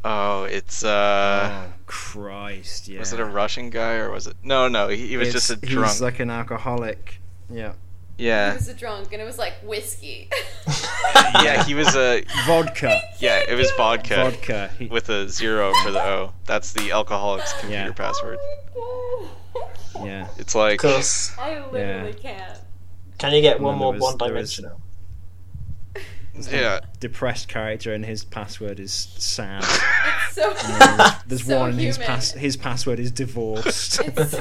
Oh, 0.05 0.43
it's 0.43 0.84
uh, 0.85 1.65
oh 1.67 1.73
Christ! 1.85 2.88
Yeah. 2.88 2.99
was 2.99 3.11
it 3.11 3.19
a 3.19 3.26
Russian 3.26 3.69
guy 3.69 3.95
or 3.95 4.09
was 4.11 4.27
it? 4.27 4.35
No, 4.43 4.67
no, 4.69 4.88
he, 4.88 5.07
he 5.07 5.17
was 5.17 5.31
just 5.34 5.49
a 5.49 5.53
It's- 5.53 5.69
drunk. 5.71 5.88
He's 5.91 6.01
like 6.01 6.19
an 6.19 6.30
alcoholic. 6.30 7.19
Yeah. 7.49 7.73
Yeah. 8.17 8.51
He 8.51 8.57
was 8.57 8.67
a 8.67 8.73
drunk, 8.73 9.13
and 9.13 9.21
it 9.21 9.26
was 9.26 9.38
like 9.38 9.53
whiskey. 9.63 10.30
yeah, 11.15 11.63
he 11.63 11.73
was 11.73 11.95
a 11.95 12.23
Vodka. 12.45 13.01
yeah. 13.19 13.43
It 13.47 13.55
was 13.55 13.71
vodka, 13.77 14.15
Vodka. 14.31 14.71
With 14.89 15.09
a 15.09 15.27
zero 15.30 15.73
for 15.84 15.91
the 15.91 16.01
O. 16.03 16.34
That's 16.45 16.73
the 16.73 16.91
alcoholic's 16.91 17.51
computer 17.59 17.85
Yeah. 17.88 17.91
password. 17.93 18.38
Yeah. 20.05 20.27
It's 20.38 20.55
like 20.55 20.80
Because 20.80 21.31
I 21.39 21.59
literally 21.71 22.13
can't. 22.13 22.59
can 23.17 23.34
you 23.34 23.41
get 23.41 23.59
one 23.59 23.77
more 23.77 23.93
there 23.93 24.01
was- 24.01 24.17
there 24.17 24.34
was- 24.34 24.59
one-dimensional? 24.59 24.81
yeah. 26.51 26.80
Depressed 26.99 27.47
character, 27.49 27.93
and 27.93 28.05
his 28.05 28.23
password 28.23 28.80
is 28.80 28.93
sad. 28.93 29.63
It's 30.31 30.35
so. 30.35 30.51
And 30.51 30.99
there's 30.99 31.11
there's 31.27 31.45
So 31.45 31.59
one, 31.59 31.71
and 31.71 31.80
his 31.80 31.97
human. 31.97 32.07
pass 32.07 32.31
his 32.31 32.55
password 32.55 32.99
is 32.99 33.11
divorced. 33.11 33.99
It's 34.05 34.31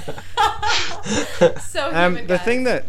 so 1.71 1.89
um, 1.93 2.13
human. 2.15 2.27
the 2.29 2.39
thing 2.39 2.65
that 2.65 2.85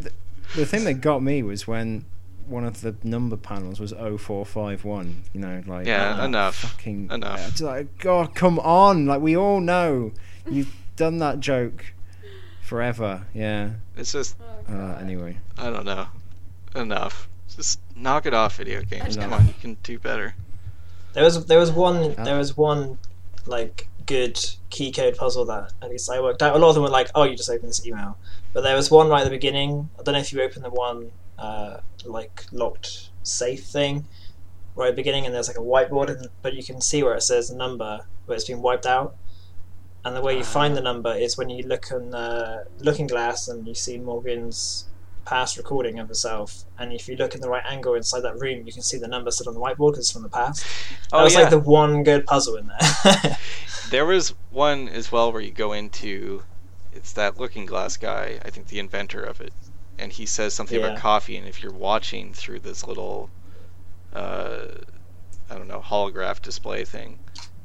the 0.56 0.66
thing 0.66 0.84
that 0.84 0.96
got 0.96 1.24
me 1.24 1.42
was 1.42 1.66
when 1.68 2.06
one 2.48 2.66
of 2.66 2.82
the 2.82 2.96
number 3.04 3.38
panels 3.38 3.80
was 3.80 3.92
0451 3.94 5.24
you 5.34 5.40
know 5.40 5.64
like 5.68 5.86
Yeah, 5.88 6.18
oh, 6.20 6.26
enough. 6.26 6.56
fucking 6.56 7.10
Enough. 7.12 7.48
it's 7.50 7.62
like 7.62 7.96
god 8.00 8.34
come 8.34 8.58
on 8.60 9.06
like 9.06 9.22
we 9.22 9.38
all 9.38 9.60
know 9.62 10.12
you've 10.50 10.74
done 10.96 11.20
that 11.20 11.40
joke 11.40 11.94
forever 12.70 13.26
yeah 13.34 13.72
It's 13.98 14.12
just 14.12 14.36
Oh, 14.70 14.74
uh, 14.74 14.98
anyway 15.02 15.38
I 15.58 15.70
don't 15.72 15.86
know. 15.86 16.06
Enough. 16.76 17.28
Just 17.56 17.80
knock 17.96 18.28
it 18.28 18.34
off, 18.36 18.58
video 18.58 18.82
games. 18.84 19.18
Come 19.18 19.34
on, 19.34 19.48
you 19.48 19.56
can 19.60 19.74
do 19.82 19.98
better. 19.98 20.36
There 21.14 21.24
was 21.24 21.46
there 21.48 21.58
was 21.58 21.72
one 21.72 21.98
Uh, 22.16 22.24
there 22.24 22.38
was 22.38 22.56
one 22.56 23.00
like 23.48 23.88
good 24.06 24.38
key 24.70 24.92
code 24.92 25.16
puzzle 25.18 25.46
that 25.46 25.74
at 25.82 25.90
least 25.90 26.10
I 26.12 26.22
worked 26.22 26.42
out. 26.44 26.56
A 26.56 26.60
lot 26.60 26.70
of 26.70 26.76
them 26.76 26.84
were 26.84 26.90
like, 27.00 27.10
oh, 27.16 27.24
you 27.24 27.36
just 27.36 27.50
open 27.50 27.68
this 27.68 27.86
email, 27.88 28.18
but 28.54 28.62
there 28.62 28.76
was 28.76 28.92
one 28.92 29.08
right 29.10 29.22
at 29.22 29.30
the 29.32 29.38
beginning. 29.40 29.90
I 30.00 30.04
don't 30.04 30.14
know 30.14 30.20
if 30.20 30.32
you 30.32 30.40
open 30.44 30.62
the 30.62 30.70
one 30.70 31.12
uh, 31.40 31.78
like 32.06 32.46
locked 32.52 33.10
safe 33.24 33.64
thing 33.66 34.06
right 34.76 34.90
at 34.90 34.96
the 34.96 35.02
beginning, 35.04 35.26
and 35.26 35.34
there's 35.34 35.48
like 35.48 35.58
a 35.58 35.70
whiteboard, 35.72 36.10
and, 36.10 36.28
but 36.44 36.54
you 36.54 36.64
can 36.64 36.80
see 36.82 37.02
where 37.02 37.16
it 37.16 37.24
says 37.24 37.50
the 37.50 37.56
number 37.56 38.06
where 38.26 38.36
it's 38.36 38.46
been 38.46 38.62
wiped 38.62 38.86
out. 38.86 39.16
And 40.06 40.16
the 40.16 40.22
way 40.22 40.38
you 40.38 40.44
find 40.44 40.76
the 40.76 40.82
number 40.82 41.14
is 41.14 41.38
when 41.38 41.50
you 41.50 41.64
look 41.68 41.92
in 41.92 42.12
the 42.12 42.66
looking 42.80 43.08
glass 43.08 43.48
and 43.48 43.68
you 43.68 43.76
see 43.76 43.98
Morgan's 43.98 44.86
past 45.26 45.58
recording 45.58 46.00
of 46.00 46.08
herself, 46.08 46.64
and 46.78 46.94
if 46.94 47.08
you 47.08 47.16
look 47.16 47.36
in 47.36 47.42
the 47.42 47.50
right 47.50 47.64
angle 47.70 47.94
inside 47.96 48.22
that 48.22 48.40
room, 48.40 48.66
you 48.66 48.74
can 48.74 48.82
see 48.82 48.98
the 48.98 49.08
number 49.08 49.30
still 49.30 49.50
on 49.50 49.54
the 49.54 49.60
whiteboard 49.60 49.92
because 49.92 50.06
it's 50.06 50.12
from 50.12 50.24
the 50.24 50.30
past. 50.30 50.66
That 51.12 51.20
Oh 51.20 51.24
was 51.24 51.34
yeah. 51.34 51.42
like 51.42 51.50
the 51.50 51.60
one 51.60 52.04
good 52.04 52.26
puzzle 52.26 52.56
in 52.56 52.68
there. 52.68 53.38
There 53.90 54.06
was 54.06 54.36
one 54.52 54.88
as 54.88 55.12
well 55.12 55.32
where 55.32 55.42
you 55.42 55.50
go 55.52 55.74
into 55.74 56.44
it's 56.94 57.14
that 57.14 57.40
looking 57.40 57.66
glass 57.66 57.98
guy, 57.98 58.40
I 58.46 58.52
think 58.52 58.68
the 58.68 58.78
inventor 58.80 59.24
of 59.24 59.42
it, 59.42 59.52
and 59.98 60.12
he 60.12 60.28
says 60.28 60.54
something 60.54 60.78
about 60.78 60.98
coffee 60.98 61.38
and 61.38 61.48
if 61.48 61.64
you're 61.64 61.74
watching 61.74 62.32
through 62.34 62.60
this 62.60 62.86
little 62.86 63.30
uh 64.14 64.66
I 65.50 65.56
don't 65.56 65.68
know, 65.68 65.82
holograph 65.82 66.40
display 66.42 66.86
thing, 66.86 67.18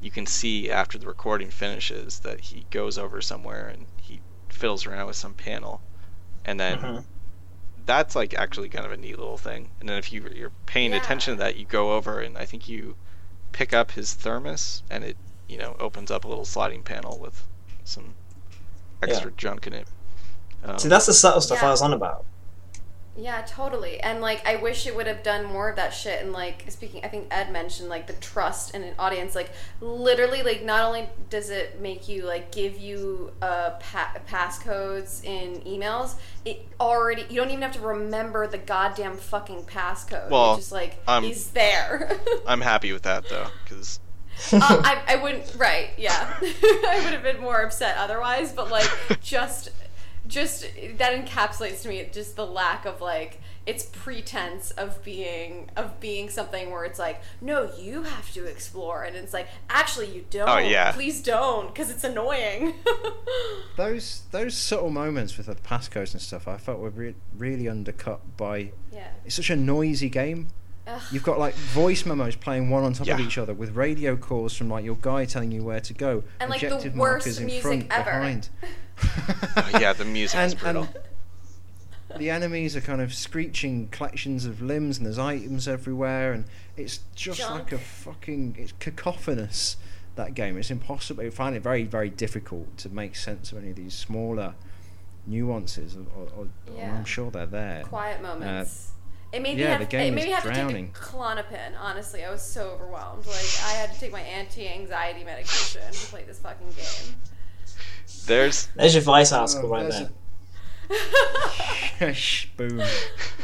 you 0.05 0.10
can 0.10 0.26
see 0.26 0.70
after 0.70 0.98
the 0.98 1.06
recording 1.06 1.51
finishes 1.51 2.20
that 2.20 2.40
he 2.40 2.66
goes 2.70 2.98
over 2.98 3.22
somewhere 3.22 3.68
and 3.68 3.86
he 3.97 4.20
fiddles 4.51 4.86
around 4.86 5.06
with 5.06 5.16
some 5.16 5.35
panel. 5.35 5.81
And 6.44 6.60
then 6.60 6.78
Mhm. 6.78 7.05
that's 7.86 8.14
like 8.16 8.35
actually 8.35 8.68
kind 8.68 8.86
of 8.86 8.93
a 8.93 8.97
neat 8.97 9.18
little 9.18 9.39
thing. 9.39 9.70
And 9.81 9.89
then 9.89 9.98
if 9.98 10.12
you 10.12 10.28
you're 10.35 10.52
paying 10.66 10.93
Yeah. 10.93 10.98
attention 10.98 11.35
to 11.35 11.39
that, 11.40 11.56
you 11.56 11.64
go 11.64 11.94
over 11.94 12.20
and 12.20 12.36
I 12.39 12.44
think 12.44 12.68
you 12.68 12.97
pick 13.52 13.72
up 13.72 13.93
his 13.93 14.14
thermos 14.14 14.82
and 14.90 15.05
it 15.05 15.16
you 15.48 15.59
know 15.59 15.76
opens 15.81 16.10
up 16.10 16.24
a 16.24 16.28
little 16.28 16.44
sliding 16.44 16.82
panel 16.82 17.18
with 17.18 17.47
some 17.85 18.14
extra 19.02 19.31
junk 19.32 19.66
in 19.66 19.72
it. 19.72 19.89
Um, 20.64 20.78
See, 20.78 20.89
that's 20.89 21.06
the 21.06 21.14
subtle 21.14 21.40
stuff 21.40 21.60
Yeah. 21.62 21.68
I 21.68 21.70
was 21.70 21.82
on 21.82 21.93
about. 21.94 22.24
Yeah, 23.16 23.43
totally. 23.47 24.01
And 24.01 24.20
like 24.20 24.47
I 24.47 24.57
wish 24.57 24.86
it 24.86 24.97
would 24.97 25.07
have 25.07 25.23
done 25.23 25.45
more 25.45 25.70
of 25.70 25.77
that 25.77 25.91
shit 25.95 26.20
and 26.23 26.32
like 26.32 26.65
speaking 26.69 27.05
I 27.05 27.09
think 27.09 27.28
Ed 27.31 27.53
mentioned 27.53 27.89
like 27.89 28.07
the 28.09 28.12
trust 28.15 28.74
in 28.74 28.82
an 28.82 28.95
audience 28.99 29.35
like 29.36 29.51
literally 29.81 30.43
like 30.43 30.65
not 30.65 30.85
only 30.85 31.09
does 31.31 31.49
it 31.49 31.81
make 31.81 32.09
you 32.09 32.24
like 32.24 32.51
give 32.51 32.77
you 32.77 33.31
uh 33.41 33.70
pa- 33.78 34.16
passcodes 34.28 35.23
in 35.24 35.61
emails, 35.61 36.15
it 36.45 36.66
already 36.81 37.23
you 37.31 37.36
don't 37.36 37.51
even 37.51 37.62
have 37.62 37.73
to 37.74 37.81
remember 37.81 38.49
the 38.49 38.59
goddamn 38.59 39.16
fucking 39.16 39.62
passcode. 39.65 40.28
Well, 40.31 40.57
just 40.57 40.73
like 40.73 40.99
I'm- 41.07 41.23
he's 41.23 41.51
there. 41.51 42.19
I'm 42.47 42.62
happy 42.62 42.93
with 42.93 43.03
that 43.03 43.28
though 43.28 43.47
because 43.62 44.01
uh, 44.53 44.59
I, 44.61 45.01
I 45.07 45.16
wouldn't 45.16 45.55
right 45.57 45.91
yeah 45.97 46.36
i 46.43 47.01
would 47.05 47.12
have 47.12 47.23
been 47.23 47.41
more 47.41 47.62
upset 47.62 47.97
otherwise 47.97 48.51
but 48.53 48.69
like 48.69 48.91
just 49.23 49.70
just 50.27 50.63
that 50.97 51.27
encapsulates 51.27 51.83
to 51.83 51.89
me 51.89 52.09
just 52.13 52.37
the 52.37 52.47
lack 52.47 52.87
of 52.87 53.01
like 53.01 53.41
its 53.67 53.85
pretense 53.87 54.71
of 54.73 55.03
being 55.03 55.71
of 55.77 55.99
being 56.01 56.29
something 56.29 56.71
where 56.71 56.85
it's 56.85 56.99
like 56.99 57.21
no 57.41 57.71
you 57.79 58.03
have 58.03 58.33
to 58.33 58.45
explore. 58.45 59.03
And 59.03 59.17
it's 59.17 59.33
like 59.33 59.49
actually 59.69 60.15
you 60.15 60.25
don't. 60.31 60.49
Oh, 60.49 60.59
yeah. 60.59 60.93
please 60.93 61.23
don't 61.23 61.69
because 61.69 61.91
it's 61.91 62.05
annoying. 62.05 62.75
Those 63.77 64.23
those 64.31 64.57
subtle 64.57 64.91
moments 64.91 65.37
with 65.37 65.47
the 65.47 65.57
passcodes 65.57 66.13
and 66.13 66.23
stuff 66.23 66.47
I 66.47 66.59
felt 66.59 66.79
were 66.79 66.91
re- 66.91 67.15
really 67.37 67.69
undercut 67.69 68.37
by 68.37 68.71
yeah. 68.93 69.09
it's 69.25 69.35
such 69.35 69.51
a 69.51 69.57
noisy 69.57 70.09
game 70.09 70.49
Ugh. 70.86 71.02
You've 71.11 71.23
got 71.23 71.39
like 71.39 71.55
voice 71.55 72.05
memos 72.05 72.36
playing 72.36 72.70
one 72.70 72.85
on 72.85 72.93
top 72.93 73.09
of 73.09 73.20
each 73.20 73.39
other 73.39 73.55
with 73.55 73.74
radio 73.74 74.16
calls 74.16 74.56
from 74.56 74.69
like 74.69 74.85
your 74.85 74.98
guy 75.01 75.24
telling 75.24 75.51
you 75.51 75.65
where 75.65 75.81
to 75.81 75.94
go. 75.94 76.24
And, 76.40 76.51
like, 76.51 76.61
the 76.61 76.93
worst 76.94 77.39
in 77.39 77.47
music 77.47 77.62
front, 77.62 77.86
ever. 77.90 78.05
behind. 78.05 78.48
Oh, 79.56 79.70
yeah, 79.81 79.93
the 79.93 80.05
music 80.05 80.39
is 80.40 80.55
brutal. 80.55 80.82
and 80.82 81.05
the 82.19 82.31
enemies 82.31 82.77
are 82.77 82.81
kind 82.81 83.01
of 83.01 83.15
screeching 83.15 83.89
collections 83.89 84.44
of 84.44 84.62
limbs 84.62 84.98
and 84.98 85.06
there's 85.06 85.19
items 85.19 85.66
everywhere 85.66 86.32
and 86.32 86.44
it's 86.77 87.01
just 87.15 87.40
Junk. 87.40 87.65
like 87.65 87.73
a 87.73 87.78
fucking 87.78 88.56
it's 88.59 88.73
cacophonous 88.78 89.77
that 90.16 90.35
game 90.35 90.56
it's 90.56 90.70
impossible 90.70 91.24
I 91.24 91.31
find 91.31 91.56
it 91.56 91.62
very 91.62 91.85
very 91.85 92.11
difficult 92.11 92.77
to 92.78 92.89
make 92.89 93.16
sense 93.16 93.52
of 93.52 93.59
any 93.59 93.70
of 93.70 93.77
these 93.77 93.94
smaller 93.94 94.55
nuances 95.27 95.97
or, 95.97 96.28
or, 96.36 96.48
or 96.77 96.85
I'm 96.85 97.05
sure 97.05 97.31
they're 97.31 97.47
there 97.47 97.82
quiet 97.85 98.20
uh, 98.20 98.23
moments 98.23 98.93
it 99.35 99.43
made 99.43 99.59
yeah, 99.59 99.65
me 99.65 99.70
have, 99.73 99.81
the 99.81 99.86
game 99.86 100.12
it 100.12 100.16
made 100.16 100.24
me 100.27 100.31
have 100.31 100.43
drowning. 100.44 100.93
to 100.93 101.01
take 101.01 101.02
a 101.02 101.06
Klonopin, 101.06 101.73
honestly. 101.81 102.24
I 102.24 102.31
was 102.31 102.43
so 102.43 102.70
overwhelmed. 102.70 103.27
Like, 103.27 103.36
I 103.65 103.70
had 103.70 103.93
to 103.93 103.98
take 104.01 104.12
my 104.12 104.20
anti 104.20 104.69
anxiety 104.69 105.24
medication 105.24 105.82
to 105.90 106.06
play 106.06 106.23
this 106.23 106.39
fucking 106.39 106.69
game. 106.69 107.16
There's 108.27 108.69
There's 108.77 108.94
your 108.94 109.02
Vice 109.02 109.32
article 109.32 109.66
Oh, 109.66 109.73
right 109.73 109.90
there's 109.90 110.09
there. 111.98 112.15
Shh, 112.15 112.47
boom 112.56 112.78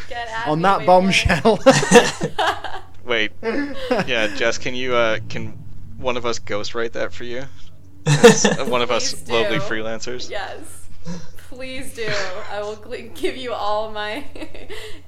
Get 0.09 0.29
at 0.29 0.47
on 0.47 0.59
me, 0.59 0.63
that 0.63 0.87
bombshell 0.87 1.59
wait, 3.05 3.33
yeah, 3.43 4.35
Jess, 4.37 4.59
can 4.59 4.75
you 4.75 4.95
uh 4.95 5.19
can 5.29 5.53
one 5.97 6.17
of 6.17 6.27
us 6.27 6.39
ghostwrite 6.39 6.93
that 6.93 7.13
for 7.13 7.25
you? 7.25 7.45
One 8.71 8.83
of 8.83 8.91
us 8.91 9.13
Please 9.15 9.23
do. 9.23 9.33
lovely 9.33 9.59
freelancers. 9.59 10.31
Yes. 10.31 10.89
Please 11.61 11.93
do. 11.95 12.09
I 12.51 12.63
will 12.63 12.75
gl- 12.77 13.15
give 13.15 13.37
you 13.37 13.53
all 13.53 13.91
my 13.93 14.25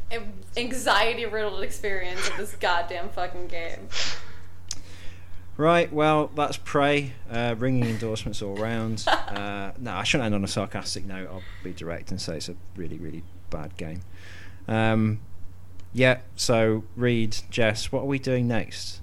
anxiety 0.58 1.24
riddled 1.24 1.62
experience 1.62 2.28
of 2.28 2.36
this 2.36 2.54
goddamn 2.56 3.08
fucking 3.08 3.46
game. 3.46 3.88
Right, 5.56 5.90
well, 5.90 6.26
that's 6.36 6.58
Prey. 6.58 7.14
Uh, 7.30 7.54
ringing 7.56 7.86
endorsements 7.86 8.42
all 8.42 8.54
round. 8.56 9.02
Uh, 9.32 9.72
no, 9.78 9.92
I 9.94 10.02
shouldn't 10.04 10.26
end 10.26 10.34
on 10.34 10.44
a 10.44 10.46
sarcastic 10.46 11.06
note. 11.06 11.26
I'll 11.32 11.42
be 11.64 11.72
direct 11.72 12.10
and 12.10 12.20
say 12.20 12.36
it's 12.36 12.50
a 12.50 12.54
really, 12.76 12.98
really 12.98 13.22
bad 13.48 13.74
game. 13.78 14.02
Um, 14.68 15.20
yeah, 15.94 16.18
so 16.36 16.84
Reid, 16.96 17.38
Jess, 17.48 17.90
what 17.90 18.02
are 18.02 18.06
we 18.06 18.18
doing 18.18 18.46
next? 18.46 19.00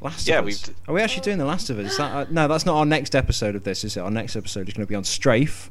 Last 0.00 0.28
Yeah, 0.28 0.38
of 0.38 0.44
we've- 0.44 0.72
Are 0.86 0.94
we 0.94 1.00
actually 1.00 1.22
doing 1.22 1.38
The 1.38 1.44
Last 1.46 1.68
of 1.68 1.80
Us? 1.80 1.90
Is 1.90 1.96
that, 1.98 2.12
uh, 2.14 2.26
no, 2.30 2.46
that's 2.46 2.64
not 2.64 2.76
our 2.76 2.86
next 2.86 3.16
episode 3.16 3.56
of 3.56 3.64
this, 3.64 3.82
is 3.82 3.96
it? 3.96 4.00
Our 4.00 4.10
next 4.12 4.36
episode 4.36 4.68
is 4.68 4.74
going 4.74 4.86
to 4.86 4.88
be 4.88 4.94
on 4.94 5.02
Strafe, 5.02 5.68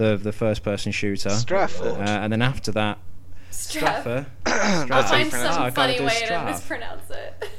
the 0.00 0.16
the 0.16 0.32
first 0.32 0.62
person 0.62 0.92
shooter. 0.92 1.30
Stratford. 1.30 1.92
Uh, 1.92 2.20
and 2.22 2.32
then 2.32 2.42
after 2.42 2.72
that, 2.72 2.98
Strap. 3.50 4.04
Straffer. 4.04 4.26
I'll 4.46 4.86
That's 4.86 5.10
how 5.10 5.16
you 5.16 5.24
find 5.26 5.30
some 5.30 5.62
I 5.62 5.70
gotta 5.70 5.72
funny 5.72 5.98
do 5.98 6.04
way 6.04 6.26
to 6.26 6.44
mispronounce 6.44 7.10
it. 7.10 7.50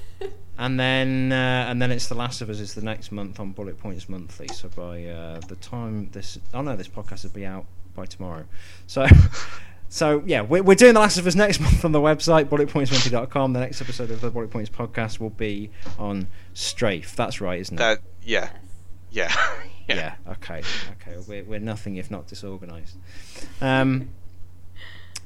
And 0.57 0.79
then 0.79 1.31
uh, 1.31 1.65
and 1.69 1.81
then 1.81 1.91
it's 1.91 2.07
The 2.07 2.13
Last 2.13 2.41
of 2.41 2.49
Us 2.51 2.59
is 2.59 2.75
the 2.75 2.83
next 2.83 3.11
month 3.11 3.39
on 3.39 3.51
Bullet 3.51 3.79
Points 3.79 4.07
Monthly. 4.07 4.47
So 4.49 4.69
by 4.69 5.05
uh, 5.05 5.39
the 5.47 5.55
time 5.55 6.09
this 6.11 6.37
oh 6.53 6.61
no, 6.61 6.75
this 6.75 6.87
podcast 6.87 7.23
will 7.23 7.31
be 7.31 7.47
out 7.47 7.65
by 7.95 8.05
tomorrow. 8.05 8.45
So 8.85 9.07
So 9.89 10.21
yeah, 10.25 10.41
we're, 10.41 10.61
we're 10.61 10.75
doing 10.75 10.93
The 10.93 10.99
Last 10.99 11.17
of 11.17 11.25
Us 11.25 11.33
next 11.33 11.61
month 11.61 11.83
on 11.83 11.93
the 11.93 11.99
website 11.99 12.45
bulletpoints20.com. 12.45 13.53
The 13.53 13.59
next 13.59 13.81
episode 13.81 14.11
of 14.11 14.21
the 14.21 14.29
Bullet 14.29 14.51
Points 14.51 14.69
podcast 14.69 15.19
will 15.19 15.31
be 15.31 15.71
on 15.97 16.27
Strafe. 16.53 17.15
That's 17.15 17.41
right, 17.41 17.59
isn't 17.59 17.75
it? 17.75 17.79
That 17.79 17.99
yeah, 18.23 18.51
yeah, 19.09 19.35
yeah. 19.87 19.95
yeah. 19.95 20.31
Okay. 20.33 20.61
Okay. 21.01 21.17
We're 21.27 21.43
we're 21.43 21.59
nothing 21.59 21.95
if 21.97 22.09
not 22.11 22.27
disorganized. 22.27 22.95
Um, 23.61 24.09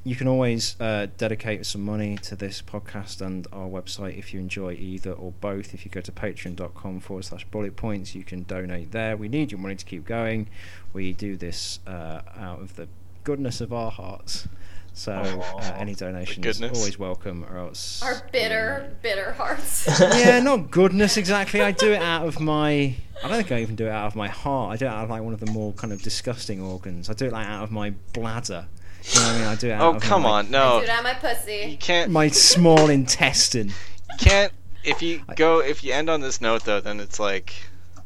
you 0.04 0.14
can 0.14 0.28
always 0.28 0.80
uh, 0.80 1.08
dedicate 1.16 1.66
some 1.66 1.84
money 1.84 2.16
to 2.18 2.36
this 2.36 2.62
podcast 2.62 3.20
and 3.20 3.44
our 3.52 3.66
website 3.66 4.16
if 4.16 4.32
you 4.32 4.38
enjoy 4.38 4.72
either 4.74 5.10
or 5.10 5.32
both. 5.40 5.74
If 5.74 5.84
you 5.84 5.90
go 5.90 6.00
to 6.00 6.12
patreon.com 6.12 7.00
forward 7.00 7.24
slash 7.24 7.44
bullet 7.46 7.74
points, 7.74 8.14
you 8.14 8.22
can 8.22 8.44
donate 8.44 8.92
there. 8.92 9.16
We 9.16 9.28
need 9.28 9.50
your 9.50 9.58
money 9.58 9.74
to 9.74 9.84
keep 9.84 10.04
going. 10.04 10.46
We 10.92 11.12
do 11.12 11.36
this 11.36 11.80
uh, 11.88 12.20
out 12.36 12.60
of 12.60 12.76
the 12.76 12.86
goodness 13.24 13.60
of 13.60 13.72
our 13.72 13.90
hearts. 13.90 14.46
So 14.92 15.12
uh, 15.12 15.74
any 15.76 15.94
donation 15.94 16.42
is 16.44 16.62
always 16.62 16.98
welcome, 16.98 17.44
or 17.44 17.58
else 17.58 18.00
Our 18.02 18.22
bitter, 18.32 18.96
bitter 19.02 19.32
hearts. 19.32 19.86
yeah, 20.00 20.38
not 20.40 20.70
goodness 20.70 21.16
exactly. 21.18 21.60
I 21.60 21.72
do 21.72 21.92
it 21.92 22.00
out 22.00 22.26
of 22.26 22.38
my. 22.40 22.94
I 23.24 23.28
don't 23.28 23.36
think 23.38 23.52
I 23.52 23.60
even 23.62 23.76
do 23.76 23.86
it 23.86 23.90
out 23.90 24.06
of 24.06 24.14
my 24.16 24.28
heart. 24.28 24.74
I 24.74 24.76
do 24.76 24.84
it 24.84 24.88
out 24.88 25.04
of 25.04 25.10
like 25.10 25.22
one 25.22 25.32
of 25.32 25.40
the 25.40 25.50
more 25.50 25.72
kind 25.72 25.92
of 25.92 26.02
disgusting 26.02 26.60
organs. 26.60 27.08
I 27.10 27.14
do 27.14 27.26
it 27.26 27.32
like 27.32 27.46
out 27.46 27.64
of 27.64 27.70
my 27.70 27.90
bladder. 28.12 28.66
You 29.04 29.20
know 29.20 29.26
what 29.26 29.30
I 29.34 29.38
mean? 29.38 29.46
I 29.48 29.54
do 29.54 29.68
it 29.68 29.72
out 29.72 29.80
Oh 29.82 29.96
of 29.96 30.02
come 30.02 30.22
my, 30.22 30.28
on, 30.30 30.50
no, 30.50 30.80
Dude, 30.80 30.90
I'm 30.90 31.04
my 31.04 31.14
pussy. 31.14 31.66
you 31.70 31.76
can't. 31.78 32.10
my 32.10 32.28
small 32.28 32.90
intestine. 32.90 33.68
You 33.68 34.16
can't. 34.18 34.52
If 34.84 35.02
you 35.02 35.22
go, 35.36 35.60
if 35.60 35.82
you 35.82 35.92
end 35.92 36.10
on 36.10 36.20
this 36.20 36.40
note 36.40 36.64
though, 36.64 36.80
then 36.80 37.00
it's 37.00 37.18
like 37.18 37.54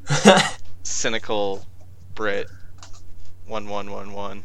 cynical 0.82 1.64
Brit. 2.14 2.48
One 3.46 3.68
one 3.68 3.90
one 3.90 4.12
one. 4.12 4.44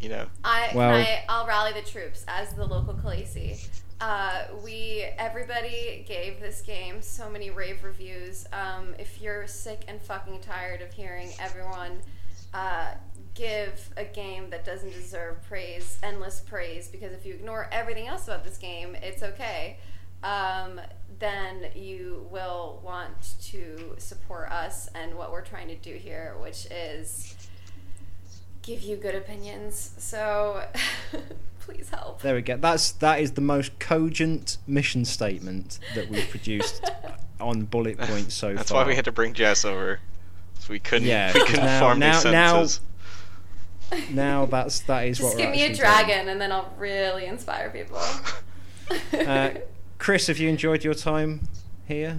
You 0.00 0.08
know. 0.10 0.26
I, 0.44 0.70
Well- 0.74 0.94
I 0.96 1.24
I'll 1.28 1.46
rally 1.46 1.72
the 1.72 1.88
troops 1.88 2.24
as 2.28 2.52
the 2.54 2.64
local 2.66 2.94
Khaleesi. 2.94 3.66
Uh, 4.06 4.44
we 4.62 5.06
everybody 5.16 6.04
gave 6.06 6.38
this 6.38 6.60
game 6.60 7.00
so 7.00 7.30
many 7.30 7.48
rave 7.48 7.82
reviews. 7.82 8.46
Um, 8.52 8.94
if 8.98 9.22
you're 9.22 9.46
sick 9.46 9.80
and 9.88 9.98
fucking 9.98 10.40
tired 10.40 10.82
of 10.82 10.92
hearing 10.92 11.30
everyone 11.40 12.02
uh, 12.52 12.88
give 13.32 13.88
a 13.96 14.04
game 14.04 14.50
that 14.50 14.62
doesn't 14.62 14.92
deserve 14.92 15.42
praise, 15.48 15.96
endless 16.02 16.40
praise, 16.40 16.86
because 16.86 17.14
if 17.14 17.24
you 17.24 17.32
ignore 17.32 17.66
everything 17.72 18.06
else 18.06 18.28
about 18.28 18.44
this 18.44 18.58
game, 18.58 18.94
it's 19.02 19.22
okay. 19.22 19.78
Um, 20.22 20.82
then 21.18 21.68
you 21.74 22.26
will 22.30 22.82
want 22.84 23.36
to 23.44 23.94
support 23.96 24.50
us 24.50 24.86
and 24.94 25.14
what 25.14 25.32
we're 25.32 25.40
trying 25.40 25.68
to 25.68 25.76
do 25.76 25.94
here, 25.94 26.36
which 26.42 26.66
is 26.66 27.34
give 28.60 28.82
you 28.82 28.96
good 28.96 29.14
opinions. 29.14 29.94
So 29.96 30.62
please 31.64 31.88
help. 31.90 32.20
There 32.22 32.34
we 32.34 32.42
go. 32.42 32.56
That's 32.56 32.92
that 32.92 33.20
is 33.20 33.32
the 33.32 33.40
most 33.40 33.78
cogent 33.78 34.58
mission 34.66 35.04
statement 35.04 35.78
that 35.94 36.08
we've 36.10 36.28
produced 36.28 36.84
on 37.40 37.62
bullet 37.64 37.98
points 37.98 38.34
so 38.34 38.48
far. 38.48 38.54
That's 38.56 38.70
far. 38.70 38.82
why 38.82 38.88
we 38.88 38.94
had 38.94 39.04
to 39.06 39.12
bring 39.12 39.32
Jess 39.34 39.64
over. 39.64 40.00
So 40.60 40.72
we 40.72 40.78
couldn't. 40.78 41.08
Yeah, 41.08 41.32
we 41.34 41.44
couldn't 41.44 41.64
now- 41.64 41.80
form 41.80 41.98
now- 41.98 42.12
these 42.14 42.24
now- 42.24 42.52
sentences. 42.64 42.80
Now 44.10 44.46
that's 44.46 44.80
that 44.80 45.02
is 45.06 45.18
Just 45.18 45.30
what 45.34 45.36
give 45.38 45.46
we're 45.50 45.52
me 45.56 45.62
a 45.62 45.66
actually 45.66 45.78
dragon 45.78 46.28
and 46.28 46.40
then 46.40 46.50
I'll 46.50 46.72
really 46.78 47.26
inspire 47.26 47.70
people. 47.70 48.00
Uh, 49.14 49.50
Chris, 49.96 50.26
have 50.26 50.36
you 50.38 50.46
enjoyed 50.50 50.84
your 50.84 50.92
time 50.92 51.48
here? 51.86 52.18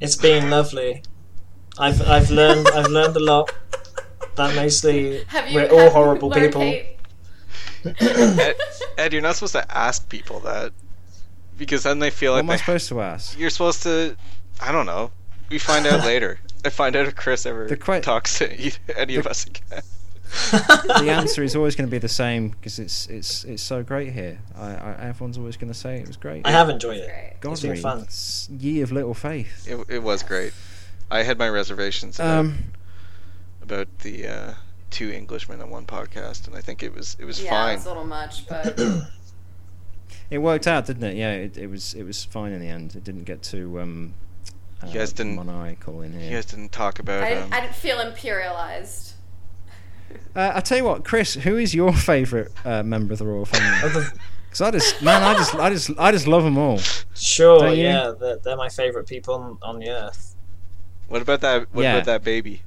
It's 0.00 0.16
been 0.16 0.50
lovely. 0.50 1.02
I've 1.78 2.02
I've 2.02 2.30
learned 2.32 2.66
I've 2.74 2.88
learned 2.88 3.14
a 3.16 3.20
lot. 3.20 3.52
That 4.34 4.56
mostly 4.56 5.22
have 5.28 5.48
you 5.48 5.54
we're 5.54 5.60
have 5.68 5.72
all 5.72 5.90
horrible 5.90 6.30
people. 6.32 6.62
hate? 6.62 6.96
Ed, 7.84 8.56
Ed, 8.98 9.12
you're 9.12 9.22
not 9.22 9.36
supposed 9.36 9.52
to 9.54 9.76
ask 9.76 10.08
people 10.08 10.40
that 10.40 10.72
because 11.58 11.82
then 11.82 11.98
they 11.98 12.10
feel 12.10 12.32
What 12.32 12.38
like 12.38 12.44
am 12.44 12.50
I 12.50 12.56
supposed 12.56 12.88
to 12.88 13.00
ask? 13.00 13.38
you're 13.38 13.50
supposed 13.50 13.82
to. 13.84 14.16
I 14.60 14.72
don't 14.72 14.86
know. 14.86 15.10
We 15.50 15.58
find 15.58 15.86
out 15.86 16.04
later. 16.04 16.40
I 16.64 16.68
find 16.70 16.94
out 16.96 17.06
if 17.06 17.14
Chris 17.16 17.46
ever 17.46 17.66
The 17.66 17.76
que- 17.76 18.00
talks 18.00 18.38
to 18.38 18.72
any 18.96 19.16
of 19.16 19.26
us 19.26 19.46
again. 19.46 19.82
the 20.52 21.06
answer 21.10 21.42
is 21.42 21.56
always 21.56 21.74
going 21.74 21.88
to 21.88 21.90
be 21.90 21.98
the 21.98 22.08
same 22.08 22.50
because 22.50 22.78
it's 22.78 23.06
it's 23.08 23.42
it's 23.44 23.62
so 23.62 23.82
great 23.82 24.12
here. 24.12 24.38
I, 24.56 24.74
I, 24.74 24.92
everyone's 25.08 25.38
always 25.38 25.56
going 25.56 25.72
to 25.72 25.78
say 25.78 25.98
it 25.98 26.06
was 26.06 26.16
great. 26.16 26.46
I 26.46 26.50
have 26.52 26.68
enjoyed 26.68 26.98
it. 26.98 27.06
great. 27.08 27.52
It's 27.52 27.62
been 27.62 27.72
Godry, 27.72 27.80
fun. 27.82 28.00
it's 28.00 28.48
ye 28.50 28.80
of 28.82 28.92
little 28.92 29.14
faith. 29.14 29.66
It, 29.68 29.84
it 29.88 30.02
was 30.02 30.22
great. 30.22 30.52
I 31.10 31.22
had 31.24 31.36
my 31.38 31.48
reservations 31.48 32.20
about, 32.20 32.38
Um, 32.38 32.58
about 33.62 33.88
the 34.00 34.26
uh, 34.28 34.54
two 34.90 35.10
Englishmen 35.12 35.60
on 35.60 35.70
one 35.70 35.86
podcast, 35.86 36.46
and 36.46 36.56
I 36.56 36.60
think 36.60 36.82
it 36.82 36.94
was 36.94 37.16
it 37.18 37.24
was 37.24 37.42
yeah, 37.42 37.50
fine. 37.50 37.76
it's 37.76 37.84
a 37.86 37.88
little 37.88 38.06
much, 38.06 38.46
but 38.48 38.78
it 40.30 40.38
worked 40.38 40.66
out, 40.66 40.86
didn't 40.86 41.04
it? 41.04 41.16
Yeah, 41.16 41.32
it, 41.32 41.56
it 41.56 41.66
was 41.68 41.94
it 41.94 42.02
was 42.04 42.24
fine 42.24 42.52
in 42.52 42.60
the 42.60 42.68
end. 42.68 42.94
It 42.96 43.04
didn't 43.04 43.24
get 43.24 43.42
too 43.42 43.80
um, 43.80 44.14
uh, 44.82 44.86
You 44.88 44.94
guys 44.94 45.12
didn't- 45.12 45.36
maniacal 45.36 46.02
in 46.02 46.18
You 46.20 46.30
guys 46.30 46.46
didn't 46.46 46.72
talk 46.72 46.98
about. 46.98 47.22
I, 47.22 47.32
Um, 47.34 47.38
didn't, 47.42 47.54
I 47.54 47.60
didn't 47.60 47.74
feel 47.76 47.96
imperialized. 47.98 49.12
Uh, 50.34 50.50
I 50.56 50.60
tell 50.60 50.76
you 50.76 50.82
what, 50.84 51.04
Chris, 51.04 51.34
who 51.34 51.56
is 51.56 51.72
your 51.72 51.92
favourite 51.92 52.48
uh, 52.64 52.82
member 52.82 53.12
of 53.12 53.20
the 53.20 53.26
royal 53.26 53.44
family? 53.44 54.02
Because 54.44 54.60
I 54.60 54.70
just 54.72 55.02
man, 55.02 55.22
I 55.22 55.34
just 55.34 55.54
I 55.54 55.70
just 55.70 55.90
I 55.96 56.10
just 56.10 56.26
love 56.26 56.42
them 56.42 56.58
all. 56.58 56.78
Sure, 57.14 57.68
yeah, 57.72 58.12
they're, 58.18 58.38
they're 58.38 58.56
my 58.56 58.68
favourite 58.68 59.06
people 59.06 59.34
on, 59.34 59.58
on 59.62 59.78
the 59.78 59.88
earth. 59.90 60.34
what 61.06 61.22
about 61.22 61.40
that? 61.42 61.72
What 61.72 61.82
Yeah. 61.82 61.92
about 61.94 62.06
that 62.06 62.24
baby? 62.24 62.62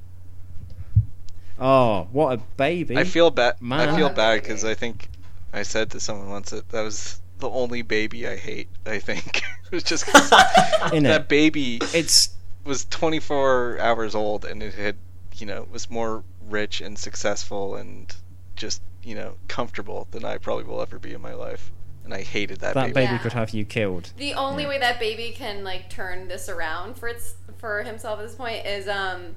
Oh, 1.59 2.07
what 2.11 2.33
a 2.33 2.37
baby! 2.57 2.97
I 2.97 3.03
feel 3.03 3.29
bad. 3.29 3.55
I 3.71 3.95
feel 3.95 4.09
bad 4.09 4.41
because 4.41 4.63
I 4.65 4.73
think 4.73 5.07
I 5.53 5.63
said 5.63 5.91
to 5.91 5.99
someone 5.99 6.29
once 6.29 6.49
that 6.49 6.69
that 6.69 6.81
was 6.81 7.19
the 7.39 7.49
only 7.49 7.81
baby 7.81 8.27
I 8.27 8.35
hate. 8.37 8.69
I 8.85 8.99
think 8.99 9.37
it 9.71 9.71
was 9.71 9.83
just 9.83 10.05
'cause 10.05 10.31
In 10.93 11.03
that 11.03 11.21
it, 11.21 11.29
baby 11.29 11.79
it's 11.93 12.29
was 12.65 12.85
24 12.85 13.77
hours 13.81 14.15
old 14.15 14.45
and 14.45 14.63
it 14.63 14.73
had, 14.73 14.95
you 15.35 15.45
know, 15.45 15.67
was 15.71 15.89
more 15.89 16.23
rich 16.49 16.79
and 16.81 16.97
successful 16.97 17.75
and 17.75 18.13
just, 18.55 18.81
you 19.03 19.15
know, 19.15 19.35
comfortable 19.49 20.07
than 20.11 20.23
I 20.23 20.37
probably 20.37 20.63
will 20.63 20.81
ever 20.81 20.97
be 20.97 21.13
in 21.13 21.21
my 21.21 21.33
life. 21.33 21.71
And 22.05 22.13
I 22.13 22.21
hated 22.21 22.61
that, 22.61 22.73
that 22.75 22.93
baby. 22.93 22.93
baby 22.93 23.13
Yeah. 23.13 23.17
could 23.19 23.33
have 23.33 23.49
you 23.51 23.65
killed. 23.65 24.11
The 24.17 24.33
only 24.33 24.63
Yeah. 24.63 24.69
way 24.69 24.79
that 24.79 24.99
baby 24.99 25.31
can 25.35 25.63
like 25.65 25.89
turn 25.89 26.27
this 26.29 26.47
around 26.49 26.95
for 26.97 27.09
its 27.09 27.35
for 27.57 27.83
himself 27.83 28.19
at 28.19 28.27
this 28.27 28.35
point 28.35 28.65
is 28.65 28.87
um 28.87 29.35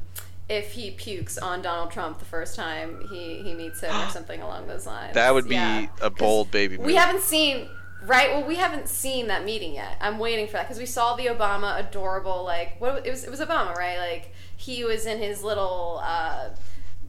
if 0.48 0.72
he 0.72 0.92
pukes 0.92 1.38
on 1.38 1.60
Donald 1.62 1.90
Trump 1.90 2.18
the 2.20 2.24
first 2.24 2.54
time 2.54 3.00
he 3.10 3.42
he 3.42 3.54
meets 3.54 3.80
him 3.80 3.90
or 3.94 4.08
something 4.10 4.40
along 4.42 4.68
those 4.68 4.86
lines. 4.86 5.14
That 5.14 5.34
would 5.34 5.48
be 5.48 5.54
Yeah. 5.54 5.86
a 6.00 6.10
bold 6.10 6.50
baby 6.50 6.76
move. 6.78 6.86
We 6.86 6.94
haven't 6.94 7.22
seen 7.22 7.68
right. 8.04 8.30
Well, 8.30 8.44
we 8.46 8.56
haven't 8.56 8.88
seen 8.88 9.26
that 9.26 9.44
meeting 9.44 9.74
yet. 9.74 9.96
I'm 10.00 10.18
waiting 10.18 10.46
for 10.46 10.52
that 10.54 10.64
because 10.68 10.78
we 10.78 10.86
saw 10.86 11.16
the 11.16 11.26
Obama 11.26 11.78
adorable 11.80 12.44
like 12.44 12.80
what 12.80 13.04
it 13.06 13.10
was. 13.10 13.24
It 13.24 13.30
was 13.30 13.40
Obama, 13.40 13.74
right? 13.74 13.98
Like 13.98 14.32
he 14.56 14.84
was 14.84 15.04
in 15.06 15.18
his 15.18 15.42
little 15.42 16.00
uh, 16.04 16.50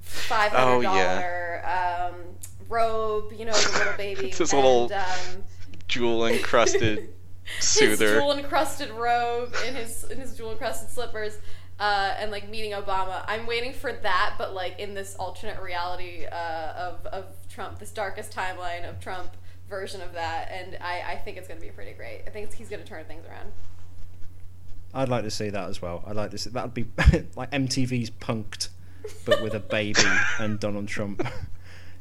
five 0.02 0.52
Oh, 0.56 0.82
hundred 0.82 0.84
dollar 0.84 1.64
um, 2.12 2.16
robe. 2.70 3.34
You 3.38 3.46
know, 3.46 3.54
the 3.54 3.78
little 3.78 3.94
baby. 3.98 4.28
It's 4.30 4.38
this 4.40 4.52
and, 4.54 4.62
little 4.62 4.92
um, 4.94 5.44
jewel 5.88 6.26
encrusted 6.26 7.10
his 7.60 7.66
soother. 7.66 8.16
jewel 8.20 8.32
encrusted 8.34 8.90
robe 8.92 9.54
in 9.68 9.76
his 9.76 10.04
in 10.06 10.20
his 10.20 10.36
jewel 10.36 10.52
encrusted 10.52 10.90
slippers. 10.90 11.38
Uh, 11.80 12.16
and 12.18 12.32
like 12.32 12.50
meeting 12.50 12.72
Obama, 12.72 13.24
I'm 13.28 13.46
waiting 13.46 13.72
for 13.72 13.94
that, 13.94 14.36
but 14.38 14.56
like 14.56 14.80
in 14.80 14.96
this 14.96 15.16
alternate 15.16 15.62
reality 15.62 16.26
uh, 16.26 16.74
of 16.76 17.06
of 17.08 17.26
Trump, 17.50 17.78
this 17.78 17.92
darkest 17.92 18.32
timeline 18.36 18.90
of 18.90 19.00
Trump 19.00 19.38
version 19.70 20.02
of 20.02 20.14
that, 20.14 20.50
and 20.52 20.78
I, 20.82 21.04
I 21.12 21.16
think 21.18 21.38
it's 21.38 21.48
gonna 21.48 21.62
be 21.62 21.70
pretty 21.70 21.94
great. 21.94 22.24
I 22.26 22.32
think 22.32 22.48
it's, 22.48 22.56
he's 22.56 22.70
gonna 22.70 22.84
turn 22.84 23.06
things 23.06 23.26
around. 23.28 23.52
I'd 24.94 25.10
like 25.10 25.24
to 25.26 25.32
see 25.32 25.50
that 25.50 25.70
as 25.70 25.82
well. 25.82 26.04
I'd 26.08 26.16
like 26.16 26.32
to 26.32 26.38
see 26.38 26.50
that'd 26.50 26.74
be 26.74 26.88
like 27.36 27.52
MTV's 27.52 28.10
Punked, 28.10 28.70
but 29.26 29.44
with 29.44 29.54
a 29.54 29.60
baby 29.60 30.02
and 30.40 30.60
Donald 30.60 30.88
Trump. 30.88 31.26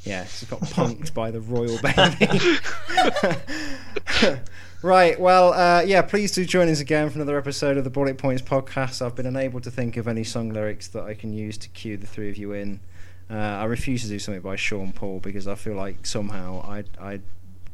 Yeah, 0.04 0.22
he's 0.22 0.44
got 0.44 0.60
punked 0.60 1.14
by 1.14 1.32
the 1.32 1.40
royal 1.40 1.78
baby. 1.82 2.58
Right, 4.82 5.18
well, 5.18 5.52
uh, 5.52 5.82
yeah, 5.82 6.02
please 6.02 6.32
do 6.32 6.44
join 6.44 6.68
us 6.68 6.80
again 6.80 7.08
for 7.10 7.16
another 7.16 7.38
episode 7.38 7.76
of 7.76 7.84
the 7.84 7.90
Bullet 7.90 8.18
Points 8.18 8.42
podcast. 8.42 9.04
I've 9.04 9.14
been 9.14 9.26
unable 9.26 9.60
to 9.60 9.70
think 9.70 9.96
of 9.96 10.08
any 10.08 10.24
song 10.24 10.50
lyrics 10.50 10.88
that 10.88 11.04
I 11.04 11.14
can 11.14 11.32
use 11.32 11.58
to 11.58 11.68
cue 11.70 11.96
the 11.96 12.06
three 12.06 12.30
of 12.30 12.36
you 12.36 12.52
in. 12.52 12.80
Uh, 13.30 13.34
I 13.34 13.64
refuse 13.64 14.02
to 14.02 14.08
do 14.08 14.18
something 14.18 14.42
by 14.42 14.56
Sean 14.56 14.92
Paul 14.92 15.20
because 15.20 15.48
I 15.48 15.56
feel 15.56 15.74
like 15.74 16.06
somehow 16.06 16.64
I'd, 16.68 16.88
I'd, 17.00 17.22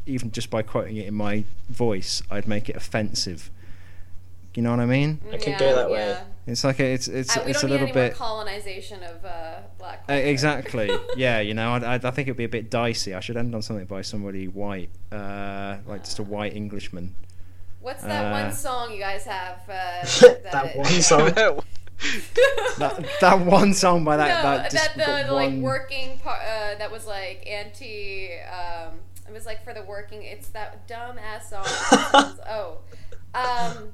even 0.07 0.31
just 0.33 0.51
by 0.51 0.63
quoting 0.63 0.97
it 0.97 1.07
in 1.07 1.15
my 1.15 1.45
voice, 1.69 2.23
I'd 2.31 2.49
make 2.49 2.69
it 2.69 2.77
offensive. 2.77 3.51
You 4.55 4.63
know 4.63 4.71
what 4.71 4.81
I 4.81 4.87
mean? 4.87 5.21
I 5.33 5.37
could 5.37 5.59
go 5.59 5.75
that 5.75 5.91
way. 5.91 6.19
It's 6.47 6.65
like 6.65 6.81
a, 6.81 6.93
it's 6.93 7.07
it's 7.07 7.37
Uh, 7.37 7.45
it's 7.47 7.63
a 7.63 7.69
little 7.69 7.93
bit 7.93 8.15
colonization 8.15 9.03
of 9.05 9.25
uh, 9.25 9.61
black. 9.79 10.05
uh, 10.09 10.15
exactly. 10.15 10.91
yeah, 11.17 11.39
you 11.39 11.55
know, 11.55 11.73
I, 11.75 11.79
I, 11.79 11.95
I 11.95 11.99
think 12.11 12.27
it'd 12.27 12.37
be 12.37 12.45
a 12.45 12.49
bit 12.49 12.69
dicey. 12.69 13.15
I 13.15 13.21
should 13.21 13.37
end 13.37 13.55
on 13.55 13.63
something 13.63 13.87
by 13.87 14.03
somebody 14.03 14.49
white, 14.49 14.91
uh, 15.13 15.77
like 15.87 16.03
just 16.05 16.19
a 16.19 16.25
white 16.25 16.55
Englishman. 16.57 17.15
What's 17.81 18.03
that 18.03 18.27
uh, 18.33 18.43
one 18.43 18.53
song 18.53 18.93
you 18.93 18.99
guys 18.99 19.25
have? 19.25 19.59
Uh, 19.69 20.03
That 20.51 20.73
it- 20.75 20.77
one 20.77 21.03
song. 21.03 21.33
That 22.79 23.07
that 23.21 23.39
one 23.47 23.73
song 23.75 24.03
by 24.03 24.17
that 24.17 24.43
no, 24.43 24.57
that, 24.57 24.71
just 24.73 24.97
that 24.97 24.97
the, 24.97 25.05
got 25.07 25.27
the 25.27 25.33
like 25.33 25.55
working 25.55 26.19
part 26.19 26.41
uh, 26.43 26.75
that 26.79 26.91
was 26.91 27.07
like 27.07 27.47
anti 27.47 28.31
um, 28.43 28.95
It 29.29 29.33
was 29.33 29.47
like 29.47 29.63
for 29.63 29.73
the 29.73 29.85
working. 29.85 30.25
It's 30.25 30.49
that 30.49 30.89
dumb 30.89 31.17
ass 31.19 31.51
song. 31.51 31.65
oh, 32.49 32.79
um, 33.35 33.93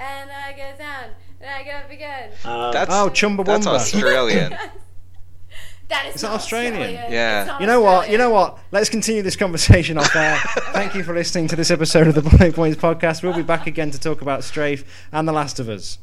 and 0.00 0.30
I 0.30 0.52
go 0.52 0.76
down 0.78 1.04
and 1.40 1.50
I 1.50 1.62
go 1.64 1.70
up 1.70 1.90
again. 1.90 2.30
Um, 2.44 2.72
That's 2.72 2.90
Oh, 2.92 3.08
Chumbawamba. 3.10 3.44
that's 3.46 3.66
Australian. 3.66 4.50
that 5.88 6.06
is 6.06 6.16
Is 6.16 6.20
that 6.22 6.28
not 6.28 6.34
Australian? 6.36 6.90
Yeah. 7.10 7.40
It's 7.42 7.48
not 7.48 7.60
You 7.60 7.66
know 7.66 7.80
what? 7.80 8.10
You 8.10 8.18
know 8.18 8.30
what? 8.30 8.58
Let's 8.72 8.88
continue 8.90 9.22
this 9.22 9.36
conversation 9.36 9.98
off 9.98 10.14
air. 10.14 10.36
Thank 10.72 10.94
you 10.94 11.02
for 11.02 11.14
listening 11.14 11.48
to 11.48 11.56
this 11.56 11.70
episode 11.70 12.06
of 12.08 12.14
the 12.14 12.22
Bullet 12.22 12.54
Points 12.54 12.80
podcast. 12.80 13.22
We'll 13.22 13.34
be 13.34 13.42
back 13.42 13.66
again 13.66 13.90
to 13.92 13.98
talk 13.98 14.20
about 14.22 14.44
Strafe 14.44 14.84
and 15.12 15.26
The 15.26 15.32
Last 15.32 15.58
of 15.60 15.68
Us. 15.68 15.98